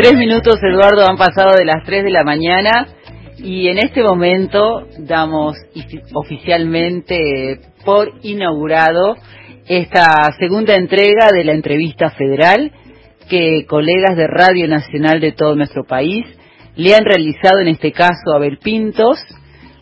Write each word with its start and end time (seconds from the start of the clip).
Tres 0.00 0.16
minutos, 0.16 0.58
Eduardo, 0.62 1.06
han 1.06 1.18
pasado 1.18 1.56
de 1.58 1.66
las 1.66 1.84
tres 1.84 2.02
de 2.02 2.10
la 2.10 2.24
mañana 2.24 2.88
y 3.36 3.68
en 3.68 3.76
este 3.76 4.02
momento 4.02 4.86
damos 4.98 5.58
oficialmente 6.14 7.60
por 7.84 8.10
inaugurado 8.22 9.16
esta 9.66 10.32
segunda 10.38 10.74
entrega 10.76 11.28
de 11.30 11.44
la 11.44 11.52
entrevista 11.52 12.08
federal 12.12 12.72
que 13.28 13.66
colegas 13.68 14.16
de 14.16 14.26
Radio 14.26 14.68
Nacional 14.68 15.20
de 15.20 15.32
todo 15.32 15.54
nuestro 15.54 15.84
país 15.84 16.24
le 16.76 16.94
han 16.94 17.04
realizado 17.04 17.58
en 17.58 17.68
este 17.68 17.92
caso 17.92 18.32
a 18.32 18.36
Abel 18.36 18.56
Pintos. 18.56 19.18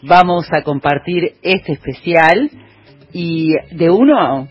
Vamos 0.03 0.48
a 0.50 0.62
compartir 0.62 1.35
este 1.43 1.75
especial 1.75 2.50
y 3.12 3.53
de 3.71 3.89
uno 3.89 4.48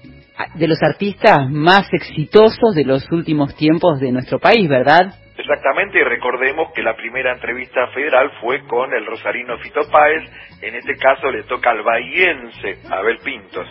de 0.56 0.68
los 0.70 0.82
artistas 0.82 1.40
más 1.50 1.90
exitosos 1.92 2.74
de 2.74 2.86
los 2.86 3.04
últimos 3.12 3.54
tiempos 3.58 4.00
de 4.00 4.14
nuestro 4.14 4.40
país, 4.40 4.70
¿verdad? 4.70 5.27
Exactamente, 5.50 6.00
y 6.00 6.04
recordemos 6.04 6.74
que 6.76 6.84
la 6.84 6.94
primera 6.94 7.32
entrevista 7.32 7.88
federal 7.94 8.30
fue 8.42 8.68
con 8.68 8.94
el 8.94 9.06
rosarino 9.06 9.58
Fito 9.60 9.80
Páez, 9.90 10.30
en 10.62 10.76
este 10.76 10.98
caso 10.98 11.32
le 11.32 11.44
toca 11.44 11.72
al 11.72 11.84
bahiense 11.84 12.80
Abel 12.92 13.20
Pintos. 13.24 13.66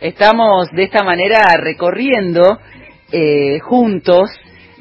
Estamos 0.00 0.70
de 0.70 0.84
esta 0.84 1.04
manera 1.04 1.40
recorriendo 1.58 2.58
eh, 3.12 3.58
juntos 3.60 4.30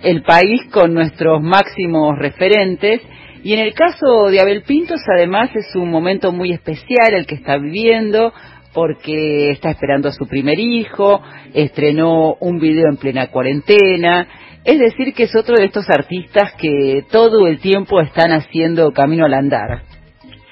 el 0.02 0.24
país 0.24 0.62
con 0.72 0.94
nuestros 0.94 1.42
máximos 1.42 2.18
referentes 2.18 3.02
y 3.44 3.52
en 3.52 3.60
el 3.60 3.74
caso 3.74 4.30
de 4.32 4.40
Abel 4.40 4.64
Pintos 4.64 5.02
además 5.18 5.50
es 5.54 5.76
un 5.76 5.92
momento 5.92 6.32
muy 6.32 6.54
especial 6.54 7.14
el 7.14 7.26
que 7.26 7.36
está 7.36 7.58
viviendo 7.58 8.32
porque 8.74 9.52
está 9.52 9.72
esperando 9.72 10.08
a 10.08 10.14
su 10.14 10.26
primer 10.28 10.60
hijo, 10.60 11.22
estrenó 11.54 12.36
un 12.40 12.58
video 12.58 12.88
en 12.90 12.96
plena 12.96 13.28
cuarentena, 13.28 14.28
es 14.68 14.80
decir 14.80 15.14
que 15.14 15.24
es 15.24 15.36
otro 15.36 15.56
de 15.56 15.64
estos 15.64 15.90
artistas 15.90 16.54
que 16.60 17.06
todo 17.10 17.48
el 17.48 17.62
tiempo 17.62 18.02
están 18.02 18.32
haciendo 18.34 18.92
camino 18.92 19.24
al 19.24 19.34
andar. 19.34 19.84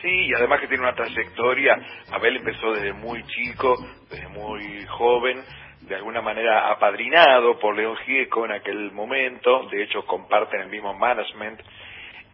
Sí, 0.02 0.28
y 0.30 0.34
además 0.34 0.62
que 0.62 0.68
tiene 0.70 0.84
una 0.84 0.96
trayectoria, 0.96 1.78
Abel 2.12 2.38
empezó 2.38 2.72
desde 2.72 2.94
muy 2.94 3.22
chico, 3.24 3.76
desde 4.10 4.30
muy 4.30 4.86
joven, 4.88 5.44
de 5.82 5.96
alguna 5.96 6.22
manera 6.22 6.72
apadrinado 6.72 7.60
por 7.60 7.76
León 7.76 7.98
Gieco 8.06 8.46
en 8.46 8.54
aquel 8.54 8.94
momento, 8.94 9.68
de 9.70 9.84
hecho 9.84 10.06
comparten 10.06 10.62
el 10.62 10.70
mismo 10.70 10.94
management, 10.94 11.60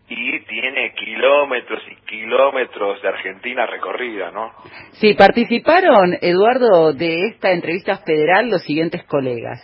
y 0.08 0.40
tiene 0.42 0.94
kilómetros 0.94 1.82
y 1.90 1.96
kilómetros 2.06 3.02
de 3.02 3.08
Argentina 3.08 3.66
recorrida, 3.66 4.30
¿no? 4.30 4.52
Sí, 5.00 5.16
participaron, 5.16 6.16
Eduardo, 6.22 6.94
de 6.94 7.28
esta 7.28 7.52
entrevista 7.52 7.98
federal 8.06 8.52
los 8.52 8.62
siguientes 8.64 9.04
colegas. 9.06 9.60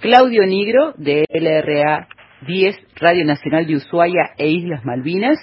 Claudio 0.00 0.44
Nigro, 0.46 0.92
de 0.98 1.24
LRA 1.28 2.06
10, 2.46 2.76
Radio 2.96 3.24
Nacional 3.24 3.66
de 3.66 3.76
Ushuaia 3.76 4.32
e 4.36 4.48
Islas 4.48 4.84
Malvinas. 4.84 5.38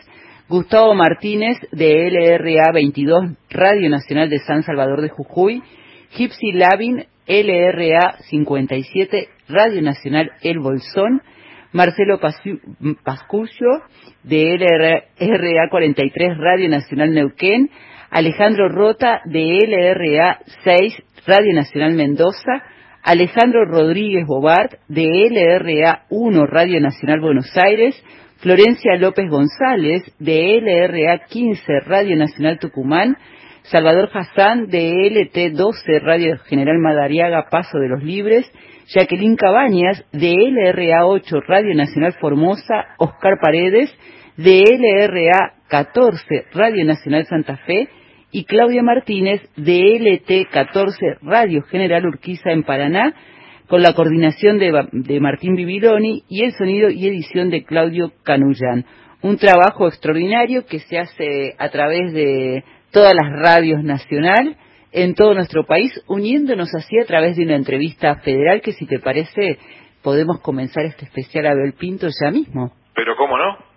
Gustavo 0.47 0.93
Martínez, 0.93 1.57
de 1.71 2.11
LRA 2.11 2.71
22, 2.71 3.31
Radio 3.49 3.89
Nacional 3.89 4.29
de 4.29 4.37
San 4.39 4.61
Salvador 4.61 5.01
de 5.01 5.09
Jujuy. 5.09 5.63
Gypsy 6.15 6.51
Lavin, 6.51 7.05
LRA 7.27 8.17
57, 8.29 9.29
Radio 9.49 9.81
Nacional 9.81 10.31
El 10.43 10.59
Bolsón. 10.59 11.23
Marcelo 11.71 12.19
Pascucio, 13.03 13.67
de 14.21 14.57
LRA 15.19 15.69
43, 15.71 16.38
Radio 16.38 16.69
Nacional 16.69 17.11
Neuquén, 17.11 17.71
Alejandro 18.11 18.69
Rota, 18.69 19.21
de 19.25 19.57
LRA 19.65 20.38
6, 20.63 21.03
Radio 21.25 21.55
Nacional 21.55 21.93
Mendoza, 21.93 22.61
Alejandro 23.03 23.65
Rodríguez 23.65 24.25
Bobart, 24.25 24.75
de 24.87 25.27
LRA 25.29 26.05
1, 26.09 26.45
Radio 26.45 26.79
Nacional 26.79 27.19
Buenos 27.19 27.51
Aires, 27.57 28.01
Florencia 28.37 28.95
López 28.95 29.29
González, 29.29 30.03
de 30.19 30.61
LRA 30.61 31.25
15, 31.27 31.81
Radio 31.85 32.16
Nacional 32.16 32.59
Tucumán, 32.59 33.17
Salvador 33.63 34.09
Hassan, 34.13 34.67
de 34.67 35.09
LT 35.09 35.53
12, 35.53 36.00
Radio 36.00 36.38
General 36.45 36.79
Madariaga, 36.79 37.47
Paso 37.51 37.78
de 37.78 37.89
los 37.89 38.01
Libres, 38.01 38.50
Jacqueline 38.88 39.35
Cabañas, 39.35 40.05
de 40.13 40.33
LRA 40.33 41.05
8, 41.05 41.41
Radio 41.45 41.75
Nacional 41.75 42.13
Formosa, 42.22 42.85
Oscar 42.99 43.38
Paredes, 43.41 43.94
de 44.38 44.63
LRA 44.63 45.55
14, 45.67 46.45
Radio 46.53 46.85
Nacional 46.85 47.25
Santa 47.25 47.57
Fe, 47.66 47.89
y 48.33 48.45
Claudia 48.45 48.81
Martínez, 48.81 49.41
de 49.55 49.95
LT 49.99 50.49
14, 50.51 51.17
Radio 51.21 51.61
General 51.61 52.05
Urquiza 52.05 52.51
en 52.51 52.63
Paraná, 52.63 53.13
con 53.67 53.83
la 53.83 53.94
coordinación 53.94 54.57
de, 54.57 54.88
de 54.91 55.19
Martín 55.19 55.55
Bibiloni 55.55 56.23
y 56.27 56.43
el 56.43 56.51
sonido 56.53 56.89
y 56.89 57.07
edición 57.07 57.51
de 57.51 57.63
Claudio 57.63 58.11
Canullán. 58.23 58.85
Un 59.22 59.38
trabajo 59.38 59.88
extraordinario 59.88 60.66
que 60.66 60.79
se 60.79 60.97
hace 60.97 61.55
a 61.59 61.69
través 61.69 62.11
de 62.11 62.63
todas 62.91 63.13
las 63.13 63.31
radios 63.39 63.83
nacionales 63.83 64.57
en 64.91 65.13
todo 65.13 65.35
nuestro 65.35 65.66
país, 65.66 65.91
uniéndonos 66.07 66.73
así 66.75 66.99
a 66.99 67.05
través 67.05 67.38
de 67.38 67.43
una 67.43 67.55
entrevista 67.55 68.16
federal 68.16 68.61
que 68.61 68.73
si 68.73 68.85
te 68.88 68.99
parece 68.99 69.59
podemos 70.01 70.41
comenzar 70.41 70.85
este 70.85 71.05
especial 71.05 71.45
Abel 71.45 71.73
Pinto 71.73 72.07
ya 72.22 72.31
mismo. 72.31 72.73
Pero 72.95 73.16
cómo 73.16 73.38
no. 73.38 73.72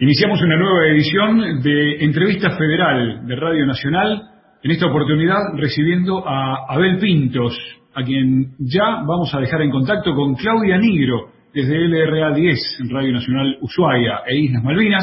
Iniciamos 0.00 0.40
una 0.42 0.56
nueva 0.56 0.86
edición 0.86 1.60
de 1.60 2.04
Entrevista 2.04 2.56
Federal 2.56 3.26
de 3.26 3.34
Radio 3.34 3.66
Nacional, 3.66 4.22
en 4.62 4.70
esta 4.70 4.86
oportunidad 4.86 5.38
recibiendo 5.56 6.22
a 6.24 6.72
Abel 6.72 6.98
Pintos, 6.98 7.58
a 7.96 8.04
quien 8.04 8.52
ya 8.60 9.02
vamos 9.04 9.34
a 9.34 9.40
dejar 9.40 9.62
en 9.62 9.72
contacto 9.72 10.14
con 10.14 10.36
Claudia 10.36 10.78
Nigro, 10.78 11.32
desde 11.52 11.88
LRA 11.88 12.32
10, 12.32 12.58
en 12.82 12.90
Radio 12.90 13.12
Nacional 13.12 13.58
Ushuaia 13.60 14.20
e 14.24 14.36
Islas 14.38 14.62
Malvinas, 14.62 15.02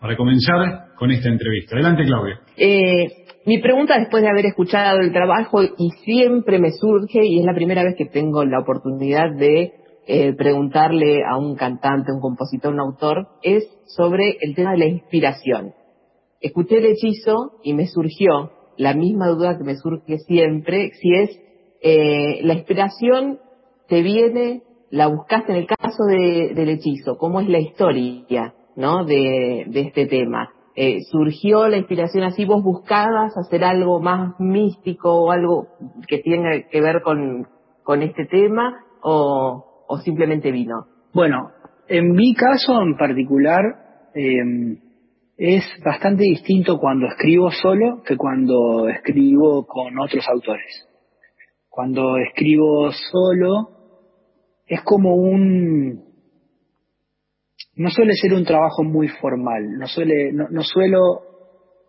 para 0.00 0.16
comenzar 0.16 0.94
con 0.94 1.10
esta 1.10 1.28
entrevista. 1.28 1.74
Adelante, 1.74 2.04
Claudia. 2.04 2.38
Eh, 2.56 3.08
mi 3.46 3.58
pregunta 3.58 3.98
después 3.98 4.22
de 4.22 4.28
haber 4.28 4.46
escuchado 4.46 5.00
el 5.00 5.10
trabajo 5.10 5.60
y 5.64 5.90
siempre 6.04 6.60
me 6.60 6.70
surge, 6.70 7.18
y 7.26 7.40
es 7.40 7.44
la 7.44 7.54
primera 7.54 7.82
vez 7.82 7.96
que 7.98 8.06
tengo 8.06 8.44
la 8.44 8.60
oportunidad 8.60 9.34
de 9.36 9.72
eh, 10.06 10.34
preguntarle 10.34 11.24
a 11.24 11.36
un 11.36 11.56
cantante, 11.56 12.12
un 12.12 12.20
compositor, 12.20 12.72
un 12.72 12.80
autor, 12.80 13.28
es 13.42 13.64
sobre 13.86 14.36
el 14.40 14.54
tema 14.54 14.72
de 14.72 14.78
la 14.78 14.86
inspiración. 14.86 15.74
Escuché 16.40 16.78
el 16.78 16.86
hechizo 16.86 17.58
y 17.62 17.74
me 17.74 17.86
surgió 17.86 18.52
la 18.76 18.94
misma 18.94 19.28
duda 19.28 19.58
que 19.58 19.64
me 19.64 19.76
surge 19.76 20.18
siempre, 20.18 20.92
si 21.00 21.14
es 21.14 21.40
eh, 21.82 22.40
la 22.42 22.54
inspiración 22.54 23.38
te 23.88 24.02
viene, 24.02 24.62
la 24.90 25.06
buscaste 25.08 25.52
en 25.52 25.58
el 25.58 25.66
caso 25.66 26.04
del 26.04 26.68
hechizo, 26.68 27.16
cómo 27.18 27.40
es 27.40 27.48
la 27.48 27.58
historia, 27.58 28.54
¿no? 28.76 29.04
De, 29.04 29.64
de 29.68 29.80
este 29.80 30.06
tema. 30.06 30.50
Eh, 30.78 31.04
surgió 31.10 31.68
la 31.68 31.78
inspiración 31.78 32.24
así, 32.24 32.44
vos 32.44 32.62
buscabas 32.62 33.36
hacer 33.36 33.64
algo 33.64 34.00
más 34.00 34.38
místico 34.38 35.10
o 35.10 35.30
algo 35.30 35.68
que 36.06 36.18
tenga 36.18 36.68
que 36.70 36.80
ver 36.82 37.00
con, 37.00 37.48
con 37.82 38.02
este 38.02 38.26
tema 38.26 38.84
o, 39.02 39.65
o 39.88 39.98
simplemente 39.98 40.50
vino? 40.50 40.86
Bueno, 41.12 41.50
en 41.88 42.12
mi 42.12 42.34
caso 42.34 42.82
en 42.82 42.96
particular 42.96 43.62
eh, 44.14 44.78
es 45.36 45.64
bastante 45.84 46.24
distinto 46.24 46.78
cuando 46.78 47.06
escribo 47.06 47.50
solo 47.50 48.02
que 48.02 48.16
cuando 48.16 48.88
escribo 48.88 49.66
con 49.66 49.98
otros 49.98 50.26
autores. 50.28 50.86
Cuando 51.68 52.16
escribo 52.18 52.90
solo 52.92 53.70
es 54.66 54.82
como 54.82 55.14
un 55.14 56.06
no 57.76 57.90
suele 57.90 58.14
ser 58.14 58.32
un 58.32 58.44
trabajo 58.44 58.82
muy 58.82 59.08
formal, 59.08 59.78
no 59.78 59.86
suele, 59.86 60.32
no, 60.32 60.62
suelo 60.62 61.20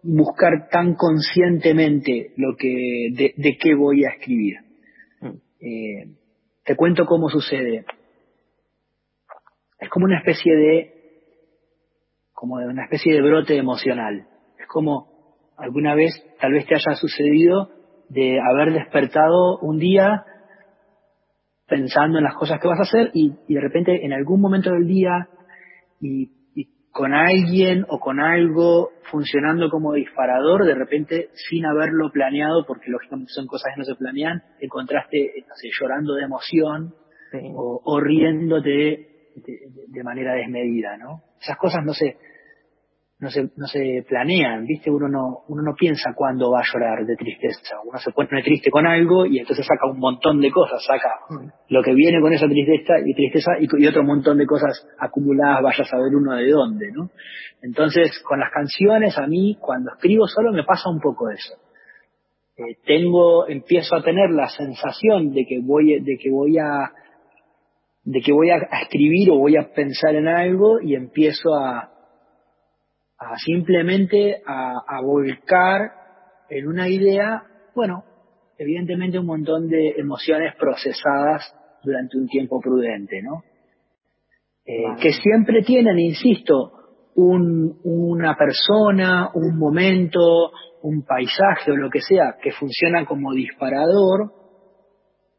buscar 0.03 0.68
tan 0.69 0.96
conscientemente 0.96 2.34
lo 2.35 2.56
que, 2.58 3.09
de, 3.14 3.58
qué 3.58 3.74
voy 3.74 4.03
a 4.03 4.09
escribir. 4.09 4.56
Mm. 5.22 5.38
Eh, 5.62 6.08
te 6.67 6.75
cuento 6.75 7.05
cómo 7.05 7.29
sucede. 7.29 7.85
Es 9.79 9.90
como 9.90 10.05
una 10.05 10.17
especie 10.17 10.53
de, 10.53 10.93
como 12.34 12.59
de 12.59 12.67
una 12.67 12.84
especie 12.84 13.14
de 13.14 13.22
brote 13.22 13.55
emocional. 13.58 14.28
Es 14.59 14.67
como 14.67 15.08
alguna 15.55 15.96
vez 15.96 16.11
tal 16.41 16.52
vez 16.52 16.66
te 16.67 16.75
haya 16.75 16.93
sucedido 16.99 17.69
de 18.09 18.41
haber 18.41 18.73
despertado 18.73 19.59
un 19.59 19.79
día 19.79 20.25
pensando 21.67 22.17
en 22.17 22.25
las 22.25 22.35
cosas 22.35 22.59
que 22.59 22.67
vas 22.67 22.79
a 22.79 22.84
hacer 22.84 23.11
y 23.14 23.34
de 23.47 23.61
repente 23.61 24.05
en 24.05 24.11
algún 24.11 24.41
momento 24.41 24.72
del 24.72 24.87
día 24.87 25.29
con 26.97 27.14
alguien 27.14 27.85
o 27.90 27.99
con 27.99 28.20
algo 28.20 28.90
funcionando 29.11 29.70
como 29.70 29.94
disparador, 29.94 30.66
de 30.66 30.73
repente 30.73 31.29
sin 31.47 31.64
haberlo 31.64 32.11
planeado, 32.11 32.66
porque 32.66 32.90
lógicamente 32.90 33.34
son 33.34 33.46
cosas 33.46 33.72
que 33.76 33.82
no 33.82 33.85
se 33.85 33.94
planean, 33.94 34.41
encontraste, 34.59 35.32
no 35.47 35.53
sé, 35.53 35.70
llorando 35.79 36.16
de 36.16 36.23
emoción 36.23 36.96
o, 37.53 37.99
riéndote 37.99 39.32
de, 39.35 40.03
manera 40.03 40.34
desmedida, 40.34 40.97
¿no? 40.97 41.22
Esas 41.40 41.58
cosas, 41.58 41.85
no 41.85 41.94
sé, 41.94 42.17
no 43.19 43.31
se, 43.31 43.49
no 43.55 43.66
se 43.66 44.05
planean, 44.08 44.66
¿viste? 44.66 44.91
Uno 44.91 45.08
no, 45.08 45.43
uno 45.47 45.64
no 45.64 45.73
piensa 45.73 46.14
cuándo 46.16 46.52
va 46.52 46.59
a 46.59 46.66
llorar 46.72 47.03
de 47.03 47.16
tristeza. 47.16 47.78
Uno 47.84 47.97
se 47.97 48.11
pone 48.11 48.43
triste 48.43 48.69
con 48.69 48.85
algo 48.85 49.25
y 49.25 49.40
entonces 49.40 49.66
saca 49.66 49.90
un 49.91 49.97
montón 49.97 50.40
de 50.40 50.52
cosas, 50.52 50.85
saca 50.85 51.41
lo 51.69 51.81
que 51.81 51.96
viene 51.96 52.22
con 52.22 52.31
esa 52.31 52.47
tristeza 52.47 52.93
y 53.03 53.16
tristeza 53.16 53.53
y, 53.59 53.87
otro 53.87 54.03
montón 54.03 54.37
de 54.37 54.46
cosas 54.46 54.87
acumuladas, 54.99 55.64
vaya 55.64 55.84
a 55.84 55.87
saber 55.87 56.16
uno 56.16 56.35
de 56.35 56.49
dónde, 56.52 56.91
¿no? 56.91 57.09
Entonces, 57.64 58.22
con 58.23 58.40
las 58.40 58.52
canciones, 58.52 59.17
a 59.17 59.25
mí, 59.25 59.58
cuando 59.59 59.91
escribo 59.93 60.28
solo, 60.28 60.52
me 60.52 60.64
pasa 60.64 60.87
un 60.90 60.99
poco 60.99 61.31
eso. 61.31 61.55
Eh, 62.55 62.78
tengo, 62.85 63.47
empiezo 63.47 63.96
a 63.96 64.03
tener 64.03 64.29
la 64.29 64.47
sensación 64.49 65.31
de 65.31 65.46
que 65.47 65.59
voy, 65.59 65.99
de 66.02 66.17
que 66.17 66.29
voy 66.29 66.59
a, 66.59 66.91
de 68.03 68.22
que 68.22 68.31
voy 68.31 68.52
a 68.52 68.58
escribir 68.84 69.31
o 69.31 69.40
voy 69.40 69.58
a 69.58 69.73
pensar 69.73 70.14
en 70.14 70.28
algo 70.28 70.79
y 70.81 70.93
empiezo 70.93 71.55
a, 71.55 71.97
a 73.19 73.35
simplemente 73.37 74.41
a, 74.46 75.02
volcar 75.02 75.91
en 76.49 76.67
una 76.67 76.87
idea, 76.87 77.43
bueno, 77.75 78.03
evidentemente 78.58 79.19
un 79.19 79.25
montón 79.25 79.67
de 79.67 79.96
emociones 79.97 80.55
procesadas 80.55 81.43
durante 81.84 82.17
un 82.17 82.28
tiempo 82.28 82.59
prudente, 82.59 83.22
¿no? 83.22 83.43
Eh, 84.66 85.02
que 85.02 85.14
siempre 85.14 85.64
tienen, 85.64 85.97
insisto, 85.97 86.73
un, 87.16 87.79
una 87.84 88.35
persona, 88.35 89.31
un 89.34 89.58
momento, 89.58 90.52
un 90.84 91.03
paisaje 91.03 91.72
o 91.72 91.75
lo 91.75 91.90
que 91.90 92.02
sea 92.02 92.35
que 92.41 92.52
funciona 92.52 93.05
como 93.05 93.34
disparador 93.34 94.31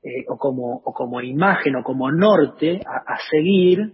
eh, 0.03 0.25
o, 0.29 0.37
como, 0.37 0.81
o 0.85 0.93
como 0.93 1.21
imagen 1.21 1.77
o 1.77 1.85
como 1.85 2.11
norte 2.11 2.81
a, 2.85 3.13
a 3.13 3.19
seguir 3.31 3.93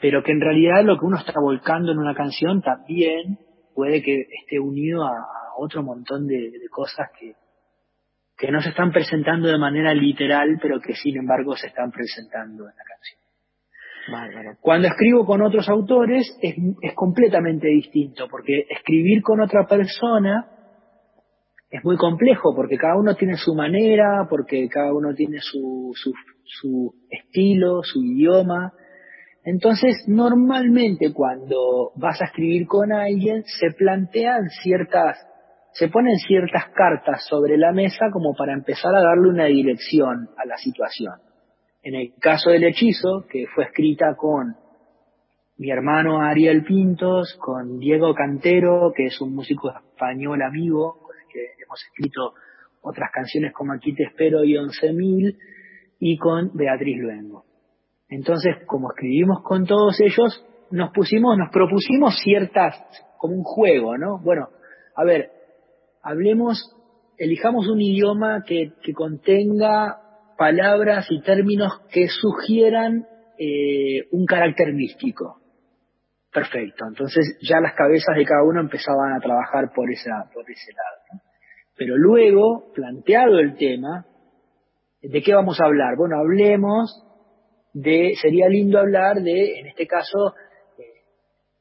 pero 0.00 0.22
que 0.22 0.32
en 0.32 0.40
realidad 0.40 0.84
lo 0.84 0.98
que 0.98 1.06
uno 1.06 1.18
está 1.18 1.40
volcando 1.40 1.92
en 1.92 1.98
una 1.98 2.14
canción 2.14 2.60
también 2.62 3.38
puede 3.74 4.02
que 4.02 4.26
esté 4.42 4.58
unido 4.60 5.04
a, 5.04 5.12
otro 5.56 5.84
montón 5.84 6.26
de, 6.26 6.50
cosas 6.68 7.08
que, 7.18 7.34
que 8.36 8.50
no 8.50 8.60
se 8.60 8.70
están 8.70 8.90
presentando 8.90 9.46
de 9.46 9.56
manera 9.56 9.94
literal, 9.94 10.58
pero 10.60 10.80
que 10.80 10.94
sin 10.94 11.16
embargo 11.16 11.56
se 11.56 11.68
están 11.68 11.92
presentando 11.92 12.64
en 12.64 12.74
la 12.76 12.84
canción. 12.84 14.56
Cuando 14.60 14.88
escribo 14.88 15.24
con 15.24 15.42
otros 15.42 15.68
autores 15.68 16.36
es, 16.42 16.56
es 16.82 16.94
completamente 16.94 17.68
distinto, 17.68 18.26
porque 18.28 18.66
escribir 18.68 19.22
con 19.22 19.40
otra 19.40 19.64
persona 19.66 20.50
es 21.70 21.84
muy 21.84 21.96
complejo, 21.96 22.54
porque 22.54 22.76
cada 22.76 22.96
uno 22.96 23.14
tiene 23.16 23.36
su 23.36 23.54
manera, 23.54 24.26
porque 24.28 24.68
cada 24.68 24.92
uno 24.92 25.14
tiene 25.14 25.38
su, 25.40 25.92
su, 25.94 26.12
su 26.44 26.94
estilo, 27.10 27.82
su 27.82 28.00
idioma, 28.00 28.72
entonces, 29.44 30.04
normalmente 30.08 31.12
cuando 31.12 31.92
vas 31.96 32.20
a 32.22 32.24
escribir 32.24 32.66
con 32.66 32.92
alguien, 32.92 33.44
se 33.44 33.72
plantean 33.72 34.48
ciertas, 34.62 35.18
se 35.72 35.88
ponen 35.88 36.16
ciertas 36.16 36.70
cartas 36.74 37.26
sobre 37.28 37.58
la 37.58 37.72
mesa 37.72 38.06
como 38.10 38.34
para 38.34 38.54
empezar 38.54 38.94
a 38.94 39.02
darle 39.02 39.28
una 39.28 39.44
dirección 39.44 40.30
a 40.38 40.46
la 40.46 40.56
situación. 40.56 41.12
En 41.82 41.94
el 41.94 42.14
caso 42.18 42.50
del 42.50 42.64
hechizo, 42.64 43.26
que 43.28 43.44
fue 43.54 43.64
escrita 43.64 44.14
con 44.16 44.56
mi 45.58 45.70
hermano 45.70 46.22
Ariel 46.22 46.64
Pintos, 46.64 47.36
con 47.38 47.78
Diego 47.78 48.14
Cantero, 48.14 48.92
que 48.96 49.06
es 49.06 49.20
un 49.20 49.34
músico 49.34 49.70
español 49.70 50.40
amigo, 50.40 51.00
con 51.02 51.16
el 51.18 51.30
que 51.30 51.62
hemos 51.62 51.84
escrito 51.84 52.32
otras 52.80 53.10
canciones 53.12 53.52
como 53.52 53.74
Aquí 53.74 53.94
te 53.94 54.04
espero 54.04 54.42
y 54.42 54.56
Once 54.56 54.90
Mil, 54.94 55.36
y 55.98 56.16
con 56.16 56.50
Beatriz 56.54 56.98
Luengo. 56.98 57.44
Entonces, 58.14 58.54
como 58.66 58.90
escribimos 58.92 59.42
con 59.42 59.66
todos 59.66 60.00
ellos, 60.00 60.46
nos 60.70 60.92
pusimos, 60.92 61.36
nos 61.36 61.50
propusimos 61.50 62.14
ciertas, 62.22 62.76
como 63.18 63.34
un 63.34 63.42
juego, 63.42 63.98
¿no? 63.98 64.20
Bueno, 64.22 64.50
a 64.94 65.04
ver, 65.04 65.30
hablemos, 66.00 66.62
elijamos 67.18 67.66
un 67.68 67.80
idioma 67.80 68.44
que, 68.46 68.72
contenga 68.94 69.98
palabras 70.38 71.06
y 71.10 71.22
términos 71.22 71.80
que 71.90 72.06
sugieran 72.08 73.04
eh, 73.36 74.06
un 74.12 74.26
carácter 74.26 74.72
místico. 74.72 75.40
Perfecto. 76.32 76.84
Entonces 76.88 77.36
ya 77.42 77.58
las 77.60 77.74
cabezas 77.74 78.16
de 78.16 78.24
cada 78.24 78.44
uno 78.44 78.60
empezaban 78.60 79.14
a 79.14 79.20
trabajar 79.20 79.72
por, 79.74 79.90
esa, 79.90 80.30
por 80.32 80.48
ese 80.48 80.72
lado. 80.72 81.20
Pero 81.76 81.96
luego, 81.96 82.72
planteado 82.74 83.40
el 83.40 83.56
tema, 83.56 84.06
¿de 85.02 85.20
qué 85.20 85.34
vamos 85.34 85.60
a 85.60 85.66
hablar? 85.66 85.96
Bueno, 85.96 86.16
hablemos 86.18 87.04
de, 87.74 88.14
sería 88.20 88.48
lindo 88.48 88.78
hablar 88.78 89.20
de, 89.20 89.58
en 89.58 89.66
este 89.66 89.86
caso, 89.86 90.34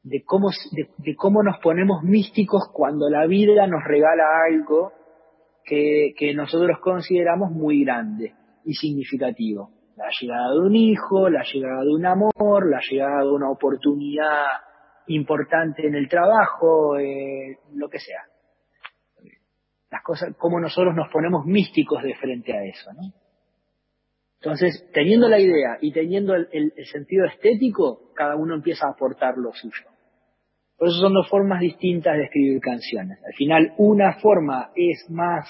de 0.03 0.23
cómo, 0.23 0.49
de, 0.71 1.15
cómo 1.15 1.43
nos 1.43 1.57
ponemos 1.59 2.03
místicos 2.03 2.69
cuando 2.71 3.09
la 3.09 3.25
vida 3.25 3.67
nos 3.67 3.83
regala 3.83 4.23
algo 4.47 4.93
que, 5.65 6.13
que 6.17 6.33
nosotros 6.33 6.77
consideramos 6.81 7.51
muy 7.51 7.83
grande 7.83 8.33
y 8.63 8.73
significativo. 8.73 9.71
La 9.95 10.09
llegada 10.19 10.51
de 10.53 10.59
un 10.59 10.75
hijo, 10.75 11.29
la 11.29 11.43
llegada 11.43 11.83
de 11.83 11.89
un 11.89 12.05
amor, 12.05 12.69
la 12.69 12.79
llegada 12.89 13.23
de 13.23 13.31
una 13.31 13.49
oportunidad 13.49 14.45
importante 15.07 15.87
en 15.87 15.95
el 15.95 16.07
trabajo, 16.07 16.97
eh, 16.97 17.57
lo 17.73 17.89
que 17.89 17.99
sea. 17.99 18.23
Las 19.91 20.01
cosas, 20.03 20.35
cómo 20.37 20.59
nosotros 20.59 20.95
nos 20.95 21.11
ponemos 21.11 21.45
místicos 21.45 22.01
de 22.03 22.15
frente 22.15 22.53
a 22.53 22.63
eso, 22.63 22.91
¿no? 22.93 23.22
Entonces, 24.43 24.85
teniendo 24.93 25.29
la 25.29 25.39
idea 25.39 25.77
y 25.79 25.93
teniendo 25.93 26.35
el, 26.35 26.73
sentido 26.91 27.25
estético, 27.25 28.11
cada 28.13 28.35
uno 28.35 28.55
empieza 28.55 28.87
a 28.87 28.91
aportar 28.91 29.37
lo 29.37 29.53
suyo. 29.53 29.87
Por 30.77 30.89
eso 30.89 30.97
son 30.97 31.13
dos 31.13 31.29
formas 31.29 31.61
distintas 31.61 32.17
de 32.17 32.25
escribir 32.25 32.59
canciones. 32.59 33.19
Al 33.25 33.33
final, 33.35 33.73
una 33.77 34.15
forma 34.19 34.71
es 34.75 35.09
más 35.09 35.47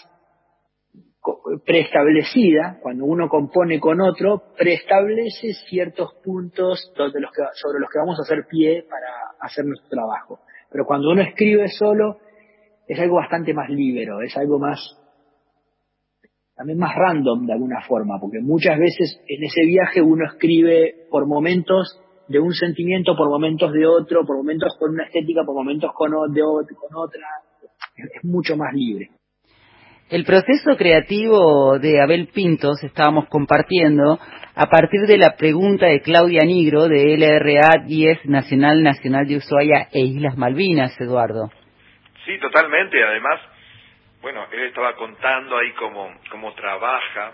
preestablecida, 1.65 2.77
cuando 2.83 3.05
uno 3.05 3.27
compone 3.29 3.79
con 3.79 3.99
otro, 3.99 4.53
preestablece 4.55 5.53
ciertos 5.67 6.13
puntos 6.23 6.93
sobre 6.93 7.79
los 7.79 7.89
que 7.89 7.97
vamos 7.97 8.19
a 8.19 8.21
hacer 8.21 8.45
pie 8.47 8.85
para 8.87 9.07
hacer 9.39 9.65
nuestro 9.65 9.89
trabajo. 9.89 10.41
Pero 10.71 10.85
cuando 10.85 11.09
uno 11.09 11.23
escribe 11.23 11.67
solo, 11.67 12.19
es 12.87 12.99
algo 12.99 13.15
bastante 13.15 13.55
más 13.55 13.69
libre, 13.71 14.07
es 14.23 14.37
algo 14.37 14.59
más 14.59 15.02
también 16.55 16.77
más 16.77 16.95
random 16.95 17.45
de 17.45 17.53
alguna 17.53 17.81
forma, 17.87 18.19
porque 18.19 18.39
muchas 18.41 18.77
veces 18.77 19.19
en 19.27 19.43
ese 19.43 19.65
viaje 19.65 20.01
uno 20.01 20.25
escribe 20.25 21.07
por 21.09 21.27
momentos 21.27 21.99
de 22.27 22.39
un 22.39 22.53
sentimiento, 22.53 23.15
por 23.15 23.29
momentos 23.29 23.71
de 23.73 23.85
otro, 23.85 24.25
por 24.25 24.37
momentos 24.37 24.75
con 24.79 24.91
una 24.91 25.05
estética, 25.05 25.41
por 25.45 25.55
momentos 25.55 25.91
con, 25.93 26.11
de, 26.33 26.41
con 26.41 26.95
otra, 26.95 27.21
es, 27.95 28.23
mucho 28.23 28.55
más 28.55 28.73
libre. 28.73 29.09
El 30.09 30.25
proceso 30.25 30.77
creativo 30.77 31.79
de 31.79 32.01
Abel 32.01 32.27
Pintos 32.27 32.83
estábamos 32.83 33.27
compartiendo 33.29 34.19
a 34.55 34.65
partir 34.67 35.01
de 35.07 35.17
la 35.17 35.35
pregunta 35.35 35.87
de 35.87 36.01
Claudia 36.01 36.41
Nigro 36.45 36.87
de 36.87 37.17
LRA 37.17 37.83
10 37.87 38.25
Nacional 38.25 38.83
Nacional 38.83 39.25
de 39.25 39.37
Ushuaia 39.37 39.87
e 39.91 40.01
Islas 40.01 40.37
Malvinas, 40.37 40.99
Eduardo. 41.01 41.49
Sí, 42.25 42.39
totalmente. 42.39 43.03
Además, 43.03 43.39
bueno, 44.23 44.45
él 44.53 44.61
estaba 44.61 44.95
contando 44.95 45.57
ahí 45.57 45.71
cómo, 45.73 46.09
cómo 46.31 46.53
trabaja 46.53 47.33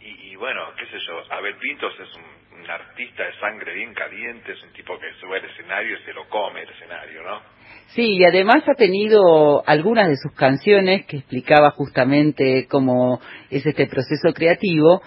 y, 0.00 0.34
bueno, 0.36 0.62
qué 0.78 0.86
sé 0.86 0.96
yo, 1.06 1.20
Abel 1.30 1.56
Pintos 1.56 1.92
es 2.00 2.08
un, 2.16 2.40
artista 2.70 3.24
de 3.24 3.32
sangre 3.40 3.74
bien 3.74 3.92
caliente, 3.94 4.52
es 4.52 4.62
un 4.62 4.72
tipo 4.72 4.96
que 4.98 5.06
sube 5.18 5.38
al 5.38 5.44
escenario 5.44 5.96
y 5.98 6.04
se 6.04 6.12
lo 6.12 6.28
come 6.28 6.62
el 6.62 6.68
escenario, 6.68 7.22
¿no? 7.22 7.40
Sí, 7.88 8.18
y 8.18 8.24
además 8.24 8.62
ha 8.68 8.74
tenido 8.74 9.66
algunas 9.66 10.08
de 10.08 10.16
sus 10.16 10.32
canciones 10.34 11.04
que 11.06 11.16
explicaba 11.16 11.70
justamente 11.70 12.68
cómo 12.70 13.18
es 13.50 13.66
este 13.66 13.86
proceso 13.86 14.32
creativo, 14.34 15.02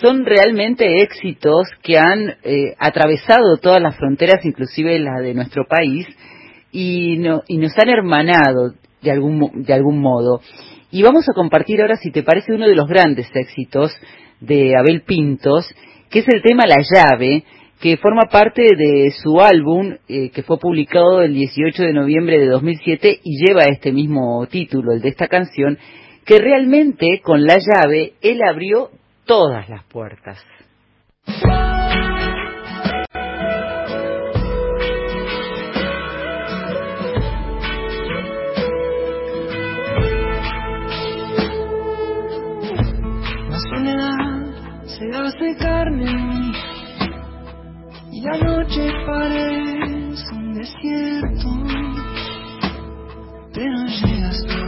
son 0.00 0.24
realmente 0.26 1.02
éxitos 1.02 1.66
que 1.82 1.98
han 1.98 2.36
eh, 2.44 2.74
atravesado 2.78 3.56
todas 3.56 3.82
las 3.82 3.96
fronteras, 3.96 4.44
inclusive 4.44 4.98
las 5.00 5.20
de 5.22 5.34
nuestro 5.34 5.64
país, 5.66 6.06
y, 6.70 7.16
no, 7.18 7.42
y 7.48 7.56
nos 7.56 7.76
han 7.78 7.88
hermanado 7.88 8.74
de 9.08 9.12
algún, 9.12 9.62
de 9.64 9.72
algún 9.72 10.00
modo. 10.00 10.40
Y 10.90 11.02
vamos 11.02 11.28
a 11.28 11.34
compartir 11.34 11.80
ahora, 11.80 11.96
si 11.96 12.10
te 12.10 12.22
parece, 12.22 12.52
uno 12.52 12.66
de 12.66 12.74
los 12.74 12.86
grandes 12.88 13.28
éxitos 13.34 13.92
de 14.40 14.74
Abel 14.76 15.02
Pintos, 15.02 15.68
que 16.10 16.20
es 16.20 16.28
el 16.28 16.42
tema 16.42 16.64
La 16.66 16.82
llave, 16.82 17.44
que 17.80 17.96
forma 17.96 18.24
parte 18.30 18.62
de 18.76 19.10
su 19.22 19.40
álbum 19.40 19.94
eh, 20.08 20.30
que 20.30 20.42
fue 20.42 20.58
publicado 20.58 21.22
el 21.22 21.34
18 21.34 21.82
de 21.82 21.92
noviembre 21.92 22.38
de 22.38 22.46
2007 22.46 23.20
y 23.22 23.46
lleva 23.46 23.64
este 23.64 23.92
mismo 23.92 24.46
título, 24.46 24.92
el 24.92 25.00
de 25.00 25.10
esta 25.10 25.28
canción, 25.28 25.78
que 26.24 26.38
realmente 26.38 27.20
con 27.22 27.42
la 27.44 27.56
llave 27.58 28.14
él 28.20 28.40
abrió 28.42 28.90
todas 29.26 29.68
las 29.68 29.84
puertas. 29.84 30.44
Se 45.10 45.16
hace 45.16 45.56
carne 45.58 46.52
y 48.12 48.20
la 48.20 48.36
noche 48.38 48.90
parece 49.06 50.34
un 50.34 50.54
desierto, 50.54 51.48
pero 53.54 53.86
llegas 53.86 54.44
tú 54.46 54.62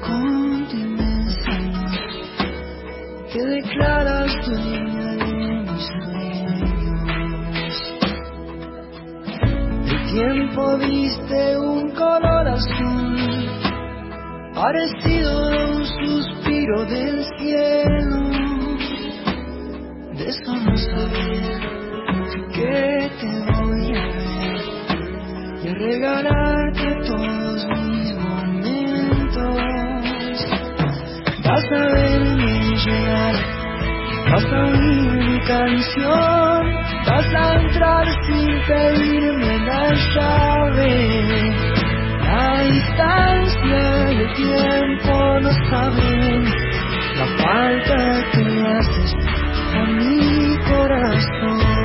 con 0.00 0.66
tu 0.68 0.76
inmensa 0.76 1.50
luz, 1.58 1.96
te 3.32 3.46
declaras 3.46 4.32
dueña 4.46 5.06
de 5.06 5.24
mis 5.66 5.86
sueños. 6.04 7.74
El 9.86 9.98
tiempo 10.12 10.78
viste 10.78 11.58
un 11.58 11.90
color 11.90 12.48
azul, 12.48 13.16
parecido 14.54 15.30
a 15.30 15.76
un 15.76 15.84
suspiro 15.84 16.84
del 16.86 17.24
cielo, 17.38 18.51
no 20.24 20.76
saber 20.76 21.60
que 22.54 23.10
te 23.20 23.30
voy 23.52 23.86
a 23.96 24.06
ver 24.06 24.60
y 25.62 25.68
a 25.68 25.74
regalarte 25.74 26.86
todos 27.08 27.66
mis 27.66 28.14
momentos. 28.14 29.56
Vas 31.44 31.66
a 31.72 31.84
verme 31.92 32.54
llegar, 32.86 33.34
vas 34.30 34.44
a 34.44 34.64
oír 34.64 35.10
mi 35.12 35.38
canción, 35.40 36.60
vas 37.06 37.34
a 37.34 37.54
entrar 37.60 38.06
sin 38.26 38.50
pedirme 38.68 39.58
la 39.66 39.84
llave. 40.14 40.94
La 42.22 42.62
distancia 42.62 44.12
y 44.12 44.16
tiempo 44.34 45.14
no 45.40 45.50
saben 45.68 46.44
la 47.18 47.26
falta 47.42 47.98
que 48.32 48.42
haces 48.68 49.41
a 49.74 49.84
mi 49.86 50.56
corazón. 50.68 51.82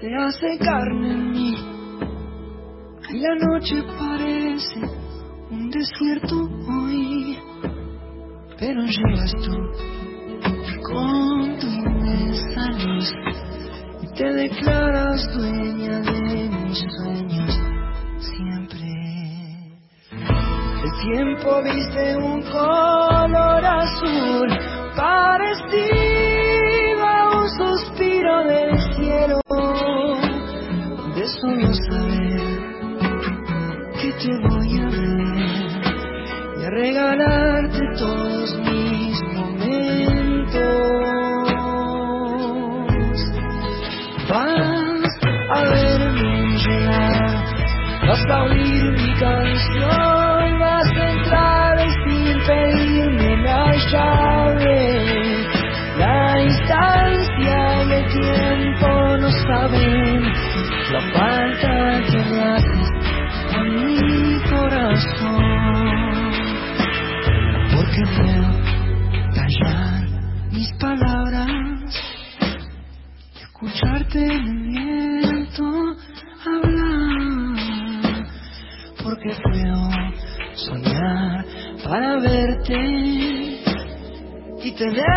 se 0.00 0.14
hace 0.14 0.58
carne 0.58 1.12
en 1.12 1.30
mí 1.30 1.54
y 3.10 3.18
la 3.18 3.34
noche 3.36 3.82
parece 3.98 4.80
un 5.50 5.70
desierto 5.70 6.36
hoy, 6.36 7.38
pero 8.58 8.82
llegas 8.82 9.32
tú 9.44 10.03
con 10.84 11.58
tu 11.58 11.66
inmensa 11.66 12.70
luz 12.84 13.12
y 14.02 14.06
te 14.14 14.32
declaras 14.32 15.20
dueña 15.34 16.00
de 16.00 16.48
mis 16.48 16.78
sueños 16.96 17.52
siempre. 18.18 18.86
El 20.84 20.92
tiempo 21.02 21.62
viste 21.62 22.16
un 22.16 22.42
color 22.42 23.64
azul 23.64 24.48
parecido 24.96 25.84
a 27.06 27.40
un 27.40 27.48
suspiro 27.50 28.44
del 28.44 28.78
cielo 28.96 29.40
solo 31.40 31.72
saber 31.72 32.40
que 34.00 34.10
te 34.12 34.32
voy 34.48 34.78
a 34.78 34.88
ver 34.88 35.64
y 36.58 36.64
a 36.64 36.70
regalarte 36.70 37.80
todos 37.98 38.58
mis 38.60 38.83
a 48.30 48.42
oír 48.44 48.84
mi 48.92 49.12
canción, 49.14 50.58
vas 50.58 50.90
a 50.96 51.10
entrar 51.10 51.78
sin 52.04 52.36
pedirme 52.46 53.36
la 53.42 53.64
llave. 53.90 55.46
La 55.98 56.34
distancia 56.36 57.84
y 57.84 57.92
el 57.92 58.06
tiempo 58.12 58.88
no 59.18 59.30
saben 59.46 60.22
la 60.92 61.00
falta 61.12 61.72
que 62.10 62.13
y 84.84 84.92
tenerte 84.92 85.13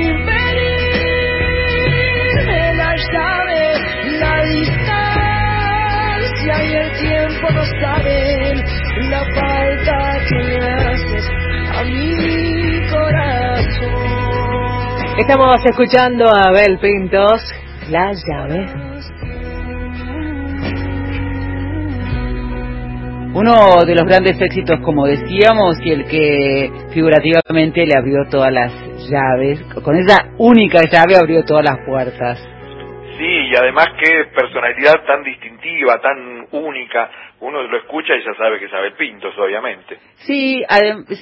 entrar 0.00 0.02
sin 0.02 1.54
pedirme 1.54 2.74
la 2.74 2.90
llave 3.12 3.62
la 4.20 4.34
distancia 4.44 6.54
y 6.64 6.74
el 6.74 6.90
tiempo 6.98 7.46
no 7.52 7.64
saben 7.80 8.54
la 9.10 9.22
falta 9.34 9.96
que 10.28 10.38
le 10.42 10.58
haces 10.58 11.24
a 11.74 11.76
mi 11.84 12.80
corazón. 12.90 13.94
Estamos 15.18 15.64
escuchando 15.64 16.24
a 16.28 16.48
Abel 16.48 16.78
Pintos, 16.78 17.40
las 17.90 18.22
llaves. 18.26 18.70
Uno 23.34 23.84
de 23.84 23.94
los 23.96 24.04
grandes 24.04 24.40
éxitos, 24.40 24.78
como 24.84 25.06
decíamos, 25.06 25.76
y 25.84 25.90
el 25.90 26.06
que 26.06 26.70
figurativamente 26.92 27.84
le 27.84 27.98
abrió 27.98 28.24
todas 28.30 28.52
las 28.52 28.72
llaves, 29.10 29.60
con 29.84 29.96
esa 29.96 30.30
única 30.38 30.80
llave 30.90 31.16
abrió 31.16 31.44
todas 31.44 31.64
las 31.64 31.76
puertas. 31.86 32.38
Sí, 33.18 33.24
y 33.24 33.54
además 33.54 33.88
qué 34.02 34.24
personalidad 34.34 35.04
tan 35.06 35.22
distintiva, 35.22 36.00
tan 36.00 36.48
única. 36.50 37.10
Uno 37.40 37.62
lo 37.62 37.76
escucha 37.78 38.16
y 38.16 38.24
ya 38.24 38.34
sabe 38.36 38.58
que 38.58 38.68
sabe 38.68 38.92
Pintos, 38.92 39.34
obviamente. 39.38 39.98
Sí, 40.26 40.64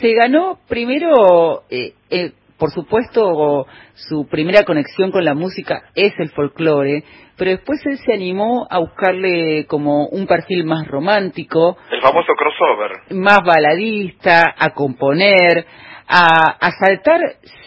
se 0.01 0.15
ganó 0.15 0.59
primero, 0.69 1.65
eh, 1.69 1.93
eh, 2.09 2.33
por 2.59 2.71
supuesto, 2.71 3.67
su 3.95 4.27
primera 4.29 4.63
conexión 4.63 5.11
con 5.11 5.25
la 5.25 5.35
música 5.35 5.83
es 5.95 6.15
el 6.19 6.31
folclore, 6.31 7.03
pero 7.37 7.51
después 7.51 7.85
él 7.85 7.99
se 7.99 8.15
animó 8.15 8.67
a 8.71 8.79
buscarle 8.79 9.67
como 9.67 10.07
un 10.07 10.27
perfil 10.27 10.65
más 10.65 10.87
romántico. 10.87 11.77
El 11.91 12.01
famoso 12.01 12.33
crossover. 12.35 12.93
Más 13.11 13.41
baladista, 13.45 14.55
a 14.57 14.71
componer, 14.71 15.67
a, 16.15 16.59
a 16.61 16.71
saltar 16.73 17.21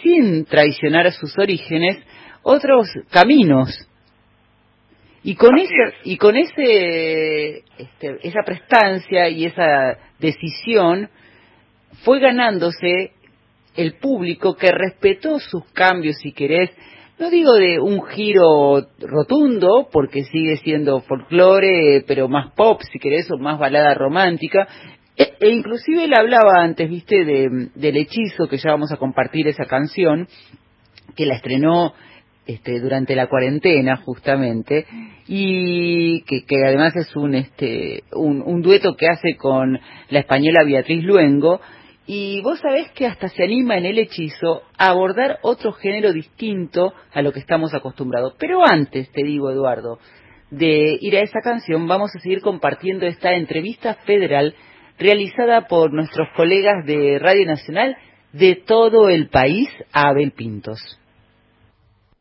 sin 0.04 0.46
traicionar 0.46 1.12
sus 1.12 1.36
orígenes 1.40 1.98
otros 2.44 2.88
caminos. 3.10 3.72
Y 5.24 5.34
con 5.36 5.58
ese, 5.58 5.74
y 6.04 6.18
con 6.18 6.38
ese, 6.38 7.64
este, 7.80 8.20
esa 8.22 8.44
prestancia 8.46 9.28
y 9.30 9.46
esa 9.46 9.98
decisión 10.20 11.10
fue 12.04 12.20
ganándose 12.20 13.14
el 13.75 13.96
público 13.96 14.56
que 14.56 14.72
respetó 14.72 15.40
sus 15.40 15.66
cambios, 15.74 16.18
si 16.18 16.32
querés, 16.32 16.70
no 17.18 17.32
digo 17.32 17.54
de 17.54 17.80
un 17.80 18.06
giro 18.06 18.86
rotundo, 19.00 19.88
porque 19.92 20.25
sigue 20.25 20.58
siendo 20.58 21.00
folclore, 21.02 22.04
pero 22.06 22.28
más 22.28 22.52
pop, 22.52 22.82
si 22.92 23.00
querés, 23.00 23.28
o 23.32 23.38
más 23.38 23.58
balada 23.58 23.96
romántica, 23.96 24.68
e, 25.17 25.34
e 25.39 25.50
inclusive 25.50 26.05
él 26.05 26.13
hablaba 26.13 26.62
antes, 26.62 26.89
viste, 26.89 27.24
de, 27.24 27.69
del 27.75 27.98
hechizo, 27.98 28.48
que 28.48 28.57
ya 28.57 28.72
vamos 28.72 28.91
a 28.91 28.98
compartir 28.98 29.48
esa 29.48 29.65
canción, 29.65 30.27
que 31.15 31.25
la 31.25 31.36
estrenó 31.36 31.93
este, 32.48 32.79
durante 32.79 33.15
la 33.15 33.27
cuarentena 33.27 33.98
justamente 33.98 34.86
y 35.27 36.22
que, 36.24 36.43
además 36.63 36.95
es 36.95 37.15
un, 37.15 37.34
este, 37.34 38.03
un, 38.13 38.62
dueto 38.62 38.95
que 38.95 39.07
hace 39.07 39.36
con 39.36 39.79
la 40.10 40.19
española 40.19 40.63
Beatriz 40.63 41.03
Luengo 41.03 41.60
Y 42.05 42.41
vos 42.41 42.60
sabés 42.60 42.91
que 42.91 43.07
hasta 43.07 43.29
se 43.29 43.43
anima 43.43 43.77
en 43.77 43.86
el 43.86 43.98
hechizo 43.98 44.62
a 44.77 44.89
abordar 44.89 45.39
otro 45.41 45.72
género 45.72 46.13
distinto 46.13 46.93
a 47.12 47.24
lo 47.24 47.31
que 47.31 47.39
estamos 47.39 47.74
acostumbrados. 47.74 48.36
Pero 48.38 48.60
antes, 48.63 49.10
te 49.12 49.24
digo, 49.24 49.50
Eduardo, 49.50 49.98
de 50.51 51.00
ir 51.01 51.15
a 51.15 51.22
esa 51.22 51.39
canción, 51.43 51.88
vamos 51.88 52.12
a 52.15 52.19
seguir 52.19 52.41
compartiendo 52.41 53.07
esta 53.07 53.34
entrevista 53.34 53.95
federal 54.05 54.53
realizada 54.98 55.68
por 55.68 55.94
nuestros 55.94 56.28
colegas 56.36 56.86
de 56.86 57.20
Radio 57.20 57.46
Nacional 57.46 57.98
de 58.32 58.56
todo 58.56 59.10
el 59.10 59.30
país 59.30 59.70
a 59.94 60.10
Abel 60.10 60.32
Pintos. 60.32 60.80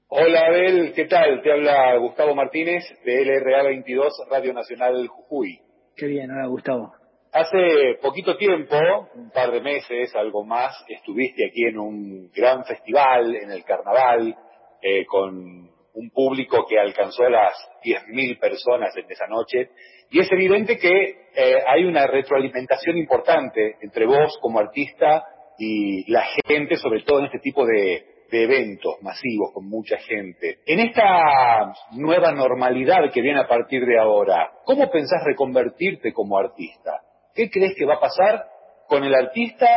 Hola 0.09 0.47
Abel, 0.47 0.93
¿qué 0.95 1.07
tal? 1.07 1.43
Te 1.43 1.51
habla 1.51 1.97
Gustavo 1.97 2.35
Martínez 2.35 2.85
de 3.05 3.25
LRA 3.25 3.65
22 3.65 4.13
Radio 4.31 4.53
Nacional 4.53 5.09
Jujuy. 5.09 5.59
Qué 5.97 6.07
bien, 6.07 6.31
hola 6.31 6.47
Gustavo. 6.47 6.93
Hace 7.33 7.99
poquito 8.01 8.37
tiempo, 8.37 8.77
un 9.17 9.31
par 9.31 9.51
de 9.51 9.61
meses, 9.61 10.15
algo 10.15 10.45
más, 10.45 10.73
estuviste 10.89 11.47
aquí 11.49 11.65
en 11.65 11.79
un 11.79 12.31
gran 12.33 12.65
festival, 12.65 13.35
en 13.35 13.51
el 13.51 13.65
carnaval, 13.65 14.37
eh, 14.81 15.05
con 15.07 15.69
un 15.95 16.11
público 16.11 16.67
que 16.69 16.79
alcanzó 16.79 17.29
las 17.29 17.55
10.000 17.85 18.39
personas 18.39 18.97
en 18.97 19.11
esa 19.11 19.27
noche. 19.27 19.71
Y 20.11 20.21
es 20.21 20.31
evidente 20.31 20.77
que 20.79 20.91
eh, 21.35 21.59
hay 21.67 21.85
una 21.85 22.07
retroalimentación 22.07 22.99
importante 22.99 23.77
entre 23.81 24.07
vos 24.07 24.37
como 24.41 24.59
artista 24.59 25.25
y 25.59 26.11
la 26.11 26.25
gente, 26.47 26.77
sobre 26.77 27.03
todo 27.03 27.21
en 27.21 27.27
este 27.27 27.39
tipo 27.39 27.65
de, 27.65 28.13
eventos 28.33 28.97
masivos 29.01 29.53
con 29.55 29.69
mucha 29.69 29.97
gente. 29.99 30.59
En 30.67 30.81
esta 30.81 31.73
nueva 31.93 32.33
normalidad 32.33 33.13
que 33.13 33.21
viene 33.21 33.39
a 33.39 33.47
partir 33.47 33.87
de 33.87 33.97
ahora, 33.97 34.51
¿cómo 34.65 34.91
pensás 34.91 35.23
reconvertirte 35.25 36.13
como 36.13 36.37
artista? 36.37 37.01
¿Qué 37.33 37.49
crees 37.49 37.77
que 37.79 37.87
va 37.87 37.95
a 37.95 38.01
pasar 38.01 38.45
con 38.89 39.05
el 39.05 39.15
artista 39.15 39.69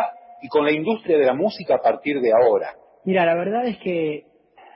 y 0.41 0.47
con 0.47 0.65
la 0.65 0.71
industria 0.71 1.19
de 1.19 1.25
la 1.25 1.35
música 1.35 1.75
a 1.75 1.83
partir 1.83 2.19
de 2.19 2.31
ahora? 2.31 2.73
Mira, 3.05 3.27
la 3.27 3.35
verdad 3.35 3.63
es 3.67 3.77
que 3.77 4.25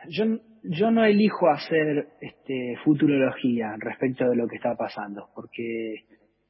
yo, 0.09 0.25
yo 0.63 0.91
no 0.91 1.03
elijo 1.05 1.49
hacer 1.49 2.07
este, 2.21 2.75
futurología 2.83 3.75
respecto 3.79 4.29
de 4.29 4.35
lo 4.35 4.47
que 4.47 4.57
está 4.57 4.75
pasando, 4.75 5.29
porque 5.33 6.05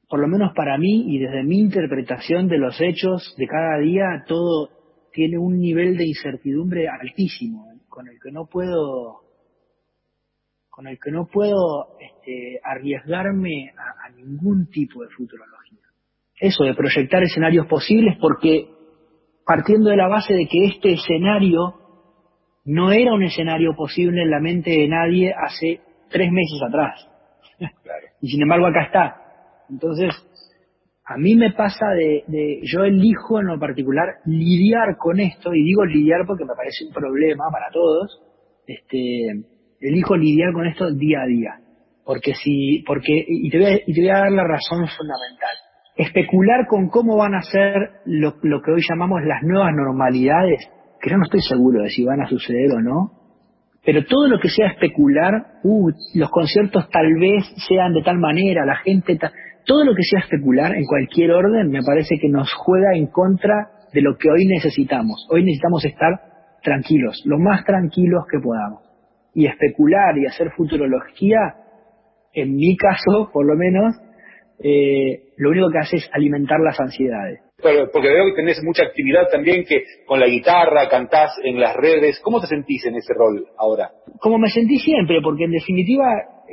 por 0.09 0.19
lo 0.19 0.27
menos 0.27 0.53
para 0.53 0.77
mí 0.77 1.05
y 1.07 1.19
desde 1.19 1.43
mi 1.43 1.59
interpretación 1.59 2.47
de 2.49 2.57
los 2.57 2.79
hechos 2.81 3.33
de 3.37 3.47
cada 3.47 3.79
día, 3.79 4.23
todo 4.27 4.69
tiene 5.13 5.37
un 5.37 5.57
nivel 5.57 5.97
de 5.97 6.07
incertidumbre 6.07 6.87
altísimo, 6.89 7.65
con 7.87 8.07
el 8.07 8.19
que 8.21 8.31
no 8.31 8.45
puedo, 8.45 9.21
con 10.69 10.87
el 10.87 10.99
que 10.99 11.11
no 11.11 11.27
puedo 11.27 11.97
este, 11.99 12.59
arriesgarme 12.63 13.71
a, 13.77 14.07
a 14.07 14.09
ningún 14.09 14.69
tipo 14.69 15.01
de 15.03 15.09
futurología. 15.09 15.79
Eso, 16.39 16.63
de 16.63 16.73
proyectar 16.73 17.23
escenarios 17.23 17.67
posibles, 17.67 18.17
porque 18.19 18.67
partiendo 19.45 19.89
de 19.89 19.97
la 19.97 20.07
base 20.07 20.33
de 20.33 20.47
que 20.47 20.65
este 20.65 20.93
escenario 20.93 21.80
no 22.65 22.91
era 22.91 23.13
un 23.13 23.23
escenario 23.23 23.73
posible 23.75 24.21
en 24.21 24.31
la 24.31 24.39
mente 24.39 24.71
de 24.71 24.87
nadie 24.87 25.33
hace 25.33 25.81
tres 26.09 26.31
meses 26.31 26.59
atrás. 26.67 27.07
y 28.21 28.29
sin 28.29 28.41
embargo 28.41 28.67
acá 28.67 28.83
está. 28.83 29.15
Entonces, 29.69 30.11
a 31.05 31.17
mí 31.17 31.35
me 31.35 31.51
pasa 31.51 31.87
de, 31.95 32.23
de, 32.27 32.59
yo 32.63 32.83
elijo 32.83 33.39
en 33.39 33.47
lo 33.47 33.59
particular 33.59 34.15
lidiar 34.25 34.97
con 34.97 35.19
esto, 35.19 35.53
y 35.53 35.63
digo 35.63 35.85
lidiar 35.85 36.25
porque 36.25 36.45
me 36.45 36.55
parece 36.55 36.85
un 36.85 36.93
problema 36.93 37.45
para 37.51 37.69
todos, 37.71 38.21
este, 38.67 39.43
elijo 39.79 40.15
lidiar 40.15 40.53
con 40.53 40.67
esto 40.67 40.91
día 40.91 41.21
a 41.21 41.27
día. 41.27 41.51
Porque 42.05 42.33
si, 42.33 42.83
porque, 42.85 43.25
y 43.27 43.49
te 43.49 43.57
voy 43.57 43.67
a, 43.67 43.75
y 43.75 43.93
te 43.93 44.01
voy 44.01 44.09
a 44.09 44.19
dar 44.19 44.31
la 44.31 44.43
razón 44.43 44.87
fundamental. 44.87 45.55
Especular 45.95 46.67
con 46.67 46.89
cómo 46.89 47.17
van 47.17 47.35
a 47.35 47.41
ser 47.41 48.01
lo, 48.05 48.35
lo 48.41 48.61
que 48.61 48.71
hoy 48.71 48.81
llamamos 48.89 49.21
las 49.23 49.43
nuevas 49.43 49.71
normalidades, 49.73 50.67
que 51.01 51.09
yo 51.09 51.17
no 51.17 51.23
estoy 51.23 51.41
seguro 51.41 51.83
de 51.83 51.89
si 51.89 52.03
van 52.03 52.21
a 52.21 52.27
suceder 52.27 52.71
o 52.71 52.81
no, 52.81 53.21
pero 53.83 54.05
todo 54.05 54.27
lo 54.27 54.39
que 54.39 54.49
sea 54.49 54.67
especular, 54.67 55.33
uh, 55.63 55.89
los 56.13 56.29
conciertos 56.29 56.87
tal 56.89 57.13
vez 57.19 57.43
sean 57.67 57.93
de 57.93 58.03
tal 58.03 58.19
manera, 58.19 58.65
la 58.65 58.75
gente, 58.75 59.17
todo 59.65 59.83
lo 59.83 59.95
que 59.95 60.03
sea 60.03 60.19
especular 60.19 60.75
en 60.75 60.85
cualquier 60.85 61.31
orden 61.31 61.69
me 61.69 61.81
parece 61.81 62.17
que 62.19 62.29
nos 62.29 62.53
juega 62.53 62.93
en 62.95 63.07
contra 63.07 63.69
de 63.91 64.01
lo 64.01 64.17
que 64.17 64.29
hoy 64.29 64.45
necesitamos. 64.45 65.27
Hoy 65.31 65.43
necesitamos 65.43 65.83
estar 65.85 66.11
tranquilos, 66.63 67.21
lo 67.25 67.39
más 67.39 67.65
tranquilos 67.65 68.23
que 68.31 68.39
podamos. 68.39 68.83
Y 69.33 69.47
especular 69.47 70.17
y 70.17 70.27
hacer 70.27 70.51
futurología, 70.51 71.39
en 72.33 72.55
mi 72.55 72.77
caso, 72.77 73.29
por 73.33 73.45
lo 73.45 73.55
menos, 73.55 73.95
eh, 74.63 75.33
lo 75.37 75.49
único 75.49 75.69
que 75.71 75.79
hace 75.79 75.97
es 75.97 76.09
alimentar 76.13 76.59
las 76.59 76.79
ansiedades. 76.79 77.41
Porque 77.61 78.09
veo 78.09 78.25
que 78.25 78.35
tenés 78.35 78.61
mucha 78.63 78.83
actividad 78.83 79.29
también, 79.31 79.63
que 79.65 79.83
con 80.05 80.19
la 80.19 80.27
guitarra 80.27 80.89
cantás 80.89 81.31
en 81.43 81.59
las 81.59 81.75
redes. 81.75 82.19
¿Cómo 82.21 82.41
te 82.41 82.47
sentís 82.47 82.85
en 82.85 82.95
ese 82.95 83.13
rol 83.13 83.47
ahora? 83.57 83.91
Como 84.19 84.37
me 84.37 84.49
sentí 84.49 84.77
siempre, 84.77 85.19
porque 85.23 85.45
en 85.45 85.51
definitiva 85.51 86.05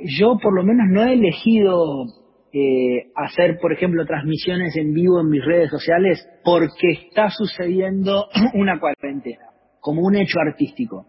yo 0.04 0.38
por 0.40 0.54
lo 0.54 0.62
menos 0.62 0.86
no 0.90 1.04
he 1.04 1.12
elegido 1.14 2.04
eh, 2.52 3.10
hacer, 3.14 3.58
por 3.60 3.72
ejemplo, 3.72 4.06
transmisiones 4.06 4.76
en 4.76 4.94
vivo 4.94 5.20
en 5.20 5.28
mis 5.28 5.44
redes 5.44 5.70
sociales 5.70 6.26
porque 6.44 6.88
está 6.92 7.28
sucediendo 7.30 8.26
una 8.54 8.78
cuarentena, 8.80 9.50
como 9.80 10.02
un 10.02 10.16
hecho 10.16 10.38
artístico. 10.40 11.06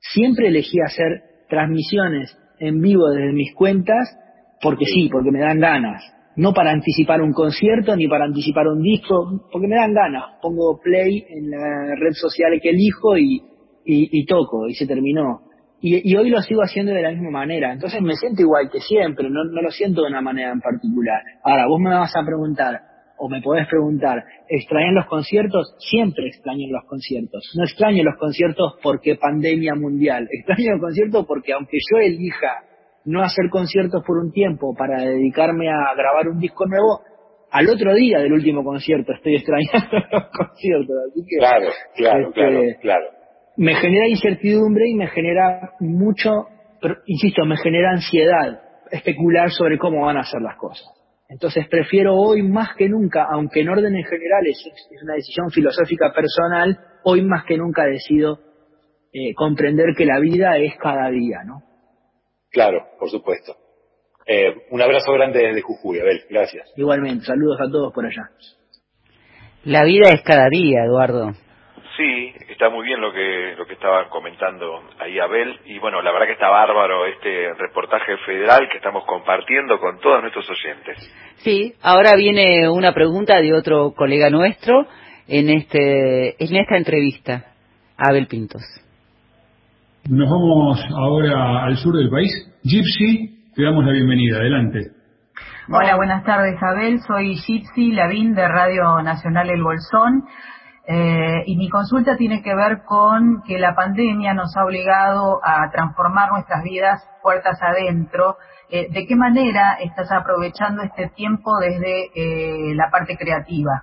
Siempre 0.00 0.48
elegí 0.48 0.78
hacer 0.80 1.22
transmisiones 1.48 2.36
en 2.58 2.80
vivo 2.80 3.08
desde 3.10 3.32
mis 3.32 3.54
cuentas 3.54 4.08
porque 4.60 4.86
sí, 4.86 5.08
porque 5.10 5.30
me 5.30 5.40
dan 5.40 5.60
ganas. 5.60 6.02
No 6.36 6.52
para 6.52 6.70
anticipar 6.70 7.22
un 7.22 7.32
concierto 7.32 7.96
ni 7.96 8.08
para 8.08 8.26
anticipar 8.26 8.68
un 8.68 8.82
disco, 8.82 9.48
porque 9.50 9.66
me 9.66 9.76
dan 9.76 9.94
ganas. 9.94 10.24
Pongo 10.42 10.78
play 10.82 11.24
en 11.28 11.50
la 11.50 11.94
red 11.96 12.12
social 12.12 12.60
que 12.62 12.70
elijo 12.70 13.16
y, 13.16 13.42
y, 13.84 14.26
toco 14.26 14.68
y 14.68 14.74
se 14.74 14.86
terminó. 14.86 15.40
Y, 15.80 16.10
y, 16.10 16.16
hoy 16.16 16.30
lo 16.30 16.40
sigo 16.42 16.62
haciendo 16.62 16.92
de 16.92 17.02
la 17.02 17.10
misma 17.10 17.30
manera. 17.30 17.72
Entonces 17.72 18.02
me 18.02 18.14
siento 18.16 18.42
igual 18.42 18.70
que 18.70 18.80
siempre, 18.80 19.30
no, 19.30 19.44
no 19.44 19.62
lo 19.62 19.70
siento 19.70 20.02
de 20.02 20.08
una 20.08 20.20
manera 20.20 20.52
en 20.52 20.60
particular. 20.60 21.22
Ahora, 21.42 21.66
vos 21.68 21.80
me 21.80 21.90
vas 21.90 22.14
a 22.14 22.24
preguntar, 22.24 22.80
o 23.18 23.28
me 23.28 23.40
podés 23.40 23.66
preguntar, 23.68 24.24
¿extrañan 24.48 24.94
los 24.94 25.06
conciertos? 25.06 25.74
Siempre 25.78 26.28
extraño 26.28 26.66
los 26.70 26.84
conciertos. 26.84 27.50
No 27.56 27.64
extraño 27.64 28.04
los 28.04 28.16
conciertos 28.18 28.74
porque 28.82 29.16
pandemia 29.16 29.74
mundial. 29.74 30.28
Extraño 30.30 30.72
los 30.72 30.80
conciertos 30.80 31.26
porque 31.26 31.52
aunque 31.52 31.78
yo 31.90 31.98
elija 31.98 32.65
no 33.06 33.22
hacer 33.22 33.48
conciertos 33.50 34.02
por 34.06 34.18
un 34.18 34.30
tiempo 34.30 34.74
para 34.76 35.02
dedicarme 35.02 35.68
a 35.68 35.94
grabar 35.96 36.28
un 36.28 36.38
disco 36.38 36.66
nuevo, 36.66 37.00
al 37.50 37.68
otro 37.68 37.94
día 37.94 38.18
del 38.18 38.32
último 38.32 38.62
concierto 38.62 39.12
estoy 39.12 39.36
extrañando 39.36 40.06
los 40.12 40.24
conciertos. 40.36 40.96
Así 41.10 41.24
que, 41.26 41.36
claro, 41.38 41.66
claro, 41.96 42.28
este, 42.28 42.40
claro, 42.40 42.60
claro 42.82 43.16
me 43.56 43.74
genera 43.74 44.06
incertidumbre 44.08 44.88
y 44.88 44.94
me 44.94 45.08
genera 45.08 45.72
mucho, 45.80 46.30
pero, 46.80 46.96
insisto, 47.06 47.44
me 47.44 47.56
genera 47.56 47.92
ansiedad 47.92 48.60
especular 48.90 49.50
sobre 49.50 49.78
cómo 49.78 50.04
van 50.04 50.18
a 50.18 50.24
ser 50.24 50.42
las 50.42 50.56
cosas. 50.56 50.86
Entonces 51.28 51.66
prefiero 51.68 52.14
hoy 52.14 52.42
más 52.42 52.76
que 52.76 52.88
nunca, 52.88 53.26
aunque 53.28 53.62
en 53.62 53.68
órdenes 53.68 54.06
generales 54.08 54.62
es 54.90 55.02
una 55.02 55.14
decisión 55.14 55.50
filosófica 55.50 56.12
personal, 56.12 56.78
hoy 57.02 57.22
más 57.22 57.44
que 57.44 57.56
nunca 57.56 57.84
decido 57.84 58.38
eh, 59.12 59.34
comprender 59.34 59.86
que 59.96 60.04
la 60.04 60.20
vida 60.20 60.56
es 60.58 60.76
cada 60.76 61.10
día, 61.10 61.38
¿no? 61.44 61.62
Claro, 62.56 62.86
por 62.98 63.10
supuesto. 63.10 63.54
Eh, 64.26 64.62
un 64.70 64.80
abrazo 64.80 65.12
grande 65.12 65.40
desde 65.40 65.60
Jujuy, 65.60 66.00
Abel, 66.00 66.24
gracias. 66.30 66.72
Igualmente, 66.74 67.26
saludos 67.26 67.60
a 67.60 67.70
todos 67.70 67.92
por 67.92 68.06
allá. 68.06 68.30
La 69.64 69.84
vida 69.84 70.08
es 70.08 70.22
cada 70.22 70.48
día, 70.48 70.84
Eduardo. 70.86 71.32
Sí, 71.98 72.32
está 72.48 72.70
muy 72.70 72.86
bien 72.86 73.02
lo 73.02 73.12
que 73.12 73.54
lo 73.58 73.66
que 73.66 73.74
estaba 73.74 74.08
comentando 74.08 74.80
ahí 74.98 75.18
Abel 75.18 75.60
y 75.66 75.78
bueno, 75.80 76.00
la 76.00 76.10
verdad 76.12 76.28
que 76.28 76.32
está 76.32 76.48
bárbaro 76.48 77.04
este 77.04 77.52
reportaje 77.58 78.16
federal 78.24 78.70
que 78.70 78.78
estamos 78.78 79.04
compartiendo 79.04 79.78
con 79.78 80.00
todos 80.00 80.22
nuestros 80.22 80.48
oyentes. 80.48 80.96
Sí, 81.44 81.74
ahora 81.82 82.16
viene 82.16 82.70
una 82.70 82.94
pregunta 82.94 83.42
de 83.42 83.52
otro 83.52 83.92
colega 83.94 84.30
nuestro 84.30 84.86
en 85.28 85.50
este 85.50 86.42
en 86.42 86.56
esta 86.56 86.78
entrevista, 86.78 87.52
Abel 87.98 88.28
Pintos. 88.28 88.62
Nos 90.08 90.30
vamos 90.30 90.78
ahora 90.96 91.64
al 91.64 91.76
sur 91.78 91.96
del 91.96 92.08
país. 92.08 92.30
Gypsy, 92.62 93.50
te 93.56 93.62
damos 93.64 93.84
la 93.84 93.90
bienvenida. 93.90 94.36
Adelante. 94.36 94.92
Hola, 95.68 95.96
buenas 95.96 96.22
tardes, 96.22 96.54
Abel. 96.62 97.00
Soy 97.00 97.34
Gypsy 97.34 97.90
Lavín 97.90 98.32
de 98.36 98.46
Radio 98.46 99.02
Nacional 99.02 99.50
El 99.50 99.64
Bolsón. 99.64 100.22
Eh, 100.86 101.42
y 101.46 101.56
mi 101.56 101.68
consulta 101.68 102.16
tiene 102.16 102.40
que 102.40 102.54
ver 102.54 102.82
con 102.84 103.42
que 103.48 103.58
la 103.58 103.74
pandemia 103.74 104.32
nos 104.32 104.56
ha 104.56 104.64
obligado 104.64 105.40
a 105.42 105.68
transformar 105.72 106.30
nuestras 106.30 106.62
vidas 106.62 107.02
puertas 107.20 107.58
adentro. 107.60 108.36
Eh, 108.70 108.86
¿De 108.92 109.06
qué 109.08 109.16
manera 109.16 109.78
estás 109.82 110.12
aprovechando 110.12 110.84
este 110.84 111.08
tiempo 111.16 111.50
desde 111.58 112.10
eh, 112.14 112.74
la 112.76 112.90
parte 112.92 113.16
creativa? 113.16 113.82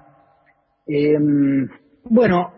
Em, 0.87 1.67
bueno, 2.05 2.53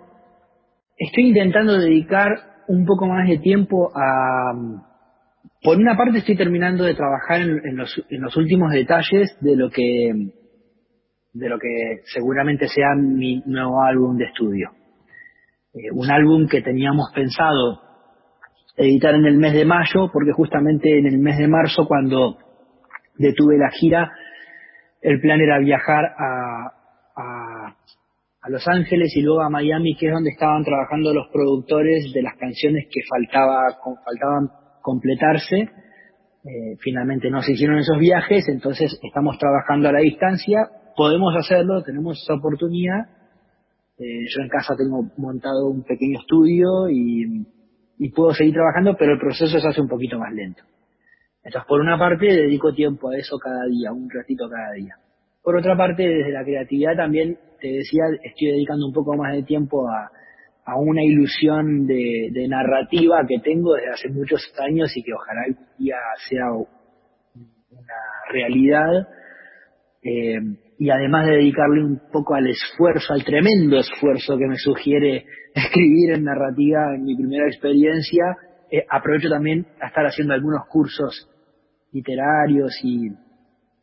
estoy 1.00 1.30
intentando 1.30 1.80
dedicar 1.80 2.55
un 2.68 2.86
poco 2.86 3.08
más 3.08 3.28
de 3.28 3.38
tiempo 3.40 3.92
a... 3.96 4.54
Por 5.62 5.78
una 5.78 5.98
parte 5.98 6.20
estoy 6.20 6.38
terminando 6.38 6.84
de 6.84 6.94
trabajar 6.94 7.42
en, 7.42 7.62
en, 7.66 7.78
los, 7.78 8.06
en 8.10 8.22
los 8.22 8.36
últimos 8.38 8.72
detalles 8.72 9.36
de 9.42 9.56
lo 9.56 9.70
que 9.70 10.14
de 11.36 11.50
lo 11.50 11.60
que 11.60 12.02
seguramente 12.06 12.68
sea 12.70 12.96
mi 12.96 13.44
nuevo 13.46 13.84
álbum 13.84 14.18
de 14.18 14.26
estudio. 14.26 14.72
Eh, 15.74 15.92
un 15.92 16.10
álbum 16.10 16.48
que 16.48 16.62
teníamos 16.62 17.12
pensado 17.14 17.82
editar 18.78 19.14
en 19.16 19.26
el 19.26 19.38
mes 19.38 19.54
de 19.54 19.66
mayo, 19.66 20.10
porque 20.14 20.32
justamente 20.32 20.98
en 20.98 21.06
el 21.06 21.18
mes 21.20 21.38
de 21.38 21.50
marzo, 21.50 21.86
cuando 21.88 22.38
detuve 23.18 23.58
la 23.58 23.70
gira, 23.70 24.14
el 25.02 25.20
plan 25.20 25.42
era 25.42 25.60
viajar 25.60 26.06
a, 26.06 26.75
a 28.46 28.50
Los 28.52 28.68
Ángeles 28.68 29.12
y 29.16 29.22
luego 29.22 29.42
a 29.42 29.50
Miami, 29.50 29.96
que 29.96 30.06
es 30.06 30.14
donde 30.14 30.30
estaban 30.30 30.64
trabajando 30.64 31.12
los 31.14 31.28
productores 31.34 32.14
de 32.14 32.22
las 32.22 32.36
canciones 32.38 32.86
que 32.92 33.02
faltaba, 33.10 33.76
faltaban 34.06 34.50
completarse. 34.84 35.62
Eh, 36.44 36.78
finalmente 36.80 37.32
no 37.32 37.42
se 37.42 37.54
hicieron 37.54 37.80
esos 37.80 37.98
viajes, 37.98 38.48
entonces 38.48 39.00
estamos 39.02 39.40
trabajando 39.40 39.90
a 39.90 39.94
la 39.94 40.00
distancia, 40.00 40.60
podemos 40.96 41.34
hacerlo, 41.36 41.82
tenemos 41.82 42.22
esa 42.22 42.36
oportunidad. 42.36 43.10
Eh, 43.98 44.28
yo 44.30 44.44
en 44.44 44.50
casa 44.50 44.76
tengo 44.78 45.10
montado 45.18 45.68
un 45.68 45.84
pequeño 45.84 46.20
estudio 46.20 46.88
y, 46.92 47.48
y 47.98 48.10
puedo 48.12 48.32
seguir 48.36 48.54
trabajando, 48.54 48.96
pero 48.96 49.14
el 49.14 49.20
proceso 49.20 49.60
se 49.60 49.68
hace 49.68 49.82
un 49.82 49.88
poquito 49.88 50.20
más 50.20 50.32
lento. 50.32 50.62
Entonces, 51.44 51.68
por 51.68 51.82
una 51.82 51.98
parte, 51.98 52.28
dedico 52.28 52.76
tiempo 52.76 53.10
a 53.10 53.18
eso 53.18 53.40
cada 53.40 53.66
día, 53.66 53.92
un 53.92 54.08
ratito 54.08 54.48
cada 54.48 54.74
día. 54.74 54.98
Por 55.42 55.58
otra 55.58 55.76
parte, 55.76 56.04
desde 56.04 56.32
la 56.32 56.44
creatividad 56.44 56.96
también, 56.96 57.40
te 57.66 57.78
decía, 57.78 58.04
estoy 58.24 58.52
dedicando 58.52 58.86
un 58.86 58.94
poco 58.94 59.18
más 59.18 59.34
de 59.34 59.42
tiempo 59.42 59.88
a, 59.90 60.12
a 60.66 60.78
una 60.78 61.04
ilusión 61.04 61.88
de, 61.88 62.30
de, 62.32 62.48
narrativa 62.48 63.26
que 63.28 63.40
tengo 63.40 63.74
desde 63.74 63.92
hace 63.92 64.10
muchos 64.10 64.42
años 64.60 64.96
y 64.96 65.02
que 65.02 65.14
ojalá 65.14 65.42
algún 65.48 65.66
día 65.80 65.96
sea 66.30 66.52
una 66.52 68.02
realidad. 68.32 69.08
Eh, 70.04 70.38
y 70.78 70.90
además 70.92 71.26
de 71.26 71.38
dedicarle 71.38 71.84
un 71.84 72.02
poco 72.12 72.36
al 72.36 72.48
esfuerzo, 72.48 73.14
al 73.14 73.24
tremendo 73.24 73.80
esfuerzo 73.80 74.38
que 74.38 74.46
me 74.46 74.58
sugiere 74.58 75.26
escribir 75.56 76.12
en 76.14 76.24
narrativa 76.24 76.94
en 76.94 77.04
mi 77.04 77.16
primera 77.16 77.48
experiencia, 77.48 78.26
eh, 78.70 78.86
aprovecho 78.90 79.30
también 79.30 79.66
a 79.82 79.88
estar 79.88 80.06
haciendo 80.06 80.36
algunos 80.36 80.68
cursos 80.68 81.32
literarios 81.92 82.74
y 82.84 83.10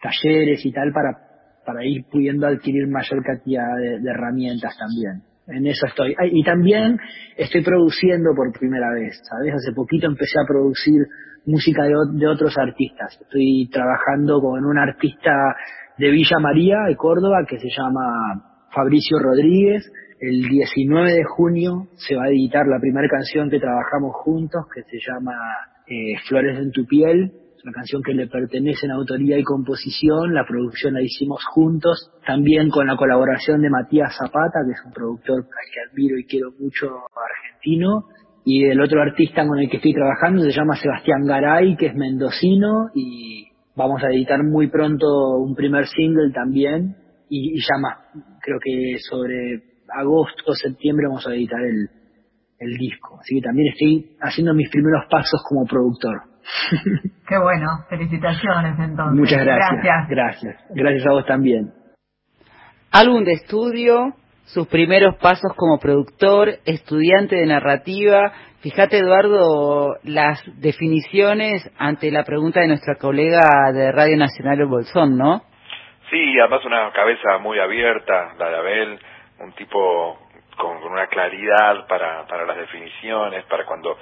talleres 0.01 0.65
y 0.65 0.73
tal 0.73 0.93
para, 0.93 1.22
para 1.65 1.85
ir 1.85 2.05
pudiendo 2.11 2.47
adquirir 2.47 2.89
mayor 2.89 3.23
cantidad 3.25 3.77
de, 3.79 4.11
herramientas 4.11 4.77
también. 4.79 5.23
En 5.47 5.67
eso 5.67 5.87
estoy. 5.87 6.15
Y 6.31 6.43
también 6.45 6.99
estoy 7.37 7.63
produciendo 7.63 8.31
por 8.35 8.53
primera 8.53 8.93
vez, 8.95 9.21
¿sabes? 9.29 9.55
Hace 9.55 9.73
poquito 9.75 10.07
empecé 10.07 10.39
a 10.43 10.47
producir 10.47 11.03
música 11.47 11.83
de, 11.85 11.95
de 12.13 12.27
otros 12.27 12.57
artistas. 12.57 13.19
Estoy 13.21 13.69
trabajando 13.71 14.41
con 14.41 14.65
un 14.65 14.79
artista 14.79 15.33
de 15.99 16.11
Villa 16.11 16.39
María, 16.41 16.77
de 16.89 16.97
Córdoba, 16.97 17.45
que 17.49 17.59
se 17.59 17.69
llama 17.69 18.67
Fabricio 18.75 19.19
Rodríguez. 19.19 19.91
El 20.21 20.43
19 20.49 21.13
de 21.13 21.25
junio 21.25 21.89
se 21.97 22.15
va 22.15 22.25
a 22.25 22.29
editar 22.29 22.67
la 22.67 22.79
primera 22.79 23.09
canción 23.09 23.51
que 23.51 23.59
trabajamos 23.59 24.15
juntos, 24.15 24.63
que 24.73 24.83
se 24.83 24.99
llama 24.99 25.35
eh, 25.87 26.15
Flores 26.29 26.59
en 26.59 26.71
tu 26.71 26.87
piel, 26.87 27.33
una 27.65 27.73
canción 27.73 28.03
que 28.03 28.15
le 28.15 28.27
pertenece 28.27 28.87
en 28.87 28.93
autoría 28.93 29.39
y 29.39 29.43
composición, 29.43 30.35
la 30.35 30.45
producción 30.47 30.95
la 30.95 31.03
hicimos 31.03 31.45
juntos, 31.45 32.11
también 32.27 32.71
con 32.71 32.87
la 32.87 32.97
colaboración 32.97 33.63
de 33.63 33.71
Matías 33.71 34.17
Zapata, 34.17 34.61
que 34.67 34.73
es 34.73 34.85
un 34.85 34.93
productor 34.93 35.39
al 35.39 35.45
que 35.47 35.91
admiro 35.91 36.19
y 36.19 36.25
quiero 36.25 36.51
mucho 36.59 36.89
argentino, 37.15 38.05
y 38.45 38.65
el 38.65 38.81
otro 38.81 39.01
artista 39.01 39.47
con 39.47 39.59
el 39.59 39.71
que 39.71 39.77
estoy 39.77 39.95
trabajando 39.95 40.43
se 40.43 40.51
llama 40.51 40.77
Sebastián 40.77 41.25
Garay, 41.25 41.77
que 41.77 41.87
es 41.87 41.95
mendocino, 41.95 42.91
y 42.95 43.47
vamos 43.77 44.03
a 44.03 44.09
editar 44.09 44.43
muy 44.43 44.69
pronto 44.69 45.07
un 45.39 45.55
primer 45.55 45.87
single 45.87 46.33
también, 46.33 46.97
y, 47.29 47.57
y 47.57 47.61
ya 47.61 47.79
más, 47.81 47.99
creo 48.41 48.59
que 48.63 48.99
sobre 48.99 49.63
agosto, 49.89 50.55
septiembre 50.55 51.07
vamos 51.07 51.27
a 51.27 51.35
editar 51.35 51.61
el, 51.61 51.89
el 52.59 52.77
disco. 52.79 53.19
Así 53.21 53.37
que 53.37 53.43
también 53.43 53.73
estoy 53.73 54.17
haciendo 54.21 54.55
mis 54.55 54.71
primeros 54.71 55.05
pasos 55.11 55.43
como 55.49 55.67
productor. 55.67 56.32
Qué 57.29 57.39
bueno, 57.39 57.67
felicitaciones 57.89 58.79
entonces. 58.79 59.19
Muchas 59.19 59.45
gracias. 59.45 59.81
Gracias. 59.83 60.09
Gracias, 60.09 60.57
gracias 60.71 61.07
a 61.07 61.13
vos 61.13 61.27
también. 61.27 61.73
Álbum 62.91 63.25
de 63.25 63.33
estudio, 63.33 64.15
sus 64.45 64.67
primeros 64.69 65.17
pasos 65.17 65.53
como 65.57 65.79
productor, 65.79 66.59
estudiante 66.67 67.37
de 67.37 67.47
narrativa. 67.47 68.33
Fíjate, 68.61 68.99
Eduardo, 68.99 69.97
las 70.05 70.43
definiciones 70.61 71.69
ante 71.79 72.11
la 72.11 72.25
pregunta 72.25 72.61
de 72.61 72.69
nuestra 72.69 72.97
colega 72.97 73.73
de 73.73 73.91
Radio 73.93 74.17
Nacional 74.17 74.61
El 74.61 74.67
Bolsón, 74.67 75.17
¿no? 75.17 75.43
Sí, 76.11 76.39
además 76.39 76.65
una 76.67 76.93
cabeza 76.93 77.39
muy 77.39 77.59
abierta, 77.59 78.35
la 78.39 78.51
de 78.51 78.57
Abel, 78.57 78.99
un 79.41 79.53
tipo 79.55 80.19
con, 80.59 80.81
con 80.81 80.93
una 80.93 81.07
claridad 81.07 81.87
para, 81.89 82.27
para 82.27 82.45
las 82.45 82.59
definiciones, 82.59 83.45
para 83.47 83.65
cuando 83.65 83.97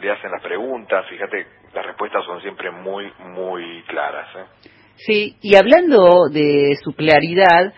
le 0.00 0.10
hacen 0.10 0.30
las 0.30 0.42
preguntas, 0.42 1.06
fíjate, 1.08 1.46
las 1.74 1.86
respuestas 1.86 2.24
son 2.24 2.40
siempre 2.40 2.70
muy, 2.70 3.12
muy 3.18 3.82
claras. 3.86 4.28
¿eh? 4.36 4.70
Sí, 4.96 5.36
y 5.40 5.54
hablando 5.56 6.28
de 6.30 6.76
su 6.82 6.92
claridad, 6.94 7.72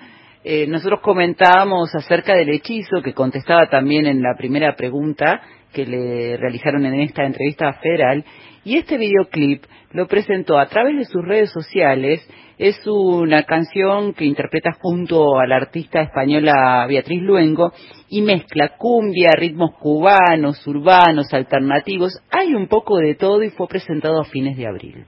eh, 0.44 0.66
nosotros 0.66 1.00
comentábamos 1.00 1.94
acerca 1.94 2.34
del 2.34 2.50
hechizo 2.50 3.02
que 3.02 3.14
contestaba 3.14 3.68
también 3.68 4.06
en 4.06 4.22
la 4.22 4.34
primera 4.36 4.74
pregunta 4.74 5.40
que 5.72 5.86
le 5.86 6.36
realizaron 6.36 6.84
en 6.84 7.00
esta 7.00 7.24
entrevista 7.24 7.72
federal, 7.74 8.24
y 8.64 8.76
este 8.76 8.96
videoclip 8.96 9.64
lo 9.92 10.06
presentó 10.06 10.58
a 10.58 10.66
través 10.66 10.96
de 10.96 11.04
sus 11.04 11.24
redes 11.24 11.50
sociales. 11.50 12.26
Es 12.58 12.80
una 12.86 13.42
canción 13.44 14.14
que 14.14 14.24
interpreta 14.24 14.72
junto 14.80 15.38
a 15.38 15.46
la 15.46 15.56
artista 15.56 16.00
española 16.00 16.86
Beatriz 16.88 17.22
Luengo 17.22 17.72
y 18.08 18.22
mezcla 18.22 18.76
cumbia, 18.78 19.32
ritmos 19.32 19.74
cubanos, 19.78 20.64
urbanos, 20.66 21.32
alternativos. 21.32 22.20
Hay 22.30 22.54
un 22.54 22.68
poco 22.68 22.98
de 22.98 23.14
todo 23.14 23.42
y 23.42 23.50
fue 23.50 23.66
presentado 23.68 24.20
a 24.20 24.24
fines 24.24 24.56
de 24.56 24.66
abril. 24.66 25.06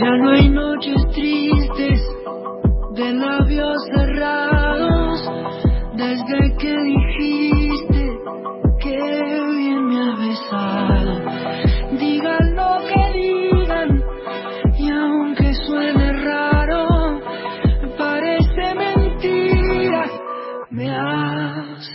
Ya 0.00 0.16
no 0.16 0.30
hay 0.30 0.48
noches 0.48 1.06
tristes 1.12 2.00
de 2.94 3.12
cerrados 3.12 3.51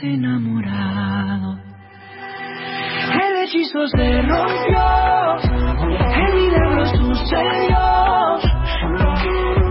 enamorado. 0.02 1.58
El 3.13 3.43
hechizo 3.43 3.88
se 3.88 4.21
rompió, 4.21 4.84
el 6.15 6.36
milagro 6.36 6.86
sucedió. 6.86 7.80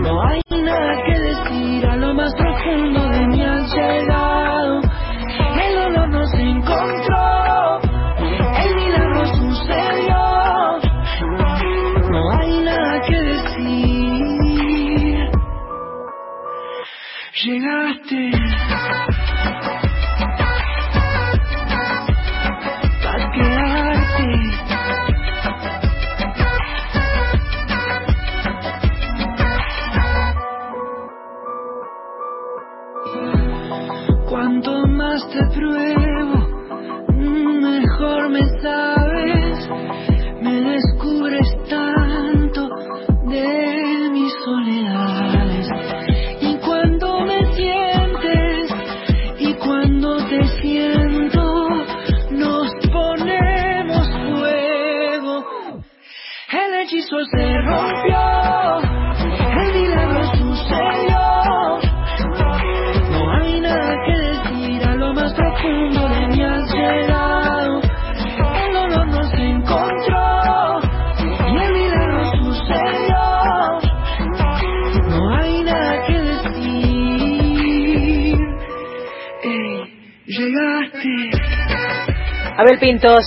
No 0.01 0.21
hay 0.23 0.41
nada 0.63 1.03
que 1.05 1.19
decir 1.19 1.85
a 1.85 1.95
lo 1.97 2.13
más 2.13 2.33
profundo 2.35 3.09
de 3.09 3.27
mi 3.27 3.43
ansiedad. 3.43 4.26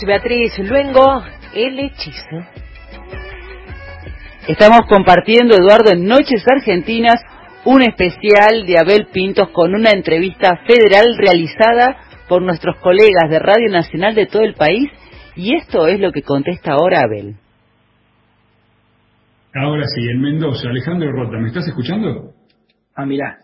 Beatriz 0.04 0.58
Luengo, 0.58 1.22
el 1.54 1.78
hechizo. 1.78 2.38
Estamos 4.48 4.80
compartiendo, 4.88 5.54
Eduardo, 5.54 5.92
en 5.92 6.06
Noches 6.06 6.44
Argentinas, 6.50 7.20
un 7.64 7.82
especial 7.82 8.66
de 8.66 8.78
Abel 8.78 9.06
Pintos 9.12 9.50
con 9.50 9.74
una 9.74 9.90
entrevista 9.90 10.58
federal 10.66 11.16
realizada 11.16 11.98
por 12.28 12.42
nuestros 12.42 12.78
colegas 12.78 13.30
de 13.30 13.38
Radio 13.38 13.70
Nacional 13.70 14.14
de 14.16 14.26
todo 14.26 14.42
el 14.42 14.54
país. 14.54 14.90
Y 15.36 15.54
esto 15.54 15.86
es 15.86 16.00
lo 16.00 16.10
que 16.10 16.22
contesta 16.22 16.72
ahora 16.72 17.02
Abel. 17.02 17.36
Ahora 19.54 19.84
sí, 19.94 20.00
en 20.10 20.20
Mendoza. 20.20 20.68
Alejandro 20.68 21.12
Rota, 21.12 21.38
¿me 21.38 21.48
estás 21.48 21.68
escuchando? 21.68 22.32
Ah, 22.96 23.06
mirá, 23.06 23.38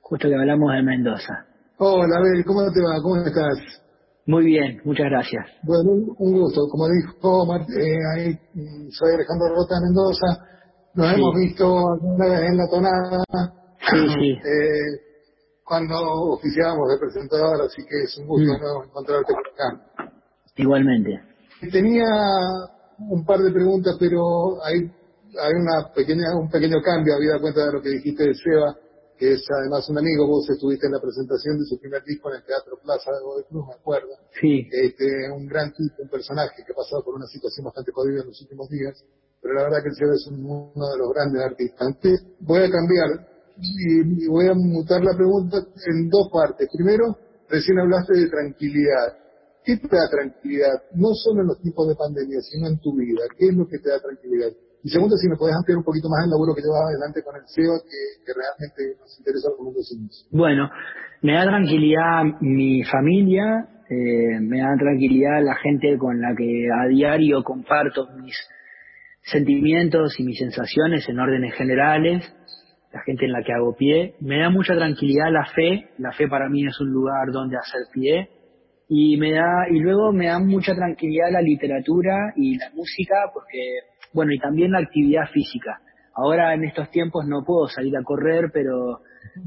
justo 0.00 0.28
que 0.28 0.34
hablamos 0.34 0.72
de 0.72 0.82
Mendoza. 0.82 1.46
Hola, 1.78 2.16
Abel, 2.18 2.44
¿cómo 2.44 2.60
te 2.72 2.80
va? 2.80 3.00
¿Cómo 3.02 3.16
estás? 3.24 3.89
Muy 4.30 4.44
bien, 4.44 4.80
muchas 4.84 5.06
gracias. 5.10 5.44
Bueno, 5.64 5.90
un 6.18 6.32
gusto. 6.40 6.60
Como 6.70 6.86
dijo 6.88 7.56
eh, 7.76 7.98
ahí, 8.14 8.38
soy 8.92 9.14
Alejandro 9.14 9.48
Rota 9.56 9.74
de 9.74 9.86
Mendoza. 9.86 10.28
Nos 10.94 11.14
hemos 11.14 11.34
visto 11.34 11.64
alguna 11.66 12.26
vez 12.26 12.40
en 12.48 12.56
la 12.56 12.68
tonada. 12.70 13.24
Sí, 13.90 14.08
sí. 14.14 14.30
Eh, 14.46 15.10
cuando 15.64 15.96
oficiábamos 16.34 16.88
de 16.90 16.98
presentador, 16.98 17.60
así 17.62 17.82
que 17.82 18.02
es 18.04 18.16
un 18.18 18.26
gusto 18.28 18.52
Mm. 18.52 18.84
encontrarte 18.88 19.32
por 19.34 19.46
acá. 19.48 20.12
Igualmente. 20.56 21.10
Tenía 21.72 22.06
un 23.08 23.24
par 23.24 23.40
de 23.40 23.50
preguntas, 23.50 23.96
pero 23.98 24.62
hay, 24.64 24.78
hay 25.42 25.52
una 25.54 25.92
pequeña, 25.92 26.36
un 26.40 26.48
pequeño 26.50 26.80
cambio, 26.82 27.14
habida 27.16 27.40
cuenta 27.40 27.66
de 27.66 27.72
lo 27.72 27.82
que 27.82 27.88
dijiste 27.90 28.24
de 28.28 28.34
Seba, 28.34 28.74
que 29.20 29.34
es 29.36 29.44
además 29.52 29.84
un 29.92 29.98
amigo, 29.98 30.26
vos 30.26 30.48
estuviste 30.48 30.86
en 30.88 30.92
la 30.96 31.00
presentación 31.00 31.58
de 31.60 31.66
su 31.68 31.78
primer 31.78 32.02
disco 32.04 32.30
en 32.32 32.36
el 32.40 32.44
Teatro 32.48 32.80
Plaza 32.82 33.12
de 33.12 33.20
Godoy 33.20 33.44
Cruz, 33.44 33.66
me 33.68 33.74
acuerdo. 33.74 34.08
Sí. 34.40 34.64
Este, 34.72 35.04
un 35.30 35.44
gran 35.46 35.68
tipo, 35.76 36.00
un 36.00 36.08
personaje 36.08 36.64
que 36.64 36.72
ha 36.72 36.74
pasado 36.74 37.04
por 37.04 37.14
una 37.20 37.26
situación 37.28 37.66
bastante 37.68 37.92
jodida 37.92 38.22
en 38.24 38.28
los 38.32 38.40
últimos 38.40 38.70
días, 38.70 39.04
pero 39.42 39.52
la 39.54 39.64
verdad 39.64 39.82
que 39.84 39.90
el 39.92 39.94
Seba 40.00 40.14
es 40.16 40.26
un- 40.32 40.40
uno 40.72 40.86
de 40.88 40.96
los 40.98 41.12
grandes 41.12 41.42
artistas. 41.44 41.80
Antes 41.86 42.24
voy 42.40 42.60
a 42.64 42.70
cambiar 42.72 43.28
y, 43.60 44.24
y 44.24 44.26
voy 44.26 44.48
a 44.48 44.54
mutar 44.56 45.04
la 45.04 45.12
pregunta 45.14 45.58
en 45.84 46.08
dos 46.08 46.30
partes. 46.32 46.66
Primero, 46.72 47.12
recién 47.50 47.78
hablaste 47.78 48.14
de 48.16 48.28
tranquilidad. 48.30 49.20
¿Qué 49.62 49.76
te 49.76 49.88
da 49.94 50.08
tranquilidad? 50.08 50.80
No 50.96 51.12
solo 51.12 51.42
en 51.42 51.48
los 51.48 51.60
tiempos 51.60 51.86
de 51.88 51.94
pandemia, 51.94 52.40
sino 52.40 52.68
en 52.68 52.80
tu 52.80 52.96
vida. 52.96 53.20
¿Qué 53.36 53.48
es 53.48 53.54
lo 53.54 53.68
que 53.68 53.78
te 53.78 53.90
da 53.90 54.00
tranquilidad? 54.00 54.48
Y 54.82 54.88
segundo, 54.88 55.16
si 55.16 55.28
me 55.28 55.36
podés 55.36 55.56
ampliar 55.56 55.78
un 55.78 55.84
poquito 55.84 56.08
más 56.08 56.24
el 56.24 56.30
laburo 56.30 56.54
que 56.54 56.62
llevas 56.62 56.88
adelante 56.88 57.22
con 57.22 57.36
el 57.36 57.46
SEO, 57.46 57.82
que, 57.84 58.32
realmente 58.32 59.00
nos 59.00 59.18
interesa 59.18 59.48
los 59.52 59.74
vecinos. 59.74 60.28
Bueno, 60.30 60.70
me 61.22 61.34
da 61.34 61.44
tranquilidad 61.44 62.40
mi 62.40 62.82
familia, 62.84 63.68
eh, 63.90 64.40
me 64.40 64.60
da 64.60 64.76
tranquilidad 64.78 65.42
la 65.42 65.56
gente 65.56 65.98
con 65.98 66.20
la 66.20 66.34
que 66.34 66.68
a 66.72 66.88
diario 66.88 67.42
comparto 67.42 68.08
mis 68.22 68.36
sentimientos 69.22 70.18
y 70.18 70.24
mis 70.24 70.38
sensaciones 70.38 71.08
en 71.08 71.18
órdenes 71.18 71.54
generales, 71.54 72.24
la 72.92 73.00
gente 73.02 73.26
en 73.26 73.32
la 73.32 73.42
que 73.42 73.52
hago 73.52 73.76
pie. 73.76 74.14
Me 74.20 74.40
da 74.40 74.50
mucha 74.50 74.74
tranquilidad 74.74 75.30
la 75.30 75.44
fe, 75.46 75.90
la 75.98 76.12
fe 76.12 76.28
para 76.28 76.48
mí 76.48 76.66
es 76.66 76.80
un 76.80 76.90
lugar 76.90 77.30
donde 77.32 77.56
hacer 77.56 77.82
pie. 77.92 78.30
Y 78.88 79.16
me 79.18 79.32
da, 79.32 79.68
y 79.70 79.78
luego 79.78 80.12
me 80.12 80.26
da 80.26 80.40
mucha 80.40 80.74
tranquilidad 80.74 81.30
la 81.30 81.42
literatura 81.42 82.32
y 82.34 82.58
la 82.58 82.70
música, 82.70 83.30
porque, 83.32 83.58
bueno, 84.12 84.32
y 84.32 84.38
también 84.38 84.72
la 84.72 84.78
actividad 84.78 85.28
física. 85.32 85.80
Ahora 86.14 86.54
en 86.54 86.64
estos 86.64 86.90
tiempos 86.90 87.26
no 87.26 87.44
puedo 87.44 87.68
salir 87.68 87.96
a 87.96 88.02
correr, 88.02 88.50
pero 88.52 89.00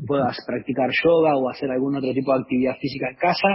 puedo 0.07 0.25
practicar 0.45 0.89
yoga 1.03 1.35
o 1.35 1.49
hacer 1.49 1.69
algún 1.69 1.95
otro 1.95 2.11
tipo 2.13 2.33
de 2.33 2.41
actividad 2.41 2.75
física 2.79 3.09
en 3.09 3.17
casa 3.17 3.47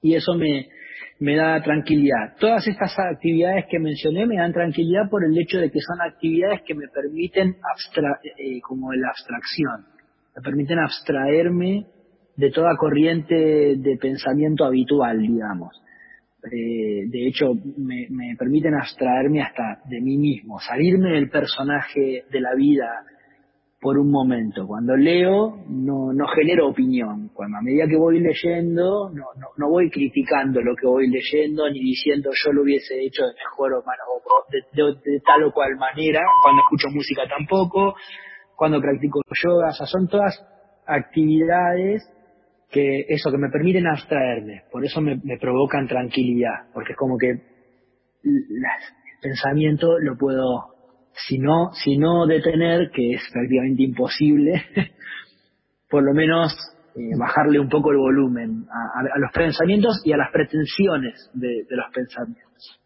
y 0.00 0.14
eso 0.14 0.34
me, 0.34 0.68
me 1.20 1.36
da 1.36 1.60
tranquilidad. 1.62 2.36
Todas 2.38 2.66
estas 2.66 2.94
actividades 2.98 3.66
que 3.68 3.78
mencioné 3.78 4.26
me 4.26 4.36
dan 4.36 4.52
tranquilidad 4.52 5.10
por 5.10 5.24
el 5.24 5.36
hecho 5.38 5.58
de 5.58 5.70
que 5.70 5.80
son 5.80 6.00
actividades 6.00 6.62
que 6.66 6.74
me 6.74 6.88
permiten 6.88 7.56
abstra 7.72 8.20
eh, 8.22 8.60
como 8.60 8.92
la 8.92 9.08
abstracción, 9.08 9.86
me 10.36 10.42
permiten 10.42 10.78
abstraerme 10.78 11.86
de 12.36 12.50
toda 12.50 12.76
corriente 12.76 13.34
de 13.76 13.98
pensamiento 14.00 14.64
habitual, 14.64 15.18
digamos. 15.20 15.74
Eh, 16.44 17.04
de 17.10 17.26
hecho, 17.26 17.52
me, 17.76 18.06
me 18.10 18.36
permiten 18.38 18.74
abstraerme 18.74 19.42
hasta 19.42 19.80
de 19.88 20.00
mí 20.00 20.16
mismo, 20.16 20.58
salirme 20.60 21.10
del 21.12 21.28
personaje 21.30 22.24
de 22.30 22.40
la 22.40 22.54
vida 22.54 22.86
por 23.80 23.98
un 23.98 24.10
momento. 24.10 24.66
Cuando 24.66 24.96
leo, 24.96 25.56
no, 25.68 26.12
no 26.12 26.26
genero 26.28 26.68
opinión. 26.68 27.30
Cuando 27.34 27.58
a 27.58 27.62
medida 27.62 27.86
que 27.88 27.96
voy 27.96 28.20
leyendo, 28.20 29.10
no, 29.10 29.24
no, 29.38 29.48
no 29.56 29.68
voy 29.68 29.90
criticando 29.90 30.60
lo 30.62 30.74
que 30.76 30.86
voy 30.86 31.08
leyendo, 31.08 31.68
ni 31.70 31.80
diciendo 31.80 32.30
yo 32.32 32.52
lo 32.52 32.62
hubiese 32.62 33.00
hecho 33.00 33.24
de 33.24 33.34
mejor 33.34 33.74
o, 33.74 33.82
mal- 33.84 33.96
o 34.06 34.50
de, 34.50 34.82
de- 35.12 35.20
tal 35.20 35.44
o 35.44 35.52
cual 35.52 35.76
manera. 35.76 36.20
Cuando 36.42 36.62
escucho 36.62 36.88
música 36.94 37.22
tampoco. 37.28 37.94
Cuando 38.56 38.80
practico 38.80 39.20
yoga. 39.44 39.68
O 39.70 39.72
sea, 39.72 39.86
son 39.86 40.08
todas 40.08 40.34
actividades 40.86 42.02
que 42.70 43.06
eso, 43.08 43.30
que 43.30 43.38
me 43.38 43.50
permiten 43.50 43.86
abstraerme. 43.86 44.62
Por 44.70 44.84
eso 44.84 45.00
me, 45.00 45.16
me 45.22 45.38
provocan 45.38 45.86
tranquilidad. 45.86 46.70
Porque 46.72 46.92
es 46.92 46.98
como 46.98 47.16
que 47.16 47.30
el 47.30 48.64
pensamiento 49.22 49.98
lo 49.98 50.16
puedo 50.16 50.78
si 51.26 51.38
no, 51.38 51.70
si 51.72 51.98
no 51.98 52.26
detener, 52.26 52.90
que 52.90 53.14
es 53.14 53.22
prácticamente 53.32 53.82
imposible, 53.82 54.62
por 55.90 56.04
lo 56.04 56.12
menos 56.14 56.54
eh, 56.94 57.16
bajarle 57.18 57.58
un 57.58 57.68
poco 57.68 57.90
el 57.90 57.98
volumen 57.98 58.66
a, 58.70 59.18
los 59.18 59.32
pensamientos 59.32 60.00
y 60.04 60.12
a 60.12 60.16
las 60.16 60.30
pretensiones 60.30 61.30
de, 61.34 61.64
de 61.68 61.76
los 61.76 61.92
pensamientos. 61.92 62.80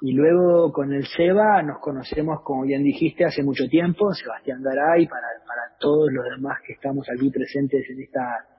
Y 0.00 0.14
luego 0.14 0.72
con 0.72 0.92
el 0.92 1.06
SEBA 1.06 1.62
nos 1.62 1.78
conocemos, 1.80 2.40
como 2.42 2.64
bien 2.64 2.82
dijiste, 2.82 3.24
hace 3.24 3.44
mucho 3.44 3.68
tiempo, 3.68 4.12
Sebastián 4.12 4.60
Garay, 4.60 5.06
para, 5.06 5.28
para 5.46 5.78
todos 5.78 6.10
los 6.12 6.24
demás 6.24 6.58
que 6.66 6.72
estamos 6.72 7.06
aquí 7.08 7.30
presentes 7.30 7.88
en 7.88 8.02
esta 8.02 8.51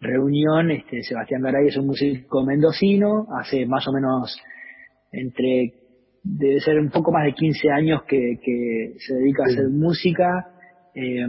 reunión, 0.00 0.70
este, 0.70 1.02
Sebastián 1.02 1.42
Garay 1.42 1.68
es 1.68 1.76
un 1.76 1.86
músico 1.86 2.44
mendocino, 2.44 3.26
hace 3.40 3.66
más 3.66 3.86
o 3.88 3.92
menos 3.92 4.36
entre 5.12 5.72
debe 6.22 6.60
ser 6.60 6.78
un 6.78 6.90
poco 6.90 7.12
más 7.12 7.24
de 7.24 7.32
15 7.32 7.70
años 7.70 8.02
que, 8.06 8.38
que 8.42 8.94
se 8.98 9.14
dedica 9.14 9.44
a 9.44 9.46
hacer 9.46 9.68
música. 9.70 10.46
Eh, 10.94 11.26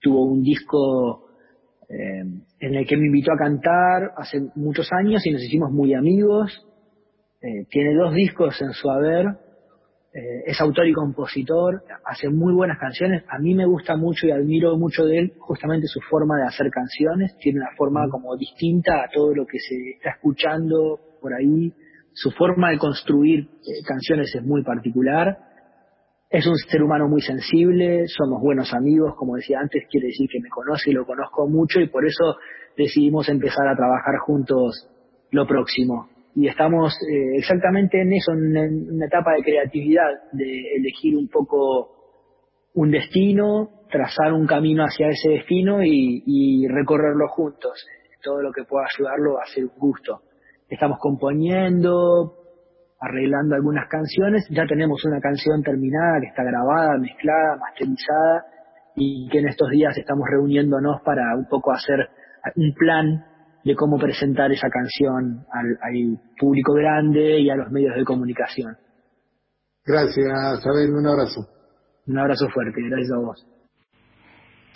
tuvo 0.00 0.24
un 0.24 0.42
disco 0.42 1.26
eh, 1.88 2.22
en 2.60 2.74
el 2.74 2.86
que 2.86 2.96
me 2.96 3.06
invitó 3.06 3.32
a 3.32 3.36
cantar 3.36 4.12
hace 4.16 4.40
muchos 4.54 4.88
años 4.92 5.26
y 5.26 5.30
nos 5.30 5.42
hicimos 5.42 5.70
muy 5.72 5.94
amigos. 5.94 6.66
Eh, 7.42 7.66
tiene 7.70 7.94
dos 7.94 8.14
discos 8.14 8.60
en 8.62 8.72
su 8.72 8.90
haber. 8.90 9.26
Eh, 10.12 10.42
es 10.46 10.60
autor 10.60 10.88
y 10.88 10.92
compositor, 10.92 11.84
hace 12.04 12.28
muy 12.28 12.52
buenas 12.52 12.78
canciones. 12.78 13.22
A 13.28 13.38
mí 13.38 13.54
me 13.54 13.64
gusta 13.64 13.96
mucho 13.96 14.26
y 14.26 14.32
admiro 14.32 14.76
mucho 14.76 15.04
de 15.04 15.18
él 15.18 15.32
justamente 15.38 15.86
su 15.86 16.00
forma 16.00 16.36
de 16.36 16.46
hacer 16.46 16.68
canciones. 16.70 17.36
Tiene 17.38 17.60
una 17.60 17.70
forma 17.76 18.08
como 18.10 18.36
distinta 18.36 19.04
a 19.04 19.08
todo 19.08 19.34
lo 19.34 19.46
que 19.46 19.58
se 19.58 19.90
está 19.96 20.10
escuchando 20.10 20.98
por 21.20 21.32
ahí 21.34 21.72
su 22.12 22.30
forma 22.32 22.70
de 22.70 22.78
construir 22.78 23.40
eh, 23.40 23.84
canciones 23.86 24.34
es 24.34 24.42
muy 24.42 24.62
particular. 24.62 25.38
Es 26.28 26.46
un 26.46 26.56
ser 26.56 26.82
humano 26.82 27.08
muy 27.08 27.22
sensible, 27.22 28.06
somos 28.06 28.40
buenos 28.40 28.72
amigos, 28.72 29.14
como 29.16 29.36
decía 29.36 29.58
antes, 29.60 29.84
quiere 29.90 30.08
decir 30.08 30.28
que 30.30 30.40
me 30.40 30.48
conoce 30.48 30.90
y 30.90 30.92
lo 30.92 31.04
conozco 31.04 31.48
mucho 31.48 31.80
y 31.80 31.88
por 31.88 32.06
eso 32.06 32.36
decidimos 32.76 33.28
empezar 33.28 33.66
a 33.66 33.76
trabajar 33.76 34.18
juntos 34.18 34.88
lo 35.30 35.46
próximo. 35.46 36.08
Y 36.34 36.46
estamos 36.48 36.94
eh, 37.02 37.38
exactamente 37.38 38.00
en 38.00 38.12
eso, 38.12 38.32
en, 38.32 38.94
una 38.94 39.06
etapa 39.06 39.34
de 39.34 39.42
creatividad, 39.42 40.10
de 40.32 40.76
elegir 40.76 41.16
un 41.16 41.28
poco 41.28 41.96
un 42.74 42.90
destino, 42.90 43.86
trazar 43.90 44.32
un 44.32 44.46
camino 44.46 44.84
hacia 44.84 45.08
ese 45.08 45.30
destino 45.30 45.82
y, 45.82 46.22
y 46.26 46.68
recorrerlo 46.68 47.28
juntos. 47.28 47.84
Todo 48.22 48.42
lo 48.42 48.52
que 48.52 48.64
pueda 48.64 48.86
ayudarlo 48.94 49.40
a 49.40 49.46
ser 49.46 49.64
un 49.64 49.78
gusto 49.78 50.20
estamos 50.70 50.98
componiendo, 51.00 52.34
arreglando 53.00 53.56
algunas 53.56 53.88
canciones, 53.88 54.46
ya 54.50 54.64
tenemos 54.66 55.04
una 55.04 55.20
canción 55.20 55.62
terminada 55.62 56.20
que 56.20 56.28
está 56.28 56.44
grabada, 56.44 56.96
mezclada, 56.98 57.56
masterizada 57.56 58.46
y 58.94 59.28
que 59.28 59.38
en 59.38 59.48
estos 59.48 59.68
días 59.70 59.96
estamos 59.96 60.26
reuniéndonos 60.30 61.00
para 61.02 61.34
un 61.36 61.46
poco 61.48 61.72
hacer 61.72 62.08
un 62.54 62.72
plan 62.74 63.24
de 63.64 63.74
cómo 63.74 63.98
presentar 63.98 64.50
esa 64.52 64.68
canción 64.68 65.44
al, 65.52 65.78
al 65.82 66.18
público 66.38 66.72
grande 66.74 67.40
y 67.40 67.50
a 67.50 67.56
los 67.56 67.70
medios 67.70 67.94
de 67.96 68.04
comunicación. 68.04 68.76
Gracias, 69.84 70.66
Abel, 70.66 70.90
un 70.92 71.06
abrazo. 71.06 71.46
Un 72.06 72.18
abrazo 72.18 72.48
fuerte, 72.48 72.80
gracias 72.82 73.12
a 73.12 73.18
vos. 73.18 73.46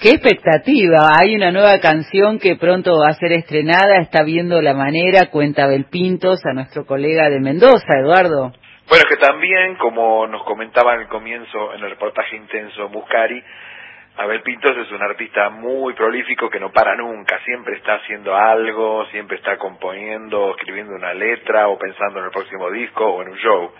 ¡Qué 0.01 0.11
expectativa! 0.11 1.12
Hay 1.18 1.35
una 1.37 1.53
nueva 1.53 1.79
canción 1.81 2.38
que 2.38 2.57
pronto 2.57 2.99
va 2.99 3.09
a 3.09 3.14
ser 3.14 3.33
estrenada, 3.33 3.99
está 4.01 4.23
viendo 4.23 4.61
la 4.61 4.75
manera, 4.75 5.31
cuenta 5.31 5.66
Belpintos, 5.66 6.44
a 6.44 6.53
nuestro 6.53 6.85
colega 6.85 7.31
de 7.31 7.40
Mendoza, 7.40 7.99
Eduardo. 8.01 8.53
Bueno, 8.88 9.05
que 9.09 9.16
también, 9.16 9.77
como 9.79 10.27
nos 10.27 10.44
comentaba 10.44 10.94
en 10.94 11.03
el 11.03 11.09
comienzo, 11.09 11.73
en 11.75 11.83
el 11.85 11.90
reportaje 11.90 12.37
intenso 12.37 12.88
Muscari, 12.90 13.42
Abel 14.16 14.42
Pintos 14.42 14.77
es 14.77 14.92
un 14.92 15.03
artista 15.03 15.50
muy 15.50 15.92
prolífico 15.94 16.48
que 16.48 16.61
no 16.61 16.70
para 16.70 16.96
nunca, 16.96 17.40
siempre 17.44 17.77
está 17.77 17.96
haciendo 17.96 18.35
algo, 18.35 19.05
siempre 19.07 19.38
está 19.38 19.59
componiendo, 19.59 20.50
escribiendo 20.50 20.94
una 20.94 21.12
letra 21.12 21.66
o 21.68 21.77
pensando 21.77 22.20
en 22.20 22.27
el 22.27 22.31
próximo 22.31 22.70
disco 22.70 23.05
o 23.05 23.22
en 23.22 23.31
un 23.31 23.38
show. 23.38 23.70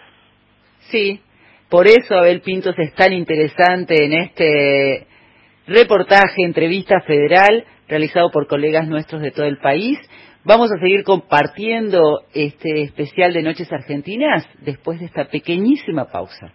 Sí, 0.91 1.21
por 1.69 1.87
eso 1.87 2.17
Abel 2.17 2.41
Pintos 2.41 2.77
es 2.79 2.93
tan 2.95 3.13
interesante 3.13 4.05
en 4.05 4.13
este 4.13 5.07
reportaje, 5.69 6.43
entrevista 6.45 7.01
federal 7.03 7.65
realizado 7.87 8.31
por 8.33 8.49
colegas 8.49 8.89
nuestros 8.89 9.23
de 9.23 9.31
todo 9.31 9.47
el 9.47 9.59
país. 9.59 9.99
Vamos 10.43 10.71
a 10.73 10.81
seguir 10.81 11.05
compartiendo 11.05 12.23
este 12.35 12.83
especial 12.83 13.33
de 13.33 13.43
Noches 13.43 13.73
Argentinas 13.73 14.45
después 14.63 14.99
de 14.99 15.07
esta 15.07 15.27
pequeñísima 15.27 16.07
pausa. 16.07 16.53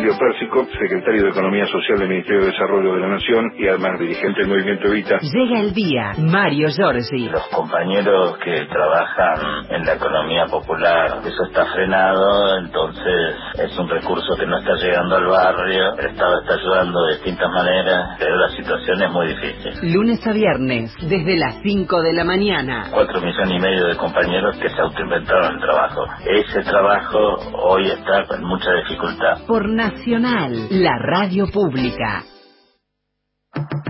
Emilio 0.00 0.18
Pérsico, 0.18 0.66
secretario 0.80 1.24
de 1.24 1.28
Economía 1.28 1.66
Social 1.66 1.98
del 1.98 2.08
Ministerio 2.08 2.40
de 2.40 2.52
Desarrollo 2.52 2.94
de 2.94 3.00
la 3.00 3.08
Nación 3.08 3.52
y 3.58 3.68
además 3.68 4.00
dirigente 4.00 4.40
del 4.40 4.48
Movimiento 4.48 4.88
Evita. 4.88 5.18
Llega 5.20 5.60
el 5.60 5.74
día, 5.74 6.12
Mario 6.16 6.68
Giorgi. 6.70 7.28
Los 7.28 7.46
compañeros 7.48 8.38
que 8.38 8.64
trabajan 8.64 9.66
en 9.68 9.84
la 9.84 9.92
economía 9.92 10.46
popular, 10.46 11.20
eso 11.22 11.44
está 11.44 11.66
frenado, 11.66 12.56
entonces 12.60 13.36
es 13.58 13.78
un 13.78 13.90
recurso 13.90 14.36
que 14.38 14.46
no 14.46 14.56
está 14.60 14.74
llegando 14.76 15.16
al 15.16 15.26
barrio, 15.26 15.94
el 15.98 16.06
Estado 16.06 16.40
está 16.40 16.54
ayudando 16.54 17.04
de 17.04 17.14
distintas 17.16 17.50
maneras, 17.50 18.16
pero 18.18 18.36
la 18.36 18.48
situación 18.56 19.02
es 19.02 19.10
muy 19.10 19.26
difícil. 19.28 19.92
Lunes 19.92 20.26
a 20.26 20.32
viernes, 20.32 20.96
desde 21.02 21.36
las 21.36 21.56
5 21.62 22.00
de 22.00 22.12
la 22.14 22.24
mañana. 22.24 22.86
Cuatro 22.90 23.20
millones 23.20 23.54
y 23.54 23.60
medio 23.60 23.86
de 23.86 23.96
compañeros 23.96 24.56
que 24.56 24.70
se 24.70 24.80
autoinventaron 24.80 25.56
el 25.56 25.60
trabajo. 25.60 26.06
Ese 26.24 26.62
trabajo 26.62 27.36
hoy 27.52 27.84
está 27.90 28.24
con 28.24 28.42
mucha 28.44 28.72
dificultad. 28.72 29.44
Por 29.46 29.68
Nacional, 29.90 30.68
la 30.70 30.96
radio 30.98 31.48
pública. 31.48 32.24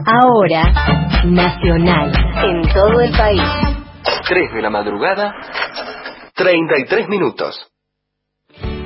Ahora, 0.06 0.72
Nacional, 1.26 2.10
en 2.42 2.62
todo 2.72 3.02
el 3.02 3.12
país. 3.12 3.42
3 4.26 4.54
de 4.54 4.62
la 4.62 4.70
madrugada, 4.70 5.34
33 6.34 7.06
minutos. 7.06 7.70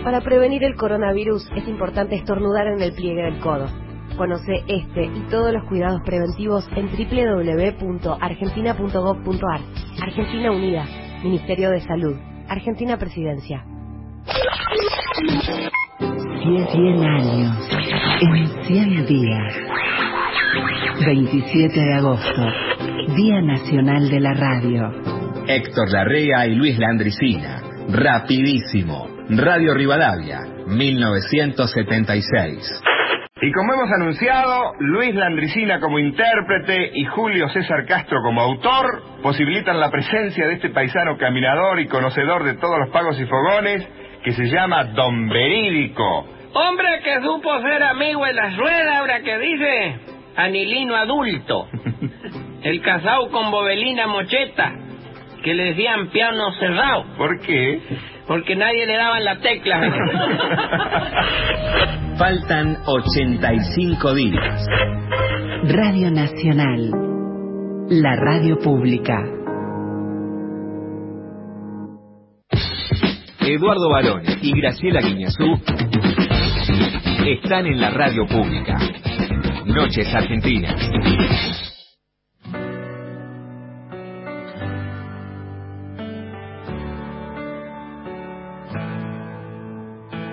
Para 0.02 0.22
prevenir 0.22 0.64
el 0.64 0.74
coronavirus 0.74 1.48
es 1.54 1.68
importante 1.68 2.16
estornudar 2.16 2.66
en 2.66 2.82
el 2.82 2.92
pliegue 2.92 3.22
del 3.22 3.38
codo. 3.38 3.68
Conoce 4.16 4.64
este 4.66 5.04
y 5.04 5.20
todos 5.30 5.52
los 5.52 5.62
cuidados 5.68 6.00
preventivos 6.04 6.68
en 6.74 6.88
www.argentina.gov.ar. 6.88 9.60
Argentina 10.02 10.50
Unida, 10.50 10.84
Ministerio 11.22 11.70
de 11.70 11.80
Salud, 11.80 12.16
Argentina 12.48 12.98
Presidencia. 12.98 13.64
100 16.44 17.02
años 17.02 17.56
en 18.20 18.46
100 18.64 19.06
días. 19.06 19.56
27 21.06 21.80
de 21.80 21.94
agosto, 21.94 22.42
Día 23.16 23.40
Nacional 23.40 24.10
de 24.10 24.20
la 24.20 24.34
Radio. 24.34 24.92
Héctor 25.48 25.90
Larrea 25.90 26.46
y 26.46 26.54
Luis 26.54 26.78
Landricina. 26.78 27.62
Rapidísimo. 27.88 29.08
Radio 29.30 29.72
Rivadavia, 29.72 30.40
1976. 30.66 32.82
Y 33.40 33.50
como 33.50 33.72
hemos 33.72 33.90
anunciado, 33.90 34.74
Luis 34.80 35.14
Landricina 35.14 35.80
como 35.80 35.98
intérprete 35.98 36.90
y 36.92 37.06
Julio 37.06 37.48
César 37.48 37.86
Castro 37.86 38.20
como 38.22 38.42
autor 38.42 39.02
posibilitan 39.22 39.80
la 39.80 39.90
presencia 39.90 40.46
de 40.46 40.52
este 40.54 40.68
paisano 40.68 41.16
caminador 41.16 41.80
y 41.80 41.88
conocedor 41.88 42.44
de 42.44 42.52
todos 42.54 42.78
los 42.80 42.90
pagos 42.90 43.18
y 43.18 43.24
fogones 43.24 43.88
que 44.24 44.32
se 44.32 44.46
llama 44.46 44.84
Don 44.84 45.28
Verídico. 45.28 46.26
Hombre 46.54 47.00
que 47.04 47.20
supo 47.20 47.60
ser 47.60 47.82
amigo 47.82 48.26
en 48.26 48.36
las 48.36 48.56
ruedas, 48.56 48.96
ahora 48.96 49.20
que 49.20 49.38
dice, 49.38 50.00
anilino 50.34 50.96
adulto. 50.96 51.68
El 52.62 52.80
casado 52.80 53.28
con 53.30 53.50
Bobelina 53.50 54.06
Mocheta, 54.06 54.72
que 55.42 55.52
le 55.52 55.64
decían 55.64 56.08
piano 56.08 56.52
cerrado. 56.52 57.04
¿Por 57.18 57.38
qué? 57.40 57.82
Porque 58.26 58.56
nadie 58.56 58.86
le 58.86 58.96
daba 58.96 59.20
la 59.20 59.36
tecla. 59.36 59.78
Faltan 62.18 62.78
85 62.86 64.14
días. 64.14 64.66
Radio 65.64 66.10
Nacional, 66.10 66.90
la 67.90 68.16
radio 68.16 68.56
pública. 68.58 69.18
Eduardo 73.46 73.90
Barón 73.90 74.22
y 74.40 74.58
Graciela 74.58 75.02
Guiñazú 75.02 75.60
están 77.26 77.66
en 77.66 77.78
la 77.78 77.90
radio 77.90 78.26
pública. 78.26 78.78
Noches 79.66 80.14
Argentinas. 80.14 80.90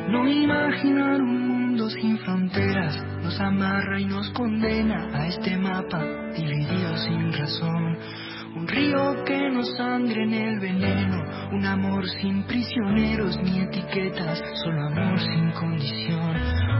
No 0.10 0.30
imaginar 0.30 1.22
un 1.22 1.48
mundo 1.50 1.90
sin 1.90 2.18
fronteras 2.20 2.98
nos 3.22 3.38
amarra 3.42 4.00
y 4.00 4.06
nos 4.06 4.30
condena 4.30 5.10
a 5.14 5.28
este 5.28 5.58
mapa 5.58 6.02
dividido 6.34 6.96
sin 6.98 7.34
razón. 7.34 7.98
Un 8.62 8.68
río 8.68 9.24
que 9.26 9.50
nos 9.50 9.76
sangre 9.76 10.22
en 10.22 10.34
el 10.36 10.60
veneno, 10.60 11.18
un 11.52 11.66
amor 11.66 12.08
sin 12.22 12.44
prisioneros 12.44 13.36
ni 13.42 13.60
etiquetas, 13.60 14.40
solo 14.64 14.86
amor 14.86 15.20
sin 15.20 15.50
condición. 15.54 16.36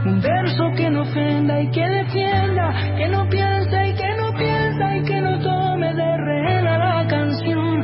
Un 0.06 0.20
verso 0.20 0.70
que 0.76 0.88
no 0.88 1.02
ofenda 1.02 1.60
y 1.60 1.68
que 1.72 1.80
defienda, 1.80 2.94
que 2.96 3.08
no 3.08 3.28
piensa 3.28 3.84
y 3.84 3.94
que 3.94 4.14
no 4.16 4.32
piensa 4.32 4.96
y 4.96 5.02
que 5.02 5.20
no 5.22 5.40
tome 5.40 5.92
de 5.92 6.16
rehén 6.18 6.64
la 6.66 7.04
canción. 7.10 7.80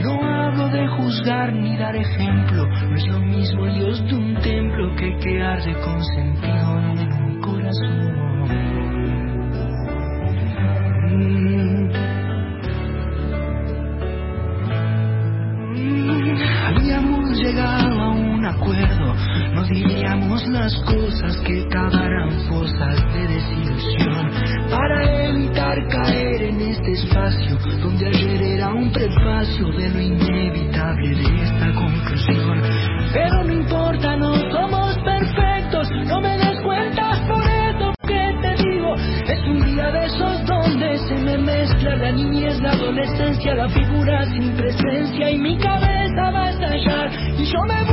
No 0.00 0.24
hablo 0.24 0.68
de 0.70 0.88
juzgar 0.88 1.52
ni 1.52 1.76
dar 1.76 1.94
ejemplo, 1.94 2.66
no 2.66 2.96
es 2.96 3.06
lo 3.06 3.18
mismo 3.18 3.66
Dios 3.66 4.02
de 4.08 4.14
un 4.14 4.34
templo 4.36 4.96
que 4.96 5.14
que 5.18 5.42
arde 5.42 5.74
con 5.74 6.02
sentido 6.02 6.78
en 6.78 7.12
un 7.12 7.40
corazón. 7.42 8.22
Mm. 11.10 12.21
Habíamos 16.64 17.38
llegado 17.38 18.00
a 18.00 18.10
un 18.10 18.46
acuerdo, 18.46 19.14
no 19.52 19.64
diríamos 19.64 20.46
las 20.48 20.72
cosas 20.84 21.36
que 21.38 21.66
cavaran 21.68 22.30
fosas 22.48 22.96
de 23.12 23.26
desilusión, 23.26 24.30
para 24.70 25.26
evitar 25.28 25.76
caer 25.88 26.42
en 26.42 26.60
este 26.60 26.92
espacio 26.92 27.58
donde 27.82 28.06
ayer 28.06 28.42
era 28.42 28.72
un 28.72 28.92
prefacio 28.92 29.66
de 29.72 29.90
lo 29.90 30.00
inevitable 30.00 31.16
de 31.16 31.42
esta 31.42 31.74
conclusión. 31.74 32.62
Pero 33.12 33.44
no 33.44 33.52
importa, 33.52 34.16
no 34.16 34.34
somos 34.52 34.96
perfectos, 35.04 35.88
no 36.06 36.20
me 36.20 36.38
des 36.38 36.60
cuentas 36.62 37.18
por 37.28 37.42
eso 37.42 37.92
que 38.06 38.34
te 38.40 38.62
digo, 38.62 38.94
es 38.94 39.40
un 39.48 39.66
día 39.66 39.90
de 39.90 40.06
esos 40.06 40.46
donde 40.46 40.98
se 41.08 41.14
me 41.16 41.38
mezcla 41.38 41.96
la 41.96 42.12
niñez, 42.12 42.60
la 42.60 42.70
adolescencia, 42.70 43.54
la 43.54 43.68
figura 43.68 44.24
estallar 47.52 47.58
y 47.58 47.58
yo 47.58 47.62
me 47.66 47.91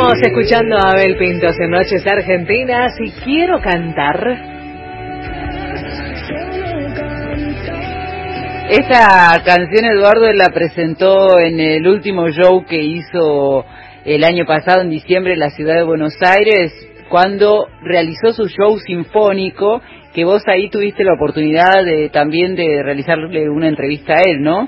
Estamos 0.00 0.22
escuchando 0.22 0.76
a 0.78 0.92
Abel 0.92 1.18
Pintos 1.18 1.60
en 1.60 1.72
Noches 1.72 2.06
Argentinas 2.06 2.98
y 3.00 3.10
quiero 3.22 3.60
cantar. 3.60 4.34
Esta 8.70 9.42
canción 9.44 9.84
Eduardo 9.84 10.32
la 10.32 10.48
presentó 10.54 11.38
en 11.38 11.60
el 11.60 11.86
último 11.86 12.30
show 12.30 12.64
que 12.64 12.80
hizo 12.80 13.66
el 14.06 14.24
año 14.24 14.46
pasado 14.46 14.80
en 14.80 14.88
diciembre 14.88 15.34
en 15.34 15.40
la 15.40 15.50
ciudad 15.50 15.74
de 15.74 15.82
Buenos 15.82 16.14
Aires 16.22 16.72
cuando 17.10 17.66
realizó 17.82 18.32
su 18.32 18.48
show 18.48 18.78
sinfónico 18.78 19.82
que 20.14 20.24
vos 20.24 20.42
ahí 20.46 20.70
tuviste 20.70 21.04
la 21.04 21.12
oportunidad 21.12 21.84
de 21.84 22.08
también 22.08 22.56
de 22.56 22.82
realizarle 22.82 23.50
una 23.50 23.68
entrevista 23.68 24.14
a 24.14 24.22
él, 24.22 24.40
¿no? 24.40 24.66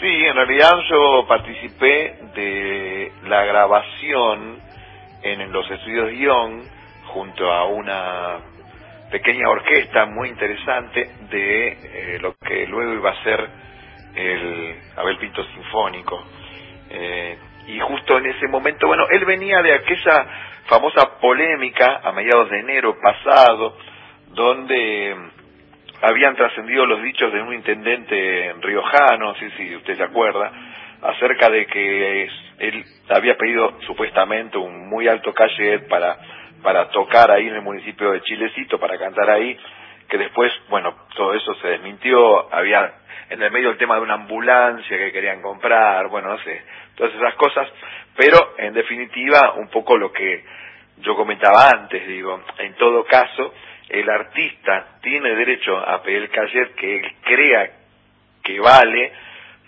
Sí, 0.00 0.08
en 0.08 0.34
realidad 0.34 0.72
yo 0.90 1.24
participé 1.28 2.19
de 2.34 3.12
la 3.24 3.44
grabación 3.44 4.58
en 5.22 5.52
los 5.52 5.70
estudios 5.70 6.12
Young 6.12 6.62
junto 7.06 7.50
a 7.52 7.66
una 7.66 8.38
pequeña 9.10 9.48
orquesta 9.48 10.06
muy 10.06 10.28
interesante 10.28 11.10
de 11.30 11.68
eh, 11.68 12.18
lo 12.20 12.34
que 12.36 12.66
luego 12.66 12.94
iba 12.94 13.10
a 13.10 13.22
ser 13.24 13.48
el 14.14 14.76
Abel 14.96 15.18
Pinto 15.18 15.44
Sinfónico. 15.44 16.24
Eh, 16.90 17.38
y 17.68 17.78
justo 17.80 18.18
en 18.18 18.26
ese 18.26 18.48
momento, 18.48 18.86
bueno, 18.86 19.04
él 19.10 19.24
venía 19.24 19.62
de 19.62 19.74
aquella 19.74 20.26
famosa 20.66 21.18
polémica 21.20 22.00
a 22.02 22.12
mediados 22.12 22.50
de 22.50 22.60
enero 22.60 22.96
pasado, 23.00 23.76
donde 24.28 25.16
habían 26.02 26.34
trascendido 26.36 26.86
los 26.86 27.02
dichos 27.02 27.32
de 27.32 27.42
un 27.42 27.52
intendente 27.52 28.54
riojano, 28.60 29.34
sí, 29.34 29.48
sí, 29.56 29.76
usted 29.76 29.96
se 29.96 30.02
acuerda, 30.02 30.50
acerca 31.02 31.48
de 31.50 31.66
que 31.66 32.28
él 32.58 32.84
había 33.08 33.36
pedido 33.36 33.80
supuestamente 33.86 34.58
un 34.58 34.88
muy 34.88 35.08
alto 35.08 35.32
cachet 35.32 35.88
para 35.88 36.18
para 36.62 36.88
tocar 36.90 37.30
ahí 37.30 37.48
en 37.48 37.54
el 37.54 37.62
municipio 37.62 38.12
de 38.12 38.22
Chilecito, 38.22 38.78
para 38.78 38.98
cantar 38.98 39.30
ahí, 39.30 39.56
que 40.08 40.18
después, 40.18 40.52
bueno, 40.68 40.94
todo 41.14 41.34
eso 41.34 41.54
se 41.54 41.68
desmintió, 41.68 42.52
había 42.52 42.94
en 43.28 43.42
el 43.42 43.50
medio 43.50 43.70
el 43.70 43.78
tema 43.78 43.94
de 43.94 44.02
una 44.02 44.14
ambulancia 44.14 44.98
que 44.98 45.12
querían 45.12 45.40
comprar, 45.40 46.08
bueno, 46.08 46.28
no 46.28 46.38
sé, 46.38 46.62
todas 46.96 47.14
esas 47.14 47.34
cosas, 47.34 47.68
pero 48.16 48.54
en 48.58 48.74
definitiva 48.74 49.54
un 49.56 49.68
poco 49.68 49.96
lo 49.96 50.12
que 50.12 50.44
yo 50.98 51.14
comentaba 51.14 51.70
antes, 51.70 52.06
digo, 52.06 52.42
en 52.58 52.74
todo 52.74 53.04
caso, 53.04 53.54
el 53.88 54.08
artista 54.10 54.98
tiene 55.00 55.34
derecho 55.34 55.76
a 55.76 56.02
pedir 56.02 56.22
el 56.22 56.30
calle 56.30 56.72
que 56.76 56.96
él 56.96 57.12
crea 57.22 57.70
que 58.42 58.58
vale, 58.58 59.12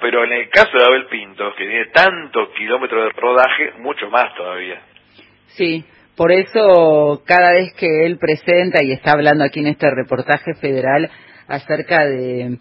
pero 0.03 0.25
en 0.25 0.33
el 0.33 0.49
caso 0.51 0.77
de 0.77 0.85
Abel 0.85 1.07
Pinto, 1.07 1.55
que 1.57 1.65
tiene 1.65 1.87
tantos 1.87 2.49
kilómetros 2.59 3.05
de 3.05 3.21
rodaje, 3.21 3.73
mucho 3.79 4.11
más 4.11 4.35
todavía. 4.35 4.83
Sí, 5.57 5.85
por 6.17 6.33
eso, 6.33 7.23
cada 7.25 7.53
vez 7.53 7.73
que 7.75 8.05
él 8.05 8.19
presenta 8.19 8.83
y 8.83 8.93
está 8.93 9.13
hablando 9.13 9.45
aquí 9.45 9.61
en 9.61 9.69
este 9.69 9.89
reportaje 9.91 10.55
federal 10.61 11.09
acerca 11.47 12.05
de, 12.05 12.59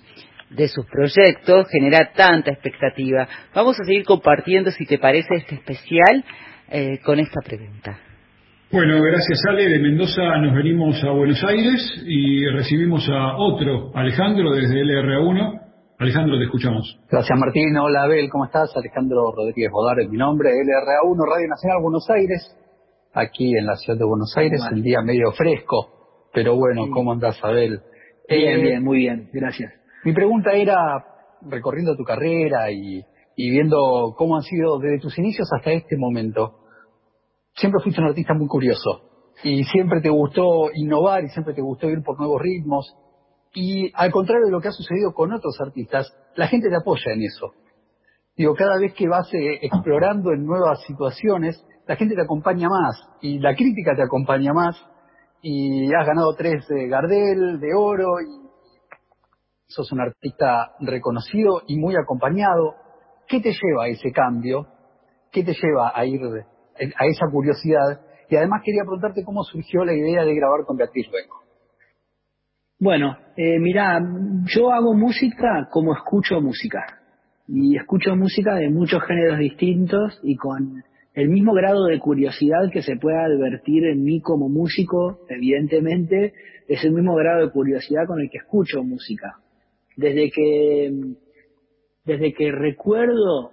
sus 0.67 0.85
proyectos, 0.85 1.67
genera 1.69 2.11
tanta 2.13 2.51
expectativa. 2.51 3.27
Vamos 3.53 3.79
a 3.79 3.85
seguir 3.85 4.05
compartiendo, 4.05 4.69
si 4.71 4.85
te 4.85 4.99
parece, 4.99 5.35
este 5.35 5.55
especial 5.55 6.23
eh, 6.69 6.99
con 7.03 7.19
esta 7.19 7.41
pregunta. 7.43 7.99
Bueno, 8.71 9.01
gracias 9.01 9.43
Ale. 9.49 9.67
De 9.67 9.79
Mendoza 9.79 10.37
nos 10.37 10.55
venimos 10.55 11.03
a 11.03 11.09
Buenos 11.09 11.43
Aires 11.43 12.03
y 12.05 12.45
recibimos 12.47 13.07
a 13.09 13.35
otro, 13.35 13.91
Alejandro, 13.95 14.51
desde 14.51 14.81
LRA1. 14.81 15.60
Alejandro, 16.01 16.35
te 16.39 16.45
escuchamos. 16.45 16.99
Gracias 17.11 17.37
Martín. 17.37 17.77
Hola 17.77 18.01
Abel, 18.01 18.27
¿cómo 18.31 18.45
estás? 18.45 18.75
Alejandro 18.75 19.31
Rodríguez 19.37 19.69
Bodar 19.71 19.99
es 19.99 20.09
mi 20.09 20.17
nombre, 20.17 20.49
LRA1, 20.49 21.29
Radio 21.29 21.47
Nacional 21.47 21.77
Buenos 21.79 22.09
Aires 22.09 22.57
aquí 23.13 23.55
en 23.55 23.67
la 23.67 23.75
ciudad 23.75 23.99
de 23.99 24.05
Buenos 24.05 24.35
Aires, 24.35 24.61
el 24.71 24.81
día 24.81 25.03
medio 25.03 25.31
fresco, 25.33 26.25
pero 26.33 26.55
bueno, 26.55 26.87
¿cómo 26.91 27.11
andás, 27.11 27.37
Abel? 27.43 27.81
Bien, 28.27 28.59
eh, 28.59 28.61
bien, 28.63 28.83
muy 28.83 28.97
bien, 28.97 29.29
gracias. 29.31 29.73
Mi 30.03 30.11
pregunta 30.11 30.53
era, 30.53 31.05
recorriendo 31.47 31.95
tu 31.95 32.03
carrera 32.03 32.71
y, 32.71 33.05
y 33.35 33.51
viendo 33.51 34.15
cómo 34.17 34.37
han 34.37 34.41
sido 34.41 34.79
desde 34.79 34.97
tus 34.97 35.15
inicios 35.19 35.47
hasta 35.55 35.71
este 35.71 35.97
momento, 35.97 36.61
siempre 37.53 37.79
fuiste 37.83 38.01
un 38.01 38.07
artista 38.07 38.33
muy 38.33 38.47
curioso 38.47 39.35
y 39.43 39.65
siempre 39.65 40.01
te 40.01 40.09
gustó 40.09 40.71
innovar 40.73 41.23
y 41.25 41.29
siempre 41.29 41.53
te 41.53 41.61
gustó 41.61 41.87
ir 41.91 42.01
por 42.01 42.17
nuevos 42.17 42.41
ritmos. 42.41 42.91
Y 43.53 43.91
al 43.93 44.11
contrario 44.11 44.45
de 44.45 44.51
lo 44.51 44.61
que 44.61 44.69
ha 44.69 44.71
sucedido 44.71 45.13
con 45.13 45.33
otros 45.33 45.59
artistas, 45.59 46.13
la 46.35 46.47
gente 46.47 46.69
te 46.69 46.75
apoya 46.75 47.13
en 47.13 47.23
eso. 47.23 47.53
Digo, 48.35 48.55
cada 48.55 48.77
vez 48.77 48.93
que 48.93 49.07
vas 49.07 49.27
eh, 49.33 49.59
explorando 49.61 50.31
en 50.31 50.45
nuevas 50.45 50.81
situaciones, 50.87 51.63
la 51.85 51.95
gente 51.95 52.15
te 52.15 52.21
acompaña 52.21 52.69
más 52.69 52.95
y 53.21 53.39
la 53.39 53.53
crítica 53.55 53.93
te 53.95 54.03
acompaña 54.03 54.53
más 54.53 54.81
y 55.41 55.93
has 55.93 56.07
ganado 56.07 56.33
tres 56.35 56.65
de 56.67 56.87
Gardel, 56.87 57.59
de 57.59 57.73
oro 57.75 58.21
y 58.21 58.41
sos 59.67 59.91
un 59.91 60.01
artista 60.01 60.73
reconocido 60.79 61.61
y 61.67 61.77
muy 61.77 61.95
acompañado. 61.95 62.75
¿Qué 63.27 63.41
te 63.41 63.51
lleva 63.51 63.85
a 63.85 63.87
ese 63.87 64.11
cambio? 64.11 64.67
¿Qué 65.31 65.43
te 65.43 65.53
lleva 65.53 65.91
a 65.93 66.05
ir 66.05 66.21
a 66.21 67.05
esa 67.05 67.25
curiosidad? 67.31 68.01
Y 68.29 68.35
además 68.37 68.61
quería 68.63 68.83
preguntarte 68.83 69.23
cómo 69.25 69.43
surgió 69.43 69.83
la 69.83 69.93
idea 69.93 70.23
de 70.23 70.35
grabar 70.35 70.65
con 70.65 70.77
Beatriz 70.77 71.07
Luengo. 71.11 71.41
Bueno, 72.81 73.15
eh, 73.37 73.59
mira, 73.59 74.01
yo 74.47 74.71
hago 74.71 74.95
música 74.95 75.69
como 75.71 75.93
escucho 75.93 76.41
música. 76.41 76.83
Y 77.47 77.77
escucho 77.77 78.15
música 78.15 78.55
de 78.55 78.71
muchos 78.71 79.03
géneros 79.03 79.37
distintos 79.37 80.19
y 80.23 80.35
con 80.35 80.83
el 81.13 81.29
mismo 81.29 81.53
grado 81.53 81.85
de 81.85 81.99
curiosidad 81.99 82.71
que 82.73 82.81
se 82.81 82.95
puede 82.95 83.19
advertir 83.19 83.85
en 83.85 84.03
mí 84.03 84.19
como 84.19 84.49
músico, 84.49 85.19
evidentemente, 85.29 86.33
es 86.67 86.83
el 86.83 86.93
mismo 86.93 87.13
grado 87.13 87.45
de 87.45 87.51
curiosidad 87.51 88.07
con 88.07 88.19
el 88.19 88.31
que 88.31 88.39
escucho 88.39 88.83
música. 88.83 89.35
Desde 89.95 90.31
que, 90.31 90.91
desde 92.03 92.33
que 92.33 92.51
recuerdo, 92.51 93.51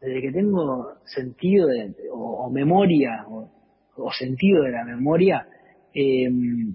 desde 0.00 0.20
que 0.20 0.32
tengo 0.32 0.94
sentido 1.04 1.68
de, 1.68 1.94
o, 2.12 2.50
memoria, 2.50 3.24
o, 3.28 4.10
sentido 4.18 4.64
de 4.64 4.72
la 4.72 4.84
memoria, 4.84 5.46
em, 5.94 6.74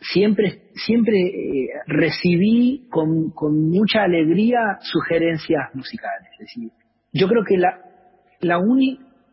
siempre, 0.00 0.62
siempre 0.74 1.16
eh, 1.18 1.68
recibí 1.86 2.86
con, 2.90 3.30
con 3.30 3.70
mucha 3.70 4.02
alegría 4.02 4.78
sugerencias 4.80 5.74
musicales. 5.74 6.28
Es 6.32 6.38
decir, 6.40 6.70
yo 7.12 7.28
creo 7.28 7.44
que 7.44 7.56
la, 7.56 7.80
la, 8.40 8.60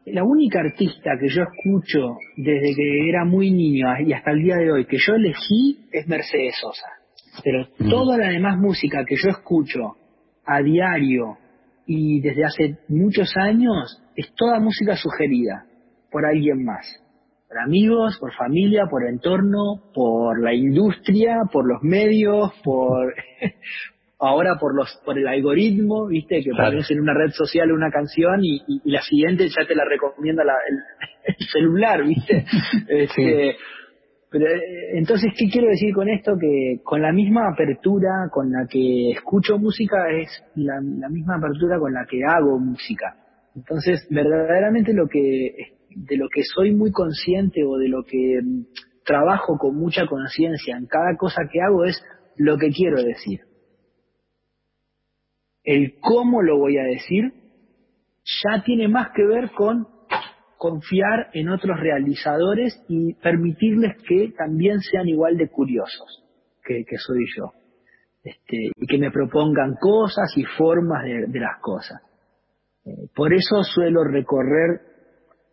la 0.06 0.24
única 0.24 0.60
artista 0.60 1.12
que 1.20 1.28
yo 1.28 1.44
escucho 1.44 2.18
desde 2.38 2.76
que 2.76 3.10
era 3.10 3.26
muy 3.26 3.52
niño 3.52 3.88
y 4.06 4.14
hasta 4.14 4.32
el 4.32 4.44
día 4.44 4.56
de 4.56 4.72
hoy 4.72 4.86
que 4.86 4.98
yo 4.98 5.16
elegí 5.16 5.88
es 5.92 6.08
Mercedes 6.08 6.56
Sosa. 6.60 6.88
Pero 7.44 7.68
toda 7.90 8.18
la 8.18 8.30
demás 8.30 8.58
música 8.58 9.06
que 9.06 9.16
yo 9.16 9.30
escucho 9.30 9.96
a 10.46 10.62
diario 10.62 11.38
y 11.86 12.20
desde 12.22 12.44
hace 12.44 12.78
muchos 12.90 13.32
años 13.38 14.02
es 14.16 14.34
toda 14.36 14.60
música 14.60 14.96
sugerida 14.96 15.66
por 16.12 16.26
alguien 16.26 16.64
más. 16.64 17.01
Por 17.52 17.60
amigos, 17.60 18.18
por 18.18 18.32
familia, 18.32 18.86
por 18.90 19.06
entorno, 19.06 19.84
por 19.94 20.42
la 20.42 20.54
industria, 20.54 21.36
por 21.52 21.68
los 21.68 21.84
medios, 21.84 22.50
por, 22.64 23.14
ahora 24.20 24.56
por 24.58 24.74
los 24.74 24.88
por 25.04 25.20
el 25.20 25.28
algoritmo, 25.28 26.08
viste, 26.08 26.42
que 26.44 26.52
pones 26.52 26.90
en 26.90 27.02
una 27.02 27.14
red 27.14 27.32
social 27.32 27.74
una 27.74 27.92
canción 27.92 28.40
y, 28.42 28.62
la 28.86 29.02
siguiente 29.02 29.50
ya 29.50 29.68
te 29.68 29.76
la 29.76 29.84
recomienda 29.84 30.44
el, 31.26 31.36
celular, 31.48 32.06
viste. 32.06 32.46
Este, 32.88 33.58
pero, 34.30 34.48
eh, 34.48 34.98
entonces, 34.98 35.34
¿qué 35.38 35.50
quiero 35.52 35.68
decir 35.68 35.94
con 35.94 36.08
esto? 36.08 36.38
Que 36.40 36.80
con 36.82 37.02
la 37.02 37.12
misma 37.12 37.50
apertura 37.52 38.30
con 38.32 38.50
la 38.50 38.66
que 38.66 39.12
escucho 39.12 39.58
música 39.58 40.10
es 40.10 40.42
la, 40.56 40.76
la 40.76 41.10
misma 41.10 41.36
apertura 41.36 41.78
con 41.80 41.92
la 41.92 42.06
que 42.10 42.24
hago 42.24 42.58
música. 42.58 43.14
Entonces, 43.54 44.08
verdaderamente 44.10 44.94
lo 44.94 45.10
que 45.10 45.81
de 45.96 46.18
lo 46.18 46.28
que 46.30 46.44
soy 46.44 46.74
muy 46.74 46.92
consciente 46.92 47.64
o 47.66 47.78
de 47.78 47.90
lo 47.90 48.04
que 48.04 48.40
mm, 48.42 48.66
trabajo 49.06 49.58
con 49.58 49.76
mucha 49.76 50.06
conciencia 50.08 50.78
en 50.78 50.86
cada 50.86 51.16
cosa 51.18 51.44
que 51.52 51.62
hago 51.62 51.86
es 51.86 52.04
lo 52.38 52.58
que 52.58 52.70
quiero 52.70 53.04
decir 53.04 53.42
el 55.64 55.96
cómo 56.00 56.42
lo 56.42 56.58
voy 56.58 56.78
a 56.78 56.84
decir 56.84 57.34
ya 58.44 58.64
tiene 58.64 58.88
más 58.88 59.10
que 59.16 59.26
ver 59.26 59.52
con 59.52 59.88
confiar 60.58 61.32
en 61.34 61.50
otros 61.50 61.80
realizadores 61.80 62.80
y 62.88 63.16
permitirles 63.16 63.98
que 64.08 64.32
también 64.38 64.80
sean 64.80 65.08
igual 65.08 65.36
de 65.36 65.50
curiosos 65.50 66.24
que, 66.64 66.86
soy 66.98 67.26
yo. 67.36 67.52
Este, 68.24 68.70
y 68.76 68.86
que 68.86 69.00
me 69.00 69.10
propongan 69.10 69.74
cosas 69.82 70.32
y 70.38 70.44
formas 70.44 71.04
de, 71.04 71.40
las 71.40 71.60
cosas. 71.60 72.00
Eh, 72.86 73.08
por 73.16 73.34
eso 73.34 73.64
suelo 73.64 74.04
recorrer 74.04 74.82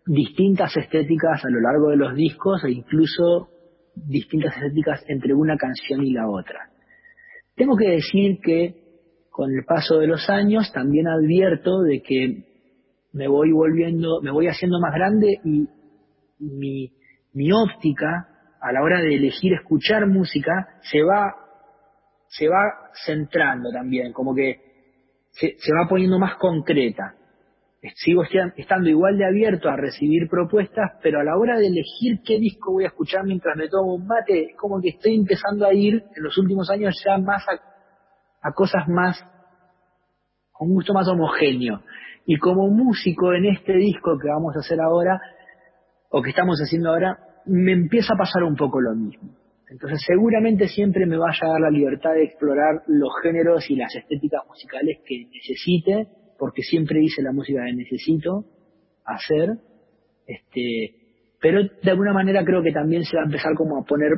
distintas 0.09 0.75
estéticas 0.77 1.45
a 1.45 1.51
lo 1.51 1.61
largo 1.61 1.91
de 1.91 1.97
los 1.97 2.15
discos 2.15 2.65
e 2.65 2.73
incluso 2.73 3.49
distintas 3.95 4.57
estéticas 4.57 5.05
entre 5.09 5.35
una 5.35 5.57
canción 5.57 6.03
y 6.03 6.13
la 6.13 6.29
otra. 6.29 6.71
Tengo 7.55 7.77
que 7.77 7.91
decir 7.91 8.39
que 8.43 8.75
con 9.31 9.51
el 9.51 9.65
paso 9.65 9.99
de 9.99 10.07
los 10.07 10.29
años 10.31 10.73
también 10.73 11.07
advierto 11.07 11.83
de 11.83 12.03
que 12.03 12.45
me 13.13 13.29
voy 13.29 13.53
volviendo, 13.53 14.21
me 14.23 14.31
voy 14.31 14.47
haciendo 14.47 14.81
más 14.81 14.95
grande 14.95 15.41
y 15.45 15.69
mi, 16.39 16.93
mi 17.35 17.53
óptica 17.53 18.29
a 18.61 18.73
la 18.73 18.83
hora 18.83 19.01
de 19.01 19.15
elegir 19.15 19.53
escuchar 19.53 20.07
música 20.07 20.81
se 20.91 21.03
va, 21.03 21.35
se 22.29 22.49
va 22.49 22.91
centrando 23.05 23.71
también, 23.71 24.13
como 24.13 24.35
que 24.35 24.61
se, 25.31 25.57
se 25.59 25.73
va 25.73 25.89
poniendo 25.89 26.19
más 26.19 26.37
concreta. 26.37 27.15
Sigo 27.95 28.25
estando 28.57 28.89
igual 28.89 29.19
de 29.19 29.27
abierto 29.27 29.69
a 29.69 29.77
recibir 29.77 30.29
propuestas, 30.29 30.99
pero 31.01 31.21
a 31.21 31.25
la 31.25 31.37
hora 31.37 31.57
de 31.59 31.69
elegir 31.69 32.21
qué 32.25 32.39
disco 32.39 32.73
voy 32.73 32.85
a 32.85 32.89
escuchar 32.89 33.25
mientras 33.25 33.57
me 33.57 33.69
tomo 33.69 33.95
un 33.95 34.07
mate, 34.07 34.55
como 34.57 34.81
que 34.81 34.89
estoy 34.91 35.15
empezando 35.15 35.65
a 35.65 35.73
ir 35.73 35.95
en 35.95 36.23
los 36.23 36.37
últimos 36.39 36.69
años 36.71 37.01
ya 37.07 37.19
más 37.19 37.45
a, 37.49 38.49
a 38.49 38.53
cosas 38.53 38.89
más, 38.89 39.25
con 40.51 40.69
un 40.69 40.75
gusto 40.75 40.93
más 40.93 41.07
homogéneo. 41.09 41.83
Y 42.27 42.37
como 42.39 42.69
músico 42.69 43.33
en 43.33 43.47
este 43.47 43.75
disco 43.75 44.19
que 44.21 44.29
vamos 44.29 44.57
a 44.57 44.59
hacer 44.59 44.81
ahora, 44.81 45.21
o 46.11 46.21
que 46.21 46.31
estamos 46.31 46.59
haciendo 46.59 46.91
ahora, 46.91 47.17
me 47.47 47.73
empieza 47.73 48.15
a 48.15 48.19
pasar 48.19 48.43
un 48.43 48.57
poco 48.57 48.81
lo 48.81 48.95
mismo. 48.95 49.31
Entonces 49.71 50.01
seguramente 50.05 50.67
siempre 50.67 51.07
me 51.07 51.17
vaya 51.17 51.47
a 51.47 51.51
dar 51.51 51.61
la 51.61 51.71
libertad 51.71 52.15
de 52.15 52.25
explorar 52.25 52.83
los 52.89 53.11
géneros 53.23 53.71
y 53.71 53.77
las 53.77 53.95
estéticas 53.95 54.43
musicales 54.49 54.99
que 55.07 55.27
necesite, 55.33 56.09
porque 56.39 56.63
siempre 56.63 57.03
hice 57.03 57.23
la 57.23 57.33
música 57.33 57.65
que 57.65 57.75
necesito 57.75 58.45
hacer, 59.05 59.59
este, 60.27 60.95
pero 61.41 61.63
de 61.63 61.91
alguna 61.91 62.13
manera 62.13 62.45
creo 62.45 62.63
que 62.63 62.73
también 62.73 63.05
se 63.05 63.17
va 63.17 63.23
a 63.23 63.27
empezar 63.27 63.55
como 63.55 63.79
a 63.79 63.85
poner, 63.85 64.13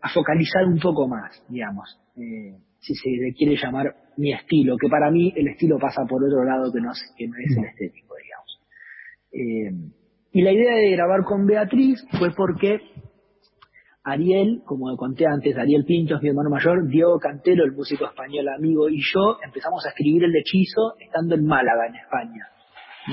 a 0.00 0.08
focalizar 0.08 0.64
un 0.64 0.78
poco 0.78 1.06
más, 1.06 1.42
digamos, 1.48 2.00
eh, 2.16 2.56
si 2.80 2.94
se 2.94 3.10
le 3.10 3.32
quiere 3.34 3.56
llamar 3.56 3.94
mi 4.16 4.32
estilo, 4.32 4.76
que 4.76 4.88
para 4.88 5.10
mí 5.10 5.32
el 5.36 5.48
estilo 5.48 5.78
pasa 5.78 6.04
por 6.08 6.24
otro 6.24 6.44
lado 6.44 6.72
que 6.72 6.80
no, 6.80 6.90
que 7.16 7.28
no 7.28 7.34
es 7.36 7.56
el 7.56 7.64
estético, 7.64 8.14
digamos. 8.22 8.60
Eh, 9.32 9.92
y 10.32 10.42
la 10.42 10.52
idea 10.52 10.74
de 10.74 10.90
grabar 10.92 11.24
con 11.24 11.46
Beatriz 11.46 12.04
fue 12.18 12.30
porque 12.36 12.80
Ariel, 14.10 14.62
como 14.64 14.96
conté 14.96 15.26
antes, 15.26 15.56
Ariel 15.56 15.84
Pinto 15.84 16.18
mi 16.20 16.28
hermano 16.28 16.50
mayor, 16.50 16.88
Diego 16.88 17.18
Cantero, 17.18 17.64
el 17.64 17.72
músico 17.72 18.06
español 18.06 18.48
amigo, 18.48 18.88
y 18.88 19.00
yo 19.00 19.38
empezamos 19.44 19.84
a 19.86 19.90
escribir 19.90 20.24
el 20.24 20.34
hechizo 20.36 20.94
estando 20.98 21.34
en 21.34 21.44
Málaga, 21.44 21.86
en 21.88 21.96
España. 21.96 22.48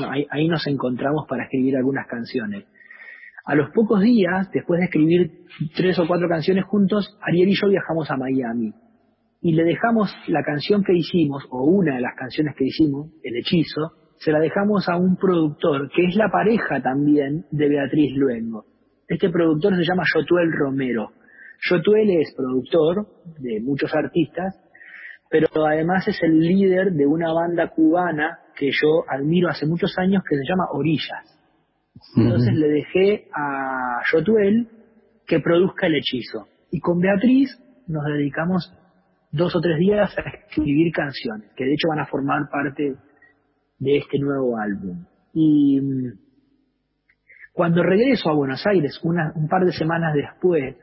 ahí, 0.10 0.26
ahí 0.30 0.48
nos 0.48 0.66
encontramos 0.68 1.26
para 1.28 1.43
escribir 1.43 1.76
algunas 1.76 2.08
canciones. 2.08 2.66
A 3.46 3.56
los 3.56 3.70
pocos 3.72 4.02
días, 4.02 4.50
después 4.52 4.80
de 4.80 4.86
escribir 4.86 5.32
tres 5.76 6.00
o 6.00 6.08
cuatro 6.08 6.28
canciones 6.28 6.66
juntos, 6.66 7.18
Ariel 7.22 7.50
y 7.50 7.56
yo 7.56 7.68
viajamos 7.68 8.10
a 8.10 8.18
Miami. 8.18 8.74
Y 9.41 9.52
le 9.52 9.64
dejamos 9.64 10.16
la 10.28 10.43
canción 10.43 10.84
que 10.84 10.93
hicimos, 10.93 11.43
o 11.52 11.64
una 11.64 11.96
de 11.96 12.02
las 12.02 12.16
canciones 12.16 12.56
que 12.56 12.66
hicimos, 12.66 13.12
El 13.24 13.36
Hechizo, 13.38 13.91
se 14.18 14.32
la 14.32 14.39
dejamos 14.39 14.89
a 14.89 14.96
un 14.96 15.18
productor 15.18 15.91
que 15.91 16.06
es 16.06 16.16
la 16.16 16.30
pareja 16.30 16.82
también 16.82 17.46
de 17.52 17.70
Beatriz 17.70 18.16
Luengo. 18.16 18.66
Este 19.08 19.30
productor 19.30 19.76
se 19.76 19.84
llama 19.84 20.03
Yotuel 20.16 20.51
Romero. 20.51 21.12
Yotuel 21.70 22.10
es 22.22 22.34
productor 22.36 23.08
de 23.39 23.60
muchos 23.62 23.93
artistas, 23.93 24.56
pero 25.30 25.47
además 25.66 26.08
es 26.08 26.22
el 26.24 26.39
líder 26.39 26.91
de 26.93 27.06
una 27.06 27.32
banda 27.34 27.70
cubana 27.70 28.39
que 28.56 28.72
yo 28.72 29.03
admiro 29.08 29.49
hace 29.49 29.66
muchos 29.66 29.93
años 29.97 30.24
que 30.28 30.38
se 30.38 30.43
llama 30.47 30.66
Orillas. 30.72 31.36
Entonces 32.16 32.53
le 32.53 32.68
dejé 32.68 33.28
a 33.34 34.01
Yotuel 34.12 34.68
que 35.28 35.39
produzca 35.39 35.88
el 35.88 35.95
hechizo. 35.95 36.47
Y 36.72 36.80
con 36.80 36.99
Beatriz 36.99 37.58
nos 37.88 38.03
dedicamos 38.06 38.74
dos 39.32 39.56
o 39.56 39.62
tres 39.62 39.78
días 39.78 40.14
a 40.18 40.22
escribir 40.22 40.91
canciones, 40.93 41.51
que 41.56 41.66
de 41.66 41.74
hecho 41.74 41.89
van 41.89 41.99
a 41.99 42.08
formar 42.08 42.49
parte 42.49 42.95
de 43.80 43.97
este 43.97 44.20
nuevo 44.20 44.58
álbum. 44.58 45.06
Y 45.34 45.80
mm, 45.80 46.25
cuando 47.56 47.84
regreso 47.84 48.30
a 48.30 48.36
Buenos 48.36 48.68
Aires, 48.68 48.99
un 49.01 49.47
par 49.47 49.64
de 49.64 49.72
semanas 49.72 50.14
después, 50.14 50.76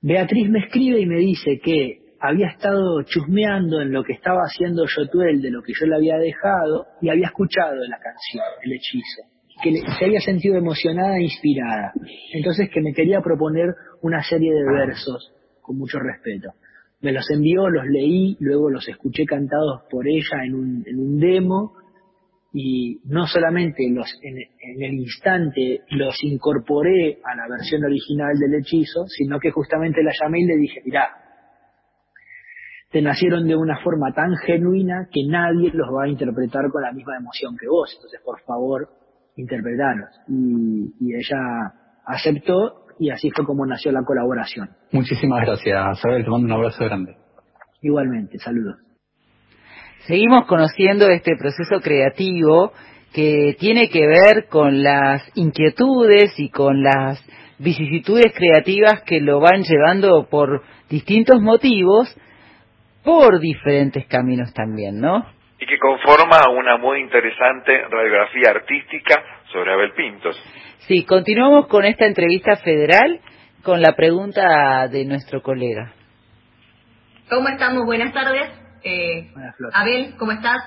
Beatriz 0.00 0.48
me 0.48 0.60
escribe 0.60 1.00
y 1.00 1.06
me 1.06 1.18
dice 1.18 1.60
que 1.62 2.16
había 2.18 2.48
estado 2.48 3.02
chusmeando 3.02 3.82
en 3.82 3.92
lo 3.92 4.02
que 4.04 4.14
estaba 4.14 4.40
haciendo 4.40 4.86
Yotuel 4.86 5.42
de 5.42 5.50
lo 5.50 5.62
que 5.62 5.74
yo 5.78 5.86
le 5.86 5.96
había 5.96 6.16
dejado 6.16 6.86
y 7.02 7.10
había 7.10 7.26
escuchado 7.26 7.74
la 7.74 7.98
canción, 7.98 8.42
el 8.62 8.72
hechizo, 8.72 9.22
que 9.62 9.98
se 9.98 10.04
había 10.06 10.20
sentido 10.20 10.56
emocionada 10.56 11.18
e 11.18 11.24
inspirada. 11.24 11.92
Entonces 12.32 12.70
que 12.72 12.80
me 12.80 12.94
quería 12.94 13.20
proponer 13.20 13.74
una 14.00 14.22
serie 14.22 14.50
de 14.54 14.64
versos 14.64 15.30
con 15.60 15.76
mucho 15.76 15.98
respeto 15.98 16.54
me 17.02 17.12
los 17.12 17.28
envió, 17.30 17.68
los 17.68 17.84
leí, 17.86 18.36
luego 18.38 18.70
los 18.70 18.88
escuché 18.88 19.26
cantados 19.26 19.82
por 19.90 20.06
ella 20.06 20.44
en 20.46 20.54
un, 20.54 20.84
en 20.86 21.00
un 21.00 21.18
demo 21.18 21.74
y 22.52 23.00
no 23.06 23.26
solamente 23.26 23.88
los, 23.90 24.06
en, 24.22 24.36
el 24.82 24.94
instante 24.94 25.80
los 25.90 26.22
incorporé 26.22 27.18
a 27.24 27.34
la 27.34 27.48
versión 27.48 27.84
original 27.84 28.38
del 28.38 28.60
hechizo, 28.60 29.06
sino 29.06 29.38
que 29.40 29.50
justamente 29.50 30.02
la 30.02 30.12
llamé 30.20 30.40
y 30.40 30.46
le 30.46 30.56
dije, 30.56 30.82
mirá, 30.84 31.08
te 32.90 33.00
nacieron 33.00 33.46
de 33.46 33.56
una 33.56 33.78
forma 33.82 34.12
tan 34.12 34.36
genuina 34.36 35.08
que 35.10 35.24
nadie 35.26 35.70
los 35.72 35.88
va 35.88 36.04
a 36.04 36.08
interpretar 36.08 36.70
con 36.70 36.82
la 36.82 36.92
misma 36.92 37.16
emoción 37.16 37.56
que 37.56 37.66
vos, 37.66 37.90
entonces 37.94 38.20
por 38.22 38.40
favor, 38.42 38.88
interpretaros. 39.36 40.10
Y, 40.28 40.92
y 41.00 41.14
ella 41.14 41.72
aceptó 42.04 42.84
y 42.98 43.08
así 43.08 43.30
fue 43.30 43.46
como 43.46 43.64
nació 43.64 43.92
la 43.92 44.04
colaboración. 44.04 44.68
Muchísimas 44.92 45.40
gracias, 45.40 45.98
Isabel, 45.98 46.22
te 46.22 46.30
mando 46.30 46.46
un 46.46 46.52
abrazo 46.52 46.84
grande. 46.84 47.16
Igualmente, 47.80 48.38
saludos. 48.38 48.76
Seguimos 50.06 50.46
conociendo 50.46 51.08
este 51.08 51.36
proceso 51.36 51.80
creativo 51.80 52.72
que 53.14 53.56
tiene 53.60 53.88
que 53.88 54.06
ver 54.06 54.46
con 54.48 54.82
las 54.82 55.22
inquietudes 55.36 56.38
y 56.38 56.50
con 56.50 56.82
las 56.82 57.24
vicisitudes 57.58 58.32
creativas 58.34 59.02
que 59.02 59.20
lo 59.20 59.38
van 59.38 59.62
llevando 59.62 60.26
por 60.28 60.62
distintos 60.88 61.40
motivos, 61.40 62.14
por 63.04 63.38
diferentes 63.38 64.06
caminos 64.06 64.52
también, 64.52 65.00
¿no? 65.00 65.24
Y 65.60 65.66
que 65.66 65.78
conforma 65.78 66.50
una 66.50 66.76
muy 66.78 67.00
interesante 67.00 67.86
radiografía 67.88 68.50
artística 68.50 69.22
sobre 69.52 69.72
Abel 69.72 69.92
Pintos. 69.92 70.36
Sí, 70.88 71.04
continuamos 71.04 71.68
con 71.68 71.84
esta 71.84 72.06
entrevista 72.06 72.56
federal 72.56 73.20
con 73.62 73.80
la 73.80 73.94
pregunta 73.94 74.88
de 74.88 75.04
nuestro 75.04 75.42
colega. 75.42 75.92
¿Cómo 77.30 77.48
estamos? 77.48 77.84
Buenas 77.86 78.12
tardes. 78.12 78.61
Eh, 78.84 79.32
Abel, 79.72 80.16
¿cómo 80.18 80.32
estás? 80.32 80.62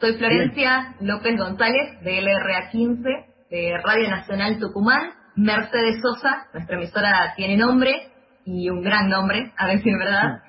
Soy 0.00 0.14
Florencia 0.18 0.96
López 1.00 1.36
González 1.38 2.00
de 2.02 2.20
LRA 2.20 2.70
15 2.70 3.08
de 3.50 3.78
Radio 3.82 4.10
Nacional 4.10 4.58
Tucumán. 4.58 5.12
Mercedes 5.36 6.00
Sosa, 6.00 6.46
nuestra 6.52 6.76
emisora 6.76 7.32
tiene 7.36 7.56
nombre 7.56 8.12
y 8.44 8.68
un 8.68 8.82
gran 8.82 9.08
nombre, 9.08 9.52
a 9.56 9.72
es 9.72 9.82
verdad. 9.84 10.42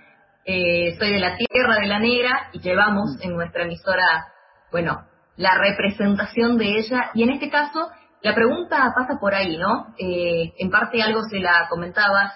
Eh, 0.46 0.96
soy 1.00 1.14
de 1.14 1.20
la 1.20 1.38
Tierra 1.38 1.80
de 1.80 1.88
la 1.88 2.00
Negra 2.00 2.50
y 2.54 2.60
llevamos 2.60 3.18
en 3.22 3.34
nuestra 3.34 3.64
emisora, 3.64 4.28
bueno, 4.72 5.08
la 5.38 5.58
representación 5.58 6.58
de 6.58 6.78
ella 6.78 7.12
y 7.16 7.24
en 7.24 7.32
este 7.32 7.50
caso 7.50 7.90
la 8.22 8.36
pregunta 8.36 8.94
pasa 8.96 9.20
por 9.20 9.34
ahí, 9.34 9.58
¿no? 9.58 9.96
Eh, 9.98 10.54
en 10.60 10.70
parte 10.70 11.02
algo 11.02 11.22
se 11.24 11.40
la 11.40 11.68
comentabas 11.70 12.34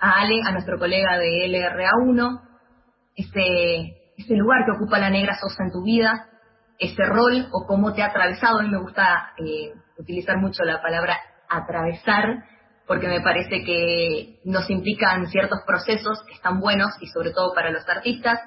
a 0.00 0.20
Ale, 0.20 0.40
a 0.44 0.52
nuestro 0.52 0.78
colega 0.78 1.18
de 1.18 1.46
LRA1, 1.48 2.40
ese, 3.14 4.01
ese 4.22 4.34
lugar 4.34 4.64
que 4.64 4.72
ocupa 4.72 4.98
la 4.98 5.10
negra 5.10 5.36
Sosa 5.38 5.64
en 5.64 5.72
tu 5.72 5.82
vida, 5.82 6.28
ese 6.78 7.04
rol 7.04 7.48
o 7.52 7.66
cómo 7.66 7.92
te 7.92 8.02
ha 8.02 8.06
atravesado. 8.06 8.58
A 8.58 8.62
mí 8.62 8.70
me 8.70 8.80
gusta 8.80 9.32
eh, 9.38 9.72
utilizar 9.98 10.38
mucho 10.38 10.64
la 10.64 10.80
palabra 10.80 11.18
atravesar, 11.48 12.44
porque 12.86 13.08
me 13.08 13.20
parece 13.20 13.62
que 13.64 14.40
nos 14.44 14.68
implican 14.70 15.26
ciertos 15.26 15.60
procesos 15.66 16.22
que 16.26 16.34
están 16.34 16.60
buenos 16.60 16.90
y 17.00 17.06
sobre 17.06 17.30
todo 17.30 17.54
para 17.54 17.70
los 17.70 17.88
artistas. 17.88 18.40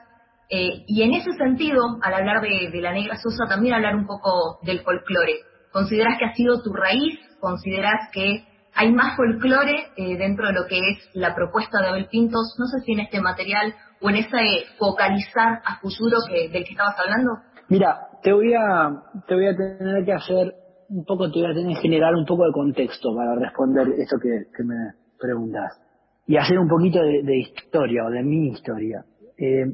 Eh, 0.49 0.83
y 0.87 1.01
en 1.01 1.13
ese 1.13 1.31
sentido, 1.33 1.97
al 2.01 2.13
hablar 2.13 2.41
de, 2.41 2.69
la 2.81 2.91
negra 2.91 3.17
Sosa, 3.17 3.45
también 3.47 3.73
hablar 3.73 3.95
un 3.95 4.05
poco 4.05 4.59
del 4.63 4.81
folclore 4.81 5.39
¿Consideras 5.75 6.17
que 6.17 6.25
ha 6.25 6.33
sido 6.33 6.61
tu 6.61 6.71
raíz? 6.71 7.19
¿Consideras 7.41 8.09
que 8.13 8.45
hay 8.73 8.93
más 8.93 9.17
folclore 9.17 9.89
eh, 9.97 10.15
dentro 10.17 10.47
de 10.47 10.53
lo 10.53 10.67
que 10.67 10.79
es 10.79 11.09
la 11.13 11.35
propuesta 11.35 11.81
de 11.81 11.89
Abel 11.89 12.07
Pintos? 12.07 12.55
No 12.57 12.65
sé 12.67 12.79
si 12.85 12.93
en 12.93 13.01
este 13.01 13.19
material 13.19 13.75
o 14.05 14.09
en 14.09 14.17
ese 14.17 14.37
focalizar 14.77 15.61
a 15.65 15.79
futuro 15.81 16.17
que, 16.29 16.49
del 16.49 16.63
que 16.63 16.71
estabas 16.71 16.95
hablando. 16.99 17.31
Mira, 17.69 17.97
te 18.21 18.31
voy 18.31 18.53
a, 18.53 18.91
te 19.27 19.33
voy 19.33 19.47
a 19.47 19.55
tener 19.55 20.05
que 20.05 20.13
hacer 20.13 20.53
un 20.89 21.03
poco, 21.05 21.31
te 21.31 21.39
voy 21.39 21.51
a 21.51 21.53
tener 21.53 21.75
que 21.75 21.81
generar 21.81 22.13
un 22.13 22.25
poco 22.25 22.45
de 22.45 22.51
contexto 22.51 23.09
para 23.15 23.35
responder 23.35 23.87
esto 23.97 24.17
que, 24.21 24.63
me 24.63 24.93
preguntas. 25.19 25.81
Y 26.27 26.37
hacer 26.37 26.59
un 26.59 26.67
poquito 26.67 26.99
de, 27.01 27.37
historia 27.37 28.05
o 28.05 28.11
de 28.11 28.23
mi 28.23 28.49
historia. 28.49 29.03
Eh, 29.37 29.65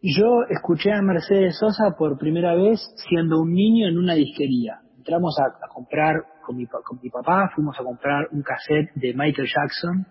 yo 0.00 0.44
escuché 0.48 0.92
a 0.92 1.02
Mercedes 1.02 1.58
Sosa 1.58 1.96
por 1.98 2.18
primera 2.18 2.54
vez 2.54 2.80
siendo 3.08 3.40
un 3.40 3.52
niño 3.52 3.88
en 3.88 3.98
una 3.98 4.14
disquería 4.14 4.80
entramos 5.08 5.34
a, 5.40 5.68
comprar 5.72 6.16
con 6.44 6.56
mi, 6.56 6.66
con 6.66 6.98
mi 7.02 7.08
papá, 7.08 7.50
fuimos 7.54 7.74
a 7.80 7.82
comprar 7.82 8.28
un 8.30 8.42
cassette 8.42 8.92
de 8.94 9.14
Michael 9.14 9.48
Jackson 9.48 10.06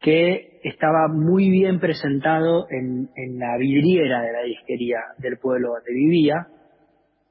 que 0.00 0.60
estaba 0.62 1.08
muy 1.08 1.50
bien 1.50 1.80
presentado 1.80 2.66
en, 2.70 3.10
en 3.16 3.38
la 3.38 3.56
vidriera 3.58 4.22
de 4.22 4.32
la 4.32 4.42
disquería 4.42 4.98
del 5.18 5.38
pueblo 5.38 5.70
donde 5.70 5.92
vivía. 5.92 6.46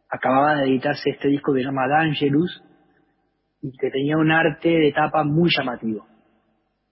Acababa 0.10 0.56
de 0.56 0.70
editarse 0.70 1.10
este 1.10 1.30
disco 1.30 1.54
que 1.54 1.60
se 1.60 1.66
llama 1.66 1.88
Dangerous 1.88 2.64
y 3.62 3.72
que 3.78 3.90
tenía 3.90 4.18
un 4.18 4.32
arte 4.32 4.70
de 4.70 4.92
tapa 4.92 5.24
muy 5.24 5.50
llamativo. 5.56 6.06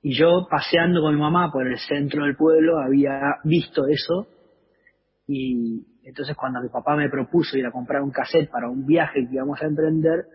Y 0.02 0.18
yo 0.18 0.48
paseando 0.50 1.02
con 1.02 1.16
mi 1.16 1.22
mamá 1.22 1.52
por 1.52 1.68
el 1.68 1.78
centro 1.80 2.26
del 2.26 2.36
pueblo 2.36 2.80
había 2.80 3.20
visto 3.44 3.88
eso 3.88 4.28
y 5.28 5.84
entonces 6.04 6.36
cuando 6.36 6.62
mi 6.62 6.70
papá 6.70 6.96
me 6.96 7.10
propuso 7.10 7.58
ir 7.58 7.66
a 7.66 7.72
comprar 7.72 8.02
un 8.02 8.12
cassette 8.12 8.50
para 8.50 8.70
un 8.70 8.86
viaje 8.86 9.26
que 9.28 9.34
íbamos 9.34 9.60
a 9.62 9.66
emprender, 9.66 10.26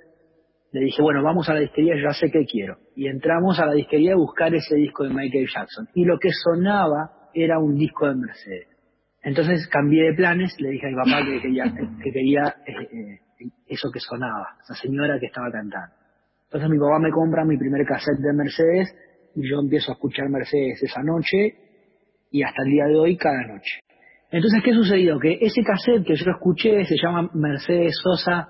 le 0.73 0.81
dije, 0.81 1.03
bueno, 1.03 1.23
vamos 1.23 1.49
a 1.49 1.55
la 1.55 1.61
disquería, 1.61 1.95
ya 1.97 2.13
sé 2.13 2.31
qué 2.31 2.45
quiero. 2.45 2.77
Y 2.95 3.09
entramos 3.09 3.59
a 3.59 3.67
la 3.67 3.73
disquería 3.73 4.13
a 4.13 4.17
buscar 4.17 4.55
ese 4.55 4.77
disco 4.77 5.05
de 5.05 5.11
Michael 5.11 5.49
Jackson. 5.53 5.89
Y 5.95 6.05
lo 6.05 6.19
que 6.19 6.31
sonaba 6.33 7.29
era 7.35 7.59
un 7.59 7.77
disco 7.77 8.07
de 8.07 8.15
Mercedes. 8.15 8.69
Entonces 9.23 9.69
cambié 9.69 10.05
de 10.11 10.15
planes, 10.15 10.55
le 10.59 10.71
dije 10.71 10.87
a 10.87 10.91
mi 10.91 10.97
papá 10.97 11.25
que 11.25 11.41
quería, 11.41 11.65
que 12.03 12.11
quería 12.11 12.55
eh, 12.67 12.73
eh, 12.83 13.51
eso 13.67 13.91
que 13.93 14.01
sonaba, 14.01 14.57
esa 14.63 14.75
señora 14.75 15.19
que 15.19 15.27
estaba 15.27 15.51
cantando. 15.51 15.95
Entonces 16.45 16.71
mi 16.71 16.79
papá 16.79 16.99
me 17.01 17.11
compra 17.11 17.45
mi 17.45 17.59
primer 17.59 17.85
cassette 17.85 18.19
de 18.19 18.33
Mercedes 18.33 18.95
y 19.35 19.49
yo 19.49 19.61
empiezo 19.61 19.93
a 19.93 19.95
escuchar 19.95 20.29
Mercedes 20.29 20.83
esa 20.83 21.03
noche 21.03 21.55
y 22.31 22.43
hasta 22.43 22.63
el 22.65 22.71
día 22.71 22.85
de 22.87 22.97
hoy 22.97 23.17
cada 23.17 23.47
noche. 23.47 23.81
Entonces, 24.31 24.63
¿qué 24.65 24.73
sucedió? 24.73 25.19
Que 25.19 25.39
ese 25.41 25.63
cassette 25.63 26.07
que 26.07 26.15
yo 26.15 26.31
escuché 26.31 26.85
se 26.85 26.97
llama 26.97 27.29
Mercedes 27.35 27.95
Sosa 28.01 28.49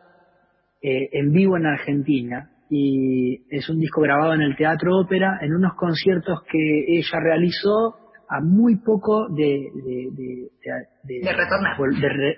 eh, 0.83 1.09
en 1.13 1.33
vivo 1.33 1.57
en 1.57 1.67
Argentina 1.67 2.51
y 2.69 3.47
es 3.51 3.69
un 3.69 3.79
disco 3.79 4.01
grabado 4.01 4.35
en 4.35 4.43
el 4.43 4.57
Teatro 4.57 4.99
Ópera 4.99 5.39
en 5.43 5.55
unos 5.55 5.75
conciertos 5.75 6.43
que 6.51 6.99
ella 6.99 7.21
realizó 7.21 7.97
a 8.29 8.41
muy 8.41 8.77
poco 8.77 9.29
de 9.29 9.69
de, 9.75 10.09
de, 10.13 11.21
de, 11.21 11.33
retornar. 11.33 11.77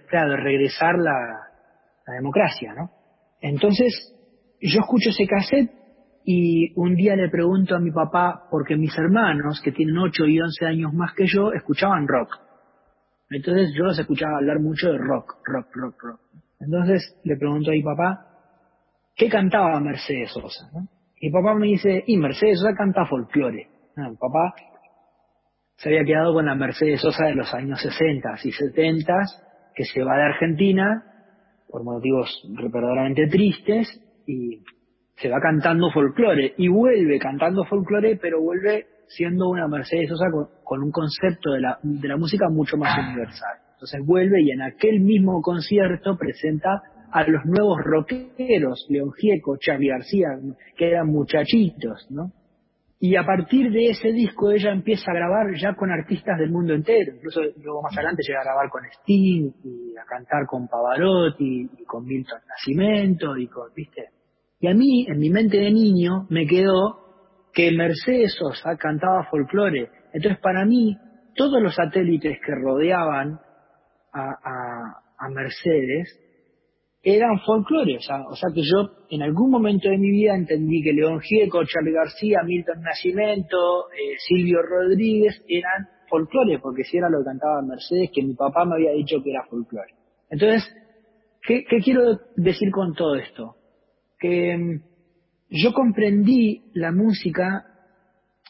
claro, 0.09 0.31
de 0.31 0.37
regresar 0.39 0.97
la, 0.99 1.13
la 2.07 2.15
democracia 2.15 2.75
no 2.75 2.91
entonces 3.41 4.15
yo 4.61 4.81
escucho 4.81 5.11
ese 5.11 5.27
cassette 5.27 5.83
y 6.25 6.73
un 6.77 6.95
día 6.95 7.17
le 7.17 7.29
pregunto 7.29 7.75
a 7.75 7.81
mi 7.81 7.91
papá 7.91 8.45
porque 8.51 8.77
mis 8.77 8.97
hermanos 8.97 9.61
que 9.63 9.73
tienen 9.73 9.99
8 9.99 10.25
y 10.27 10.41
11 10.41 10.67
años 10.67 10.93
más 10.93 11.15
que 11.15 11.27
yo 11.27 11.53
escuchaban 11.53 12.07
rock. 12.07 12.39
Entonces 13.31 13.73
yo 13.77 13.85
los 13.85 13.99
escuchaba 13.99 14.37
hablar 14.37 14.61
mucho 14.61 14.93
de 14.93 14.99
rock 14.99 15.35
rock 15.45 15.67
rock 15.75 16.03
rock. 16.03 16.21
Entonces 16.61 17.21
le 17.25 17.37
pregunto 17.37 17.71
a 17.71 17.75
mi 17.75 17.83
papá 17.83 18.32
¿qué 19.17 19.29
cantaba 19.29 19.79
Mercedes 19.81 20.31
Sosa? 20.33 20.71
Y 21.21 21.31
papá 21.31 21.55
me 21.55 21.69
dice, 21.69 22.03
y 22.07 22.17
Mercedes 22.17 22.59
Sosa 22.59 22.75
canta 22.75 23.07
folclore. 23.07 23.69
No, 23.97 24.15
papá 24.17 24.55
se 25.77 25.89
había 25.89 26.05
quedado 26.05 26.33
con 26.35 26.47
la 26.47 26.55
Mercedes 26.55 27.01
Sosa 27.01 27.27
de 27.27 27.35
los 27.35 27.53
años 27.55 27.81
60 27.81 28.29
y 28.45 28.53
70, 28.53 29.15
que 29.75 29.85
se 29.85 30.03
va 30.03 30.17
de 30.17 30.23
Argentina 30.23 31.05
por 31.69 31.83
motivos 31.83 32.29
verdaderamente 32.51 33.27
tristes 33.29 33.89
y 34.27 34.63
se 35.17 35.29
va 35.29 35.41
cantando 35.41 35.91
folclore 35.91 36.55
y 36.57 36.69
vuelve 36.69 37.19
cantando 37.19 37.65
folclore, 37.65 38.17
pero 38.17 38.41
vuelve 38.41 38.87
siendo 39.09 39.49
una 39.49 39.67
Mercedes 39.67 40.09
Sosa 40.09 40.31
con, 40.31 40.49
con 40.63 40.83
un 40.83 40.91
concepto 40.91 41.53
de 41.53 41.61
la, 41.61 41.79
de 41.83 42.09
la 42.09 42.17
música 42.17 42.49
mucho 42.49 42.77
más 42.77 42.97
universal. 42.99 43.59
Entonces 43.73 44.07
vuelve 44.07 44.41
y 44.43 44.53
en 44.53 44.63
aquel 44.63 45.01
mismo 45.01 45.43
concierto 45.43 46.17
presenta 46.17 46.83
a 47.13 47.25
los 47.29 47.45
nuevos 47.45 47.79
rockeros, 47.85 48.87
León 48.89 49.13
Gieco, 49.13 49.57
Charlie 49.59 49.89
García, 49.89 50.29
que 50.77 50.89
eran 50.89 51.09
muchachitos, 51.09 52.11
¿no? 52.11 52.33
Y 52.99 53.17
a 53.17 53.27
partir 53.27 53.73
de 53.73 53.91
ese 53.91 54.13
disco 54.13 54.53
ella 54.53 54.71
empieza 54.71 55.11
a 55.11 55.15
grabar 55.15 55.47
ya 55.61 55.75
con 55.75 55.91
artistas 55.91 56.39
del 56.39 56.53
mundo 56.53 56.73
entero, 56.73 57.17
incluso 57.17 57.41
luego 57.61 57.83
más 57.83 57.93
adelante 57.95 58.23
llega 58.27 58.41
a 58.41 58.45
grabar 58.45 58.71
con 58.71 58.85
Sting 58.85 59.51
y 59.65 59.97
a 59.97 60.05
cantar 60.05 60.47
con 60.47 60.69
Pavarotti 60.69 61.69
y 61.79 61.85
con 61.85 62.05
Milton 62.05 62.41
Nascimento 62.49 63.37
y 63.37 63.49
con, 63.49 63.75
¿viste? 63.75 64.11
Y 64.61 64.69
a 64.69 64.75
mí, 64.75 65.05
en 65.09 65.19
mi 65.19 65.31
mente 65.31 65.57
de 65.57 65.73
niño, 65.73 66.29
me 66.31 66.47
quedó 66.47 67.03
que 67.53 67.73
Mercedes 67.73 68.35
Sosa 68.39 68.77
cantaba 68.77 69.27
folclore. 69.31 69.91
Entonces 70.13 70.39
para 70.41 70.65
mí, 70.65 70.97
todos 71.35 71.61
los 71.61 71.75
satélites 71.75 72.39
que 72.45 72.55
rodeaban 72.55 73.41
a, 74.13 75.29
Mercedes 75.31 76.19
eran 77.03 77.41
folclore, 77.41 77.97
o 77.97 78.01
sea, 78.37 78.51
que 78.55 78.63
yo 78.63 78.91
en 79.11 79.23
algún 79.23 79.51
momento 79.51 79.89
de 79.89 79.99
mi 79.99 80.11
vida 80.11 80.37
entendí 80.37 80.83
que 80.83 80.93
León 80.93 81.21
Gieco, 81.21 81.65
Charlie 81.65 81.93
García, 81.93 82.43
Milton 82.45 82.81
Nascimento, 82.81 83.91
eh, 83.91 84.15
Silvio 84.19 84.63
Rodríguez 84.63 85.43
eran 85.49 85.89
folclore, 86.09 86.61
porque 86.61 86.85
si 86.85 86.99
era 86.99 87.11
lo 87.11 87.19
que 87.19 87.25
cantaba 87.25 87.61
Mercedes, 87.63 88.11
que 88.15 88.23
mi 88.23 88.35
papá 88.35 88.65
me 88.65 88.75
había 88.75 88.93
dicho 88.93 89.17
que 89.23 89.31
era 89.31 89.45
folclore. 89.47 89.95
Entonces, 90.31 90.63
¿qué, 91.45 91.65
qué 91.69 91.79
quiero 91.79 92.21
decir 92.37 92.71
con 92.71 92.95
todo 92.95 93.17
esto? 93.17 93.57
Que 94.21 94.57
mm, 94.57 94.83
yo 95.51 95.73
comprendí 95.73 96.71
la 96.75 96.93
música, 96.93 97.67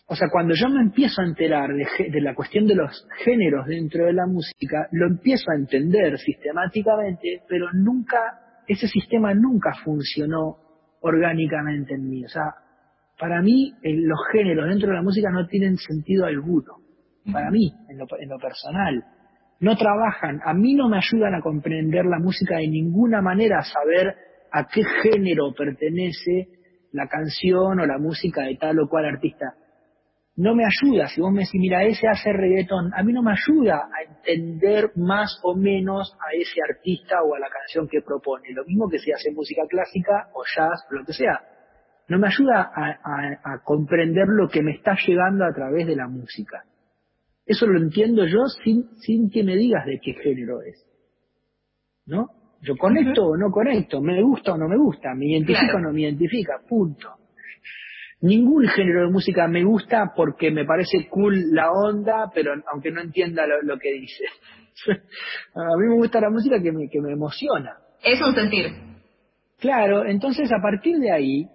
o 0.09 0.15
sea, 0.15 0.29
cuando 0.31 0.55
yo 0.55 0.69
me 0.69 0.83
empiezo 0.83 1.23
a 1.23 1.25
enterar 1.25 1.71
de, 1.71 2.11
de 2.11 2.21
la 2.21 2.35
cuestión 2.35 2.67
de 2.67 2.75
los 2.75 3.09
géneros 3.25 3.67
dentro 3.67 4.05
de 4.05 4.13
la 4.13 4.27
música, 4.27 4.89
lo 4.93 5.07
empiezo 5.07 5.51
a 5.51 5.59
entender 5.59 6.19
sistemáticamente, 6.19 7.43
pero 7.49 7.73
nunca 7.73 8.41
ese 8.67 8.87
sistema 8.89 9.35
nunca 9.35 9.73
funcionó 9.85 10.57
orgánicamente 11.01 11.95
en 11.95 12.09
mí. 12.09 12.25
O 12.25 12.29
sea, 12.29 12.55
para 13.19 13.41
mí 13.43 13.75
los 13.83 14.19
géneros 14.33 14.69
dentro 14.69 14.89
de 14.89 14.95
la 14.95 15.03
música 15.03 15.31
no 15.31 15.47
tienen 15.47 15.77
sentido 15.77 16.27
alguno. 16.27 16.77
Para 17.33 17.51
mí, 17.51 17.73
en 17.89 17.99
lo, 17.99 18.07
en 18.19 18.29
lo 18.29 18.39
personal. 18.39 19.05
No 19.61 19.77
trabajan, 19.77 20.41
a 20.45 20.55
mí 20.55 20.75
no 20.75 20.89
me 20.89 20.97
ayudan 20.97 21.37
a 21.37 21.41
comprender 21.41 22.05
la 22.05 22.19
música 22.19 22.57
de 22.57 22.67
ninguna 22.67 23.23
manera, 23.23 23.61
a 23.61 23.63
saber 23.63 24.17
a 24.51 24.67
qué 24.67 24.83
género 25.03 25.53
pertenece 25.57 26.49
la 26.91 27.07
canción 27.07 27.79
o 27.79 27.87
la 27.87 27.99
música 27.99 28.43
de 28.43 28.57
tal 28.57 28.81
o 28.81 28.89
cual 28.89 29.07
artista 29.07 29.55
no 30.37 30.55
me 30.55 30.64
ayuda. 30.64 31.09
Si 31.09 31.20
vos 31.20 31.33
me 31.33 31.41
decís, 31.41 31.61
mira, 31.61 31.85
ese 31.85 32.09
hace 32.09 32.33
reggaetón, 32.33 32.93
a 32.95 33.03
mí 33.03 33.12
no 33.12 33.22
me 33.22 33.33
ayuda 33.33 33.89
a 33.93 34.03
entender 34.03 34.93
más 34.97 35.39
o 35.43 35.55
menos 35.55 36.16
a 36.20 36.35
ese 36.35 36.61
artista 36.68 37.22
o 37.22 37.35
a 37.35 37.39
la 37.39 37.49
canción 37.49 37.89
que 37.89 38.01
propone. 38.01 38.51
Lo 38.53 38.64
mismo 38.64 38.89
que 38.89 38.99
si 38.99 39.12
hace 39.12 39.30
música 39.33 39.62
clásica 39.68 40.30
o 40.35 40.43
jazz 40.45 40.87
o 40.91 40.95
lo 40.95 41.05
que 41.05 41.12
sea. 41.12 41.41
No 42.09 42.18
me 42.18 42.28
ayuda 42.28 42.70
a, 42.74 43.62
comprender 43.64 44.26
lo 44.28 44.49
que 44.49 44.62
me 44.62 44.72
está 44.72 44.97
llegando 45.07 45.45
a 45.45 45.53
través 45.53 45.87
de 45.87 45.97
la 45.97 46.09
música. 46.09 46.64
Eso 47.47 47.66
lo 47.66 47.78
entiendo 47.78 48.26
yo 48.26 48.47
sin, 48.64 48.89
sin 49.01 49.30
que 49.30 49.43
me 49.43 49.57
digas 49.57 49.87
de 49.87 49.99
qué 50.03 50.14
género 50.14 50.61
es. 50.62 50.85
¿No? 52.07 52.28
Yo 52.61 52.76
conecto 52.76 53.26
o 53.26 53.37
no 53.37 53.51
conecto, 53.51 54.01
me 54.01 54.22
gusta 54.22 54.55
o 54.55 54.59
no 54.59 54.68
me 54.68 54.76
gusta, 54.76 55.14
me 55.14 55.26
identifica 55.26 55.76
o 55.76 55.80
no 55.80 55.93
me 55.93 56.03
identifica, 56.03 56.61
punto. 56.68 57.09
Ningún 58.23 58.68
género 58.68 59.07
de 59.07 59.12
música 59.12 59.49
me 59.49 59.64
gusta 59.64 60.12
porque 60.14 60.53
me 60.53 60.64
parece 60.64 61.09
cool 61.09 61.51
la 61.51 61.73
onda, 61.73 62.31
pero 62.33 62.53
aunque 62.73 62.93
no 62.93 63.01
entienda 63.01 63.45
lo, 63.64 63.79
que 63.79 63.93
dice. 63.95 64.25
a 65.55 65.77
mí 65.77 65.89
me 65.89 65.97
gusta 65.97 66.20
la 66.20 66.31
música 66.31 66.62
que 66.62 66.70
me, 66.70 66.89
que 66.89 67.01
me 67.01 67.12
emociona. 67.12 67.79
Es 68.01 68.23
un 68.23 68.33
sentir. 68.33 68.66
Claro, 69.59 70.07
entonces 70.07 70.53
a 70.53 70.62
partir 70.62 70.99
de 70.99 71.11
ahí, 71.11 71.49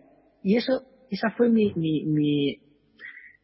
y 0.43 0.57
eso, 0.57 0.81
esa 1.09 1.29
fue 1.31 1.47
mi, 1.47 1.73
mi, 1.75 2.03
mi, 2.05 2.57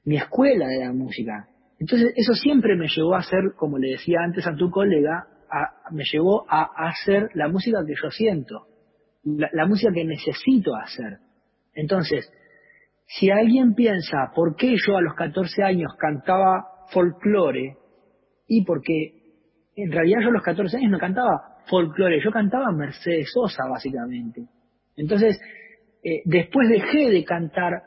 mi 0.03 0.17
escuela 0.17 0.67
de 0.67 0.79
la 0.79 0.91
música. 0.91 1.47
Entonces 1.79 2.11
eso 2.17 2.33
siempre 2.33 2.75
me 2.75 2.89
llevó 2.89 3.15
a 3.15 3.19
hacer, 3.19 3.53
como 3.55 3.77
le 3.77 3.91
decía 3.91 4.17
antes 4.21 4.45
a 4.47 4.55
tu 4.55 4.69
colega, 4.69 5.27
me 5.91 6.03
llevó 6.03 6.45
a 6.49 6.89
hacer 6.89 7.29
la 7.35 7.47
música 7.47 7.85
que 7.87 7.93
yo 8.01 8.09
siento, 8.09 8.67
la, 9.23 9.49
la 9.53 9.65
música 9.65 9.93
que 9.93 10.03
necesito 10.03 10.75
hacer. 10.75 11.19
Entonces, 11.73 12.29
si 13.19 13.29
alguien 13.29 13.75
piensa 13.75 14.31
por 14.33 14.55
qué 14.55 14.75
yo 14.75 14.97
a 14.97 15.01
los 15.01 15.13
14 15.13 15.63
años 15.63 15.93
cantaba 15.99 16.65
folclore, 16.91 17.77
y 18.47 18.65
porque 18.65 19.21
en 19.75 19.91
realidad 19.91 20.21
yo 20.21 20.29
a 20.29 20.33
los 20.33 20.43
14 20.43 20.77
años 20.77 20.91
no 20.91 20.99
cantaba 20.99 21.59
folclore, 21.67 22.21
yo 22.23 22.31
cantaba 22.31 22.71
Mercedes 22.71 23.29
Sosa 23.31 23.63
básicamente. 23.69 24.47
Entonces, 24.95 25.39
eh, 26.03 26.21
después 26.25 26.67
dejé 26.69 27.09
de 27.11 27.23
cantar 27.23 27.83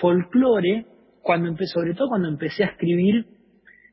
folclore, 0.00 0.86
cuando 1.22 1.56
sobre 1.66 1.94
todo 1.94 2.08
cuando 2.08 2.28
empecé 2.28 2.64
a 2.64 2.68
escribir 2.68 3.26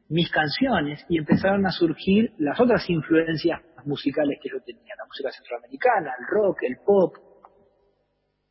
mis 0.09 0.29
canciones 0.31 1.05
y 1.07 1.17
empezaron 1.17 1.65
a 1.65 1.71
surgir 1.71 2.33
las 2.37 2.59
otras 2.59 2.89
influencias 2.89 3.61
musicales 3.85 4.39
que 4.41 4.49
yo 4.49 4.59
tenía, 4.65 4.95
la 4.97 5.05
música 5.05 5.29
centroamericana, 5.31 6.11
el 6.19 6.25
rock, 6.27 6.63
el 6.63 6.77
pop. 6.85 7.15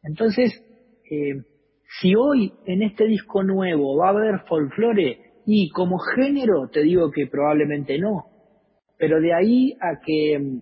Entonces, 0.02 0.52
eh, 1.10 1.49
si 1.98 2.14
hoy 2.14 2.52
en 2.66 2.82
este 2.82 3.06
disco 3.06 3.42
nuevo 3.42 3.96
va 3.96 4.08
a 4.08 4.10
haber 4.10 4.40
folclore, 4.48 5.18
y 5.46 5.70
como 5.70 5.98
género 5.98 6.68
te 6.68 6.82
digo 6.82 7.10
que 7.10 7.26
probablemente 7.26 7.98
no, 7.98 8.26
pero 8.98 9.20
de 9.20 9.34
ahí 9.34 9.72
a 9.80 9.98
que 10.04 10.60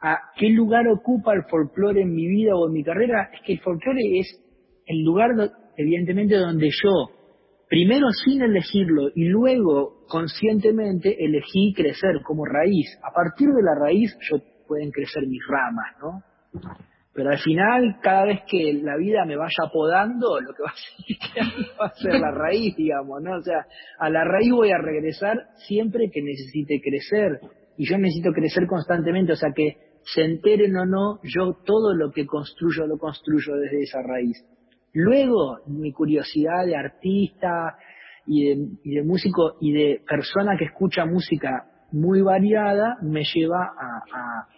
a 0.00 0.18
qué 0.36 0.48
lugar 0.48 0.88
ocupa 0.88 1.34
el 1.34 1.44
folclore 1.44 2.02
en 2.02 2.14
mi 2.14 2.26
vida 2.26 2.56
o 2.56 2.66
en 2.66 2.72
mi 2.72 2.82
carrera, 2.82 3.30
es 3.34 3.40
que 3.44 3.52
el 3.54 3.60
folclore 3.60 4.18
es 4.18 4.40
el 4.86 5.02
lugar 5.04 5.30
evidentemente 5.76 6.36
donde 6.36 6.68
yo 6.82 7.10
primero 7.68 8.08
sin 8.24 8.42
elegirlo 8.42 9.08
y 9.14 9.24
luego 9.24 10.04
conscientemente 10.08 11.24
elegí 11.24 11.72
crecer 11.74 12.20
como 12.22 12.44
raíz. 12.44 12.98
A 13.02 13.12
partir 13.14 13.48
de 13.48 13.62
la 13.62 13.74
raíz 13.74 14.14
yo 14.30 14.38
pueden 14.66 14.90
crecer 14.90 15.26
mis 15.26 15.40
ramas, 15.48 15.96
¿no? 16.00 16.22
Pero 17.14 17.30
al 17.30 17.38
final, 17.38 17.98
cada 18.02 18.24
vez 18.24 18.40
que 18.48 18.72
la 18.82 18.96
vida 18.96 19.24
me 19.26 19.36
vaya 19.36 19.70
podando, 19.70 20.40
lo 20.40 20.54
que 20.54 20.62
va 20.62 20.70
a 20.70 20.96
seguir 20.96 21.18
va 21.80 21.86
a 21.86 21.94
ser 21.94 22.14
la 22.18 22.30
raíz, 22.30 22.74
digamos, 22.76 23.22
¿no? 23.22 23.36
O 23.36 23.42
sea, 23.42 23.66
a 23.98 24.08
la 24.08 24.24
raíz 24.24 24.50
voy 24.50 24.70
a 24.70 24.78
regresar 24.78 25.36
siempre 25.66 26.10
que 26.10 26.22
necesite 26.22 26.80
crecer. 26.80 27.40
Y 27.76 27.86
yo 27.88 27.98
necesito 27.98 28.32
crecer 28.32 28.66
constantemente, 28.66 29.32
o 29.32 29.36
sea 29.36 29.50
que 29.54 29.76
se 30.04 30.24
enteren 30.24 30.76
o 30.76 30.86
no, 30.86 31.20
yo 31.22 31.54
todo 31.64 31.94
lo 31.94 32.10
que 32.10 32.26
construyo 32.26 32.86
lo 32.86 32.98
construyo 32.98 33.56
desde 33.56 33.82
esa 33.82 34.02
raíz. 34.02 34.44
Luego, 34.94 35.58
mi 35.66 35.92
curiosidad 35.92 36.66
de 36.66 36.76
artista 36.76 37.76
y 38.26 38.44
de, 38.46 38.66
y 38.84 38.94
de 38.94 39.02
músico 39.02 39.56
y 39.60 39.72
de 39.72 40.00
persona 40.06 40.56
que 40.58 40.66
escucha 40.66 41.06
música 41.06 41.66
muy 41.92 42.20
variada 42.20 42.96
me 43.02 43.22
lleva 43.24 43.72
a, 43.78 44.18
a, 44.18 44.48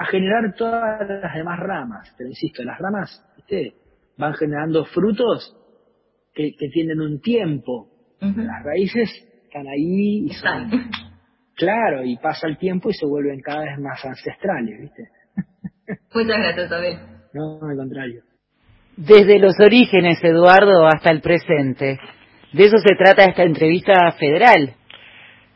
a 0.00 0.06
generar 0.06 0.54
todas 0.54 1.06
las 1.06 1.34
demás 1.34 1.60
ramas. 1.60 2.14
Pero 2.16 2.30
insisto, 2.30 2.64
las 2.64 2.78
ramas 2.78 3.22
¿viste? 3.36 3.74
van 4.16 4.32
generando 4.32 4.86
frutos 4.86 5.54
que, 6.32 6.52
que 6.58 6.68
tienen 6.68 7.02
un 7.02 7.20
tiempo. 7.20 7.88
Las 8.18 8.64
raíces 8.64 9.10
están 9.44 9.66
ahí 9.68 10.26
y 10.26 10.30
son... 10.30 10.90
Claro, 11.54 12.02
y 12.02 12.16
pasa 12.16 12.48
el 12.48 12.56
tiempo 12.56 12.88
y 12.88 12.94
se 12.94 13.04
vuelven 13.04 13.42
cada 13.42 13.60
vez 13.60 13.78
más 13.78 14.02
ancestrales, 14.02 14.80
¿viste? 14.80 15.08
Muchas 16.14 16.38
gracias, 16.38 16.72
Abel. 16.72 16.98
No, 17.34 17.60
al 17.68 17.76
contrario. 17.76 18.22
Desde 18.96 19.38
los 19.38 19.60
orígenes, 19.60 20.24
Eduardo, 20.24 20.86
hasta 20.86 21.10
el 21.12 21.20
presente. 21.20 21.98
De 22.54 22.64
eso 22.64 22.78
se 22.78 22.94
trata 22.96 23.24
esta 23.24 23.42
entrevista 23.42 24.10
federal. 24.12 24.74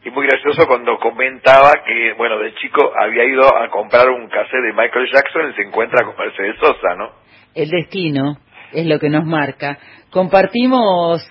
Y 0.05 0.11
muy 0.11 0.27
gracioso 0.27 0.67
cuando 0.67 0.99
comentaba 0.99 1.73
que, 1.87 2.13
bueno, 2.19 2.39
de 2.39 2.55
chico 2.57 2.93
había 3.01 3.25
ido 3.25 3.43
a 3.45 3.71
comprar 3.71 4.09
un 4.11 4.29
cassette 4.29 4.63
de 4.67 4.73
Michael 4.73 5.09
Jackson 5.13 5.51
y 5.51 5.55
se 5.55 5.63
encuentra 5.63 6.05
con 6.05 6.15
Mercedes 6.17 6.57
Sosa, 6.61 6.95
¿no? 6.97 7.11
El 7.55 7.71
destino 7.71 8.37
es 8.73 8.87
lo 8.87 8.99
que 8.99 9.09
nos 9.09 9.25
marca. 9.25 9.79
Compartimos 10.11 11.27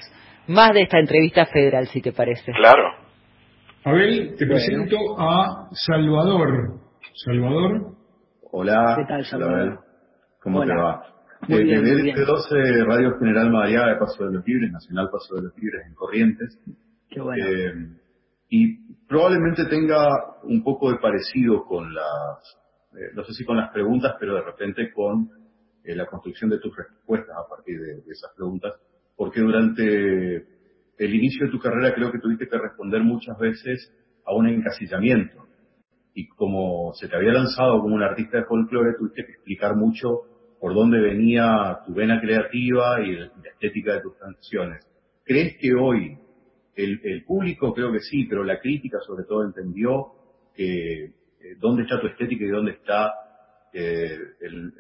más 0.47 0.73
de 0.73 0.81
esta 0.83 0.99
entrevista 0.99 1.45
federal, 1.45 1.85
si 1.87 2.01
te 2.01 2.13
parece. 2.13 2.51
Claro. 2.53 2.83
Abel, 3.85 4.35
te 4.39 4.45
presento 4.47 4.97
a 5.19 5.67
Salvador. 5.73 6.79
Salvador. 7.25 7.93
Hola. 8.51 8.95
¿Qué 8.97 9.05
tal, 9.07 9.25
Salvador? 9.25 9.61
Hola, 9.67 9.79
¿Cómo 10.41 10.59
Hola. 10.61 10.73
te 10.73 10.81
va? 10.81 11.01
Muy 11.49 11.59
Eh, 11.59 11.63
bien, 11.65 11.83
desde 11.83 11.93
muy 11.95 12.03
bien. 12.03 12.15
F12 12.17 12.85
Radio 12.87 13.19
General 13.19 13.51
Madariaga 13.51 13.87
de 13.93 13.95
Paso 13.99 14.25
de 14.25 14.33
los 14.33 14.47
Libres, 14.47 14.71
Nacional 14.71 15.09
Paso 15.11 15.35
de 15.35 15.41
los 15.43 15.57
Libres 15.57 15.81
en 15.87 15.93
Corrientes. 15.95 16.59
Qué 17.09 17.21
bueno. 17.21 17.45
Eh, 17.45 17.73
y 18.55 18.77
probablemente 19.07 19.65
tenga 19.65 20.07
un 20.43 20.63
poco 20.63 20.91
de 20.91 20.99
parecido 20.99 21.65
con 21.65 21.91
las, 21.91 22.37
eh, 22.93 23.09
no 23.15 23.23
sé 23.23 23.33
si 23.33 23.43
con 23.43 23.57
las 23.57 23.71
preguntas, 23.71 24.13
pero 24.19 24.35
de 24.35 24.43
repente 24.43 24.93
con 24.93 25.27
eh, 25.83 25.95
la 25.95 26.05
construcción 26.05 26.51
de 26.51 26.59
tus 26.59 26.71
respuestas 26.77 27.35
a 27.35 27.49
partir 27.49 27.81
de, 27.81 28.01
de 28.03 28.11
esas 28.11 28.31
preguntas, 28.35 28.73
porque 29.15 29.41
durante 29.41 30.35
el 30.99 31.15
inicio 31.15 31.47
de 31.47 31.51
tu 31.51 31.57
carrera 31.57 31.95
creo 31.95 32.11
que 32.11 32.19
tuviste 32.19 32.47
que 32.47 32.59
responder 32.59 33.01
muchas 33.01 33.35
veces 33.39 33.91
a 34.23 34.35
un 34.35 34.47
encasillamiento. 34.47 35.47
Y 36.13 36.27
como 36.27 36.93
se 36.93 37.07
te 37.07 37.15
había 37.15 37.33
lanzado 37.33 37.81
como 37.81 37.95
un 37.95 38.03
artista 38.03 38.37
de 38.37 38.45
folclore, 38.45 38.93
tuviste 38.99 39.25
que 39.25 39.31
explicar 39.31 39.75
mucho 39.75 40.09
por 40.61 40.75
dónde 40.75 40.99
venía 40.99 41.79
tu 41.87 41.95
vena 41.95 42.21
creativa 42.21 43.01
y 43.01 43.15
la 43.15 43.31
estética 43.51 43.93
de 43.95 44.01
tus 44.01 44.15
canciones. 44.15 44.85
¿Crees 45.25 45.57
que 45.59 45.73
hoy 45.73 46.19
el, 46.75 46.99
el 47.03 47.23
público, 47.23 47.73
creo 47.73 47.91
que 47.91 47.99
sí, 47.99 48.25
pero 48.25 48.43
la 48.43 48.59
crítica 48.59 48.97
sobre 49.05 49.25
todo 49.25 49.45
entendió 49.45 50.13
que 50.55 51.05
eh, 51.05 51.55
dónde 51.59 51.83
está 51.83 51.99
tu 51.99 52.07
estética 52.07 52.45
y 52.45 52.49
dónde 52.49 52.71
está 52.71 53.11
eh, 53.73 54.17
el, 54.41 54.73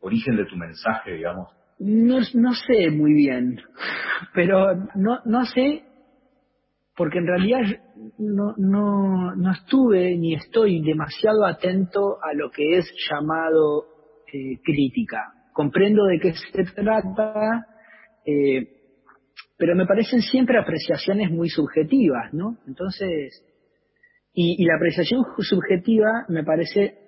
origen 0.00 0.36
de 0.36 0.44
tu 0.44 0.56
mensaje, 0.56 1.14
digamos? 1.14 1.48
No, 1.78 2.18
no 2.34 2.52
sé 2.54 2.90
muy 2.90 3.12
bien, 3.12 3.60
pero 4.34 4.74
no, 4.94 5.20
no 5.24 5.44
sé, 5.46 5.84
porque 6.96 7.18
en 7.18 7.26
realidad 7.26 7.62
no, 8.18 8.54
no, 8.56 9.34
no 9.34 9.50
estuve 9.50 10.16
ni 10.16 10.34
estoy 10.34 10.82
demasiado 10.82 11.44
atento 11.44 12.18
a 12.22 12.34
lo 12.34 12.50
que 12.50 12.78
es 12.78 12.86
llamado 13.10 13.86
eh, 14.32 14.60
crítica. 14.62 15.32
Comprendo 15.52 16.04
de 16.04 16.18
qué 16.20 16.32
se 16.34 16.64
trata, 16.74 17.66
eh, 18.24 18.73
pero 19.56 19.74
me 19.76 19.86
parecen 19.86 20.20
siempre 20.20 20.58
apreciaciones 20.58 21.30
muy 21.30 21.48
subjetivas, 21.48 22.32
¿no? 22.32 22.58
Entonces, 22.66 23.44
y, 24.32 24.64
la 24.64 24.76
apreciación 24.76 25.22
subjetiva 25.38 26.26
me 26.28 26.42
parece 26.42 26.98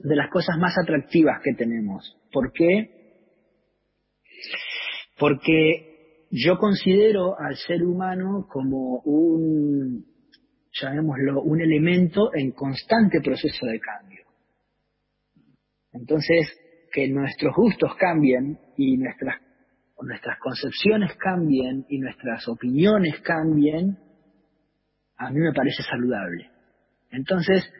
de 0.00 0.16
las 0.16 0.28
cosas 0.30 0.58
más 0.58 0.74
atractivas 0.82 1.40
que 1.42 1.54
tenemos. 1.54 2.16
¿Por 2.32 2.52
qué? 2.52 2.90
Porque 5.18 6.26
yo 6.30 6.58
considero 6.58 7.38
al 7.38 7.56
ser 7.56 7.82
humano 7.84 8.46
como 8.50 9.00
un, 9.04 10.04
llamémoslo, 10.72 11.42
un 11.42 11.60
elemento 11.60 12.30
en 12.34 12.52
constante 12.52 13.20
proceso 13.20 13.66
de 13.66 13.80
cambio. 13.80 14.24
Entonces, 15.92 16.56
que 16.92 17.08
nuestros 17.08 17.54
gustos 17.54 17.94
cambien 17.96 18.58
y 18.76 18.96
nuestras, 18.96 19.36
nuestras 20.02 20.38
concepciones 20.38 21.16
cambien 21.16 21.84
y 21.88 21.98
nuestras 21.98 22.46
opiniones 22.48 23.20
cambien, 23.20 23.98
a 25.16 25.30
mí 25.30 25.40
me 25.40 25.52
parece 25.52 25.82
saludable. 25.82 26.50
Entonces, 27.10 27.72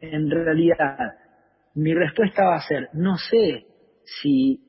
en 0.00 0.30
realidad, 0.30 1.14
mi 1.74 1.94
respuesta 1.94 2.44
va 2.44 2.56
a 2.56 2.68
ser, 2.68 2.88
no 2.92 3.16
sé 3.16 3.66
si 4.04 4.60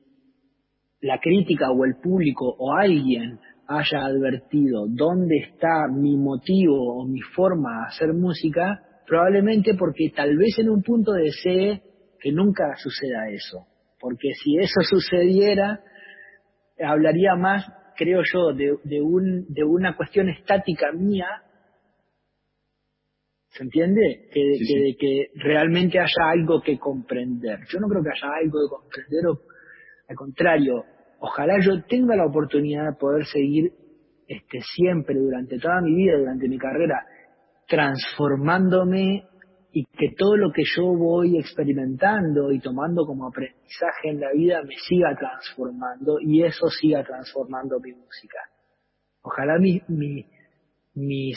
la 1.00 1.18
crítica 1.20 1.70
o 1.70 1.84
el 1.84 1.96
público 1.96 2.54
o 2.58 2.74
alguien 2.74 3.38
haya 3.68 4.04
advertido 4.04 4.86
dónde 4.88 5.36
está 5.38 5.88
mi 5.92 6.16
motivo 6.16 7.00
o 7.00 7.06
mi 7.06 7.20
forma 7.20 7.80
de 7.80 7.86
hacer 7.88 8.14
música, 8.14 8.80
probablemente 9.06 9.74
porque 9.74 10.10
tal 10.14 10.36
vez 10.36 10.58
en 10.58 10.70
un 10.70 10.82
punto 10.82 11.12
desee 11.12 11.82
que 12.20 12.32
nunca 12.32 12.74
suceda 12.76 13.28
eso. 13.28 13.66
Porque 14.00 14.30
si 14.42 14.58
eso 14.58 14.80
sucediera, 14.82 15.80
hablaría 16.78 17.34
más, 17.36 17.64
creo 17.96 18.22
yo, 18.32 18.52
de, 18.52 18.76
de, 18.84 19.00
un, 19.00 19.46
de 19.48 19.64
una 19.64 19.96
cuestión 19.96 20.28
estática 20.28 20.92
mía, 20.92 21.26
¿se 23.50 23.64
entiende? 23.64 24.28
Que, 24.32 24.40
Sí, 24.54 24.58
que- 24.58 24.64
sí. 24.66 24.80
de 24.80 24.96
que 24.98 25.26
realmente 25.42 25.98
haya 25.98 26.30
algo 26.32 26.60
que 26.60 26.78
comprender. 26.78 27.60
Yo 27.68 27.80
no 27.80 27.88
creo 27.88 28.02
que 28.02 28.10
haya 28.10 28.34
algo 28.42 28.58
que 28.60 28.68
comprender, 28.76 29.26
o, 29.28 29.40
al 30.08 30.16
contrario, 30.16 30.84
ojalá 31.20 31.54
yo 31.60 31.82
tenga 31.84 32.16
la 32.16 32.26
oportunidad 32.26 32.84
de 32.90 32.98
poder 32.98 33.24
seguir 33.26 33.72
este, 34.28 34.58
siempre, 34.74 35.14
durante 35.18 35.58
toda 35.58 35.80
mi 35.80 35.94
vida, 35.94 36.18
durante 36.18 36.48
mi 36.48 36.58
carrera, 36.58 37.06
transformándome 37.68 39.24
y 39.78 39.84
que 39.84 40.14
todo 40.16 40.38
lo 40.38 40.52
que 40.52 40.62
yo 40.74 40.86
voy 40.86 41.36
experimentando 41.36 42.50
y 42.50 42.60
tomando 42.60 43.04
como 43.04 43.26
aprendizaje 43.28 44.08
en 44.08 44.20
la 44.20 44.32
vida 44.32 44.62
me 44.62 44.74
siga 44.88 45.14
transformando 45.14 46.16
y 46.18 46.42
eso 46.44 46.68
siga 46.68 47.04
transformando 47.04 47.78
mi 47.78 47.92
música. 47.92 48.38
Ojalá 49.20 49.58
mi- 49.58 49.82
mi- 49.88 50.24
mis 50.94 51.36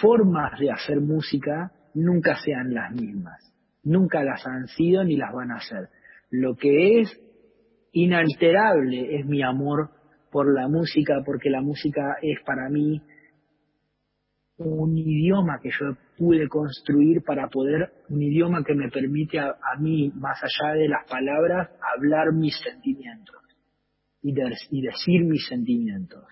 formas 0.00 0.58
de 0.58 0.72
hacer 0.72 0.98
música 1.00 1.70
nunca 1.94 2.34
sean 2.44 2.74
las 2.74 2.90
mismas. 2.92 3.54
Nunca 3.84 4.24
las 4.24 4.44
han 4.44 4.66
sido 4.66 5.04
ni 5.04 5.14
las 5.16 5.32
van 5.32 5.52
a 5.52 5.60
ser. 5.60 5.88
Lo 6.30 6.56
que 6.56 7.02
es 7.02 7.16
inalterable 7.92 9.20
es 9.20 9.24
mi 9.24 9.40
amor 9.44 9.90
por 10.32 10.52
la 10.52 10.66
música, 10.66 11.22
porque 11.24 11.48
la 11.48 11.60
música 11.60 12.16
es 12.22 12.40
para 12.44 12.68
mí 12.70 13.00
un 14.58 14.96
idioma 14.96 15.58
que 15.62 15.70
yo 15.70 15.96
pude 16.16 16.48
construir 16.48 17.22
para 17.24 17.48
poder, 17.48 17.90
un 18.08 18.20
idioma 18.22 18.64
que 18.64 18.74
me 18.74 18.88
permite 18.90 19.38
a, 19.38 19.50
a 19.50 19.78
mí, 19.80 20.10
más 20.16 20.38
allá 20.42 20.74
de 20.74 20.88
las 20.88 21.08
palabras, 21.08 21.68
hablar 21.96 22.32
mis 22.32 22.56
sentimientos 22.58 23.36
y, 24.22 24.32
de- 24.32 24.56
y 24.70 24.82
decir 24.82 25.24
mis 25.24 25.46
sentimientos. 25.46 26.24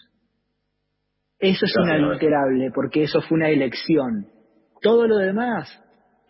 Eso 1.39 1.67
es 1.67 1.73
inalterable, 1.99 2.71
porque 2.75 3.03
eso 3.05 3.21
fue 3.21 3.37
una 3.37 3.51
elección. 3.51 4.27
Todo 4.81 5.07
lo 5.07 5.19
demás 5.19 5.69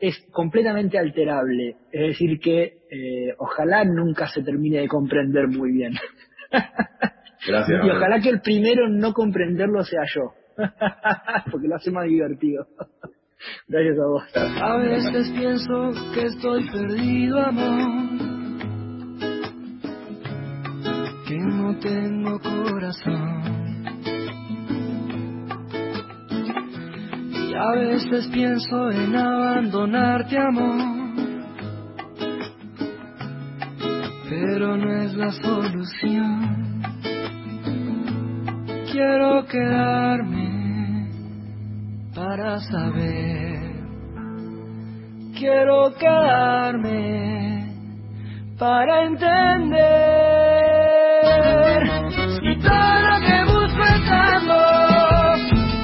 es 0.01 0.17
completamente 0.33 0.99
alterable. 0.99 1.77
Es 1.93 2.09
decir, 2.09 2.39
que 2.41 2.63
eh, 2.91 3.35
ojalá 3.39 3.85
nunca 3.85 4.27
se 4.29 4.43
termine 4.43 4.81
de 4.81 4.89
comprender 4.89 5.47
muy 5.49 5.73
bien. 5.73 5.93
Gracias. 7.47 7.85
Y 7.87 7.91
ojalá 7.91 8.21
que 8.21 8.29
el 8.31 8.41
primero 8.41 8.87
en 8.87 8.99
no 8.99 9.13
comprenderlo 9.13 9.83
sea 9.85 10.03
yo. 10.15 10.33
Porque 11.51 11.69
lo 11.69 11.77
hace 11.77 11.91
más 11.91 12.07
divertido. 12.07 12.67
Gracias 13.69 13.99
a 13.99 14.07
vos. 14.07 14.23
A 14.63 14.77
veces 14.79 15.31
pienso 15.31 15.93
que 16.15 16.27
estoy 16.27 16.69
perdido, 16.71 17.41
amor. 17.41 18.09
Que 21.27 21.39
no 21.39 21.79
tengo 21.79 22.41
corazón. 22.41 23.57
a 27.59 27.73
veces 27.73 28.29
pienso 28.29 28.91
en 28.91 29.17
abandonarte, 29.17 30.37
amor. 30.39 30.97
Pero 34.29 34.77
no 34.77 35.03
es 35.03 35.15
la 35.15 35.31
solución. 35.33 36.83
Quiero 38.93 39.47
quedarme 39.47 40.46
para 42.17 42.59
saber. 42.61 43.77
Quiero 45.39 45.93
quedarme 45.99 47.75
para 48.59 49.05
entender. 49.05 49.77
Y 52.41 52.57
todo 52.57 53.01
lo 53.09 53.21
que 53.21 53.45
busco 53.45 53.83
es 53.83 54.11
amor, 54.11 55.37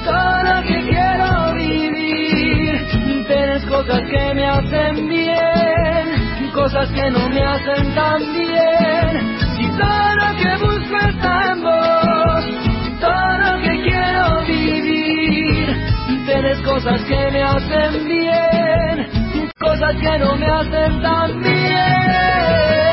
todo 0.05 0.43
lo 0.49 0.57
que 0.63 0.77
quiero 0.89 1.53
vivir. 1.53 2.81
Tienes 3.27 3.63
cosas 3.65 4.01
que 4.09 4.33
me 4.33 4.45
hacen 4.47 5.07
bien, 5.07 6.51
cosas 6.55 6.89
que 6.91 7.11
no 7.11 7.29
me 7.29 7.43
hacen 7.43 7.93
tan 7.93 8.19
bien. 8.33 9.37
Y 9.59 9.67
todo 9.77 10.15
lo 10.15 10.29
que 10.41 10.51
busco 10.65 10.97
es 10.97 11.15
amor, 11.23 12.72
Tienes 16.25 16.59
cosas 16.61 17.01
que 17.03 17.31
me 17.31 17.43
hacen 17.43 18.05
bien, 18.05 19.51
cosas 19.59 19.95
que 20.01 20.19
no 20.19 20.35
me 20.35 20.45
hacen 20.45 21.01
tan 21.01 21.41
bien. 21.41 22.92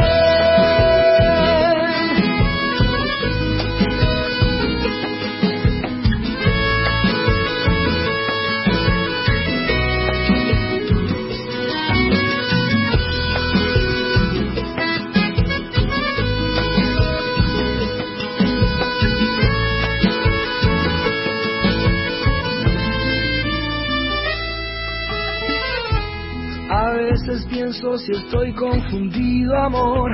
Si 27.81 28.13
estoy 28.13 28.53
confundido, 28.53 29.57
amor. 29.57 30.11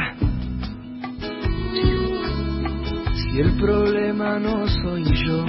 Si 3.17 3.41
el 3.41 3.59
problema 3.59 4.39
no 4.39 4.69
soy 4.69 5.03
yo. 5.05 5.45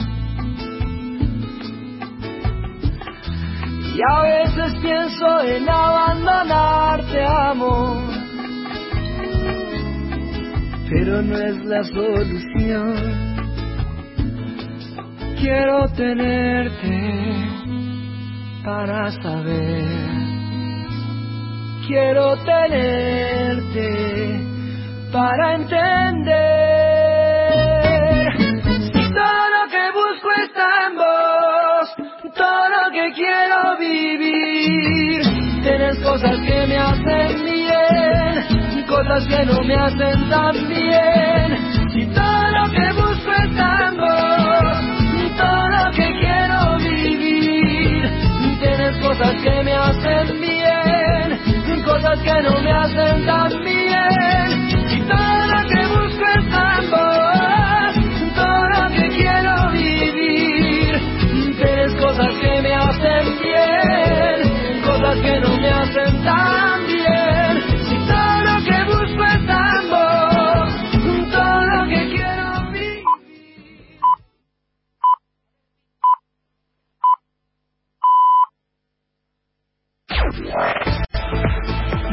Y 3.95 3.99
a 4.09 4.21
veces 4.23 4.79
pienso 4.81 5.41
en 5.41 5.69
abandonarte, 5.69 7.23
amor. 7.23 7.97
Pero 10.89 11.21
no 11.21 11.37
es 11.37 11.65
la 11.65 11.83
solución. 11.83 12.95
Quiero 15.39 15.85
tenerte 15.95 17.35
para 18.63 19.11
saber 19.21 20.06
quiero 21.87 22.35
tenerte 22.43 23.89
para 25.11 25.55
entender. 25.55 26.37
Si 28.81 29.03
todo 29.13 29.49
lo 29.55 29.63
que 29.71 29.91
busco 29.93 30.29
está 30.43 30.67
en 30.87 30.95
vos, 30.97 31.87
todo 32.35 32.63
lo 32.69 32.91
que 32.91 33.13
quiero 33.13 33.77
vivir, 33.79 35.21
tienes 35.63 35.97
cosas 35.99 36.37
que 36.45 36.67
me 36.67 36.77
hacen 36.77 37.45
bien, 37.45 38.85
cosas 38.85 39.25
que 39.27 39.45
no 39.45 39.61
me 39.63 39.75
hacen 39.75 40.29
tan 40.29 40.67
bien. 40.67 41.57
Si 41.93 42.05
todo 42.07 42.47
lo 42.51 42.69
que 42.69 42.91
busco 43.01 43.31
está 43.31 43.87
en 43.87 43.97
vos, 43.97 44.77
todo 45.37 45.69
lo 45.69 45.91
que 45.91 46.07
quiero 46.19 46.77
vivir, 46.79 48.03
tienes 48.59 48.97
cosas 48.97 49.33
que 49.41 49.63
me 49.63 49.73
hacen 49.73 50.41
bien 50.41 50.86
cosas 51.97 52.19
que 52.19 52.41
no 52.43 52.61
me 52.61 52.71
hacen 52.71 53.25
tan 53.25 53.49
bien. 53.63 54.47
Y 54.89 55.01
todo 55.01 55.47
lo 55.47 55.67
que 55.67 55.85
busco 55.87 56.25
es 56.37 56.45
ambos, 56.53 57.93
todo 58.35 58.61
lo 58.69 58.83
que 58.95 59.07
quiero 59.15 59.71
vivir. 59.71 60.91
Tienes 61.57 61.93
cosas 61.95 62.33
que 62.39 62.61
me 62.61 62.73
hacen 62.75 63.39
bien, 63.41 64.37
cosas 64.83 65.17
que 65.21 65.39
no 65.39 65.57
me 65.57 65.69
hacen 65.69 66.23
tan 66.23 66.85
bien. 66.85 67.63
Y 67.91 67.97
todo 68.05 68.35
lo 68.47 68.55
que 68.67 68.83
busco 68.93 69.23
es 69.23 69.49
ambos, 69.49 70.69
todo 71.31 71.61
lo 71.65 71.79
que 71.87 72.01
quiero 72.09 72.47
vivir. 72.71 73.03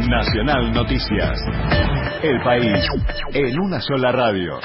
Nacional 0.09 0.73
Noticias. 0.73 1.39
El 2.23 2.41
país 2.43 2.87
en 3.33 3.59
una 3.59 3.81
sola 3.81 4.13
radio. 4.13 4.59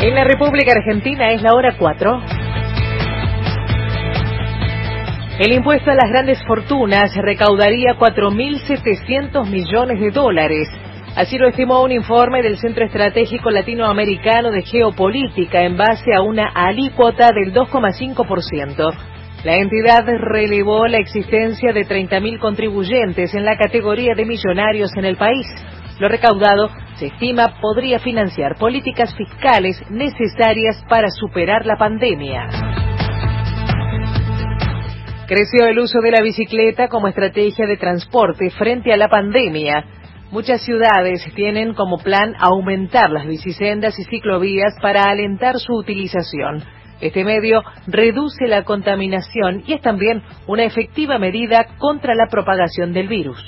En 0.00 0.14
la 0.14 0.24
República 0.24 0.72
Argentina 0.76 1.32
es 1.32 1.42
la 1.42 1.54
hora 1.54 1.76
4. 1.76 2.20
El 5.40 5.52
impuesto 5.52 5.90
a 5.90 5.94
las 5.94 6.10
grandes 6.10 6.38
fortunas 6.46 7.14
recaudaría 7.16 7.96
4.700 7.98 9.48
millones 9.50 10.00
de 10.00 10.10
dólares. 10.10 10.68
Así 11.16 11.38
lo 11.38 11.48
estimó 11.48 11.82
un 11.82 11.90
informe 11.90 12.42
del 12.42 12.58
Centro 12.58 12.84
Estratégico 12.84 13.50
Latinoamericano 13.50 14.52
de 14.52 14.62
Geopolítica 14.62 15.62
en 15.62 15.76
base 15.76 16.14
a 16.14 16.22
una 16.22 16.48
alícuota 16.54 17.30
del 17.34 17.52
2,5%. 17.52 19.17
La 19.44 19.54
entidad 19.54 20.04
relevó 20.04 20.88
la 20.88 20.98
existencia 20.98 21.72
de 21.72 21.86
30.000 21.86 22.40
contribuyentes 22.40 23.34
en 23.34 23.44
la 23.44 23.56
categoría 23.56 24.14
de 24.16 24.24
millonarios 24.24 24.90
en 24.96 25.04
el 25.04 25.16
país. 25.16 25.46
Lo 26.00 26.08
recaudado 26.08 26.70
se 26.96 27.06
estima 27.06 27.60
podría 27.60 28.00
financiar 28.00 28.56
políticas 28.56 29.14
fiscales 29.16 29.80
necesarias 29.90 30.84
para 30.88 31.08
superar 31.10 31.66
la 31.66 31.76
pandemia. 31.76 32.48
Creció 35.28 35.66
el 35.66 35.78
uso 35.78 36.00
de 36.00 36.10
la 36.10 36.22
bicicleta 36.22 36.88
como 36.88 37.06
estrategia 37.06 37.66
de 37.66 37.76
transporte 37.76 38.50
frente 38.50 38.92
a 38.92 38.96
la 38.96 39.08
pandemia. 39.08 39.84
Muchas 40.32 40.62
ciudades 40.62 41.24
tienen 41.36 41.74
como 41.74 41.98
plan 41.98 42.34
aumentar 42.40 43.10
las 43.10 43.26
bicisendas 43.26 43.96
y 44.00 44.04
ciclovías 44.04 44.74
para 44.82 45.04
alentar 45.04 45.58
su 45.58 45.74
utilización. 45.74 46.64
Este 47.00 47.24
medio 47.24 47.62
reduce 47.86 48.46
la 48.46 48.64
contaminación 48.64 49.62
y 49.66 49.74
es 49.74 49.80
también 49.80 50.22
una 50.46 50.64
efectiva 50.64 51.18
medida 51.18 51.66
contra 51.78 52.14
la 52.14 52.26
propagación 52.28 52.92
del 52.92 53.08
virus. 53.08 53.38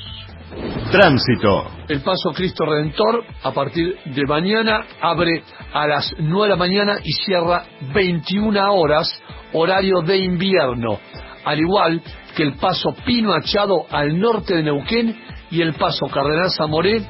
Tránsito. 0.91 1.67
El 1.89 2.01
Paso 2.01 2.31
Cristo 2.35 2.65
Redentor 2.65 3.25
a 3.43 3.53
partir 3.53 3.97
de 4.05 4.27
mañana 4.27 4.85
abre 5.01 5.43
a 5.73 5.87
las 5.87 6.15
9 6.19 6.45
de 6.45 6.51
la 6.51 6.57
mañana 6.57 6.99
y 7.05 7.13
cierra 7.13 7.65
21 7.95 8.75
horas, 8.75 9.23
horario 9.53 10.01
de 10.03 10.19
invierno. 10.19 10.99
Al 11.45 11.61
igual 11.61 12.03
que 12.37 12.43
el 12.43 12.55
Paso 12.55 12.95
Pino 13.05 13.33
Achado 13.33 13.87
al 13.91 14.19
norte 14.19 14.57
de 14.57 14.65
Neuquén 14.65 15.17
y 15.51 15.63
el 15.63 15.75
Paso 15.75 16.07
Cardenal 16.07 16.51
Zamoré 16.51 17.03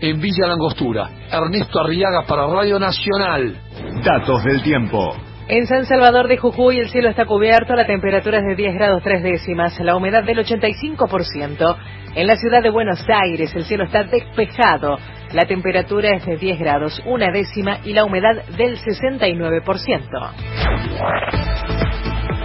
en 0.00 0.20
Villa 0.20 0.46
Langostura. 0.48 1.08
Ernesto 1.30 1.80
Arriaga 1.80 2.24
para 2.26 2.46
Radio 2.46 2.78
Nacional. 2.78 3.56
Datos 4.04 4.44
del 4.44 4.62
tiempo. 4.62 5.27
En 5.50 5.66
San 5.66 5.86
Salvador 5.86 6.28
de 6.28 6.36
Jujuy 6.36 6.78
el 6.78 6.90
cielo 6.90 7.08
está 7.08 7.24
cubierto, 7.24 7.74
la 7.74 7.86
temperatura 7.86 8.40
es 8.40 8.44
de 8.44 8.54
10 8.54 8.74
grados 8.74 9.02
3 9.02 9.22
décimas, 9.22 9.80
la 9.80 9.96
humedad 9.96 10.22
del 10.22 10.36
85%. 10.44 11.76
En 12.16 12.26
la 12.26 12.36
ciudad 12.36 12.62
de 12.62 12.68
Buenos 12.68 13.02
Aires 13.08 13.54
el 13.54 13.64
cielo 13.64 13.84
está 13.84 14.04
despejado, 14.04 14.98
la 15.32 15.46
temperatura 15.46 16.10
es 16.16 16.26
de 16.26 16.36
10 16.36 16.58
grados 16.58 17.02
1 17.06 17.32
décima 17.32 17.78
y 17.82 17.94
la 17.94 18.04
humedad 18.04 18.44
del 18.58 18.76
69%. 18.76 20.32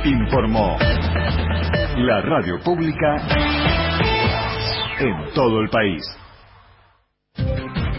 Informó 0.06 0.78
la 1.98 2.22
radio 2.22 2.58
pública 2.64 3.18
en 5.00 5.34
todo 5.34 5.60
el 5.60 5.70
país. 5.70 6.06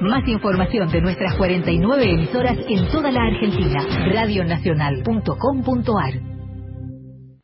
Más 0.01 0.27
información 0.27 0.91
de 0.91 1.01
nuestras 1.01 1.37
49 1.37 2.11
emisoras 2.11 2.59
en 2.69 2.89
toda 2.89 3.11
la 3.11 3.23
Argentina. 3.23 3.83
Radionacional.com.ar 4.13 6.13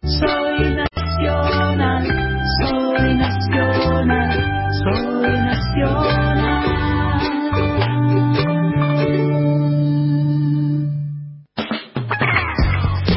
Soy 0.02 0.74
nacional, 0.74 2.06
soy 2.60 3.14
nacional, 3.14 4.72
soy 4.82 5.32
nacional. 5.32 6.66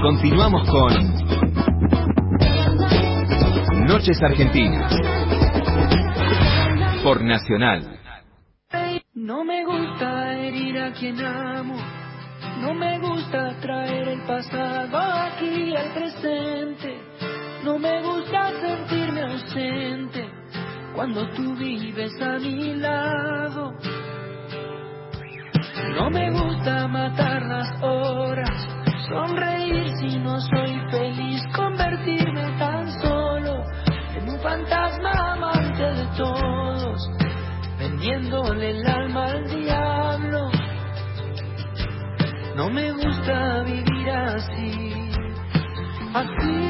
Continuamos 0.01 0.69
con 0.69 0.93
Noches 3.86 4.21
Argentinas 4.21 4.93
por 7.03 7.21
Nacional. 7.23 8.02
No 9.24 9.41
me 9.45 9.63
gusta 9.63 10.38
herir 10.38 10.78
a 10.80 10.91
quien 10.91 11.17
amo, 11.26 11.78
no 12.59 12.74
me 12.74 12.99
gusta 12.99 13.57
traer 13.61 14.05
el 14.09 14.21
pasado 14.24 14.97
aquí 14.97 15.74
al 15.74 15.93
presente, 15.93 16.99
no 17.63 17.80
me 17.80 18.01
gusta 18.01 18.51
sentirme 18.59 19.21
ausente 19.21 20.30
cuando 20.93 21.26
tú 21.30 21.55
vives 21.55 22.11
a 22.21 22.38
mi 22.38 22.76
lado. 22.76 23.71
No 25.95 26.09
me 26.09 26.30
gusta 26.30 26.86
matar 26.89 27.43
las 27.43 27.82
horas, 27.82 28.67
sonreír 29.07 29.88
si 30.01 30.19
no 30.19 30.38
soy 30.41 30.82
feliz, 30.91 31.41
convertirme 31.55 32.57
tan 32.59 32.91
solo 33.01 33.63
en 34.17 34.30
un 34.30 34.39
fantasma 34.41 35.11
amante 35.32 35.82
de 35.82 36.07
todos, 36.17 36.52
vendiéndole 38.03 38.71
el 38.71 38.85
alma 38.85 39.25
al 39.25 39.47
diablo. 39.47 40.51
No 42.55 42.69
me 42.69 42.91
gusta 42.91 43.63
vivir 43.63 44.09
así, 44.09 44.93
así. 46.13 46.62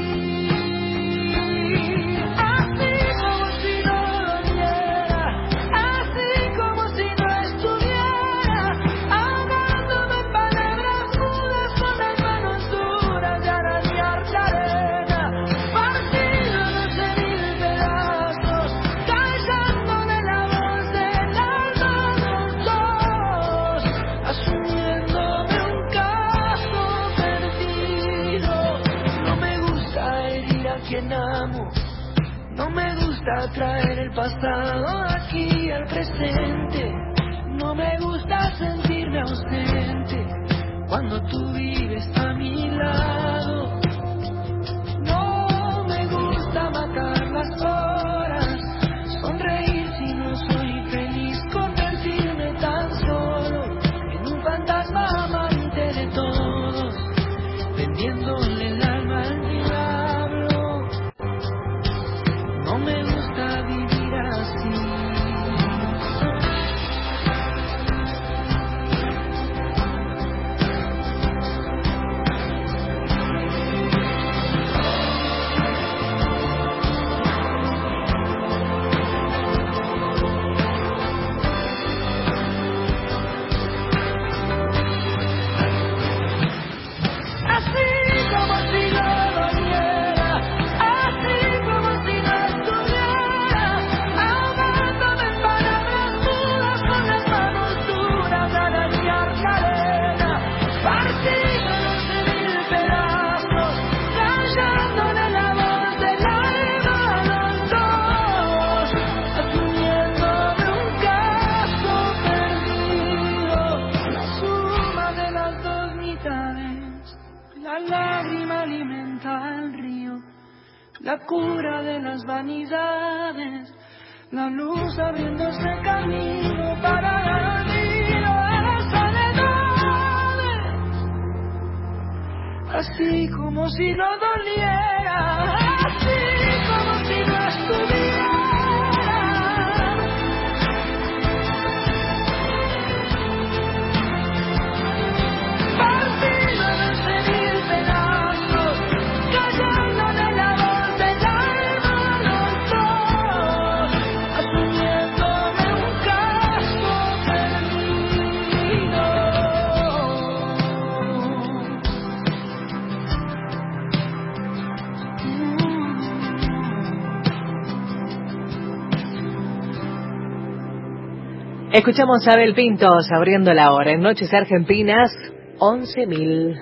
Escuchamos 171.85 172.25
a 172.29 172.31
Abel 172.35 172.53
Pintos 172.53 173.11
abriendo 173.13 173.53
la 173.53 173.73
hora 173.73 173.91
en 173.91 173.99
Noches 173.99 174.33
Argentinas 174.33 175.11
11.000. 175.59 176.55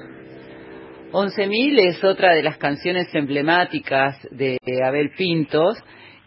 11.000 1.11 1.80
es 1.80 2.03
otra 2.03 2.34
de 2.34 2.41
las 2.41 2.57
canciones 2.57 3.13
emblemáticas 3.13 4.17
de 4.32 4.57
Abel 4.84 5.11
Pintos 5.15 5.78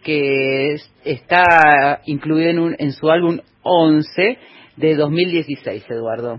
que 0.05 0.74
es- 0.74 0.95
está 1.05 2.03
incluido 2.07 2.51
en, 2.51 2.59
un- 2.61 2.76
en 2.78 2.92
su 2.92 3.11
álbum 3.11 3.40
11 3.64 4.38
de 4.76 4.95
2016, 4.95 5.90
Eduardo. 5.90 6.34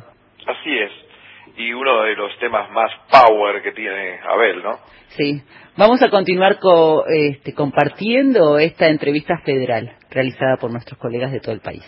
Así 0.47 0.77
es. 0.79 0.91
Y 1.57 1.73
uno 1.73 2.03
de 2.03 2.15
los 2.15 2.39
temas 2.39 2.71
más 2.71 2.89
power 3.11 3.61
que 3.63 3.73
tiene 3.73 4.17
Abel, 4.29 4.63
¿no? 4.63 4.79
Sí, 5.09 5.41
vamos 5.75 6.01
a 6.01 6.09
continuar 6.09 6.57
co- 6.59 7.03
este, 7.05 7.53
compartiendo 7.53 8.57
esta 8.59 8.87
entrevista 8.87 9.39
federal 9.39 9.91
realizada 10.09 10.55
por 10.55 10.71
nuestros 10.71 10.97
colegas 10.97 11.33
de 11.33 11.41
todo 11.41 11.51
el 11.53 11.59
país. 11.59 11.83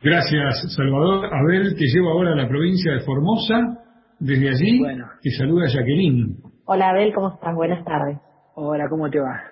Gracias, 0.00 0.76
Salvador. 0.76 1.26
Abel, 1.26 1.74
te 1.74 1.86
llevo 1.92 2.10
ahora 2.10 2.32
a 2.32 2.36
la 2.36 2.48
provincia 2.48 2.92
de 2.92 3.00
Formosa. 3.00 3.82
Desde 4.20 4.48
allí 4.48 4.80
te 5.20 5.30
saluda 5.30 5.66
Jacqueline. 5.66 6.36
Hola 6.66 6.90
Abel, 6.90 7.12
¿cómo 7.12 7.34
estás? 7.34 7.52
Buenas 7.56 7.84
tardes. 7.84 8.16
Hola, 8.54 8.88
¿cómo 8.88 9.10
te 9.10 9.18
va? 9.18 9.42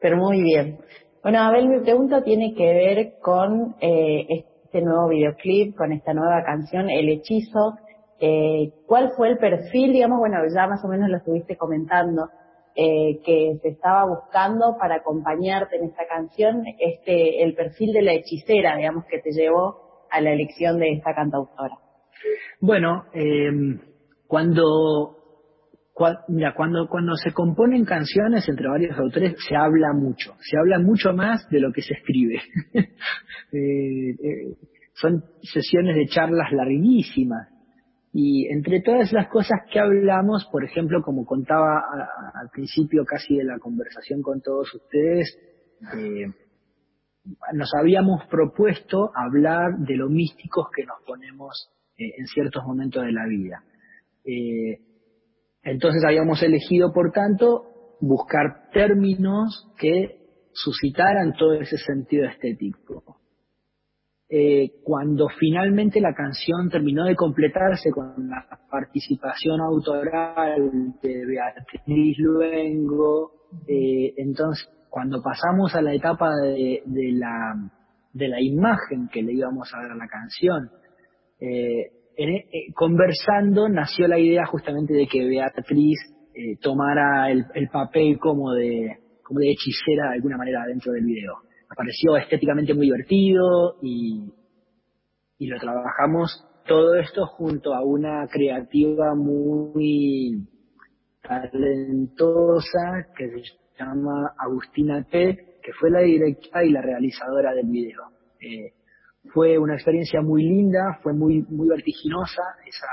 Pero 0.00 0.16
muy 0.16 0.40
bien. 0.40 0.78
Bueno, 1.22 1.40
Abel, 1.40 1.68
mi 1.68 1.80
pregunta 1.80 2.22
tiene 2.22 2.54
que 2.54 2.72
ver 2.72 3.12
con 3.20 3.74
eh, 3.82 4.26
este 4.30 4.80
nuevo 4.80 5.08
videoclip, 5.08 5.76
con 5.76 5.92
esta 5.92 6.14
nueva 6.14 6.42
canción, 6.42 6.88
El 6.88 7.10
Hechizo. 7.10 7.74
Eh, 8.18 8.72
¿Cuál 8.86 9.10
fue 9.14 9.28
el 9.28 9.36
perfil, 9.36 9.92
digamos, 9.92 10.20
bueno, 10.20 10.38
ya 10.54 10.66
más 10.68 10.82
o 10.86 10.88
menos 10.88 11.10
lo 11.10 11.18
estuviste 11.18 11.58
comentando, 11.58 12.30
eh, 12.74 13.20
que 13.26 13.58
se 13.60 13.68
estaba 13.68 14.06
buscando 14.06 14.78
para 14.80 14.96
acompañarte 14.96 15.76
en 15.76 15.84
esta 15.84 16.06
canción, 16.06 16.64
este, 16.78 17.42
el 17.42 17.54
perfil 17.54 17.92
de 17.92 18.00
la 18.00 18.14
hechicera, 18.14 18.76
digamos, 18.76 19.04
que 19.04 19.18
te 19.18 19.32
llevó 19.32 19.81
a 20.12 20.20
la 20.20 20.32
elección 20.32 20.78
de 20.78 20.92
esta 20.92 21.14
cantautora? 21.14 21.74
Bueno, 22.60 23.04
eh, 23.14 23.50
cuando, 24.26 25.16
cua- 25.94 26.24
mira, 26.28 26.54
cuando, 26.54 26.88
cuando 26.88 27.16
se 27.16 27.32
componen 27.32 27.84
canciones 27.84 28.48
entre 28.48 28.68
varios 28.68 28.98
autores 28.98 29.34
se 29.48 29.56
habla 29.56 29.92
mucho, 29.94 30.34
se 30.40 30.56
habla 30.58 30.78
mucho 30.78 31.12
más 31.12 31.48
de 31.50 31.60
lo 31.60 31.72
que 31.72 31.82
se 31.82 31.94
escribe. 31.94 32.40
Eh, 33.54 34.12
eh, 34.12 34.56
son 34.94 35.22
sesiones 35.42 35.94
de 35.94 36.06
charlas 36.06 36.50
larguísimas. 36.52 37.48
Y 38.14 38.46
entre 38.48 38.80
todas 38.80 39.12
las 39.12 39.28
cosas 39.28 39.58
que 39.70 39.78
hablamos, 39.78 40.46
por 40.50 40.64
ejemplo, 40.64 41.02
como 41.02 41.26
contaba 41.26 41.82
al 42.34 42.48
principio 42.50 43.04
casi 43.04 43.36
de 43.36 43.44
la 43.44 43.58
conversación 43.58 44.22
con 44.22 44.40
todos 44.40 44.72
ustedes, 44.74 45.36
eh, 45.96 46.26
nos 47.52 47.70
habíamos 47.78 48.24
propuesto 48.26 49.10
hablar 49.14 49.78
de 49.78 49.96
lo 49.96 50.08
místicos 50.08 50.66
que 50.74 50.84
nos 50.84 51.00
ponemos 51.06 51.70
eh, 51.96 52.12
en 52.18 52.26
ciertos 52.26 52.64
momentos 52.64 53.04
de 53.04 53.12
la 53.12 53.26
vida. 53.26 53.62
Eh, 54.24 54.80
entonces 55.62 56.02
habíamos 56.04 56.42
elegido, 56.42 56.92
por 56.92 57.12
tanto, 57.12 57.96
buscar 58.00 58.70
términos 58.72 59.72
que 59.78 60.48
suscitaran 60.52 61.34
todo 61.34 61.54
ese 61.54 61.76
sentido 61.78 62.26
estético. 62.26 63.18
Eh, 64.28 64.80
cuando 64.82 65.28
finalmente 65.28 66.00
la 66.00 66.14
canción 66.14 66.70
terminó 66.70 67.04
de 67.04 67.14
completarse 67.14 67.90
con 67.90 68.28
la 68.28 68.46
participación 68.70 69.60
autoral 69.60 70.94
de 71.02 71.26
Beatriz 71.26 72.18
Luengo, 72.18 73.32
entonces 74.16 74.68
cuando 74.92 75.22
pasamos 75.22 75.74
a 75.74 75.80
la 75.80 75.94
etapa 75.94 76.28
de, 76.36 76.82
la, 76.84 77.54
de 78.12 78.28
la 78.28 78.42
imagen 78.42 79.08
que 79.10 79.22
le 79.22 79.32
íbamos 79.32 79.72
a 79.72 79.80
dar 79.80 79.92
a 79.92 79.96
la 79.96 80.06
canción, 80.06 80.70
eh, 81.40 81.92
eh, 82.18 82.72
conversando 82.74 83.70
nació 83.70 84.06
la 84.06 84.18
idea 84.18 84.44
justamente 84.44 84.92
de 84.92 85.06
que 85.06 85.24
Beatriz 85.24 85.98
eh, 86.34 86.58
tomara 86.60 87.30
el, 87.30 87.68
papel 87.72 88.18
como 88.18 88.52
de, 88.52 88.98
como 89.22 89.40
de 89.40 89.52
hechicera 89.52 90.10
de 90.10 90.16
alguna 90.16 90.36
manera 90.36 90.66
dentro 90.66 90.92
del 90.92 91.06
video. 91.06 91.36
Me 91.70 91.74
pareció 91.74 92.18
estéticamente 92.18 92.74
muy 92.74 92.84
divertido 92.84 93.78
y, 93.80 94.30
y 95.38 95.46
lo 95.46 95.58
trabajamos 95.58 96.46
todo 96.66 96.96
esto 96.96 97.24
junto 97.28 97.74
a 97.74 97.82
una 97.82 98.26
creativa 98.30 99.14
muy 99.14 100.46
talentosa 101.22 103.06
que 103.16 103.30
se 103.30 103.61
llama 103.78 104.34
Agustina 104.38 105.02
T, 105.04 105.58
que 105.62 105.72
fue 105.72 105.90
la 105.90 106.00
directora 106.00 106.64
y 106.64 106.70
la 106.70 106.82
realizadora 106.82 107.54
del 107.54 107.66
video. 107.66 108.02
Eh, 108.40 108.72
fue 109.32 109.58
una 109.58 109.74
experiencia 109.74 110.20
muy 110.20 110.42
linda, 110.42 110.98
fue 111.02 111.12
muy, 111.12 111.42
muy 111.42 111.68
vertiginosa 111.68 112.42
esa, 112.66 112.88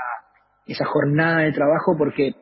esa 0.66 0.84
jornada 0.86 1.40
de 1.40 1.52
trabajo 1.52 1.96
porque 1.98 2.34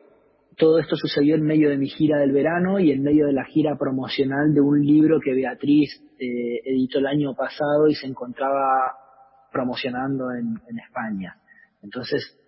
todo 0.57 0.77
esto 0.79 0.95
sucedió 0.95 1.35
en 1.35 1.43
medio 1.43 1.69
de 1.69 1.77
mi 1.77 1.87
gira 1.87 2.19
del 2.19 2.31
verano 2.31 2.79
y 2.79 2.91
en 2.91 3.01
medio 3.01 3.27
de 3.27 3.33
la 3.33 3.45
gira 3.45 3.77
promocional 3.77 4.53
de 4.53 4.61
un 4.61 4.85
libro 4.85 5.19
que 5.19 5.33
Beatriz 5.33 5.89
eh, 6.19 6.59
editó 6.65 6.99
el 6.99 7.07
año 7.07 7.33
pasado 7.33 7.87
y 7.87 7.95
se 7.95 8.07
encontraba 8.07 8.93
promocionando 9.51 10.31
en, 10.31 10.59
en, 10.67 10.79
España. 10.79 11.37
Entonces 11.81 12.38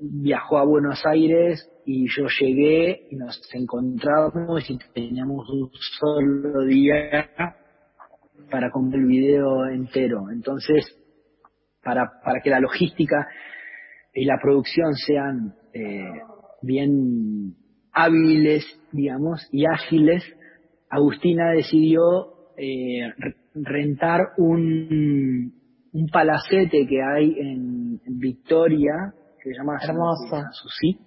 viajó 0.00 0.58
a 0.58 0.64
Buenos 0.64 1.04
Aires 1.06 1.70
y 1.86 2.06
yo 2.08 2.26
llegué 2.40 3.06
y 3.10 3.16
nos 3.16 3.40
encontramos 3.52 4.68
y 4.68 4.78
teníamos 4.92 5.48
un 5.50 5.70
solo 6.00 6.64
día 6.64 7.30
para 8.50 8.70
comprar 8.70 9.00
el 9.00 9.08
video 9.08 9.66
entero. 9.66 10.30
Entonces, 10.30 10.84
para, 11.82 12.20
para 12.24 12.40
que 12.40 12.50
la 12.50 12.60
logística 12.60 13.28
y 14.14 14.24
la 14.24 14.38
producción 14.40 14.94
sean 14.94 15.54
eh, 15.72 16.20
bien 16.62 17.54
hábiles, 17.92 18.64
digamos, 18.92 19.46
y 19.52 19.66
ágiles, 19.66 20.24
Agustina 20.90 21.50
decidió 21.50 22.52
eh, 22.56 23.12
rentar 23.54 24.32
un, 24.38 25.52
un 25.92 26.06
palacete 26.08 26.86
que 26.86 27.02
hay 27.02 27.34
en, 27.38 27.84
Victoria, 28.16 29.12
que 29.44 29.50
se 29.50 29.58
llama 29.58 29.78
Hermoso. 29.80 30.42
Susi, 30.52 30.98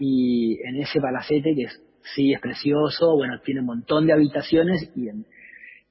y 0.00 0.58
en 0.62 0.76
ese 0.76 1.00
palacete, 1.00 1.54
que 1.54 1.64
es, 1.64 1.82
sí 2.14 2.32
es 2.32 2.40
precioso, 2.40 3.14
bueno, 3.16 3.38
tiene 3.44 3.60
un 3.60 3.66
montón 3.66 4.06
de 4.06 4.14
habitaciones 4.14 4.90
y 4.94 5.08
en, 5.08 5.26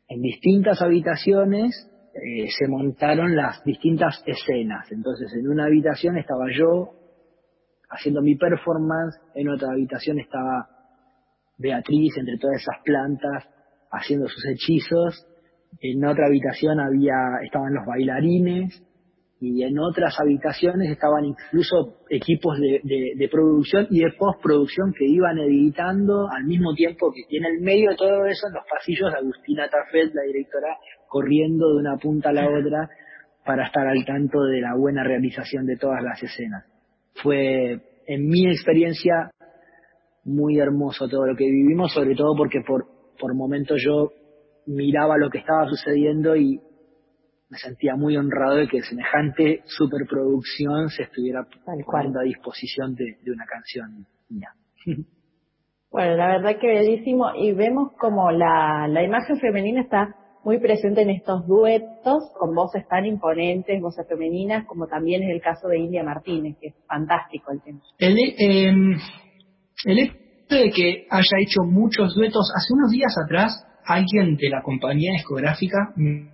en 0.08 0.22
distintas 0.22 0.82
habitaciones 0.82 1.90
eh, 2.14 2.48
se 2.50 2.68
montaron 2.68 3.36
las 3.36 3.64
distintas 3.64 4.24
escenas. 4.26 4.92
Entonces, 4.92 5.32
en 5.34 5.48
una 5.48 5.66
habitación 5.66 6.18
estaba 6.18 6.46
yo 6.58 6.92
haciendo 7.90 8.22
mi 8.22 8.36
performance, 8.36 9.20
en 9.36 9.50
otra 9.50 9.72
habitación 9.72 10.20
estaba 10.20 10.70
Beatriz 11.58 12.18
entre 12.18 12.38
todas 12.38 12.62
esas 12.62 12.84
plantas 12.84 13.48
haciendo 13.92 14.28
sus 14.28 14.44
hechizos, 14.48 15.26
en 15.80 16.04
otra 16.04 16.28
habitación 16.28 16.80
había 16.80 17.16
estaban 17.44 17.74
los 17.74 17.86
bailarines, 17.86 18.82
y 19.48 19.64
en 19.64 19.78
otras 19.78 20.20
habitaciones 20.20 20.90
estaban 20.90 21.26
incluso 21.26 22.00
equipos 22.10 22.58
de, 22.60 23.30
producción 23.30 23.88
y 23.92 24.00
de 24.00 24.12
postproducción 24.18 24.92
que 24.98 25.06
iban 25.06 25.38
editando 25.38 26.28
al 26.32 26.46
mismo 26.46 26.74
tiempo 26.74 27.12
que 27.14 27.22
tiene 27.30 27.50
el 27.50 27.62
medio 27.62 27.92
de 27.92 27.96
todo 27.96 28.26
eso 28.26 28.48
en 28.48 28.54
los 28.56 28.64
pasillos 28.70 29.14
Agustina 29.14 29.70
Tafet, 29.70 30.14
la 30.16 30.24
directora, 30.24 30.78
corriendo 31.08 31.70
de 31.70 31.80
una 31.80 31.98
punta 31.98 32.30
a 32.30 32.34
la 32.34 32.48
otra 32.48 32.90
para 33.46 33.68
estar 33.68 33.88
al 33.88 34.04
tanto 34.04 34.42
de 34.46 34.62
la 34.62 34.76
buena 34.76 35.04
realización 35.04 35.68
de 35.68 35.78
todas 35.78 36.02
las 36.02 36.22
escenas. 36.24 36.66
Fue, 37.22 37.80
en 38.08 38.28
mi 38.28 38.48
experiencia, 38.48 39.30
muy 40.24 40.58
hermoso 40.58 41.08
todo 41.08 41.28
lo 41.28 41.36
que 41.36 41.46
vivimos, 41.46 41.94
sobre 41.94 42.16
todo 42.16 42.36
porque 42.36 42.62
por, 42.66 42.88
por 43.20 43.36
momentos 43.36 43.80
yo 43.86 44.10
miraba 44.66 45.18
lo 45.18 45.30
que 45.30 45.38
estaba 45.38 45.70
sucediendo 45.70 46.36
y 46.36 46.60
me 47.56 47.60
sentía 47.60 47.96
muy 47.96 48.18
honrado 48.18 48.58
de 48.58 48.68
que 48.68 48.82
semejante 48.82 49.62
superproducción 49.66 50.90
se 50.90 51.04
estuviera 51.04 51.48
poniendo 51.86 52.20
a 52.20 52.24
disposición 52.24 52.96
de, 52.96 53.18
una 53.28 53.46
canción 53.46 54.06
mía. 54.30 54.50
Bueno, 55.92 56.18
la 56.18 56.28
verdad 56.28 56.60
que 56.60 56.68
bellísimo 56.68 57.34
y 57.36 57.54
vemos 57.54 57.94
como 57.98 58.30
la, 58.30 58.86
la 58.90 59.02
imagen 59.02 59.40
femenina 59.40 59.80
está 59.80 60.14
muy 60.44 60.60
presente 60.60 61.04
en 61.04 61.10
estos 61.10 61.48
duetos 61.48 62.32
con 62.38 62.54
voces 62.54 62.86
tan 62.90 63.06
imponentes, 63.06 63.82
voces 63.82 64.06
femeninas, 64.06 64.66
como 64.66 64.88
también 64.88 65.24
es 65.24 65.30
el 65.30 65.40
caso 65.40 65.70
de 65.70 65.80
India 65.80 66.04
Martínez, 66.04 66.58
que 66.60 66.68
es 66.68 66.76
fantástico 66.86 67.54
el 67.54 67.62
tema. 67.62 67.80
El, 67.98 68.18
eh, 68.18 68.98
el 69.86 70.00
hecho 70.00 70.16
de 70.50 70.70
que 70.72 71.08
haya 71.10 71.38
hecho 71.40 71.64
muchos 71.64 72.14
duetos, 72.14 72.52
hace 72.54 72.74
unos 72.74 72.92
días 72.92 73.16
atrás, 73.24 73.66
alguien 73.86 74.36
de 74.36 74.50
la 74.50 74.62
compañía 74.64 75.14
discográfica 75.14 75.94
me, 75.96 76.30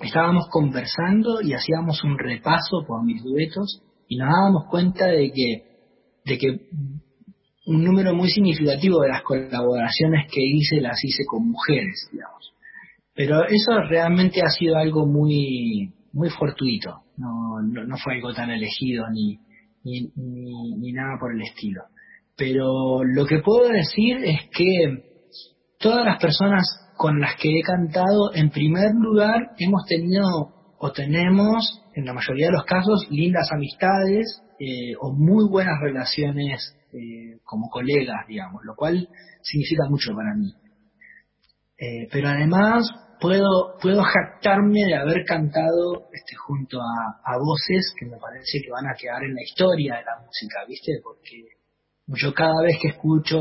estábamos 0.00 0.48
conversando 0.50 1.40
y 1.42 1.52
hacíamos 1.52 2.02
un 2.04 2.18
repaso 2.18 2.84
por 2.86 3.04
mis 3.04 3.22
duetos 3.22 3.82
y 4.08 4.16
nos 4.16 4.28
dábamos 4.28 4.64
cuenta 4.70 5.06
de 5.06 5.30
que, 5.32 5.64
de 6.24 6.38
que 6.38 6.60
un 7.66 7.84
número 7.84 8.14
muy 8.14 8.28
significativo 8.30 9.00
de 9.02 9.08
las 9.08 9.22
colaboraciones 9.22 10.30
que 10.32 10.40
hice 10.42 10.80
las 10.80 11.02
hice 11.04 11.24
con 11.26 11.48
mujeres, 11.48 12.08
digamos. 12.10 12.52
Pero 13.14 13.44
eso 13.44 13.78
realmente 13.88 14.40
ha 14.42 14.48
sido 14.48 14.76
algo 14.76 15.06
muy, 15.06 15.92
muy 16.12 16.30
fortuito, 16.30 17.02
no, 17.16 17.60
no, 17.62 17.96
fue 17.98 18.14
algo 18.14 18.32
tan 18.32 18.50
elegido 18.50 19.04
ni, 19.10 19.38
ni, 19.84 20.10
ni 20.78 20.92
nada 20.92 21.18
por 21.20 21.34
el 21.34 21.42
estilo. 21.42 21.82
Pero 22.36 23.04
lo 23.04 23.26
que 23.26 23.40
puedo 23.40 23.68
decir 23.68 24.16
es 24.24 24.48
que 24.50 25.28
todas 25.78 26.06
las 26.06 26.20
personas 26.20 26.64
con 26.96 27.20
las 27.20 27.36
que 27.36 27.58
he 27.58 27.62
cantado, 27.62 28.34
en 28.34 28.50
primer 28.50 28.92
lugar, 28.94 29.52
hemos 29.58 29.84
tenido 29.86 30.52
o 30.78 30.92
tenemos, 30.92 31.82
en 31.94 32.04
la 32.04 32.12
mayoría 32.12 32.46
de 32.46 32.52
los 32.52 32.64
casos, 32.64 33.06
lindas 33.10 33.48
amistades 33.52 34.42
eh, 34.58 34.94
o 35.00 35.12
muy 35.12 35.48
buenas 35.48 35.80
relaciones 35.80 36.76
eh, 36.92 37.38
como 37.44 37.68
colegas, 37.70 38.26
digamos, 38.26 38.62
lo 38.64 38.74
cual 38.74 39.08
significa 39.42 39.84
mucho 39.88 40.12
para 40.14 40.34
mí. 40.34 40.52
Eh, 41.78 42.08
pero 42.10 42.28
además 42.28 42.88
puedo, 43.20 43.78
puedo 43.80 44.02
jactarme 44.02 44.84
de 44.86 44.96
haber 44.96 45.24
cantado 45.24 46.08
este, 46.12 46.34
junto 46.36 46.78
a, 46.80 47.32
a 47.32 47.38
voces 47.38 47.94
que 47.98 48.06
me 48.06 48.18
parece 48.18 48.60
que 48.60 48.70
van 48.70 48.86
a 48.86 48.94
quedar 48.98 49.22
en 49.22 49.34
la 49.34 49.42
historia 49.42 49.96
de 49.96 50.04
la 50.04 50.18
música, 50.26 50.64
¿viste? 50.66 51.00
Porque 51.02 51.61
yo 52.06 52.34
cada 52.34 52.62
vez 52.62 52.76
que 52.80 52.88
escucho 52.88 53.38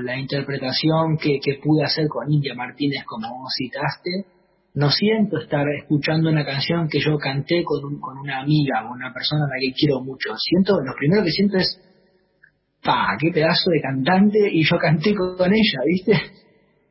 la 0.00 0.16
interpretación 0.18 1.18
que, 1.18 1.40
pude 1.62 1.84
hacer 1.84 2.08
con 2.08 2.30
India 2.30 2.54
Martínez, 2.54 3.04
como 3.04 3.28
vos 3.28 3.52
citaste, 3.56 4.26
no 4.74 4.90
siento 4.90 5.38
estar 5.38 5.66
escuchando 5.80 6.30
una 6.30 6.44
canción 6.44 6.88
que 6.88 7.00
yo 7.00 7.16
canté 7.18 7.62
con, 7.64 8.00
con 8.00 8.18
una 8.18 8.40
amiga, 8.40 8.82
con 8.82 8.92
una 8.92 9.12
persona 9.12 9.44
a 9.44 9.48
la 9.48 9.60
que 9.60 9.72
quiero 9.72 10.00
mucho. 10.00 10.36
Siento, 10.36 10.80
lo 10.80 10.94
primero 10.94 11.22
que 11.22 11.30
siento 11.30 11.58
es, 11.58 11.80
pa, 12.82 13.16
qué 13.18 13.30
pedazo 13.32 13.70
de 13.70 13.80
cantante, 13.80 14.38
y 14.50 14.64
yo 14.64 14.78
canté 14.78 15.14
con, 15.14 15.52
ella, 15.52 15.80
¿viste? 15.86 16.12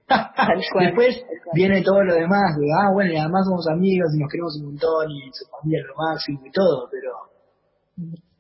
Después 0.79 1.23
viene 1.53 1.81
todo 1.81 2.03
lo 2.03 2.15
demás, 2.15 2.55
de, 2.57 2.67
ah, 2.79 2.91
bueno, 2.93 3.13
y 3.13 3.17
además 3.17 3.45
somos 3.45 3.67
amigos 3.67 4.11
y 4.15 4.19
nos 4.19 4.31
queremos 4.31 4.57
un 4.59 4.65
montón 4.71 5.11
y 5.11 5.29
su 5.31 5.45
familia 5.49 5.79
es 5.81 5.87
lo 5.87 5.95
máximo 5.95 6.41
y 6.45 6.51
todo, 6.51 6.89
pero, 6.91 7.11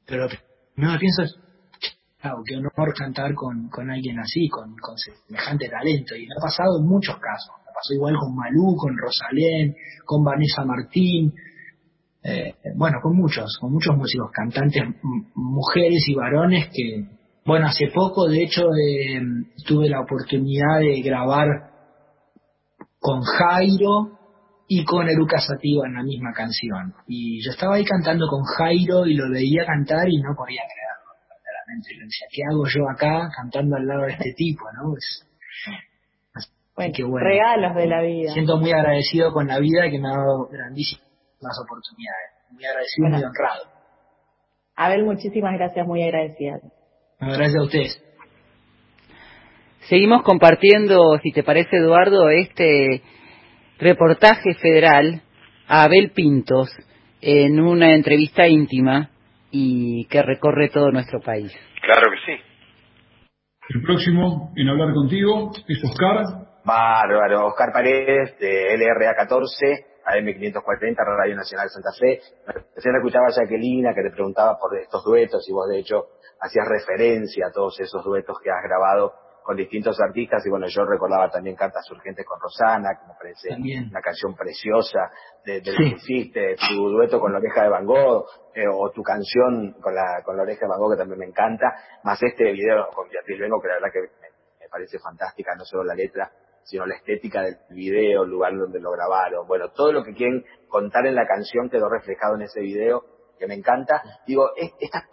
pero 0.05 0.27
no 0.75 0.99
pienso 0.99 1.23
es, 1.23 1.35
qué 2.45 2.57
honor 2.57 2.93
cantar 2.97 3.33
con, 3.33 3.69
con 3.69 3.89
alguien 3.89 4.19
así, 4.19 4.47
con, 4.49 4.75
con, 4.77 4.95
semejante 4.97 5.69
talento. 5.69 6.15
Y 6.15 6.27
me 6.27 6.33
ha 6.37 6.41
pasado 6.41 6.79
en 6.79 6.87
muchos 6.87 7.15
casos. 7.15 7.55
Me 7.65 7.73
pasó 7.73 7.93
igual 7.93 8.15
con 8.17 8.35
Malú, 8.35 8.75
con 8.77 8.97
Rosalén, 8.97 9.75
con 10.05 10.23
Vanessa 10.23 10.63
Martín. 10.65 11.33
eh, 12.23 12.55
bueno, 12.75 12.99
con 13.01 13.17
muchos, 13.17 13.57
con 13.59 13.73
muchos 13.73 13.95
músicos, 13.97 14.31
cantantes, 14.31 14.83
mujeres 15.35 16.03
y 16.07 16.15
varones 16.15 16.69
que, 16.69 17.05
bueno, 17.45 17.67
hace 17.67 17.87
poco, 17.93 18.29
de 18.29 18.43
hecho, 18.43 18.63
eh, 18.63 19.21
tuve 19.65 19.89
la 19.89 19.99
oportunidad 20.01 20.79
de 20.79 21.01
grabar 21.01 21.47
con 22.99 23.21
Jairo 23.21 24.17
y 24.67 24.85
con 24.85 25.09
Eruca 25.09 25.39
Sativa 25.39 25.85
en 25.87 25.95
la 25.95 26.03
misma 26.03 26.31
canción. 26.33 26.93
Y 27.05 27.43
yo 27.43 27.51
estaba 27.51 27.75
ahí 27.75 27.83
cantando 27.83 28.27
con 28.27 28.43
Jairo 28.43 29.05
y 29.05 29.13
lo 29.15 29.29
veía 29.29 29.65
cantar 29.65 30.07
y 30.07 30.21
no 30.21 30.33
podía 30.35 30.61
creerlo, 30.63 30.92
decía, 31.81 32.27
¿qué 32.31 32.41
hago 32.49 32.65
yo 32.67 32.89
acá 32.89 33.29
cantando 33.35 33.75
al 33.75 33.85
lado 33.85 34.03
de 34.03 34.13
este 34.13 34.33
tipo, 34.33 34.63
no? 34.73 34.95
Es, 34.97 35.27
bueno, 36.75 37.17
regalos 37.19 37.75
de 37.75 37.87
la 37.87 38.01
vida. 38.01 38.33
Siento 38.33 38.57
muy 38.57 38.71
agradecido 38.71 39.31
con 39.31 39.47
la 39.47 39.59
vida 39.59 39.89
que 39.91 39.99
me 39.99 40.07
ha 40.09 40.17
dado 40.17 40.47
grandísimas 40.51 41.59
oportunidades. 41.63 42.31
Muy 42.51 42.65
agradecido 42.65 43.07
y 43.07 43.11
muy 43.11 43.23
honrado. 43.23 43.63
Abel, 44.75 45.05
muchísimas 45.05 45.53
gracias, 45.53 45.85
muy 45.85 46.01
agradecida. 46.01 46.59
Gracias 47.19 47.55
a 47.55 47.63
ustedes. 47.63 48.03
Seguimos 49.87 50.23
compartiendo, 50.23 51.19
si 51.21 51.31
te 51.31 51.43
parece, 51.43 51.77
Eduardo, 51.77 52.29
este 52.29 53.03
reportaje 53.77 54.55
federal 54.55 55.21
a 55.67 55.83
Abel 55.83 56.11
Pintos 56.11 56.69
en 57.21 57.59
una 57.59 57.93
entrevista 57.93 58.47
íntima 58.47 59.11
y 59.55 60.05
que 60.07 60.23
recorre 60.23 60.69
todo 60.69 60.91
nuestro 60.91 61.21
país. 61.21 61.53
Claro 61.81 62.09
que 62.11 62.17
sí. 62.25 62.41
El 63.69 63.81
próximo 63.83 64.51
en 64.55 64.67
hablar 64.67 64.93
contigo 64.93 65.51
es 65.67 65.83
Oscar. 65.83 66.43
Bárbaro, 66.65 67.47
Oscar 67.47 67.71
Paredes 67.71 68.37
de 68.39 68.75
LRA 68.77 69.13
14, 69.15 69.65
AM540, 70.05 70.95
Radio 70.97 71.35
Nacional 71.35 71.69
Santa 71.69 71.91
Fe. 71.99 72.19
Recién 72.75 72.95
escuchaba 72.95 73.27
a 73.27 73.31
Jacqueline 73.31 73.93
que 73.93 74.01
te 74.01 74.11
preguntaba 74.11 74.57
por 74.57 74.75
estos 74.77 75.03
duetos 75.03 75.47
y 75.47 75.51
vos 75.51 75.67
de 75.69 75.79
hecho 75.79 76.07
hacías 76.39 76.67
referencia 76.67 77.47
a 77.47 77.51
todos 77.51 77.79
esos 77.79 78.03
duetos 78.03 78.37
que 78.41 78.49
has 78.49 78.63
grabado 78.63 79.13
con 79.43 79.57
distintos 79.57 79.99
artistas 79.99 80.43
y 80.45 80.49
bueno, 80.49 80.67
yo 80.67 80.85
recordaba 80.85 81.29
también 81.29 81.55
Cartas 81.55 81.89
Urgentes 81.91 82.25
con 82.25 82.39
Rosana, 82.39 82.97
que 82.97 83.07
me 83.07 83.13
parece 83.13 83.49
una 83.89 84.01
canción 84.01 84.33
preciosa 84.35 85.11
de, 85.45 85.59
de 85.61 85.75
que 85.75 85.83
hiciste, 85.83 86.55
tu 86.69 86.89
dueto 86.89 87.19
con 87.19 87.33
la 87.33 87.39
oreja 87.39 87.63
de 87.63 87.69
Van 87.69 87.85
Gogh, 87.85 88.25
eh, 88.55 88.65
o 88.71 88.89
tu 88.91 89.03
canción 89.03 89.73
con 89.81 89.93
la, 89.93 90.23
con 90.23 90.37
la 90.37 90.43
oreja 90.43 90.61
de 90.61 90.69
Van 90.69 90.79
Gogh 90.79 90.93
que 90.93 90.97
también 90.97 91.19
me 91.19 91.25
encanta, 91.25 91.75
más 92.03 92.21
este 92.23 92.51
video 92.51 92.87
con 92.95 93.09
Beatriz 93.09 93.39
Vengo 93.39 93.61
que 93.61 93.67
la 93.67 93.73
verdad 93.75 93.89
que 93.91 94.01
me, 94.01 94.33
parece 94.69 94.97
fantástica, 94.97 95.53
no 95.55 95.65
solo 95.65 95.83
la 95.83 95.93
letra, 95.93 96.31
sino 96.63 96.87
la 96.87 96.95
estética 96.95 97.43
del 97.43 97.57
video, 97.69 98.23
el 98.23 98.29
lugar 98.31 98.57
donde 98.57 98.79
lo 98.79 98.89
grabaron, 98.91 99.45
bueno, 99.45 99.69
todo 99.69 99.91
lo 99.91 100.03
que 100.03 100.15
quieren 100.15 100.43
contar 100.67 101.05
en 101.05 101.13
la 101.13 101.27
canción 101.27 101.69
quedó 101.69 101.89
reflejado 101.89 102.35
en 102.35 102.43
ese 102.43 102.61
video 102.61 103.03
que 103.37 103.45
me 103.45 103.53
encanta. 103.53 104.01
Digo, 104.25 104.49
estas, 104.55 105.03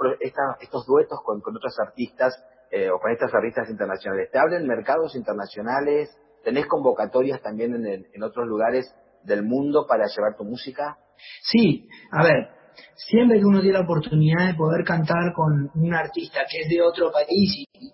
estos 0.61 0.86
duetos 0.86 1.19
con, 1.24 1.43
con 1.43 1.57
otros 1.57 1.78
artistas 1.78 2.32
eh, 2.70 2.90
o 2.90 2.98
con 2.98 3.12
estas 3.12 3.32
artistas 3.34 3.68
internacionales, 3.68 4.30
¿te 4.30 4.38
abren 4.38 4.66
mercados 4.66 5.14
internacionales? 5.16 6.16
¿Tenés 6.44 6.66
convocatorias 6.66 7.42
también 7.42 7.74
en, 7.74 8.06
en 8.12 8.22
otros 8.22 8.47
lugares 8.47 8.94
del 9.24 9.42
mundo 9.42 9.86
para 9.86 10.06
llevar 10.06 10.36
tu 10.36 10.44
música? 10.44 10.97
Sí, 11.42 11.88
a 12.12 12.22
ver, 12.22 12.48
siempre 12.94 13.38
que 13.38 13.44
uno 13.44 13.60
tiene 13.60 13.78
la 13.78 13.84
oportunidad 13.84 14.47
de 14.47 14.55
poder 14.55 14.84
cantar 14.84 15.32
con 15.34 15.70
un 15.74 15.94
artista 15.94 16.40
que 16.51 16.62
es 16.62 16.68
de 16.68 16.80
otro 16.80 17.10
país 17.12 17.66
y 17.74 17.92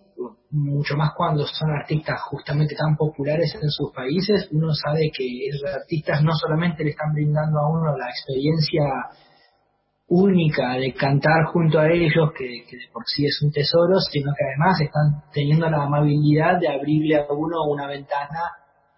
mucho 0.51 0.97
más 0.97 1.13
cuando 1.15 1.45
son 1.47 1.71
artistas 1.71 2.21
justamente 2.23 2.75
tan 2.75 2.97
populares 2.97 3.55
en 3.61 3.69
sus 3.69 3.93
países, 3.93 4.49
uno 4.53 4.73
sabe 4.73 5.11
que 5.15 5.49
esos 5.49 5.75
artistas 5.75 6.23
no 6.23 6.33
solamente 6.33 6.85
le 6.85 6.91
están 6.91 7.13
brindando 7.13 7.59
a 7.59 7.69
uno 7.69 7.97
la 7.97 8.09
experiencia 8.09 8.83
única 10.09 10.75
de 10.75 10.95
cantar 10.95 11.47
junto 11.53 11.79
a 11.79 11.91
ellos, 11.91 12.33
que, 12.37 12.45
de 12.45 12.89
por 12.93 13.05
sí 13.07 13.27
es 13.27 13.41
un 13.43 13.51
tesoro, 13.51 13.99
sino 14.01 14.33
que 14.37 14.45
además 14.45 14.81
están 14.81 15.31
teniendo 15.33 15.69
la 15.69 15.83
amabilidad 15.83 16.61
de 16.61 16.69
abrirle 16.69 17.17
a 17.17 17.27
uno 17.33 17.65
una 17.65 17.89
ventana 17.89 18.41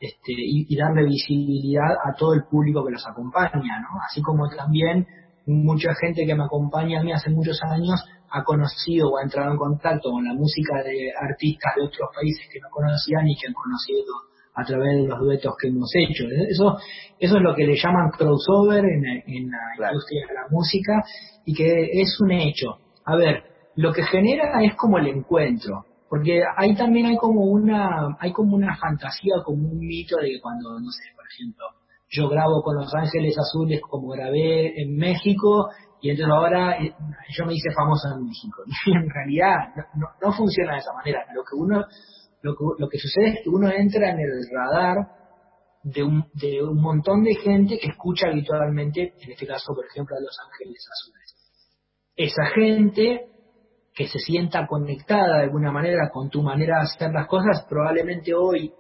este, 0.01 0.33
y, 0.37 0.77
darle 0.77 1.05
visibilidad 1.05 1.93
a 2.05 2.15
todo 2.15 2.35
el 2.35 2.45
público 2.45 2.85
que 2.85 2.93
los 2.93 3.07
acompaña, 3.07 3.81
¿no? 3.81 4.01
Así 4.09 4.23
como 4.23 4.49
también 4.49 5.07
mucha 5.47 5.95
gente 5.95 6.27
que 6.27 6.35
me 6.35 6.45
acompaña 6.45 7.01
a 7.01 7.03
mí 7.03 7.13
hace 7.13 7.31
muchos 7.31 7.59
años 7.63 8.05
ha 8.31 8.45
conocido 8.45 9.09
o 9.09 9.19
ha 9.19 9.23
entrado 9.23 9.51
en 9.51 9.57
contacto 9.57 10.11
con 10.11 10.25
la 10.25 10.35
música 10.35 10.83
de 10.85 11.11
artistas 11.19 11.73
de 11.77 11.85
otros 11.85 12.11
países 12.15 12.47
que 12.53 12.61
no 12.61 12.69
conocían 12.71 13.27
y 13.27 13.37
que 13.37 13.47
han 13.49 13.55
conocido 13.55 14.05
a 14.55 14.65
través 14.65 15.03
de 15.03 15.09
los 15.09 15.19
duetos 15.21 15.55
que 15.61 15.69
hemos 15.69 15.91
hecho. 15.95 16.25
Eso, 16.49 16.79
eso 17.19 17.37
es 17.37 17.43
lo 17.43 17.55
que 17.55 17.67
le 17.67 17.77
llaman 17.77 18.11
crossover 18.11 18.85
en, 18.85 19.03
la 19.51 19.89
industria 19.91 20.27
de 20.29 20.35
la 20.35 20.47
música 20.51 21.03
y 21.45 21.55
que 21.55 22.01
es 22.01 22.19
un 22.21 22.33
hecho. 22.33 22.79
A 23.05 23.17
ver, 23.17 23.45
lo 23.77 23.93
que 23.93 24.03
genera 24.03 24.63
es 24.63 24.75
como 24.75 24.99
el 24.99 25.07
encuentro, 25.07 25.85
porque 26.09 26.43
ahí 26.57 26.75
también 26.75 27.07
hay 27.07 27.17
como 27.17 27.45
una, 27.45 28.17
hay 28.19 28.33
como 28.33 28.57
una 28.57 28.77
fantasía, 28.77 29.37
como 29.45 29.69
un 29.69 29.79
mito 29.79 30.17
de 30.17 30.31
que 30.31 30.41
cuando, 30.41 30.81
no 30.81 30.91
sé, 30.91 31.05
por 31.15 31.25
ejemplo, 31.27 31.65
yo 32.11 32.29
grabo 32.29 32.63
con 32.63 32.77
Los 32.77 32.93
Ángeles 32.95 33.37
Azules 33.39 33.81
como 33.83 34.09
grabé 34.09 34.81
en 34.81 34.97
México 34.97 35.69
y 36.01 36.11
entonces 36.11 36.33
ahora 36.33 36.83
eh, 36.83 36.95
yo 37.37 37.45
me 37.45 37.55
hice 37.55 37.71
famoso 37.73 38.09
en 38.15 38.25
México. 38.25 38.63
Y 38.87 38.93
en 38.93 39.11
realidad 39.11 39.75
no, 39.95 40.07
no 40.23 40.33
funciona 40.33 40.73
de 40.73 40.79
esa 40.79 40.93
manera. 40.95 41.25
Lo 41.35 41.43
que 41.43 41.55
uno 41.55 41.85
lo 42.43 42.89
que, 42.89 42.99
sucede 42.99 43.29
es 43.29 43.39
que 43.43 43.51
uno 43.51 43.71
entra 43.71 44.11
en 44.11 44.21
el 44.21 44.47
radar 44.53 45.09
de 45.83 46.03
un, 46.03 46.25
de 46.35 46.63
un 46.63 46.81
montón 46.81 47.25
de 47.25 47.35
gente 47.35 47.79
que 47.79 47.89
escucha 47.89 48.29
habitualmente, 48.29 49.15
en 49.21 49.31
este 49.31 49.47
caso, 49.47 49.75
por 49.75 49.87
ejemplo, 49.87 50.17
a 50.17 50.21
Los 50.21 50.37
Ángeles 50.45 50.87
Azules. 50.93 51.35
Esa 52.17 52.47
gente 52.55 53.29
que 53.95 54.07
se 54.07 54.19
sienta 54.19 54.67
conectada 54.67 55.39
de 55.39 55.45
alguna 55.45 55.73
manera 55.73 56.11
con 56.11 56.31
tu 56.31 56.43
manera 56.43 56.77
de 56.79 56.83
hacer 56.83 57.11
las 57.13 57.27
cosas, 57.27 57.67
probablemente 57.69 58.35
hoy, 58.35 58.73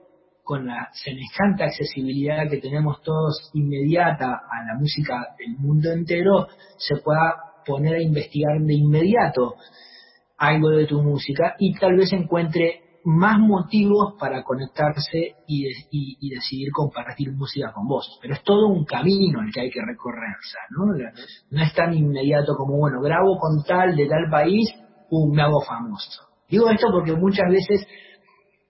con 0.45 0.67
la 0.67 0.89
semejante 0.93 1.65
accesibilidad 1.65 2.49
que 2.49 2.59
tenemos 2.59 3.03
todos 3.03 3.51
inmediata 3.53 4.27
a 4.27 4.67
la 4.67 4.79
música 4.79 5.35
del 5.39 5.57
mundo 5.59 5.93
entero, 5.93 6.47
se 6.79 6.97
pueda 6.97 7.35
poner 7.67 7.97
a 7.97 8.03
investigar 8.03 8.59
de 8.61 8.75
inmediato 8.75 9.57
algo 10.39 10.71
de 10.71 10.87
tu 10.87 11.03
música 11.03 11.55
y 11.59 11.75
tal 11.75 11.97
vez 11.97 12.13
encuentre 12.13 12.88
más 13.09 13.39
motivos 13.39 14.17
para 14.19 14.43
conectarse 14.43 15.37
y, 15.47 16.29
decidir 16.29 16.71
compartir 16.73 17.33
música 17.33 17.73
con 17.73 17.87
vos. 17.87 18.19
Pero 18.21 18.35
es 18.35 18.43
todo 18.43 18.69
un 18.69 18.85
camino 18.85 19.41
el 19.41 19.51
que 19.51 19.63
hay 19.63 19.71
que 19.71 19.81
recorrer, 19.81 20.37
¿no? 20.77 20.93
No 21.51 21.63
es 21.63 21.75
tan 21.75 21.95
inmediato 21.95 22.55
como, 22.55 22.77
bueno, 22.77 23.01
grabo 23.01 23.39
con 23.39 23.65
tal 23.65 23.97
de 23.97 24.07
tal 24.07 24.29
país, 24.31 24.69
pum, 25.09 25.35
me 25.35 25.41
hago 25.41 25.63
famoso. 25.63 26.23
Digo 26.51 26.69
esto 26.69 26.89
porque 26.93 27.15
muchas 27.15 27.51
veces 27.51 27.87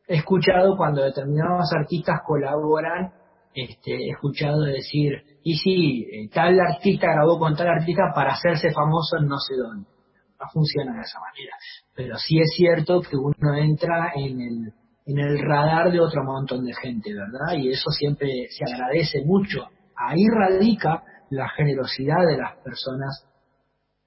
he 0.06 0.16
escuchado 0.16 0.76
cuando 0.76 1.02
determinados 1.02 1.72
artistas 1.76 2.20
colaboran, 2.24 3.12
este, 3.52 3.92
he 3.92 4.10
escuchado 4.10 4.60
decir, 4.60 5.14
y 5.42 5.56
sí, 5.56 6.06
eh, 6.12 6.28
tal 6.32 6.60
artista 6.60 7.08
grabó 7.08 7.40
con 7.40 7.56
tal 7.56 7.68
artista 7.68 8.12
para 8.14 8.34
hacerse 8.34 8.70
famoso 8.70 9.18
no 9.20 9.36
sé 9.38 9.56
dónde 9.56 9.97
no 10.38 10.46
funciona 10.52 10.94
de 10.94 11.02
esa 11.02 11.18
manera. 11.20 11.56
Pero 11.94 12.16
sí 12.16 12.38
es 12.38 12.52
cierto 12.56 13.00
que 13.00 13.16
uno 13.16 13.54
entra 13.54 14.12
en 14.14 14.40
el, 14.40 14.72
en 15.06 15.18
el 15.18 15.38
radar 15.40 15.90
de 15.90 16.00
otro 16.00 16.22
montón 16.24 16.64
de 16.64 16.74
gente, 16.74 17.12
¿verdad? 17.12 17.56
Y 17.56 17.70
eso 17.70 17.90
siempre 17.90 18.28
se 18.50 18.64
agradece 18.72 19.24
mucho. 19.24 19.66
Ahí 19.96 20.24
radica 20.28 21.02
la 21.30 21.48
generosidad 21.50 22.26
de 22.26 22.38
las 22.38 22.56
personas 22.58 23.26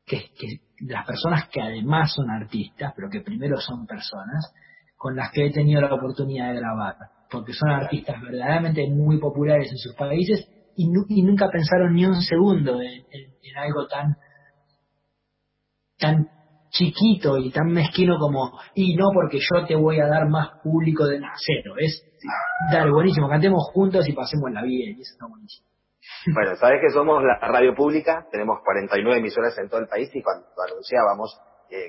que, 0.06 0.32
las 0.80 1.06
personas 1.06 1.48
que 1.50 1.62
además 1.62 2.14
son 2.14 2.30
artistas, 2.30 2.94
pero 2.96 3.10
que 3.10 3.22
primero 3.22 3.58
son 3.60 3.86
personas, 3.86 4.54
con 4.98 5.16
las 5.16 5.32
que 5.32 5.48
he 5.48 5.52
tenido 5.52 5.82
la 5.82 5.94
oportunidad 5.94 6.50
de 6.54 6.60
grabar, 6.60 6.96
porque 7.30 7.54
son 7.54 7.70
artistas 7.70 8.22
verdaderamente 8.22 8.88
muy 8.90 9.20
populares 9.20 9.72
en 9.72 9.78
sus 9.78 9.96
países 9.96 10.48
y, 10.76 10.88
nunca 11.24 11.50
pensaron 11.50 11.94
ni 11.94 12.06
un 12.06 12.22
segundo 12.22 12.80
en 12.82 13.58
algo 13.58 13.88
tan 13.88 14.16
tan 16.02 16.28
chiquito 16.70 17.38
y 17.38 17.52
tan 17.52 17.68
mezquino 17.68 18.18
como, 18.18 18.60
y 18.74 18.96
no 18.96 19.06
porque 19.14 19.38
yo 19.40 19.66
te 19.66 19.76
voy 19.76 20.00
a 20.00 20.08
dar 20.08 20.28
más 20.28 20.50
público 20.64 21.06
de 21.06 21.20
nacero, 21.20 21.78
es, 21.78 22.04
dale, 22.72 22.92
buenísimo, 22.92 23.30
cantemos 23.30 23.70
juntos 23.74 24.08
y 24.10 24.14
pasemos 24.14 24.52
la 24.52 24.64
vida, 24.64 24.90
y 24.90 25.02
eso 25.02 25.14
está 25.14 25.28
buenísimo. 25.28 25.68
Bueno, 26.34 26.56
sabes 26.56 26.82
que 26.82 26.90
somos 26.94 27.24
la 27.24 27.40
radio 27.40 27.74
pública, 27.74 28.28
tenemos 28.32 28.60
49 28.64 29.20
emisoras 29.20 29.58
en 29.58 29.70
todo 29.70 29.80
el 29.80 29.88
país 29.88 30.10
y 30.14 30.22
cuando 30.22 30.46
anunciábamos 30.68 31.40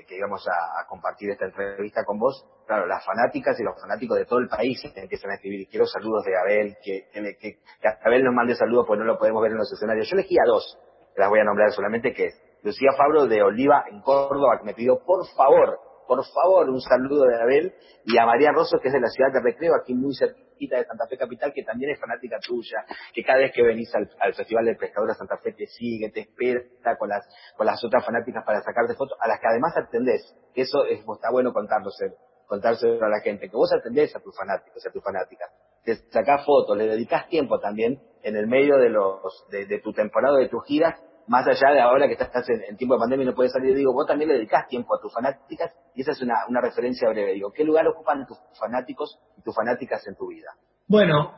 que 0.07 0.15
íbamos 0.15 0.45
a, 0.47 0.87
compartir 0.87 1.31
esta 1.31 1.45
entrevista 1.45 2.03
con 2.05 2.17
vos, 2.17 2.45
claro, 2.65 2.87
las 2.87 3.03
fanáticas 3.05 3.59
y 3.59 3.63
los 3.63 3.79
fanáticos 3.79 4.17
de 4.17 4.25
todo 4.25 4.39
el 4.39 4.47
país 4.47 4.81
empiezan 4.95 5.31
a 5.31 5.35
escribir, 5.35 5.67
quiero 5.69 5.85
saludos 5.85 6.23
de 6.23 6.37
Abel, 6.37 6.77
que, 6.81 7.09
que, 7.11 7.35
que, 7.37 7.59
Abel 8.05 8.23
nos 8.23 8.33
mande 8.33 8.55
saludos 8.55 8.85
porque 8.87 8.99
no 8.99 9.05
lo 9.05 9.17
podemos 9.17 9.41
ver 9.41 9.51
en 9.51 9.57
los 9.57 9.71
escenarios. 9.71 10.07
Yo 10.09 10.15
elegí 10.15 10.37
a 10.39 10.45
dos, 10.45 10.79
las 11.17 11.29
voy 11.29 11.39
a 11.39 11.43
nombrar 11.43 11.71
solamente, 11.71 12.13
que 12.13 12.29
Lucía 12.63 12.91
Fabro 12.97 13.27
de 13.27 13.43
Oliva 13.43 13.83
en 13.91 14.01
Córdoba, 14.01 14.57
que 14.59 14.65
me 14.65 14.73
pidió, 14.73 14.99
por 15.05 15.27
favor, 15.35 15.79
por 16.07 16.23
favor, 16.25 16.69
un 16.69 16.81
saludo 16.81 17.25
de 17.25 17.41
Abel, 17.41 17.73
y 18.05 18.17
a 18.17 18.25
María 18.25 18.51
Rosso, 18.51 18.79
que 18.79 18.87
es 18.87 18.93
de 18.93 18.99
la 18.99 19.09
ciudad 19.09 19.31
de 19.33 19.41
Recreo, 19.41 19.73
aquí 19.75 19.93
muy 19.93 20.13
cerquita 20.15 20.77
de 20.77 20.85
Santa 20.85 21.07
Fe 21.07 21.17
Capital, 21.17 21.51
que 21.53 21.63
también 21.63 21.91
es 21.91 21.99
fanática 21.99 22.37
tuya, 22.39 22.85
que 23.13 23.23
cada 23.23 23.39
vez 23.39 23.51
que 23.53 23.63
venís 23.63 23.93
al, 23.95 24.09
al 24.19 24.33
Festival 24.33 24.65
del 24.65 24.77
Pescador 24.77 25.09
de 25.09 25.15
Santa 25.15 25.37
Fe 25.37 25.53
te 25.53 25.65
sigue, 25.67 26.09
te 26.09 26.21
espera 26.21 26.97
con 26.97 27.09
las, 27.09 27.27
con 27.57 27.65
las 27.65 27.83
otras 27.83 28.05
fanáticas 28.05 28.43
para 28.45 28.61
sacarte 28.61 28.95
fotos, 28.95 29.17
a 29.19 29.27
las 29.27 29.39
que 29.39 29.47
además 29.47 29.73
atendés. 29.75 30.35
Eso 30.55 30.85
es, 30.85 30.99
está 30.99 31.31
bueno 31.31 31.51
contándose, 31.51 32.13
contárselo 32.47 33.05
a 33.05 33.09
la 33.09 33.19
gente, 33.21 33.49
que 33.49 33.55
vos 33.55 33.71
atendés 33.73 34.15
a 34.15 34.19
tus 34.19 34.35
fanáticos, 34.37 34.85
a 34.85 34.91
tus 34.91 35.03
fanáticas. 35.03 35.49
Te 35.83 35.95
sacás 36.11 36.45
fotos, 36.45 36.77
le 36.77 36.87
dedicás 36.87 37.27
tiempo 37.27 37.59
también 37.59 38.01
en 38.23 38.37
el 38.37 38.47
medio 38.47 38.77
de 38.77 38.89
los, 38.89 39.45
de, 39.49 39.65
de 39.65 39.79
tu 39.79 39.91
temporada, 39.91 40.37
de 40.37 40.47
tus 40.47 40.63
giras, 40.65 40.97
más 41.27 41.47
allá 41.47 41.73
de 41.73 41.81
ahora 41.81 42.07
que 42.07 42.13
estás 42.13 42.49
en, 42.49 42.61
en, 42.69 42.77
tiempo 42.77 42.95
de 42.95 42.99
pandemia 42.99 43.23
y 43.23 43.27
no 43.27 43.35
puedes 43.35 43.51
salir, 43.51 43.75
digo, 43.75 43.93
vos 43.93 44.05
también 44.05 44.29
le 44.29 44.35
dedicás 44.35 44.67
tiempo 44.67 44.95
a 44.95 45.01
tus 45.01 45.13
fanáticas 45.13 45.71
y 45.95 46.01
esa 46.01 46.11
es 46.11 46.21
una, 46.21 46.35
una 46.47 46.61
referencia 46.61 47.09
breve. 47.09 47.33
Digo, 47.33 47.51
¿qué 47.51 47.63
lugar 47.63 47.87
ocupan 47.87 48.25
tus 48.25 48.37
fanáticos 48.59 49.19
y 49.37 49.41
tus 49.41 49.55
fanáticas 49.55 50.05
en 50.07 50.15
tu 50.15 50.27
vida? 50.27 50.51
Bueno, 50.87 51.33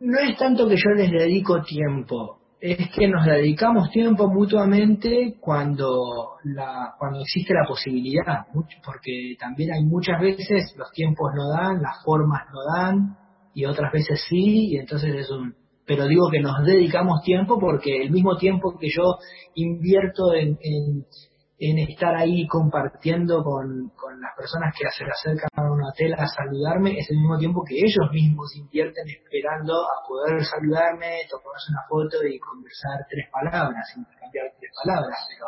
no 0.00 0.18
es 0.18 0.36
tanto 0.38 0.68
que 0.68 0.76
yo 0.76 0.90
les 0.90 1.10
dedico 1.10 1.62
tiempo, 1.62 2.40
es 2.60 2.90
que 2.94 3.08
nos 3.08 3.26
dedicamos 3.26 3.90
tiempo 3.90 4.26
mutuamente 4.28 5.36
cuando 5.38 6.36
la, 6.44 6.94
cuando 6.98 7.20
existe 7.20 7.52
la 7.52 7.66
posibilidad, 7.68 8.46
porque 8.84 9.36
también 9.38 9.72
hay 9.72 9.84
muchas 9.84 10.20
veces 10.20 10.74
los 10.76 10.90
tiempos 10.92 11.32
no 11.34 11.48
dan, 11.50 11.82
las 11.82 12.02
formas 12.02 12.42
no 12.52 12.74
dan 12.74 13.18
y 13.52 13.66
otras 13.66 13.92
veces 13.92 14.24
sí, 14.28 14.72
y 14.72 14.78
entonces 14.78 15.14
es 15.14 15.30
un 15.30 15.54
pero 15.86 16.06
digo 16.06 16.30
que 16.30 16.40
nos 16.40 16.64
dedicamos 16.64 17.22
tiempo 17.22 17.58
porque 17.58 18.02
el 18.02 18.10
mismo 18.10 18.36
tiempo 18.36 18.76
que 18.78 18.88
yo 18.88 19.18
invierto 19.54 20.34
en, 20.34 20.58
en, 20.62 21.78
estar 21.78 22.14
ahí 22.14 22.46
compartiendo 22.46 23.42
con, 23.42 23.90
con, 23.96 24.20
las 24.20 24.32
personas 24.36 24.74
que 24.76 24.84
se 24.90 25.04
acercan 25.04 25.48
a 25.56 25.72
un 25.72 25.82
hotel 25.82 26.12
a 26.14 26.26
saludarme, 26.26 26.98
es 26.98 27.10
el 27.10 27.16
mismo 27.18 27.38
tiempo 27.38 27.62
que 27.66 27.76
ellos 27.78 28.10
mismos 28.12 28.54
invierten 28.56 29.04
esperando 29.08 29.72
a 29.72 30.06
poder 30.06 30.44
saludarme, 30.44 31.24
tomarse 31.30 31.72
una 31.72 31.84
foto 31.88 32.26
y 32.26 32.38
conversar 32.38 33.06
tres 33.08 33.28
palabras, 33.30 33.84
intercambiar 33.96 34.46
tres 34.58 34.72
palabras, 34.84 35.18
pero 35.28 35.46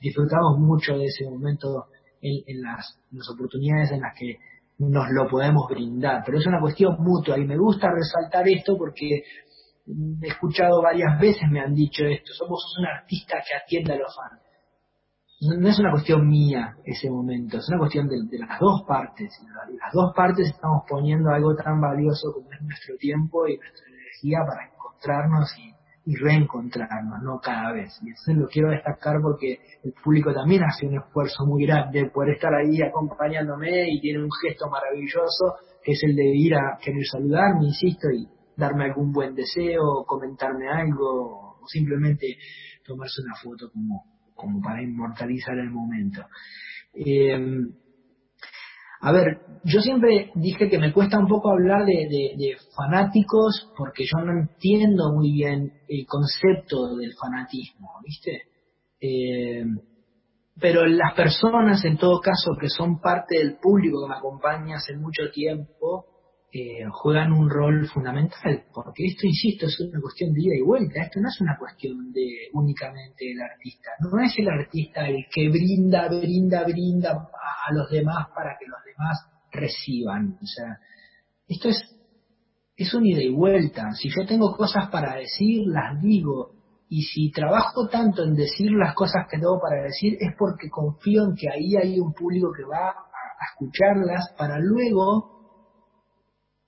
disfrutamos 0.00 0.58
mucho 0.58 0.98
de 0.98 1.06
ese 1.06 1.24
momento 1.24 1.86
en, 2.20 2.42
en 2.46 2.62
las 2.62 3.30
oportunidades 3.30 3.90
en 3.92 4.02
las 4.02 4.14
que 4.16 4.38
nos 4.78 5.06
lo 5.10 5.28
podemos 5.28 5.66
brindar, 5.68 6.22
pero 6.24 6.38
es 6.38 6.46
una 6.46 6.60
cuestión 6.60 6.96
mutua 6.98 7.38
y 7.38 7.46
me 7.46 7.56
gusta 7.56 7.88
resaltar 7.90 8.46
esto 8.48 8.76
porque 8.76 9.22
he 9.86 10.28
escuchado 10.28 10.82
varias 10.82 11.18
veces, 11.20 11.42
me 11.50 11.60
han 11.60 11.74
dicho 11.74 12.04
esto, 12.04 12.32
somos 12.34 12.64
un 12.78 12.86
artista 12.86 13.36
que 13.38 13.56
atiende 13.56 13.94
a 13.94 13.98
los 13.98 14.14
fans. 14.14 14.42
No, 15.40 15.68
es 15.68 15.78
una 15.78 15.90
cuestión 15.90 16.26
mía 16.26 16.76
ese 16.84 17.10
momento, 17.10 17.58
es 17.58 17.68
una 17.68 17.78
cuestión 17.78 18.08
de, 18.08 18.16
de 18.24 18.38
las 18.38 18.58
dos 18.58 18.82
partes. 18.86 19.38
Las 19.78 19.92
dos 19.92 20.14
partes 20.16 20.48
estamos 20.48 20.84
poniendo 20.88 21.30
algo 21.30 21.54
tan 21.54 21.80
valioso 21.80 22.32
como 22.32 22.50
es 22.52 22.62
nuestro 22.62 22.96
tiempo 22.96 23.46
y 23.46 23.58
nuestra 23.58 23.86
energía 23.86 24.38
para 24.46 24.66
encontrarnos 24.66 25.54
y, 25.58 25.74
y 26.10 26.16
reencontrarnos, 26.16 27.22
no 27.22 27.38
cada 27.38 27.72
vez. 27.72 28.00
Y 28.02 28.10
eso 28.10 28.32
lo 28.32 28.48
quiero 28.48 28.70
destacar 28.70 29.20
porque 29.20 29.58
el 29.84 29.92
público 29.92 30.32
también 30.32 30.62
hace 30.64 30.86
un 30.86 30.96
esfuerzo 30.96 31.44
muy 31.44 31.66
grande 31.66 32.10
por 32.10 32.30
estar 32.30 32.54
ahí 32.54 32.80
acompañándome 32.80 33.90
y 33.90 34.00
tiene 34.00 34.24
un 34.24 34.30
gesto 34.42 34.70
maravilloso 34.70 35.56
que 35.82 35.92
es 35.92 36.02
el 36.02 36.16
de 36.16 36.34
ir 36.34 36.54
a 36.54 36.78
querer 36.82 37.04
saludarme, 37.04 37.66
insisto, 37.66 38.08
y, 38.10 38.26
darme 38.56 38.84
algún 38.84 39.12
buen 39.12 39.34
deseo, 39.34 40.04
comentarme 40.06 40.68
algo, 40.68 41.60
o 41.60 41.66
simplemente 41.66 42.38
tomarse 42.84 43.22
una 43.22 43.34
foto 43.36 43.70
como, 43.70 44.04
como 44.34 44.60
para 44.60 44.82
inmortalizar 44.82 45.58
el 45.58 45.70
momento. 45.70 46.24
Eh, 46.94 47.38
a 49.00 49.12
ver, 49.12 49.40
yo 49.64 49.80
siempre 49.80 50.30
dije 50.34 50.68
que 50.70 50.78
me 50.78 50.92
cuesta 50.92 51.18
un 51.18 51.28
poco 51.28 51.50
hablar 51.50 51.84
de, 51.84 52.56
fanáticos 52.74 53.72
porque 53.76 54.04
yo 54.04 54.24
no 54.24 54.32
entiendo 54.32 55.12
muy 55.12 55.32
bien 55.32 55.72
el 55.88 56.06
concepto 56.06 56.96
del 56.96 57.12
fanatismo, 57.14 57.90
¿viste? 58.02 58.42
Eh, 59.00 59.64
pero 60.58 60.86
las 60.86 61.14
personas, 61.14 61.84
en 61.84 61.98
todo 61.98 62.20
caso, 62.20 62.56
que 62.58 62.68
son 62.68 63.00
parte 63.00 63.38
del 63.38 63.58
público 63.58 64.02
que 64.02 64.08
me 64.08 64.16
acompaña 64.16 64.76
hace 64.76 64.96
mucho 64.96 65.30
tiempo, 65.30 66.06
eh, 66.52 66.84
juegan 66.90 67.32
un 67.32 67.50
rol 67.50 67.86
fundamental, 67.88 68.64
porque 68.72 69.06
esto, 69.06 69.26
insisto, 69.26 69.66
es 69.66 69.80
una 69.80 70.00
cuestión 70.00 70.32
de 70.32 70.42
ida 70.42 70.54
y 70.56 70.62
vuelta, 70.62 71.02
esto 71.02 71.20
no 71.20 71.28
es 71.28 71.40
una 71.40 71.56
cuestión 71.58 72.12
de 72.12 72.48
únicamente 72.52 73.26
del 73.26 73.40
artista, 73.42 73.90
no 74.00 74.22
es 74.22 74.32
el 74.38 74.48
artista 74.48 75.08
el 75.08 75.26
que 75.30 75.48
brinda, 75.48 76.08
brinda, 76.08 76.64
brinda 76.64 77.10
a, 77.10 77.68
a 77.68 77.74
los 77.74 77.90
demás 77.90 78.28
para 78.34 78.56
que 78.58 78.66
los 78.66 78.78
demás 78.86 79.18
reciban, 79.50 80.38
o 80.40 80.46
sea, 80.46 80.78
esto 81.48 81.68
es, 81.68 81.82
es 82.76 82.94
un 82.94 83.04
ida 83.06 83.22
y 83.22 83.30
vuelta, 83.30 83.92
si 83.92 84.08
yo 84.08 84.24
tengo 84.24 84.56
cosas 84.56 84.88
para 84.88 85.16
decir, 85.16 85.66
las 85.66 86.00
digo, 86.00 86.52
y 86.88 87.02
si 87.02 87.32
trabajo 87.32 87.88
tanto 87.88 88.22
en 88.22 88.34
decir 88.34 88.70
las 88.70 88.94
cosas 88.94 89.26
que 89.28 89.38
tengo 89.38 89.58
para 89.60 89.82
decir, 89.82 90.16
es 90.20 90.34
porque 90.38 90.70
confío 90.70 91.24
en 91.24 91.34
que 91.34 91.50
ahí 91.50 91.76
hay 91.76 91.98
un 91.98 92.12
público 92.12 92.52
que 92.56 92.64
va 92.64 92.90
a 92.90 93.52
escucharlas 93.52 94.32
para 94.38 94.58
luego 94.58 95.35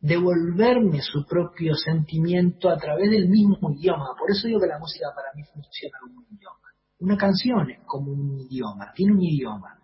devolverme 0.09 1.01
su 1.03 1.27
propio 1.27 1.75
sentimiento 1.75 2.71
a 2.71 2.77
través 2.77 3.11
del 3.11 3.29
mismo 3.29 3.71
idioma. 3.71 4.15
Por 4.19 4.31
eso 4.31 4.49
digo 4.49 4.61
que 4.61 4.67
la 4.67 4.79
música 4.79 5.09
para 5.15 5.29
mí 5.35 5.43
funciona 5.53 5.99
como 6.01 6.21
un 6.21 6.27
idioma. 6.35 6.57
Una 7.01 7.17
canción 7.17 7.71
es 7.71 7.81
como 7.85 8.11
un 8.13 8.41
idioma, 8.41 8.93
tiene 8.95 9.13
un 9.13 9.23
idioma, 9.23 9.79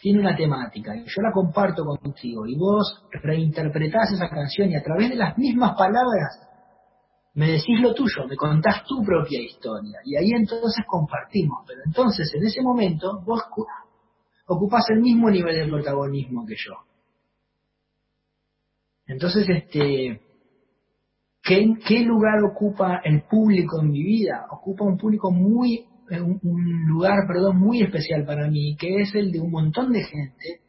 tiene 0.00 0.20
una 0.20 0.34
temática, 0.34 0.96
y 0.96 1.04
yo 1.04 1.22
la 1.22 1.30
comparto 1.32 1.84
contigo, 1.84 2.44
y 2.46 2.56
vos 2.56 3.06
reinterpretás 3.22 4.12
esa 4.12 4.28
canción 4.28 4.70
y 4.70 4.74
a 4.74 4.82
través 4.82 5.10
de 5.10 5.16
las 5.16 5.38
mismas 5.38 5.76
palabras 5.76 6.48
me 7.34 7.52
decís 7.52 7.80
lo 7.80 7.94
tuyo, 7.94 8.26
me 8.28 8.36
contás 8.36 8.84
tu 8.84 9.02
propia 9.04 9.40
historia, 9.40 10.00
y 10.04 10.16
ahí 10.16 10.30
entonces 10.32 10.84
compartimos, 10.88 11.64
pero 11.66 11.82
entonces 11.86 12.28
en 12.34 12.44
ese 12.44 12.62
momento 12.62 13.22
vos 13.24 13.42
ocupás 14.46 14.84
el 14.90 15.00
mismo 15.00 15.30
nivel 15.30 15.54
de 15.54 15.70
protagonismo 15.70 16.44
que 16.46 16.56
yo. 16.56 16.74
Entonces, 19.12 19.46
este, 19.48 20.20
¿qué, 21.42 21.74
¿qué 21.86 22.00
lugar 22.00 22.42
ocupa 22.44 23.00
el 23.04 23.22
público 23.24 23.80
en 23.82 23.90
mi 23.90 24.02
vida? 24.02 24.46
Ocupa 24.50 24.84
un 24.84 24.96
público 24.96 25.30
muy, 25.30 25.84
un, 26.10 26.40
un 26.42 26.86
lugar, 26.86 27.26
perdón, 27.28 27.58
muy 27.58 27.82
especial 27.82 28.24
para 28.24 28.48
mí, 28.48 28.74
que 28.76 29.02
es 29.02 29.14
el 29.14 29.30
de 29.30 29.40
un 29.40 29.50
montón 29.50 29.92
de 29.92 30.02
gente. 30.02 30.60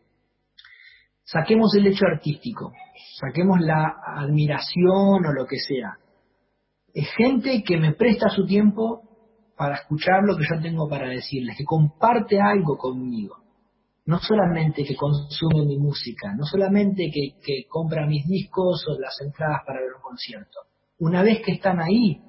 Saquemos 1.23 1.73
el 1.75 1.87
hecho 1.87 2.05
artístico, 2.05 2.73
saquemos 3.19 3.61
la 3.61 3.93
admiración 4.17 5.25
o 5.25 5.33
lo 5.33 5.45
que 5.45 5.57
sea. 5.59 5.97
Es 6.93 7.07
gente 7.15 7.63
que 7.65 7.77
me 7.77 7.93
presta 7.93 8.27
su 8.27 8.45
tiempo 8.45 9.01
para 9.55 9.75
escuchar 9.75 10.23
lo 10.23 10.35
que 10.35 10.43
yo 10.43 10.61
tengo 10.61 10.89
para 10.89 11.07
decirles, 11.07 11.55
que 11.57 11.63
comparte 11.63 12.41
algo 12.41 12.77
conmigo 12.77 13.42
no 14.05 14.19
solamente 14.19 14.83
que 14.83 14.95
consume 14.95 15.65
mi 15.65 15.77
música, 15.77 16.33
no 16.35 16.45
solamente 16.45 17.09
que, 17.13 17.39
que, 17.43 17.67
compra 17.69 18.05
mis 18.05 18.27
discos 18.27 18.85
o 18.87 18.99
las 18.99 19.15
entradas 19.21 19.61
para 19.65 19.79
ver 19.79 19.93
un 19.95 20.01
concierto. 20.01 20.59
Una 20.99 21.23
vez 21.23 21.41
que 21.43 21.53
están 21.53 21.79
ahí, 21.79 22.21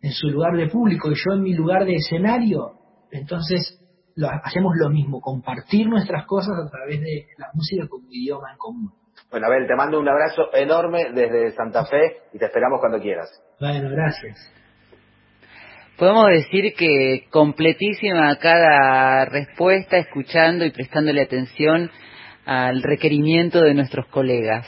en 0.00 0.12
su 0.12 0.28
lugar 0.28 0.56
de 0.56 0.68
público 0.68 1.10
y 1.10 1.14
yo 1.14 1.34
en 1.34 1.42
mi 1.42 1.54
lugar 1.54 1.84
de 1.84 1.96
escenario, 1.96 2.74
entonces 3.10 3.80
lo, 4.16 4.28
hacemos 4.28 4.74
lo 4.76 4.90
mismo, 4.90 5.20
compartir 5.20 5.88
nuestras 5.88 6.26
cosas 6.26 6.54
a 6.66 6.70
través 6.70 7.00
de 7.00 7.26
la 7.36 7.48
música 7.52 7.86
como 7.88 8.06
idioma 8.10 8.52
en 8.52 8.58
común. 8.58 8.92
Bueno, 9.30 9.46
Abel, 9.46 9.66
te 9.66 9.74
mando 9.74 9.98
un 9.98 10.08
abrazo 10.08 10.54
enorme 10.54 11.12
desde 11.12 11.52
Santa 11.52 11.84
Fe 11.84 12.22
y 12.32 12.38
te 12.38 12.46
esperamos 12.46 12.80
cuando 12.80 13.00
quieras. 13.00 13.28
Bueno, 13.60 13.90
gracias 13.90 14.57
podemos 15.98 16.28
decir 16.28 16.74
que 16.74 17.28
completísima 17.30 18.36
cada 18.38 19.24
respuesta, 19.24 19.98
escuchando 19.98 20.64
y 20.64 20.70
prestándole 20.70 21.22
atención 21.22 21.90
al 22.46 22.82
requerimiento 22.82 23.60
de 23.60 23.74
nuestros 23.74 24.06
colegas. 24.06 24.66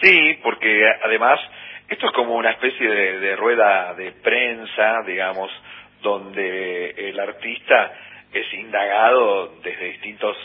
Sí, 0.00 0.38
porque 0.42 0.84
además 1.04 1.38
esto 1.88 2.06
es 2.06 2.12
como 2.12 2.34
una 2.34 2.50
especie 2.52 2.88
de, 2.88 3.20
de 3.20 3.36
rueda 3.36 3.94
de 3.94 4.12
prensa, 4.12 5.02
digamos, 5.06 5.50
donde 6.02 6.90
el 6.90 7.20
artista 7.20 7.92
es 8.32 8.52
indagado 8.54 9.56
desde 9.62 9.90
distintos 9.92 10.36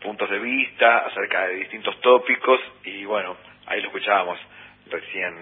puntos 0.00 0.30
de 0.30 0.38
vista 0.38 0.98
acerca 0.98 1.48
de 1.48 1.56
distintos 1.56 2.00
tópicos 2.00 2.60
y 2.84 3.04
bueno, 3.04 3.36
ahí 3.66 3.80
lo 3.80 3.88
escuchábamos 3.88 4.38
recién 4.88 5.34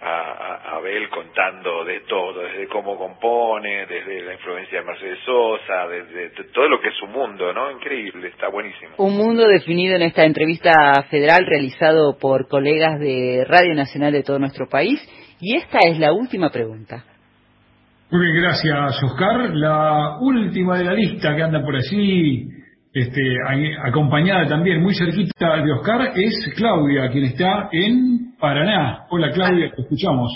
a, 0.00 0.76
Abel 0.76 1.08
contando 1.10 1.84
de 1.84 2.00
todo, 2.00 2.42
desde 2.42 2.68
cómo 2.68 2.96
compone, 2.96 3.86
desde 3.86 4.22
la 4.22 4.34
influencia 4.34 4.80
de 4.80 4.86
Mercedes 4.86 5.18
Sosa, 5.24 5.88
desde, 5.88 6.44
todo 6.52 6.68
lo 6.68 6.80
que 6.80 6.88
es 6.88 6.94
su 6.94 7.06
mundo, 7.06 7.52
¿no? 7.52 7.70
Increíble, 7.70 8.28
está 8.28 8.48
buenísimo. 8.48 8.92
Un 8.98 9.16
mundo 9.16 9.46
definido 9.48 9.96
en 9.96 10.02
esta 10.02 10.24
entrevista 10.24 11.02
federal 11.10 11.44
realizado 11.46 12.16
por 12.18 12.48
colegas 12.48 13.00
de 13.00 13.44
Radio 13.46 13.74
Nacional 13.74 14.12
de 14.12 14.22
todo 14.22 14.38
nuestro 14.38 14.68
país. 14.68 15.00
Y 15.40 15.56
esta 15.56 15.78
es 15.88 15.98
la 15.98 16.12
última 16.12 16.50
pregunta. 16.50 17.04
Muy 18.10 18.22
bien, 18.22 18.42
gracias 18.42 19.02
Oscar. 19.02 19.50
La 19.54 20.16
última 20.20 20.78
de 20.78 20.84
la 20.84 20.94
lista 20.94 21.34
que 21.36 21.42
anda 21.42 21.62
por 21.62 21.76
allí 21.76 22.57
este, 22.92 23.20
acompañada 23.84 24.46
también 24.48 24.82
muy 24.82 24.94
cerquita 24.94 25.56
de 25.62 25.72
Oscar, 25.72 26.12
es 26.14 26.52
Claudia, 26.56 27.08
quien 27.10 27.24
está 27.24 27.68
en 27.72 28.34
Paraná. 28.38 29.06
Hola 29.10 29.30
Claudia, 29.32 29.70
te 29.74 29.82
escuchamos. 29.82 30.30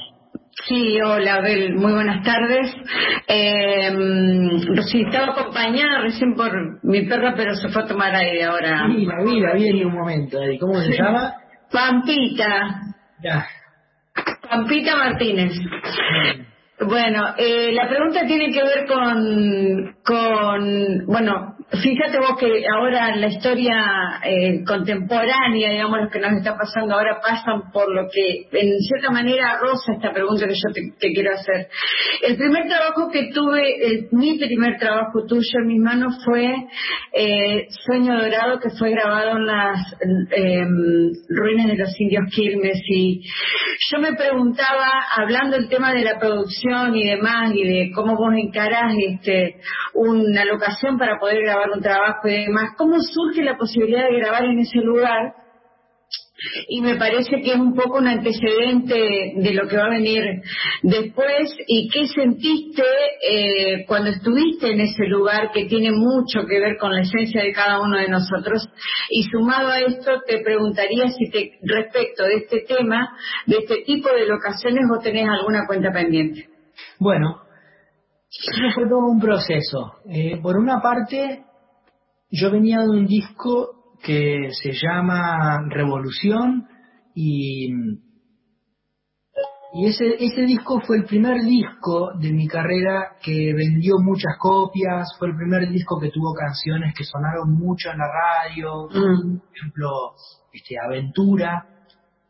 Sí, 0.68 1.00
hola 1.00 1.36
Abel, 1.36 1.74
muy 1.76 1.92
buenas 1.92 2.22
tardes. 2.24 2.74
Eh, 3.26 3.90
sí, 4.86 5.02
estaba 5.02 5.32
acompañada 5.32 6.02
recién 6.02 6.34
por 6.34 6.52
mi 6.84 7.02
perra, 7.06 7.34
pero 7.36 7.54
se 7.54 7.68
fue 7.70 7.82
a 7.82 7.86
tomar 7.86 8.14
aire 8.14 8.44
ahora. 8.44 8.86
Sí, 8.86 9.06
la 9.06 9.24
vi, 9.24 9.40
la 9.40 9.54
vi 9.54 9.68
en 9.68 9.86
un 9.86 9.94
momento. 9.94 10.40
ahí. 10.40 10.58
¿Cómo 10.58 10.74
se 10.80 10.92
Sí. 10.92 10.98
llama? 11.02 11.32
Pampita. 11.72 12.80
Ya. 13.22 13.46
Pampita 14.48 14.94
Martínez. 14.96 15.52
Bueno, 16.86 17.34
eh, 17.38 17.72
la 17.72 17.88
pregunta 17.88 18.26
tiene 18.26 18.50
que 18.52 18.62
ver 18.62 18.86
con, 18.86 19.96
con, 20.04 21.06
bueno, 21.06 21.51
fíjate 21.80 22.18
vos 22.18 22.36
que 22.38 22.64
ahora 22.76 23.16
la 23.16 23.28
historia 23.28 24.20
eh, 24.24 24.62
contemporánea, 24.66 25.70
digamos, 25.70 26.00
lo 26.02 26.10
que 26.10 26.20
nos 26.20 26.32
está 26.32 26.56
pasando 26.56 26.94
ahora 26.94 27.20
pasan 27.22 27.70
por 27.72 27.90
lo 27.94 28.08
que 28.12 28.46
en 28.52 28.78
cierta 28.80 29.10
manera 29.10 29.58
roza 29.60 29.92
esta 29.94 30.12
pregunta 30.12 30.46
que 30.46 30.54
yo 30.54 30.72
te, 30.98 31.12
quiero 31.12 31.32
hacer. 31.32 31.68
El 32.22 32.36
primer 32.36 32.66
trabajo 32.68 33.10
que 33.10 33.30
tuve, 33.32 33.86
el- 33.86 34.08
mi 34.12 34.38
primer 34.38 34.78
trabajo 34.78 35.24
tuyo 35.26 35.58
en 35.62 35.66
mis 35.68 35.80
manos 35.80 36.14
fue 36.24 36.52
eh, 37.14 37.66
Sueño 37.86 38.18
Dorado, 38.20 38.58
que 38.60 38.70
fue 38.78 38.90
grabado 38.90 39.36
en 39.38 39.46
las 39.46 39.78
eh, 40.36 40.64
ruinas 41.28 41.66
de 41.68 41.76
los 41.76 42.00
indios 42.00 42.24
Quilmes 42.34 42.80
y 42.88 43.22
yo 43.90 43.98
me 44.00 44.14
preguntaba, 44.14 44.88
hablando 45.16 45.56
del 45.56 45.68
tema 45.68 45.92
de 45.92 46.02
la 46.04 46.18
producción 46.18 46.94
y 46.96 47.04
demás, 47.08 47.52
y 47.54 47.64
de 47.64 47.90
cómo 47.94 48.14
vos 48.16 48.32
encarás 48.36 48.92
este, 49.10 49.56
una 49.94 50.44
locación 50.44 50.98
para 50.98 51.18
poder 51.18 51.42
grabar 51.42 51.61
un 51.70 51.82
trabajo 51.82 52.28
y 52.28 52.44
demás, 52.44 52.74
¿cómo 52.76 52.96
surge 53.00 53.42
la 53.42 53.56
posibilidad 53.56 54.08
de 54.08 54.18
grabar 54.18 54.44
en 54.44 54.58
ese 54.58 54.78
lugar? 54.78 55.34
Y 56.68 56.80
me 56.80 56.96
parece 56.96 57.40
que 57.40 57.52
es 57.52 57.58
un 57.58 57.74
poco 57.74 57.98
un 57.98 58.08
antecedente 58.08 59.34
de 59.36 59.54
lo 59.54 59.68
que 59.68 59.76
va 59.76 59.86
a 59.86 59.90
venir 59.90 60.24
después. 60.82 61.54
¿Y 61.68 61.88
qué 61.88 62.06
sentiste 62.08 62.82
eh, 63.28 63.84
cuando 63.86 64.10
estuviste 64.10 64.72
en 64.72 64.80
ese 64.80 65.06
lugar 65.06 65.52
que 65.52 65.66
tiene 65.66 65.92
mucho 65.92 66.44
que 66.48 66.58
ver 66.58 66.78
con 66.78 66.92
la 66.92 67.02
esencia 67.02 67.42
de 67.42 67.52
cada 67.52 67.80
uno 67.80 67.96
de 67.96 68.08
nosotros? 68.08 68.68
Y 69.10 69.22
sumado 69.24 69.68
a 69.68 69.80
esto, 69.80 70.20
te 70.26 70.42
preguntaría 70.42 71.08
si 71.08 71.30
te, 71.30 71.58
respecto 71.62 72.24
de 72.24 72.34
este 72.34 72.64
tema, 72.66 73.16
de 73.46 73.58
este 73.58 73.82
tipo 73.86 74.08
de 74.08 74.26
locaciones, 74.26 74.82
vos 74.88 75.02
tenés 75.02 75.28
alguna 75.28 75.64
cuenta 75.66 75.92
pendiente. 75.92 76.48
Bueno, 76.98 77.42
eso 78.28 78.74
fue 78.74 78.88
todo 78.88 79.06
un 79.10 79.20
proceso. 79.20 79.92
Eh, 80.10 80.40
por 80.42 80.56
una 80.56 80.80
parte, 80.80 81.44
yo 82.32 82.50
venía 82.50 82.80
de 82.80 82.88
un 82.88 83.06
disco 83.06 83.96
que 84.02 84.48
se 84.50 84.72
llama 84.72 85.68
Revolución 85.68 86.66
y, 87.14 87.70
y 89.74 89.86
ese, 89.86 90.16
ese 90.18 90.42
disco 90.42 90.80
fue 90.80 90.96
el 90.96 91.04
primer 91.04 91.42
disco 91.42 92.12
de 92.18 92.32
mi 92.32 92.48
carrera 92.48 93.16
que 93.22 93.52
vendió 93.54 93.98
muchas 93.98 94.38
copias, 94.38 95.14
fue 95.18 95.28
el 95.28 95.36
primer 95.36 95.68
disco 95.68 96.00
que 96.00 96.10
tuvo 96.10 96.32
canciones 96.32 96.94
que 96.96 97.04
sonaron 97.04 97.52
mucho 97.52 97.90
en 97.90 97.98
la 97.98 98.08
radio, 98.08 98.88
por 98.88 99.54
ejemplo, 99.54 99.88
este, 100.54 100.76
Aventura, 100.82 101.66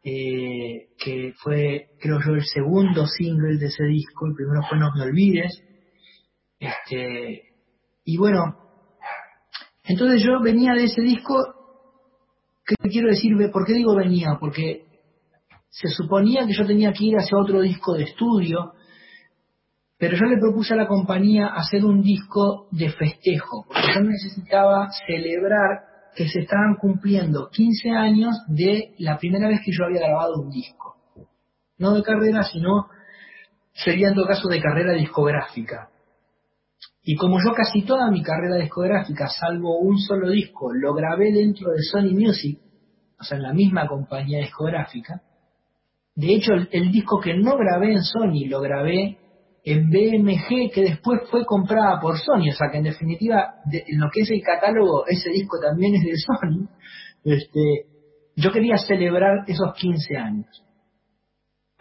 eh, 0.05 0.89
que 0.99 1.33
fue, 1.39 1.91
creo 2.01 2.19
yo, 2.27 2.35
el 2.35 2.45
segundo 2.45 3.07
single 3.07 3.57
de 3.57 3.67
ese 3.67 3.85
disco, 3.85 4.27
el 4.27 4.35
primero 4.35 4.63
fue 4.69 4.79
No 4.79 4.91
me 4.97 5.03
olvides. 5.03 5.63
Este, 6.59 7.43
y 8.05 8.17
bueno, 8.17 8.62
entonces 9.85 10.23
yo 10.23 10.41
venía 10.41 10.73
de 10.75 10.85
ese 10.85 11.03
disco, 11.03 11.35
¿qué 12.65 12.89
quiero 12.89 13.09
decir? 13.09 13.33
¿Por 13.53 13.67
qué 13.67 13.75
digo 13.75 13.97
venía? 13.97 14.37
Porque 14.39 14.87
se 15.69 15.89
suponía 15.89 16.47
que 16.47 16.53
yo 16.53 16.67
tenía 16.67 16.93
que 16.93 17.05
ir 17.05 17.17
hacia 17.17 17.39
otro 17.39 17.61
disco 17.61 17.95
de 17.95 18.05
estudio, 18.05 18.75
pero 19.99 20.17
yo 20.17 20.27
le 20.27 20.39
propuse 20.39 20.75
a 20.75 20.77
la 20.77 20.87
compañía 20.87 21.47
hacer 21.47 21.85
un 21.85 22.03
disco 22.03 22.69
de 22.71 22.91
festejo, 22.91 23.65
porque 23.67 23.95
yo 23.95 24.01
necesitaba 24.03 24.89
celebrar 25.07 25.93
que 26.15 26.29
se 26.29 26.41
estaban 26.41 26.77
cumpliendo 26.77 27.49
15 27.51 27.91
años 27.91 28.37
de 28.49 28.95
la 28.99 29.17
primera 29.17 29.49
vez 29.49 29.61
que 29.65 29.73
yo 29.73 29.85
había 29.85 30.07
grabado 30.07 30.43
un 30.43 30.51
disco. 30.51 30.97
No 31.79 31.95
de 31.95 32.03
carrera, 32.03 32.43
sino 32.43 32.89
sería 33.73 34.09
en 34.09 34.15
todo 34.15 34.27
caso 34.27 34.49
de 34.49 34.61
carrera 34.61 34.93
discográfica. 34.93 35.89
Y 37.05 37.17
como 37.17 37.39
yo 37.39 37.53
casi 37.55 37.83
toda 37.83 38.11
mi 38.11 38.23
carrera 38.23 38.57
discográfica, 38.57 39.29
salvo 39.29 39.79
un 39.79 39.99
solo 39.99 40.31
disco, 40.31 40.73
lo 40.73 40.95
grabé 40.95 41.33
dentro 41.33 41.71
de 41.73 41.83
Sony 41.83 42.15
Music, 42.15 42.59
o 43.19 43.25
sea, 43.25 43.37
en 43.39 43.43
la 43.43 43.53
misma 43.53 43.89
compañía 43.89 44.39
discográfica, 44.39 45.21
de 46.15 46.35
hecho 46.35 46.53
el, 46.71 46.93
disco 46.93 47.21
que 47.21 47.35
no 47.35 47.57
grabé 47.57 47.93
en 47.93 48.03
Sony 48.03 48.47
lo 48.49 48.61
grabé 48.61 49.19
en 49.65 49.91
BMG, 49.91 50.71
que 50.73 50.83
después 50.83 51.23
fue 51.31 51.45
comprada 51.45 52.01
por 52.01 52.19
Sony, 52.19 52.51
o 52.51 52.55
sea 52.57 52.69
que 52.71 52.79
en 52.79 52.85
definitiva, 52.85 53.55
de- 53.65 53.85
en 53.87 54.01
lo 54.01 54.09
que 54.13 54.21
es 54.23 54.31
el 54.31 54.43
catálogo, 54.43 55.07
ese 55.07 55.31
disco 55.31 55.59
también 55.61 55.95
es 55.95 56.03
de 56.03 56.17
Sony. 56.17 56.69
Este, 57.25 57.87
yo 58.37 58.51
quería 58.51 58.77
celebrar 58.77 59.45
esos 59.47 59.73
15 59.75 60.17
años. 60.17 60.65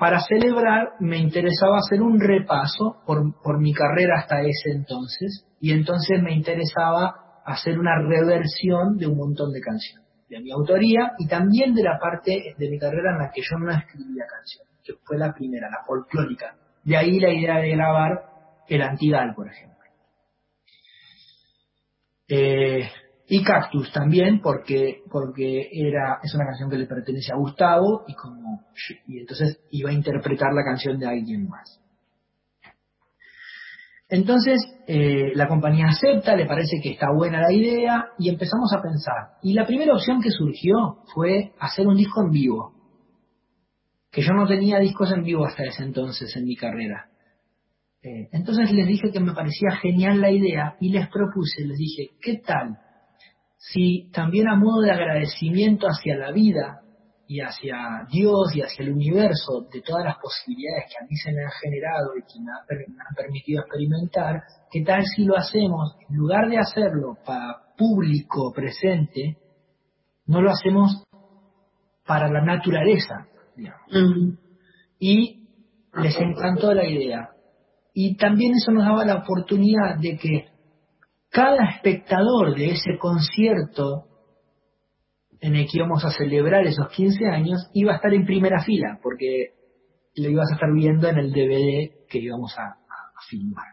Para 0.02 0.20
celebrar 0.20 0.94
me 1.00 1.20
interesaba 1.20 1.78
hacer 1.78 2.02
un 2.02 2.20
repaso 2.20 3.04
por, 3.06 3.60
mi 3.60 3.72
carrera 3.72 4.16
hasta 4.18 4.42
ese 4.42 4.72
entonces, 4.72 5.46
y 5.60 5.74
entonces 5.74 6.20
me 6.24 6.34
interesaba 6.34 7.44
hacer 7.46 7.78
una 7.78 8.02
reversión 8.02 8.98
de 8.98 9.06
un 9.06 9.16
montón 9.16 9.54
de 9.54 9.62
canciones, 9.62 10.08
de 10.28 10.40
mi 10.40 10.50
autoría 10.50 11.12
y 11.20 11.28
también 11.28 11.76
de 11.76 11.84
la 11.84 12.00
parte 12.00 12.56
de 12.58 12.70
mi 12.72 12.80
carrera 12.80 13.12
en 13.12 13.20
la 13.20 13.30
que 13.30 13.42
yo 13.44 13.60
no 13.60 13.70
escribía 13.70 14.26
canciones, 14.26 14.74
que 14.84 14.94
fue 15.04 15.20
la 15.20 15.32
primera, 15.36 15.70
la 15.70 15.86
folclórica. 15.86 16.56
De 16.84 16.98
ahí 16.98 17.20
la 17.20 17.32
idea 17.32 17.60
de 17.60 17.70
grabar 17.70 18.24
el 18.68 18.82
Antigal, 18.82 19.36
por 19.36 19.52
ejemplo. 19.52 19.86
Eh, 22.28 22.90
y 23.34 23.44
Cactus 23.46 23.90
también, 23.94 24.42
porque, 24.42 25.04
porque 25.10 25.70
era, 25.72 26.20
es 26.22 26.36
una 26.36 26.44
canción 26.48 26.70
que 26.70 26.78
le 26.78 26.86
pertenece 26.86 27.32
a 27.32 27.38
Gustavo 27.38 28.04
y 28.06 28.14
como 28.14 28.66
y 29.08 29.20
entonces 29.20 29.58
iba 29.72 29.90
a 29.90 29.94
interpretar 29.94 30.50
la 30.54 30.66
canción 30.66 31.00
de 31.00 31.08
alguien 31.08 31.48
más. 31.48 31.80
Entonces, 34.10 34.58
eh, 34.86 35.32
la 35.34 35.48
compañía 35.48 35.86
acepta, 35.88 36.36
le 36.36 36.46
parece 36.46 36.82
que 36.84 36.92
está 36.92 37.08
buena 37.16 37.40
la 37.40 37.54
idea 37.54 38.10
y 38.20 38.28
empezamos 38.28 38.74
a 38.78 38.82
pensar. 38.82 39.38
Y 39.42 39.54
la 39.54 39.66
primera 39.66 39.94
opción 39.94 40.22
que 40.22 40.30
surgió 40.30 40.98
fue 41.14 41.54
hacer 41.58 41.88
un 41.88 41.96
disco 41.96 42.22
en 42.24 42.32
vivo. 42.32 42.74
Que 44.12 44.24
yo 44.24 44.34
no 44.34 44.46
tenía 44.46 44.78
discos 44.80 45.10
en 45.14 45.24
vivo 45.24 45.46
hasta 45.46 45.64
ese 45.64 45.84
entonces 45.84 46.36
en 46.36 46.44
mi 46.44 46.58
carrera. 46.58 47.10
Eh, 48.04 48.28
entonces 48.34 48.74
les 48.74 48.88
dije 48.88 49.10
que 49.10 49.22
me 49.22 49.34
parecía 49.34 49.72
genial 49.82 50.20
la 50.20 50.32
idea 50.32 50.76
y 50.82 50.90
les 50.90 51.08
propuse, 51.08 51.66
les 51.66 51.78
dije, 51.78 52.10
¿qué 52.20 52.42
tal 52.46 52.78
si 53.62 54.10
también 54.12 54.48
a 54.50 54.56
modo 54.56 54.82
de 54.82 54.92
agradecimiento 54.92 55.86
hacia 55.86 56.18
la 56.18 56.32
vida 56.32 56.82
y 57.28 57.42
hacia 57.42 58.08
Dios 58.12 58.56
y 58.56 58.62
hacia 58.62 58.84
el 58.84 58.94
universo 58.94 59.68
de 59.72 59.82
todas 59.82 60.04
las 60.04 60.18
posibilidades 60.18 60.86
que 60.90 61.04
a 61.04 61.08
mí 61.08 61.16
se 61.16 61.32
me 61.32 61.44
han 61.44 61.52
generado 61.62 62.18
y 62.18 62.22
que 62.24 62.40
me, 62.42 62.52
han 62.52 63.16
permitido 63.16 63.62
experimentar, 63.62 64.42
¿qué 64.72 64.82
tal 64.84 65.06
si 65.06 65.26
lo 65.26 65.38
hacemos, 65.38 65.96
en 66.10 66.18
lugar 66.18 66.50
de 66.50 66.58
hacerlo 66.58 67.18
para 67.24 67.62
público 67.78 68.52
presente, 68.52 69.38
no 70.26 70.42
lo 70.42 70.50
hacemos 70.50 71.04
para 72.06 72.30
la 72.30 72.42
naturaleza? 72.42 73.28
digamos? 73.56 74.40
Y 74.98 75.48
les 75.94 76.18
encantó 76.18 76.74
la 76.74 76.88
idea. 76.88 77.30
Y 77.94 78.18
también 78.18 78.54
eso 78.56 78.72
nos 78.72 78.86
daba 78.86 79.06
la 79.06 79.18
oportunidad 79.18 80.00
de 80.00 80.18
que 80.18 80.51
cada 81.32 81.66
espectador 81.70 82.56
de 82.56 82.72
ese 82.72 82.98
concierto 83.00 84.06
en 85.40 85.56
el 85.56 85.66
que 85.66 85.78
íbamos 85.78 86.04
a 86.06 86.12
celebrar 86.12 86.68
esos 86.68 86.90
15 86.90 87.26
años 87.26 87.70
iba 87.74 87.94
a 87.94 87.96
estar 87.96 88.14
en 88.14 88.26
primera 88.26 88.62
fila, 88.64 89.00
porque 89.02 89.54
lo 90.16 90.30
ibas 90.30 90.52
a 90.52 90.56
estar 90.56 90.70
viendo 90.74 91.08
en 91.08 91.18
el 91.18 91.32
DVD 91.32 92.08
que 92.08 92.20
íbamos 92.20 92.54
a, 92.58 92.78
filmar. 93.30 93.68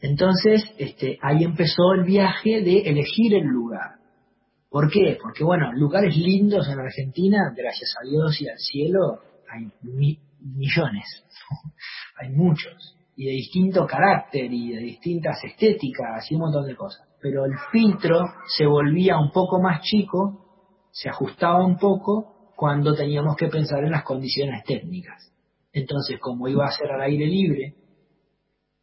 Entonces, 0.00 0.64
este, 0.78 1.18
ahí 1.20 1.44
empezó 1.44 1.92
el 1.94 2.04
viaje 2.04 2.62
de 2.62 2.88
elegir 2.88 3.34
el 3.34 3.44
lugar. 3.44 3.96
¿Por 4.70 4.90
qué? 4.90 5.18
Porque, 5.22 5.44
bueno, 5.44 5.70
lugares 5.74 6.16
lindos 6.16 6.66
en 6.68 6.80
Argentina, 6.80 7.38
gracias 7.54 7.94
a 8.00 8.08
Dios 8.08 8.40
y 8.40 8.48
al 8.48 8.56
cielo, 8.58 9.20
hay 9.52 9.70
mi- 9.82 10.18
millones, 10.40 11.04
hay 12.18 12.30
muchos, 12.30 12.96
y 13.20 13.26
de 13.26 13.32
distinto 13.32 13.86
carácter 13.86 14.50
y 14.50 14.72
de 14.72 14.80
distintas 14.80 15.44
estéticas 15.44 16.24
y 16.30 16.36
un 16.36 16.40
montón 16.40 16.66
de 16.66 16.74
cosas. 16.74 17.06
Pero 17.20 17.44
el 17.44 17.52
filtro 17.70 18.24
se 18.56 18.64
volvía 18.64 19.18
un 19.18 19.30
poco 19.30 19.60
más 19.60 19.82
chico, 19.82 20.88
se 20.90 21.10
ajustaba 21.10 21.62
un 21.62 21.76
poco 21.76 22.52
cuando 22.56 22.94
teníamos 22.94 23.36
que 23.36 23.48
pensar 23.48 23.84
en 23.84 23.90
las 23.90 24.04
condiciones 24.04 24.64
técnicas. 24.64 25.34
Entonces, 25.70 26.18
como 26.18 26.48
iba 26.48 26.64
a 26.64 26.70
ser 26.70 26.92
al 26.92 27.02
aire 27.02 27.26
libre 27.26 27.74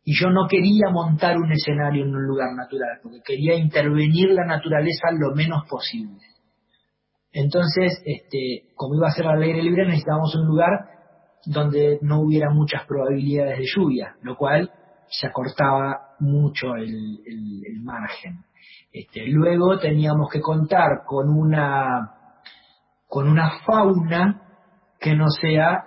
y 0.03 0.13
yo 0.13 0.29
no 0.29 0.47
quería 0.47 0.91
montar 0.91 1.35
un 1.35 1.51
escenario 1.51 2.03
en 2.03 2.15
un 2.15 2.27
lugar 2.27 2.53
natural, 2.55 2.99
porque 3.01 3.21
quería 3.25 3.55
intervenir 3.55 4.29
la 4.29 4.45
naturaleza 4.45 5.07
lo 5.17 5.33
menos 5.33 5.65
posible. 5.67 6.21
Entonces, 7.31 8.03
este, 8.05 8.71
como 8.75 8.97
iba 8.97 9.07
a 9.07 9.15
ser 9.15 9.25
al 9.25 9.41
aire 9.41 9.63
libre, 9.63 9.87
necesitábamos 9.87 10.35
un 10.35 10.45
lugar 10.45 10.96
donde 11.47 11.99
no 12.01 12.21
hubiera 12.21 12.49
muchas 12.51 12.85
probabilidades 12.85 13.59
de 13.59 13.65
lluvia, 13.75 14.15
lo 14.21 14.35
cual 14.35 14.69
se 15.09 15.27
acortaba 15.27 16.15
mucho 16.19 16.75
el, 16.75 17.19
el- 17.25 17.63
el 17.65 17.81
margen. 17.81 18.43
Este, 18.91 19.27
luego 19.27 19.77
teníamos 19.79 20.29
que 20.31 20.41
contar 20.41 21.03
con 21.05 21.29
una 21.29 22.11
con 23.07 23.29
una 23.29 23.59
fauna 23.65 24.41
que 24.99 25.15
no 25.15 25.27
sea 25.29 25.85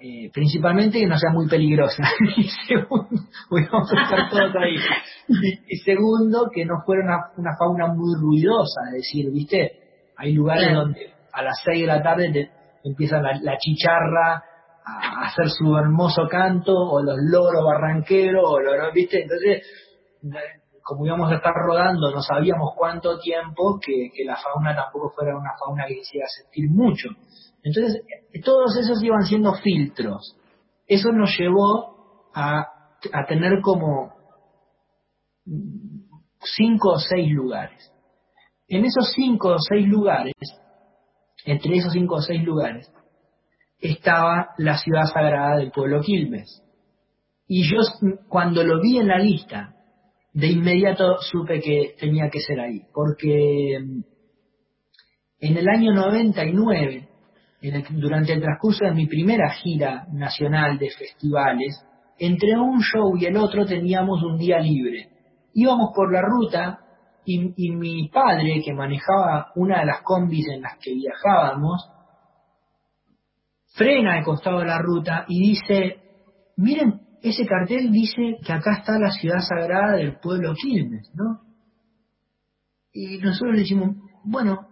eh, 0.00 0.30
principalmente 0.32 0.98
que 1.00 1.06
no 1.06 1.16
sea 1.18 1.30
muy 1.32 1.48
peligrosa. 1.48 2.02
Y 2.36 2.48
segundo 2.68 3.08
voy 3.50 3.62
a 3.62 4.02
estar 4.02 4.30
todos 4.30 4.54
ahí. 4.56 4.76
Y, 5.28 5.74
y 5.74 5.76
segundo 5.78 6.48
que 6.54 6.64
no 6.64 6.76
fuera 6.86 7.02
una, 7.04 7.18
una 7.36 7.56
fauna 7.58 7.86
muy 7.92 8.14
ruidosa 8.18 8.80
es 8.88 8.92
decir 9.02 9.30
viste 9.32 9.72
hay 10.16 10.32
lugares 10.34 10.72
donde 10.74 11.12
a 11.32 11.42
las 11.42 11.60
6 11.64 11.80
de 11.80 11.86
la 11.86 12.02
tarde 12.02 12.30
te 12.32 12.50
empieza 12.84 13.20
la, 13.20 13.38
la 13.40 13.56
chicharra 13.58 14.42
a 14.98 15.26
hacer 15.26 15.48
su 15.48 15.76
hermoso 15.76 16.26
canto 16.28 16.72
o 16.72 17.02
los 17.02 17.16
loros 17.18 17.64
barranqueros 17.64 18.44
o 18.44 18.60
los 18.60 18.92
viste 18.92 19.22
entonces 19.22 19.62
como 20.82 21.06
íbamos 21.06 21.30
a 21.30 21.36
estar 21.36 21.54
rodando, 21.54 22.10
no 22.10 22.20
sabíamos 22.20 22.74
cuánto 22.76 23.18
tiempo, 23.18 23.78
que, 23.80 24.10
que 24.12 24.24
la 24.24 24.36
fauna 24.36 24.74
tampoco 24.74 25.10
fuera 25.10 25.36
una 25.36 25.52
fauna 25.58 25.84
que 25.86 26.00
hiciera 26.00 26.26
sentir 26.26 26.68
mucho. 26.68 27.10
Entonces, 27.62 28.02
todos 28.44 28.76
esos 28.76 29.02
iban 29.02 29.22
siendo 29.22 29.54
filtros. 29.54 30.36
Eso 30.88 31.12
nos 31.12 31.30
llevó 31.38 32.30
a, 32.34 32.66
a 33.12 33.26
tener 33.26 33.60
como 33.62 34.12
cinco 36.40 36.94
o 36.94 36.98
seis 36.98 37.30
lugares. 37.30 37.92
En 38.66 38.84
esos 38.84 39.12
cinco 39.14 39.50
o 39.50 39.58
seis 39.58 39.86
lugares, 39.86 40.34
entre 41.44 41.76
esos 41.76 41.92
cinco 41.92 42.16
o 42.16 42.22
seis 42.22 42.42
lugares, 42.42 42.90
estaba 43.80 44.50
la 44.58 44.76
ciudad 44.78 45.04
sagrada 45.12 45.56
del 45.56 45.70
pueblo 45.70 46.00
Quilmes. 46.00 46.62
Y 47.46 47.64
yo, 47.64 47.78
cuando 48.28 48.62
lo 48.62 48.80
vi 48.80 48.98
en 48.98 49.08
la 49.08 49.18
lista, 49.18 49.74
de 50.32 50.46
inmediato 50.46 51.16
supe 51.20 51.60
que 51.60 51.96
tenía 51.98 52.28
que 52.30 52.40
ser 52.40 52.60
ahí, 52.60 52.82
porque 52.94 53.78
mm, 53.80 54.00
en 55.40 55.56
el 55.56 55.68
año 55.68 55.92
99, 55.92 57.08
en 57.62 57.74
el- 57.74 58.00
durante 58.00 58.32
el 58.34 58.40
transcurso 58.40 58.84
de 58.84 58.92
mi 58.92 59.06
primera 59.06 59.50
gira 59.50 60.06
nacional 60.12 60.78
de 60.78 60.90
festivales, 60.90 61.84
entre 62.18 62.56
un 62.58 62.80
show 62.80 63.16
y 63.18 63.24
el 63.26 63.36
otro 63.36 63.66
teníamos 63.66 64.22
un 64.22 64.38
día 64.38 64.58
libre. 64.60 65.08
Íbamos 65.54 65.90
por 65.94 66.12
la 66.12 66.22
ruta 66.22 66.80
y 67.24 67.70
mi 67.70 68.08
padre, 68.08 68.62
que 68.64 68.72
manejaba 68.72 69.52
una 69.54 69.80
de 69.80 69.86
las 69.86 70.02
combis 70.02 70.46
en 70.48 70.62
las 70.62 70.78
que 70.78 70.94
viajábamos, 70.94 71.88
frena 73.74 74.14
al 74.18 74.24
costado 74.24 74.60
de 74.60 74.66
la 74.66 74.78
ruta 74.78 75.24
y 75.28 75.40
dice, 75.50 75.96
miren, 76.56 77.00
ese 77.22 77.46
cartel 77.46 77.90
dice 77.92 78.36
que 78.44 78.52
acá 78.52 78.78
está 78.78 78.98
la 78.98 79.10
ciudad 79.10 79.40
sagrada 79.40 79.96
del 79.96 80.18
pueblo 80.20 80.54
Quilmes, 80.54 81.10
¿no? 81.14 81.40
Y 82.92 83.18
nosotros 83.18 83.54
le 83.54 83.60
decimos, 83.60 83.96
bueno, 84.24 84.66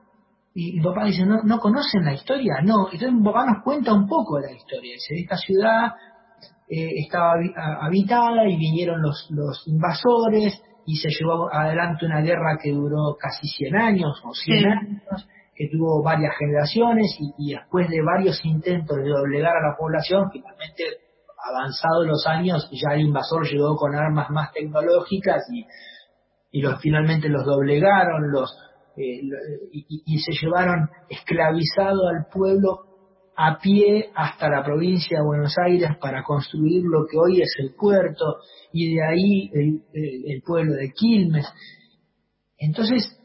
y 0.54 0.72
mi 0.72 0.80
papá 0.82 1.04
dice, 1.04 1.24
¿no, 1.24 1.42
¿no 1.44 1.58
conocen 1.58 2.04
la 2.04 2.14
historia? 2.14 2.54
No, 2.64 2.86
entonces 2.86 3.12
mi 3.12 3.22
papá 3.22 3.46
nos 3.46 3.62
cuenta 3.62 3.92
un 3.92 4.08
poco 4.08 4.40
de 4.40 4.48
la 4.48 4.56
historia. 4.56 4.94
Dice, 4.94 5.14
esta 5.20 5.36
ciudad 5.36 5.92
eh, 6.68 6.90
estaba 7.06 7.34
habitada 7.82 8.48
y 8.48 8.56
vinieron 8.56 9.00
los, 9.00 9.28
los 9.30 9.62
invasores 9.68 10.60
y 10.84 10.96
se 10.96 11.10
llevó 11.10 11.52
adelante 11.52 12.06
una 12.06 12.22
guerra 12.22 12.58
que 12.60 12.72
duró 12.72 13.14
casi 13.20 13.46
100 13.46 13.76
años 13.76 14.20
o 14.24 14.32
100 14.34 14.58
Sí. 14.58 14.64
años, 14.66 15.28
que 15.58 15.68
tuvo 15.68 16.04
varias 16.04 16.36
generaciones 16.38 17.18
y, 17.36 17.52
después 17.52 17.88
de 17.88 18.00
varios 18.00 18.38
intentos 18.44 18.96
de 18.96 19.08
doblegar 19.08 19.56
a 19.56 19.70
la 19.70 19.76
población, 19.76 20.30
finalmente, 20.30 20.84
avanzados 21.50 22.06
los 22.06 22.24
años, 22.28 22.70
ya 22.70 22.94
el 22.94 23.00
invasor 23.00 23.44
llegó 23.44 23.74
con 23.74 23.92
armas 23.96 24.30
más 24.30 24.52
tecnológicas 24.52 25.42
y, 25.52 25.66
y 26.52 26.62
los, 26.62 26.80
finalmente 26.80 27.28
los 27.28 27.44
doblegaron, 27.44 28.30
los 28.30 28.56
eh, 28.96 29.20
y, 29.72 30.18
se 30.18 30.32
llevaron 30.40 30.90
esclavizado 31.08 32.06
al 32.08 32.26
pueblo 32.32 32.84
a 33.36 33.58
pie 33.58 34.10
hasta 34.14 34.48
la 34.48 34.64
provincia 34.64 35.18
de 35.18 35.24
Buenos 35.24 35.54
Aires 35.58 35.90
para 36.00 36.22
construir 36.22 36.84
lo 36.84 37.04
que 37.10 37.16
hoy 37.16 37.40
es 37.40 37.52
el 37.58 37.74
puerto 37.74 38.24
y 38.72 38.94
de 38.94 39.02
ahí 39.04 39.50
el 39.52 40.42
pueblo 40.42 40.74
de 40.74 40.90
Quilmes. 40.92 41.46
Entonces 42.58 43.17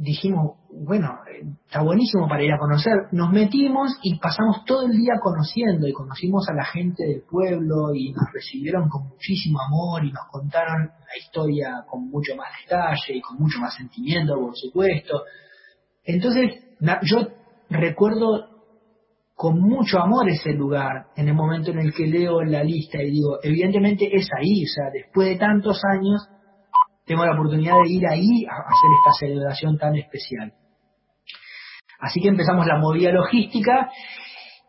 dijimos, 0.00 0.58
bueno, 0.70 1.18
eh, 1.28 1.44
está 1.66 1.82
buenísimo 1.82 2.28
para 2.28 2.44
ir 2.44 2.52
a 2.52 2.58
conocer. 2.58 2.92
Nos 3.12 3.32
metimos 3.32 3.98
y 4.02 4.18
pasamos 4.18 4.64
todo 4.64 4.86
el 4.86 4.92
día 4.92 5.14
conociendo 5.20 5.88
y 5.88 5.92
conocimos 5.92 6.48
a 6.48 6.54
la 6.54 6.64
gente 6.64 7.04
del 7.04 7.22
pueblo 7.22 7.94
y 7.94 8.12
nos 8.12 8.32
recibieron 8.32 8.88
con 8.88 9.08
muchísimo 9.08 9.60
amor 9.60 10.04
y 10.04 10.12
nos 10.12 10.26
contaron 10.30 10.86
la 10.86 11.18
historia 11.18 11.84
con 11.88 12.08
mucho 12.08 12.36
más 12.36 12.48
detalle 12.62 13.16
y 13.16 13.20
con 13.20 13.38
mucho 13.38 13.58
más 13.58 13.74
sentimiento, 13.74 14.34
por 14.34 14.56
supuesto. 14.56 15.24
Entonces, 16.04 16.62
yo 17.02 17.28
recuerdo 17.70 18.58
con 19.34 19.60
mucho 19.60 20.00
amor 20.00 20.28
ese 20.28 20.52
lugar 20.52 21.08
en 21.16 21.28
el 21.28 21.34
momento 21.34 21.70
en 21.70 21.78
el 21.78 21.92
que 21.92 22.06
leo 22.06 22.42
la 22.42 22.62
lista 22.62 23.02
y 23.02 23.10
digo, 23.10 23.38
evidentemente 23.42 24.08
es 24.12 24.28
ahí, 24.36 24.64
o 24.64 24.68
sea, 24.68 24.90
después 24.92 25.28
de 25.28 25.36
tantos 25.36 25.80
años 25.92 26.28
tengo 27.08 27.24
la 27.24 27.32
oportunidad 27.32 27.74
de 27.82 27.90
ir 27.90 28.06
ahí 28.06 28.44
a 28.46 28.54
hacer 28.54 28.90
esta 29.00 29.26
celebración 29.26 29.78
tan 29.78 29.96
especial. 29.96 30.52
Así 32.00 32.20
que 32.20 32.28
empezamos 32.28 32.66
la 32.66 32.78
movida 32.78 33.10
logística 33.10 33.90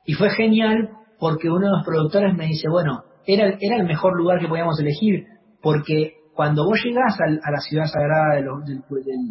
y 0.05 0.13
fue 0.13 0.29
genial 0.31 0.89
porque 1.19 1.49
uno 1.49 1.67
de 1.67 1.77
los 1.77 1.85
productores 1.85 2.33
me 2.35 2.45
dice, 2.47 2.67
bueno, 2.69 3.03
era, 3.27 3.55
era 3.59 3.75
el 3.75 3.85
mejor 3.85 4.17
lugar 4.17 4.39
que 4.39 4.47
podíamos 4.47 4.79
elegir 4.79 5.25
porque 5.61 6.13
cuando 6.33 6.63
vos 6.65 6.79
llegás 6.83 7.15
al- 7.19 7.39
a, 7.43 7.51
la 7.51 7.59
ciudad 7.59 7.85
sagrada 7.85 8.35
del, 8.35 8.45
del- 8.65 8.83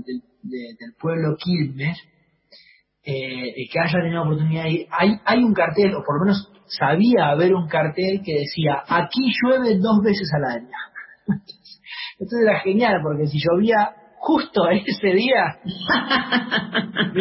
del- 0.05 0.23
de- 0.43 0.75
del 0.79 0.93
pueblo 1.01 1.35
Quilmes, 1.37 1.99
eh, 3.03 3.55
que 3.73 3.81
haya 3.81 4.01
tenido 4.01 4.23
oportunidad 4.23 4.65
de 4.65 4.71
ir, 4.71 4.87
hay, 4.91 5.15
hay 5.25 5.43
un 5.43 5.55
cartel, 5.55 5.95
o 5.95 6.03
por 6.05 6.19
lo 6.19 6.25
menos 6.27 6.53
sabía 6.67 7.31
haber 7.31 7.55
un 7.55 7.67
cartel 7.67 8.21
que 8.23 8.41
decía, 8.41 8.83
aquí 8.87 9.23
llueve 9.43 9.79
dos 9.79 10.01
veces 10.05 10.31
al 10.37 10.45
año. 10.45 10.77
Entonces 12.21 12.41
era 12.43 12.61
genial, 12.61 13.01
porque 13.03 13.27
si 13.27 13.39
llovía 13.39 13.93
justo 14.19 14.69
ese 14.71 15.09
día, 15.15 15.59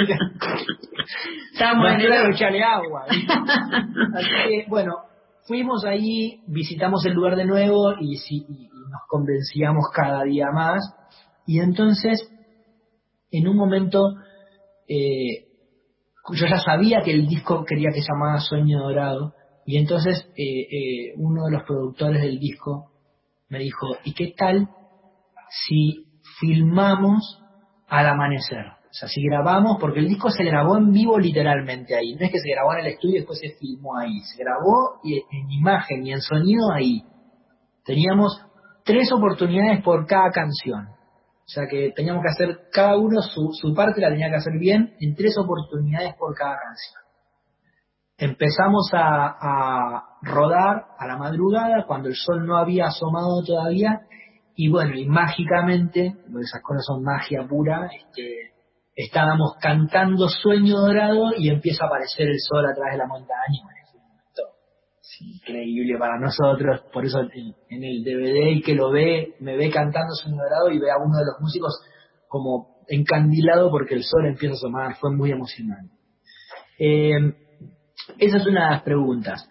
No, 1.75 1.87
en 1.89 2.01
el- 2.01 2.31
echarle 2.33 2.63
agua. 2.63 3.05
Así 4.15 4.29
que, 4.47 4.65
bueno, 4.69 4.93
fuimos 5.47 5.85
ahí, 5.85 6.41
visitamos 6.47 7.05
el 7.05 7.13
lugar 7.13 7.35
de 7.35 7.45
nuevo 7.45 7.93
y, 7.99 8.15
y- 8.15 8.45
y 8.49 8.67
nos 8.67 9.01
convencíamos 9.07 9.85
cada 9.93 10.23
día 10.23 10.47
más. 10.51 10.79
Y 11.45 11.59
entonces, 11.59 12.29
en 13.31 13.47
un 13.47 13.55
momento, 13.57 14.15
eh, 14.87 15.45
yo 16.33 16.45
ya 16.47 16.57
sabía 16.59 17.01
que 17.03 17.11
el 17.13 17.27
disco 17.27 17.63
quería 17.65 17.89
que 17.93 18.01
se 18.01 18.07
llamara 18.11 18.39
Sueño 18.39 18.79
Dorado. 18.79 19.33
Y 19.65 19.77
entonces 19.77 20.29
eh, 20.37 20.61
eh, 20.61 21.13
uno 21.17 21.45
de 21.45 21.51
los 21.51 21.63
productores 21.63 22.21
del 22.21 22.39
disco 22.39 22.91
me 23.49 23.59
dijo, 23.59 23.87
¿y 24.03 24.13
qué 24.13 24.33
tal 24.37 24.67
si 25.49 26.05
filmamos 26.39 27.41
al 27.87 28.07
amanecer? 28.07 28.65
O 28.89 28.93
sea, 28.99 29.09
si 29.09 29.21
grabamos, 29.23 29.77
porque 29.79 29.99
el 29.99 30.07
disco 30.07 30.29
se 30.29 30.43
grabó 30.43 30.77
en 30.77 30.91
vivo 30.91 31.19
literalmente 31.19 31.95
ahí, 31.95 32.15
no 32.15 32.25
es 32.25 32.31
que 32.31 32.39
se 32.39 32.51
grabó 32.51 32.73
en 32.73 32.79
el 32.79 32.93
estudio 32.93 33.15
y 33.15 33.19
después 33.19 33.39
se 33.39 33.49
filmó 33.59 33.97
ahí, 33.97 34.19
se 34.21 34.43
grabó 34.43 35.01
en 35.03 35.51
imagen 35.51 36.05
y 36.05 36.13
en 36.13 36.21
sonido 36.21 36.71
ahí. 36.71 37.03
Teníamos 37.83 38.41
tres 38.83 39.11
oportunidades 39.11 39.83
por 39.83 40.07
cada 40.07 40.31
canción. 40.31 40.87
O 40.87 41.49
sea 41.49 41.65
que 41.69 41.91
teníamos 41.95 42.23
que 42.23 42.29
hacer, 42.29 42.59
cada 42.73 42.97
uno 42.97 43.21
su, 43.21 43.51
su 43.53 43.73
parte 43.73 44.01
la 44.01 44.09
tenía 44.09 44.29
que 44.29 44.37
hacer 44.37 44.53
bien 44.59 44.95
en 44.99 45.15
tres 45.15 45.37
oportunidades 45.37 46.15
por 46.15 46.33
cada 46.35 46.57
canción. 46.57 47.03
Empezamos 48.17 48.89
a 48.93 50.17
rodar 50.23 50.87
a 50.97 51.05
la 51.05 51.17
madrugada 51.17 51.85
cuando 51.85 52.09
el 52.09 52.15
sol 52.15 52.47
no 52.47 52.57
había 52.57 52.87
asomado 52.87 53.43
todavía 53.45 54.01
y 54.59 54.69
bueno, 54.69 54.95
y 54.95 55.05
mágicamente, 55.05 56.15
esas 56.41 56.63
cosas 56.63 56.83
son 56.87 57.03
magia 57.03 57.45
pura, 57.47 57.87
este, 57.95 58.53
estábamos 58.95 59.55
cantando 59.61 60.27
Sueño 60.27 60.79
Dorado 60.79 61.29
y 61.37 61.49
empieza 61.49 61.83
a 61.83 61.87
aparecer 61.87 62.27
el 62.27 62.39
sol 62.39 62.65
atrás 62.65 62.91
de 62.91 62.97
la 62.97 63.05
montaña. 63.05 63.61
bueno, 63.63 63.77
es 64.99 65.21
increíble 65.21 65.95
para 65.99 66.19
nosotros, 66.19 66.81
por 66.91 67.05
eso 67.05 67.19
en, 67.21 67.53
en 67.69 67.83
el 67.83 68.03
DVD 68.03 68.51
el 68.51 68.63
que 68.63 68.73
lo 68.73 68.89
ve, 68.89 69.35
me 69.41 69.55
ve 69.55 69.69
cantando 69.69 70.15
Sueño 70.15 70.37
Dorado 70.37 70.71
y 70.71 70.79
ve 70.79 70.89
a 70.89 70.97
uno 70.97 71.19
de 71.19 71.25
los 71.25 71.39
músicos 71.39 71.79
como 72.27 72.83
encandilado 72.87 73.69
porque 73.69 73.93
el 73.93 74.03
sol 74.03 74.25
empieza 74.25 74.55
a 74.55 74.57
asomar, 74.57 74.95
fue 74.95 75.15
muy 75.15 75.31
emocionante. 75.31 75.93
Eh, 76.79 77.11
esa 78.17 78.37
es 78.37 78.47
una 78.47 78.65
de 78.65 78.71
las 78.71 78.81
preguntas. 78.81 79.47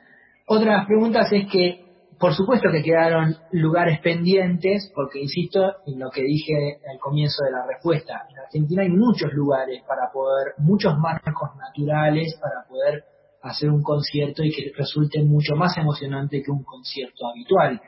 Otra 0.49 0.73
de 0.73 0.77
las 0.79 0.87
preguntas 0.87 1.33
es 1.33 1.47
que 1.47 1.86
por 2.19 2.35
supuesto 2.35 2.69
que 2.73 2.83
quedaron 2.83 3.37
lugares 3.53 4.01
pendientes, 4.01 4.91
porque 4.95 5.21
insisto 5.21 5.61
en 5.87 5.99
lo 5.99 6.11
que 6.11 6.23
dije 6.23 6.79
al 6.91 6.99
comienzo 6.99 7.45
de 7.45 7.51
la 7.53 7.67
respuesta. 7.67 8.23
En 8.31 8.39
Argentina 8.39 8.83
hay 8.83 8.89
muchos 8.89 9.33
lugares 9.33 9.83
para 9.87 10.11
poder, 10.13 10.55
muchos 10.59 10.97
marcos 10.99 11.51
naturales 11.59 12.39
para 12.41 12.67
poder 12.69 13.05
hacer 13.43 13.71
un 13.71 13.83
concierto 13.83 14.43
y 14.43 14.51
que 14.51 14.73
resulte 14.77 15.23
mucho 15.23 15.55
más 15.57 15.77
emocionante 15.77 16.43
que 16.43 16.51
un 16.51 16.65
concierto 16.65 17.27
habitual. 17.29 17.81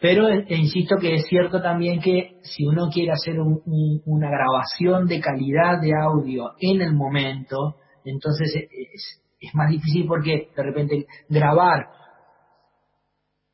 Pero 0.00 0.28
e, 0.28 0.44
insisto 0.56 0.96
que 0.96 1.14
es 1.14 1.26
cierto 1.26 1.60
también 1.60 2.00
que 2.00 2.38
si 2.42 2.64
uno 2.66 2.88
quiere 2.92 3.12
hacer 3.12 3.38
un- 3.40 3.60
un- 3.66 4.02
una 4.06 4.30
grabación 4.30 5.06
de 5.06 5.20
calidad 5.20 5.80
de 5.80 5.92
audio 5.94 6.52
en 6.58 6.80
el 6.82 6.94
momento, 6.94 7.76
entonces 8.04 8.54
es, 8.54 9.22
es 9.40 9.54
más 9.54 9.70
difícil 9.70 10.06
porque 10.06 10.48
de 10.56 10.62
repente 10.62 11.06
grabar 11.28 11.99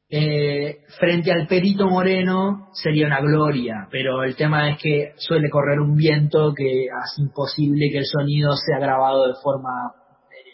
eh, 0.08 0.78
frente 0.98 1.32
al 1.32 1.46
Perito 1.48 1.88
Moreno 1.88 2.68
sería 2.72 3.06
una 3.06 3.20
gloria, 3.20 3.88
pero 3.90 4.22
el 4.22 4.36
tema 4.36 4.70
es 4.70 4.78
que 4.78 5.12
suele 5.16 5.50
correr 5.50 5.80
un 5.80 5.96
viento 5.96 6.52
que 6.56 6.86
hace 6.90 7.22
imposible 7.22 7.88
que 7.90 7.98
el 7.98 8.06
sonido 8.06 8.52
sea 8.56 8.78
grabado 8.78 9.26
de 9.26 9.34
forma 9.42 9.70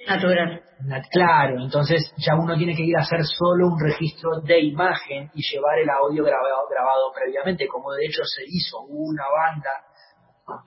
natural. 0.09 0.63
Na- 0.87 1.03
Claro, 1.11 1.61
entonces 1.63 2.13
ya 2.17 2.35
uno 2.35 2.57
tiene 2.57 2.75
que 2.75 2.83
ir 2.83 2.97
a 2.97 3.03
hacer 3.03 3.21
solo 3.25 3.69
un 3.69 3.79
registro 3.81 4.41
de 4.41 4.61
imagen 4.61 5.31
y 5.35 5.43
llevar 5.43 5.79
el 5.79 5.89
audio 5.91 6.25
grabado, 6.25 6.67
grabado 6.71 7.13
previamente, 7.15 7.69
como 7.69 7.93
de 7.93 8.07
hecho 8.07 8.23
se 8.25 8.43
hizo. 8.49 8.81
Una 8.89 9.23
banda, 9.31 9.71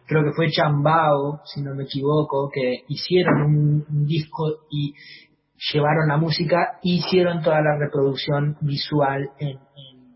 creo 0.08 0.24
que 0.24 0.32
fue 0.36 0.50
Chambao, 0.52 1.42
si 1.44 1.62
no 1.62 1.76
me 1.76 1.84
equivoco, 1.84 2.50
que 2.54 2.84
hicieron 2.88 3.42
un, 3.42 3.86
un 3.90 4.06
disco 4.06 4.44
y 4.72 4.94
llevaron 5.74 6.08
la 6.08 6.18
música, 6.18 6.80
hicieron 6.84 7.42
toda 7.42 7.62
la 7.62 7.78
reproducción 7.78 8.58
visual 8.62 9.30
en, 9.40 9.58
en, 9.58 10.16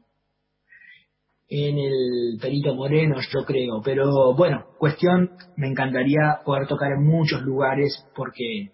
en 1.49 1.77
el 1.77 2.39
Perito 2.41 2.75
Moreno, 2.75 3.15
yo 3.31 3.45
creo. 3.45 3.81
Pero 3.83 4.35
bueno, 4.35 4.65
cuestión, 4.77 5.31
me 5.55 5.67
encantaría 5.67 6.39
poder 6.45 6.67
tocar 6.67 6.91
en 6.91 7.05
muchos 7.05 7.41
lugares 7.41 8.05
porque 8.15 8.71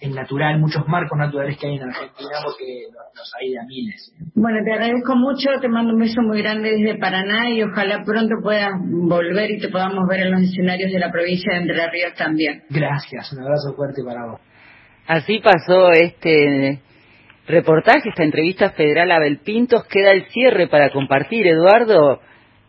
en 0.00 0.14
natural, 0.14 0.58
muchos 0.58 0.86
marcos 0.88 1.16
naturales 1.16 1.56
que 1.56 1.66
hay 1.66 1.76
en 1.76 1.82
Argentina, 1.84 2.30
porque 2.44 2.88
los, 2.92 3.04
los 3.14 3.32
hay 3.40 3.50
de 3.50 3.58
a 3.58 3.62
miles. 3.64 4.12
Bueno, 4.34 4.58
te 4.64 4.72
agradezco 4.72 5.14
mucho, 5.14 5.50
te 5.60 5.68
mando 5.68 5.94
un 5.94 6.00
beso 6.00 6.20
muy 6.20 6.42
grande 6.42 6.72
desde 6.72 6.98
Paraná 6.98 7.48
y 7.50 7.62
ojalá 7.62 8.02
pronto 8.04 8.34
puedas 8.42 8.72
volver 8.84 9.50
y 9.52 9.60
te 9.60 9.68
podamos 9.68 10.06
ver 10.08 10.26
en 10.26 10.32
los 10.32 10.42
escenarios 10.42 10.92
de 10.92 10.98
la 10.98 11.12
provincia 11.12 11.54
de 11.54 11.60
Entre 11.60 11.90
Ríos 11.90 12.14
también. 12.16 12.64
Gracias, 12.68 13.32
un 13.32 13.40
abrazo 13.40 13.74
fuerte 13.74 14.02
para 14.04 14.26
vos. 14.26 14.40
Así 15.08 15.38
pasó 15.38 15.90
este 15.90 16.82
reportaje, 17.46 18.10
esta 18.10 18.24
entrevista 18.24 18.72
federal 18.72 19.10
a 19.10 19.16
Abel 19.16 19.38
Pintos. 19.38 19.84
Queda 19.88 20.12
el 20.12 20.26
cierre 20.26 20.68
para 20.68 20.90
compartir, 20.90 21.46
Eduardo, 21.46 22.20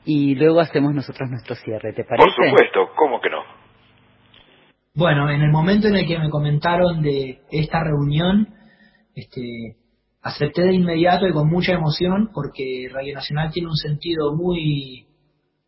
y 0.06 0.36
luego 0.36 0.62
hacemos 0.62 0.94
nosotros 0.94 1.30
nuestro 1.30 1.56
cierre, 1.56 1.92
¿te 1.92 2.06
parece? 2.06 2.32
Por 2.34 2.48
supuesto, 2.48 2.92
¿cómo 2.96 3.20
que 3.20 3.30
no? 3.30 3.44
Bueno, 4.96 5.30
en 5.30 5.42
el 5.42 5.52
momento 5.52 5.90
en 5.90 5.98
el 5.98 6.08
que 6.08 6.18
me 6.18 6.30
comentaron 6.30 7.02
de 7.02 7.42
esta 7.52 7.84
reunión, 7.84 8.48
este, 9.16 9.76
acepté 10.22 10.62
de 10.62 10.76
inmediato 10.76 11.28
y 11.28 11.34
con 11.34 11.50
mucha 11.50 11.74
emoción 11.74 12.30
porque 12.34 12.88
Radio 12.90 13.16
Nacional 13.16 13.52
tiene 13.52 13.68
un 13.68 13.76
sentido 13.76 14.34
muy, 14.34 15.08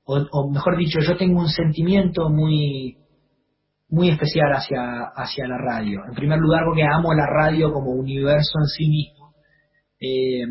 o, 0.06 0.26
o 0.32 0.50
mejor 0.50 0.78
dicho, 0.78 1.00
yo 1.02 1.18
tengo 1.18 1.42
un 1.42 1.50
sentimiento 1.50 2.30
muy, 2.30 2.96
muy 3.92 4.10
especial 4.10 4.52
hacia, 4.54 5.12
hacia 5.16 5.48
la 5.48 5.58
radio. 5.58 6.02
En 6.08 6.16
primer 6.16 6.40
lugar 6.40 6.64
porque 6.66 6.84
amo 6.84 7.14
la 7.14 7.28
radio 7.28 7.72
como 7.72 7.92
universo 7.92 8.60
en 8.60 8.68
sí 8.68 8.88
mismo. 8.88 9.34
Eh, 10.00 10.46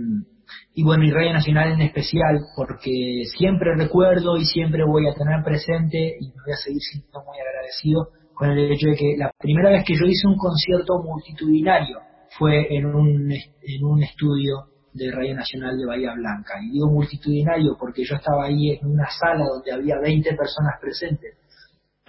y 0.75 0.85
bueno, 0.85 1.05
y 1.05 1.11
Radio 1.11 1.33
Nacional 1.33 1.73
en 1.73 1.81
especial, 1.83 2.41
porque 2.57 3.23
siempre 3.37 3.75
recuerdo 3.77 4.37
y 4.37 4.45
siempre 4.45 4.85
voy 4.85 5.09
a 5.09 5.15
tener 5.15 5.43
presente, 5.45 6.17
y 6.21 6.29
me 6.29 6.43
voy 6.45 6.53
a 6.53 6.57
seguir 6.57 6.81
sintiendo 6.81 7.23
muy 7.25 7.39
agradecido 7.39 8.09
con 8.35 8.51
el 8.51 8.73
hecho 8.73 8.89
de 8.89 8.97
que 8.97 9.17
la 9.19 9.31
primera 9.39 9.71
vez 9.71 9.85
que 9.85 9.95
yo 9.95 10.07
hice 10.07 10.27
un 10.27 10.37
concierto 10.37 11.03
multitudinario 11.03 11.99
fue 12.39 12.75
en 12.75 12.87
un, 12.87 13.31
en 13.33 13.85
un 13.85 14.03
estudio 14.03 14.67
de 14.93 15.11
Radio 15.11 15.35
Nacional 15.35 15.79
de 15.79 15.87
Bahía 15.87 16.15
Blanca. 16.15 16.55
Y 16.63 16.73
digo 16.73 16.91
multitudinario 16.91 17.77
porque 17.79 18.05
yo 18.05 18.17
estaba 18.17 18.47
ahí 18.47 18.71
en 18.71 18.87
una 18.87 19.09
sala 19.11 19.45
donde 19.45 19.73
había 19.73 19.97
20 20.01 20.31
personas 20.37 20.75
presentes. 20.81 21.37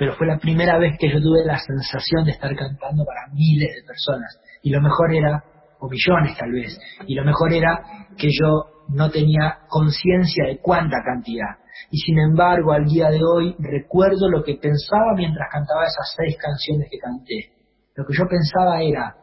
Pero 0.02 0.16
fue 0.16 0.26
la 0.26 0.40
primera 0.40 0.80
vez 0.80 0.98
que 1.00 1.12
yo 1.12 1.22
tuve 1.22 1.46
la 1.46 1.60
sensación 1.60 2.26
de 2.26 2.32
estar 2.32 2.56
cantando 2.56 3.06
para 3.06 3.32
miles 3.36 3.70
de 3.76 3.84
personas. 3.84 4.36
Y 4.64 4.72
lo 4.72 4.82
mejor 4.82 5.14
era, 5.14 5.44
o 5.80 5.88
millones 5.88 6.36
tal 6.40 6.52
vez, 6.52 6.76
y 7.06 7.14
lo 7.14 7.24
mejor 7.24 7.54
era 7.54 8.08
que 8.18 8.30
yo 8.32 8.88
no 8.90 9.12
tenía 9.12 9.60
conciencia 9.68 10.48
de 10.48 10.58
cuánta 10.58 11.04
cantidad. 11.06 11.60
Y 11.92 12.00
sin 12.00 12.18
embargo, 12.18 12.74
al 12.74 12.86
día 12.86 13.12
de 13.12 13.20
hoy, 13.24 13.56
recuerdo 13.60 14.28
lo 14.28 14.44
que 14.44 14.56
pensaba 14.56 15.14
mientras 15.16 15.48
cantaba 15.52 15.84
esas 15.84 16.12
seis 16.18 16.36
canciones 16.36 16.88
que 16.90 16.98
canté. 16.98 17.52
Lo 17.94 18.04
que 18.04 18.18
yo 18.18 18.24
pensaba 18.28 18.82
era, 18.82 19.16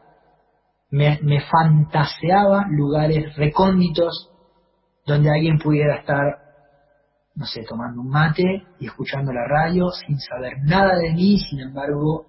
me, 0.91 1.41
fantaseaba 1.41 2.67
lugares 2.69 3.35
recónditos 3.35 4.31
donde 5.05 5.29
alguien 5.29 5.57
pudiera 5.57 5.97
estar, 5.97 6.48
no 7.35 7.45
sé, 7.45 7.63
tomando 7.67 8.01
un 8.01 8.09
mate 8.09 8.63
y 8.79 8.85
escuchando 8.85 9.31
la 9.31 9.45
radio 9.47 9.89
sin 9.91 10.19
saber 10.19 10.53
nada 10.63 10.97
de 10.97 11.13
mí, 11.13 11.39
sin 11.39 11.61
embargo, 11.61 12.25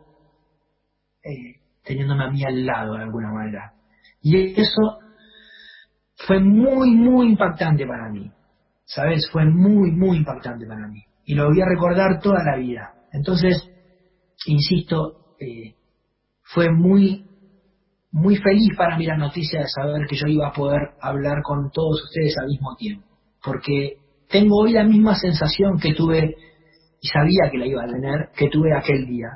eh, 1.23 1.61
teniéndome 1.83 2.25
a 2.25 2.31
mí 2.31 2.45
al 2.45 2.65
lado 2.65 2.95
de 2.95 3.03
alguna 3.03 3.33
manera. 3.33 3.75
Y 4.23 4.61
eso 4.61 4.99
fue 6.27 6.41
muy, 6.41 6.95
muy 6.95 7.29
impactante 7.29 7.87
para 7.87 8.09
mí. 8.11 8.31
¿Sabes? 8.85 9.29
Fue 9.31 9.45
muy, 9.45 9.93
muy 9.93 10.17
impactante 10.19 10.67
para 10.67 10.89
mí. 10.89 11.03
Y 11.25 11.35
lo 11.35 11.49
voy 11.49 11.61
a 11.61 11.67
recordar 11.67 12.21
toda 12.21 12.43
la 12.43 12.57
vida. 12.57 12.93
Entonces, 13.13 13.71
insisto, 14.47 15.37
eh, 15.39 15.75
fue 16.43 16.71
muy, 16.71 17.25
muy 18.11 18.37
feliz 18.37 18.77
para 18.77 18.99
mí 18.99 19.07
la 19.07 19.17
noticia 19.17 19.61
de 19.61 19.69
saber 19.69 20.07
que 20.09 20.17
yo 20.17 20.27
iba 20.27 20.49
a 20.49 20.53
poder 20.53 20.81
hablar 21.01 21.43
con 21.43 21.71
todos 21.71 22.03
ustedes 22.03 22.37
al 22.39 22.49
mismo 22.49 22.75
tiempo. 22.77 23.07
Porque 23.43 24.00
tengo 24.31 24.59
hoy 24.63 24.73
la 24.73 24.85
misma 24.85 25.15
sensación 25.17 25.79
que 25.79 25.95
tuve, 25.95 26.35
y 27.01 27.09
sabía 27.09 27.51
que 27.51 27.59
la 27.59 27.67
iba 27.67 27.83
a 27.83 27.87
tener, 27.87 28.29
que 28.37 28.49
tuve 28.49 28.75
aquel 28.77 29.07
día. 29.07 29.29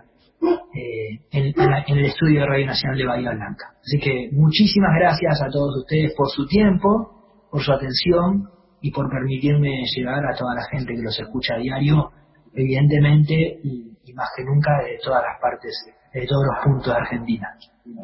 eh, 0.75 1.21
en, 1.31 1.53
la- 1.57 1.85
en 1.87 1.99
el 1.99 2.05
estudio 2.07 2.41
de 2.41 2.47
Radio 2.47 2.67
Nacional 2.67 2.99
de 2.99 3.07
Bahía 3.07 3.31
Blanca. 3.31 3.67
Así 3.81 3.99
que 3.99 4.29
muchísimas 4.33 4.91
gracias 4.99 5.41
a 5.43 5.49
todos 5.49 5.75
ustedes 5.79 6.13
por 6.17 6.29
su 6.29 6.47
tiempo, 6.47 7.47
por 7.51 7.63
su 7.63 7.73
atención 7.73 8.49
y 8.83 8.91
por 8.91 9.09
permitirme 9.09 9.71
llegar 9.97 10.21
a 10.27 10.37
toda 10.37 10.55
la 10.55 10.65
gente 10.71 10.93
que 10.95 11.01
los 11.03 11.19
escucha 11.19 11.55
a 11.55 11.59
diario, 11.59 12.11
evidentemente, 12.53 13.35
y, 13.63 13.97
y 14.05 14.13
más 14.15 14.29
que 14.37 14.45
nunca 14.45 14.71
de 14.85 14.99
todas 15.03 15.23
las 15.23 15.41
partes, 15.41 15.73
de 16.15 16.27
todos 16.27 16.43
los 16.47 16.65
puntos 16.65 16.87
de 16.87 17.01
Argentina. 17.01 17.49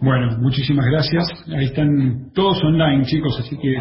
Bueno, 0.03 0.37
muchísimas 0.39 0.85
gracias. 0.87 1.25
Ahí 1.57 1.67
están 1.67 2.33
todos 2.35 2.63
online, 2.65 3.05
chicos, 3.05 3.39
así 3.41 3.57
que... 3.57 3.77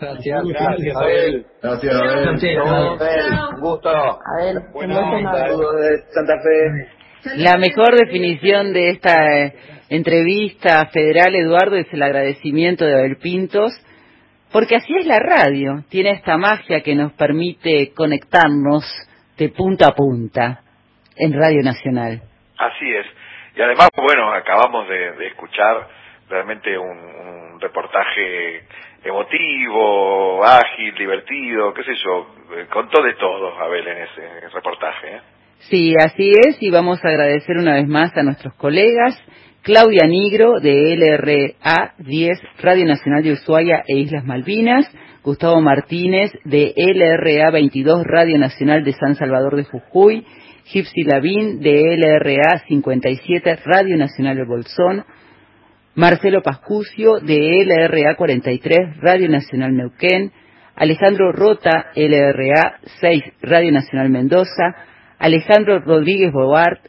Gracias, 0.00 0.44
gracias, 0.44 0.96
Abel. 0.96 1.46
Gracias, 1.60 1.94
Abel. 1.94 2.28
Un 3.54 3.60
gusto. 3.60 3.90
Abel, 3.90 4.58
Buena 4.72 5.00
onda. 5.00 5.48
Saludos 5.48 5.74
de 5.80 6.12
Santa 6.12 6.34
Fe. 6.40 6.98
La 7.36 7.56
mejor 7.58 7.96
definición 7.98 8.72
de 8.72 8.90
esta 8.90 9.38
eh, 9.38 9.54
entrevista 9.88 10.86
federal, 10.86 11.34
Eduardo, 11.34 11.76
es 11.76 11.92
el 11.92 12.02
agradecimiento 12.02 12.84
de 12.84 12.94
Abel 12.94 13.16
Pintos, 13.16 13.72
porque 14.52 14.76
así 14.76 14.94
es 14.98 15.06
la 15.06 15.18
radio, 15.18 15.84
tiene 15.88 16.12
esta 16.12 16.38
magia 16.38 16.80
que 16.82 16.94
nos 16.94 17.12
permite 17.14 17.92
conectarnos 17.92 18.84
de 19.36 19.48
punta 19.48 19.88
a 19.88 19.94
punta 19.94 20.60
en 21.16 21.32
Radio 21.32 21.62
Nacional. 21.62 22.22
Así 22.56 22.86
es. 22.88 23.17
Y 23.58 23.60
además, 23.60 23.88
bueno, 23.96 24.32
acabamos 24.32 24.88
de, 24.88 25.26
escuchar 25.26 25.88
realmente 26.28 26.78
un, 26.78 27.58
reportaje 27.60 28.62
emotivo, 29.02 30.44
ágil, 30.44 30.94
divertido, 30.94 31.74
qué 31.74 31.82
sé 31.82 31.90
yo, 32.04 32.28
eh, 32.56 32.66
contó 32.72 33.02
de 33.02 33.14
todo 33.14 33.58
Abel 33.58 33.84
en 33.84 33.98
ese, 33.98 34.24
en 34.24 34.36
ese 34.44 34.50
reportaje. 34.50 35.16
¿eh? 35.16 35.20
Sí, 35.68 35.92
así 35.98 36.30
es, 36.30 36.62
y 36.62 36.70
vamos 36.70 37.04
a 37.04 37.08
agradecer 37.08 37.56
una 37.56 37.74
vez 37.74 37.88
más 37.88 38.16
a 38.16 38.22
nuestros 38.22 38.54
colegas, 38.54 39.20
Claudia 39.62 40.06
Nigro 40.06 40.60
de 40.60 40.96
LRA 40.96 41.94
10, 41.98 42.38
Radio 42.62 42.86
Nacional 42.86 43.24
de 43.24 43.32
Ushuaia 43.32 43.82
e 43.88 43.96
Islas 43.96 44.24
Malvinas, 44.24 44.88
Gustavo 45.24 45.60
Martínez 45.60 46.30
de 46.44 46.74
LRA 46.76 47.50
22, 47.50 48.04
Radio 48.04 48.38
Nacional 48.38 48.84
de 48.84 48.92
San 48.92 49.16
Salvador 49.16 49.56
de 49.56 49.64
Jujuy, 49.64 50.24
Gipsy 50.68 51.02
Lavín 51.02 51.60
de 51.60 51.96
LRA 51.96 52.62
57, 52.68 53.58
Radio 53.64 53.96
Nacional 53.96 54.36
de 54.36 54.44
Bolsón, 54.44 55.02
Marcelo 55.94 56.42
Pascucio 56.42 57.20
de 57.20 57.64
LRA 57.64 58.14
43, 58.16 58.98
Radio 59.00 59.30
Nacional 59.30 59.74
Neuquén, 59.74 60.30
Alejandro 60.76 61.32
Rota, 61.32 61.86
LRA 61.96 62.80
6, 63.00 63.24
Radio 63.40 63.72
Nacional 63.72 64.10
Mendoza, 64.10 64.76
Alejandro 65.18 65.78
Rodríguez 65.80 66.34
Bobart, 66.34 66.84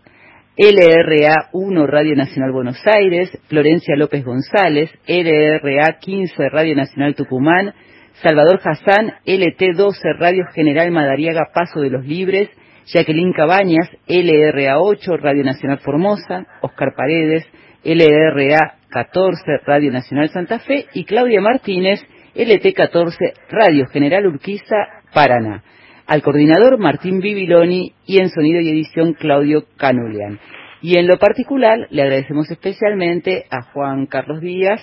LRA 0.57 1.47
1 1.53 1.87
Radio 1.87 2.17
Nacional 2.17 2.51
Buenos 2.51 2.81
Aires, 2.85 3.31
Florencia 3.47 3.95
López 3.95 4.25
González, 4.25 4.91
LRA 5.07 5.99
15 6.01 6.49
Radio 6.49 6.75
Nacional 6.75 7.15
Tucumán, 7.15 7.73
Salvador 8.21 8.59
Hassan, 8.61 9.13
LT 9.25 9.73
12 9.73 9.99
Radio 10.19 10.43
General 10.53 10.91
Madariaga 10.91 11.47
Paso 11.53 11.79
de 11.79 11.91
los 11.91 12.05
Libres, 12.05 12.49
Jacqueline 12.93 13.33
Cabañas, 13.33 13.89
LRA 14.07 14.79
8 14.79 15.17
Radio 15.17 15.43
Nacional 15.43 15.79
Formosa, 15.79 16.47
Oscar 16.61 16.93
Paredes, 16.95 17.45
LRA 17.83 18.77
14 18.89 19.41
Radio 19.65 19.91
Nacional 19.91 20.29
Santa 20.29 20.59
Fe 20.59 20.87
y 20.93 21.05
Claudia 21.05 21.41
Martínez, 21.41 22.01
LT 22.35 22.73
14 22.75 23.33
Radio 23.49 23.85
General 23.87 24.25
Urquiza, 24.27 24.75
Paraná 25.13 25.63
al 26.09 26.23
coordinador 26.23 26.79
Martín 26.79 27.19
Bibiloni 27.19 27.93
y 28.07 28.19
en 28.19 28.29
sonido 28.31 28.59
y 28.61 28.69
edición 28.69 29.13
Claudio 29.13 29.65
Canulian. 29.77 30.39
Y 30.81 30.97
en 30.97 31.05
lo 31.05 31.19
particular 31.19 31.87
le 31.91 32.01
agradecemos 32.01 32.49
especialmente 32.49 33.45
a 33.51 33.61
Juan 33.71 34.07
Carlos 34.07 34.41
Díaz 34.41 34.81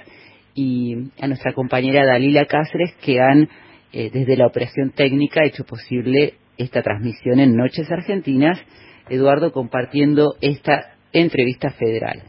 y 0.55 1.11
a 1.21 1.27
nuestra 1.27 1.53
compañera 1.53 2.07
Dalila 2.07 2.45
Cáceres 2.45 2.95
que 3.05 3.21
han 3.21 3.49
eh, 3.93 4.11
desde 4.13 4.37
la 4.37 4.47
operación 4.47 4.93
técnica 4.93 5.45
hecho 5.45 5.65
posible 5.65 6.35
esta 6.59 6.83
transmisión 6.83 7.41
en 7.41 7.57
Noches 7.57 7.91
Argentinas. 7.91 8.61
Eduardo 9.09 9.53
compartiendo 9.53 10.35
esta 10.41 10.95
entrevista 11.13 11.71
federal. 11.71 12.23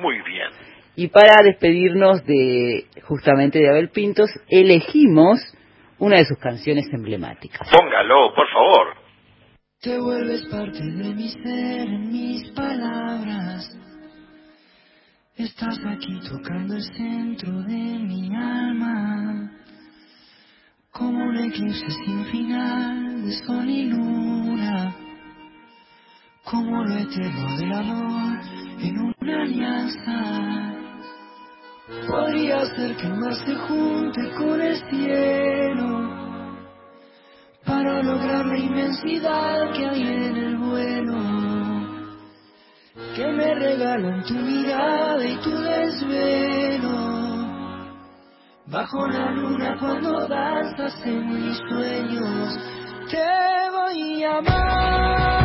Muy 0.00 0.16
bien. 0.22 0.48
Y 0.96 1.08
para 1.08 1.42
despedirnos 1.44 2.24
de 2.24 2.86
justamente 3.02 3.58
de 3.58 3.68
Abel 3.68 3.90
Pintos, 3.90 4.30
elegimos 4.48 5.40
una 5.98 6.16
de 6.16 6.24
sus 6.24 6.38
canciones 6.38 6.86
emblemáticas. 6.92 7.68
Póngalo, 7.70 8.34
por 8.34 8.48
favor. 8.48 9.02
Te 9.80 9.98
vuelves 9.98 10.46
parte 10.50 10.78
de 10.78 11.14
mi 11.14 11.28
ser 11.28 11.88
en 11.88 12.10
mis 12.10 12.50
palabras. 12.52 13.68
Estás 15.36 15.78
aquí 15.86 16.20
tocando 16.28 16.74
el 16.74 16.82
centro 16.82 17.52
de 17.62 17.98
mi 17.98 18.34
alma. 18.36 19.61
Como 20.92 21.24
un 21.24 21.36
eclipse 21.38 21.90
sin 22.04 22.24
final 22.26 23.24
de 23.24 23.32
sol 23.44 23.68
y 23.68 23.84
luna. 23.86 24.94
Como 26.44 26.84
lo 26.84 26.94
eterno 26.94 27.56
del 27.56 27.72
amor 27.72 28.38
en 28.78 28.98
una 28.98 29.42
alianza. 29.42 30.72
Podría 32.06 32.66
ser 32.76 32.96
que 32.96 33.08
más 33.08 33.38
se 33.38 33.54
junte 33.54 34.30
con 34.36 34.60
el 34.60 34.76
cielo 34.90 36.22
para 37.64 38.02
lograr 38.02 38.44
la 38.44 38.58
inmensidad 38.58 39.72
que 39.72 39.86
hay 39.86 40.02
en 40.02 40.36
el 40.36 40.56
vuelo 40.58 41.18
que 43.14 43.26
me 43.28 43.54
regalan 43.54 44.22
tu 44.24 44.34
mirada 44.34 45.24
y 45.24 45.36
tu 45.38 45.50
desvelo 45.50 47.21
bajo 48.72 49.06
la 49.06 49.30
luna 49.32 49.76
cuando 49.78 50.26
danzas 50.26 50.94
en 51.04 51.28
mis 51.28 51.58
sueños 51.68 52.58
te 53.10 53.70
voy 53.70 54.24
a 54.24 54.38
amar 54.38 55.41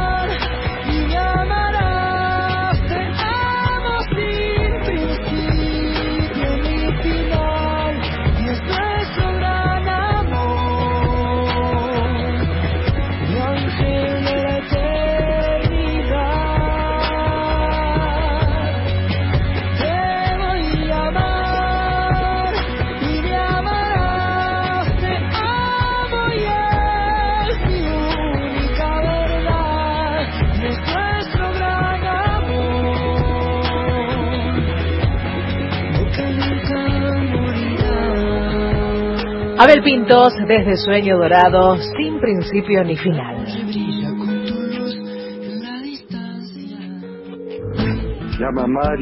Pintos, 39.88 40.34
desde 40.49 40.76
Sueño 40.76 41.18
Dorado, 41.18 41.77
sin 41.77 42.19
principio 42.19 42.84
ni 42.84 42.97
final. 42.97 43.38
brilla 48.38 48.51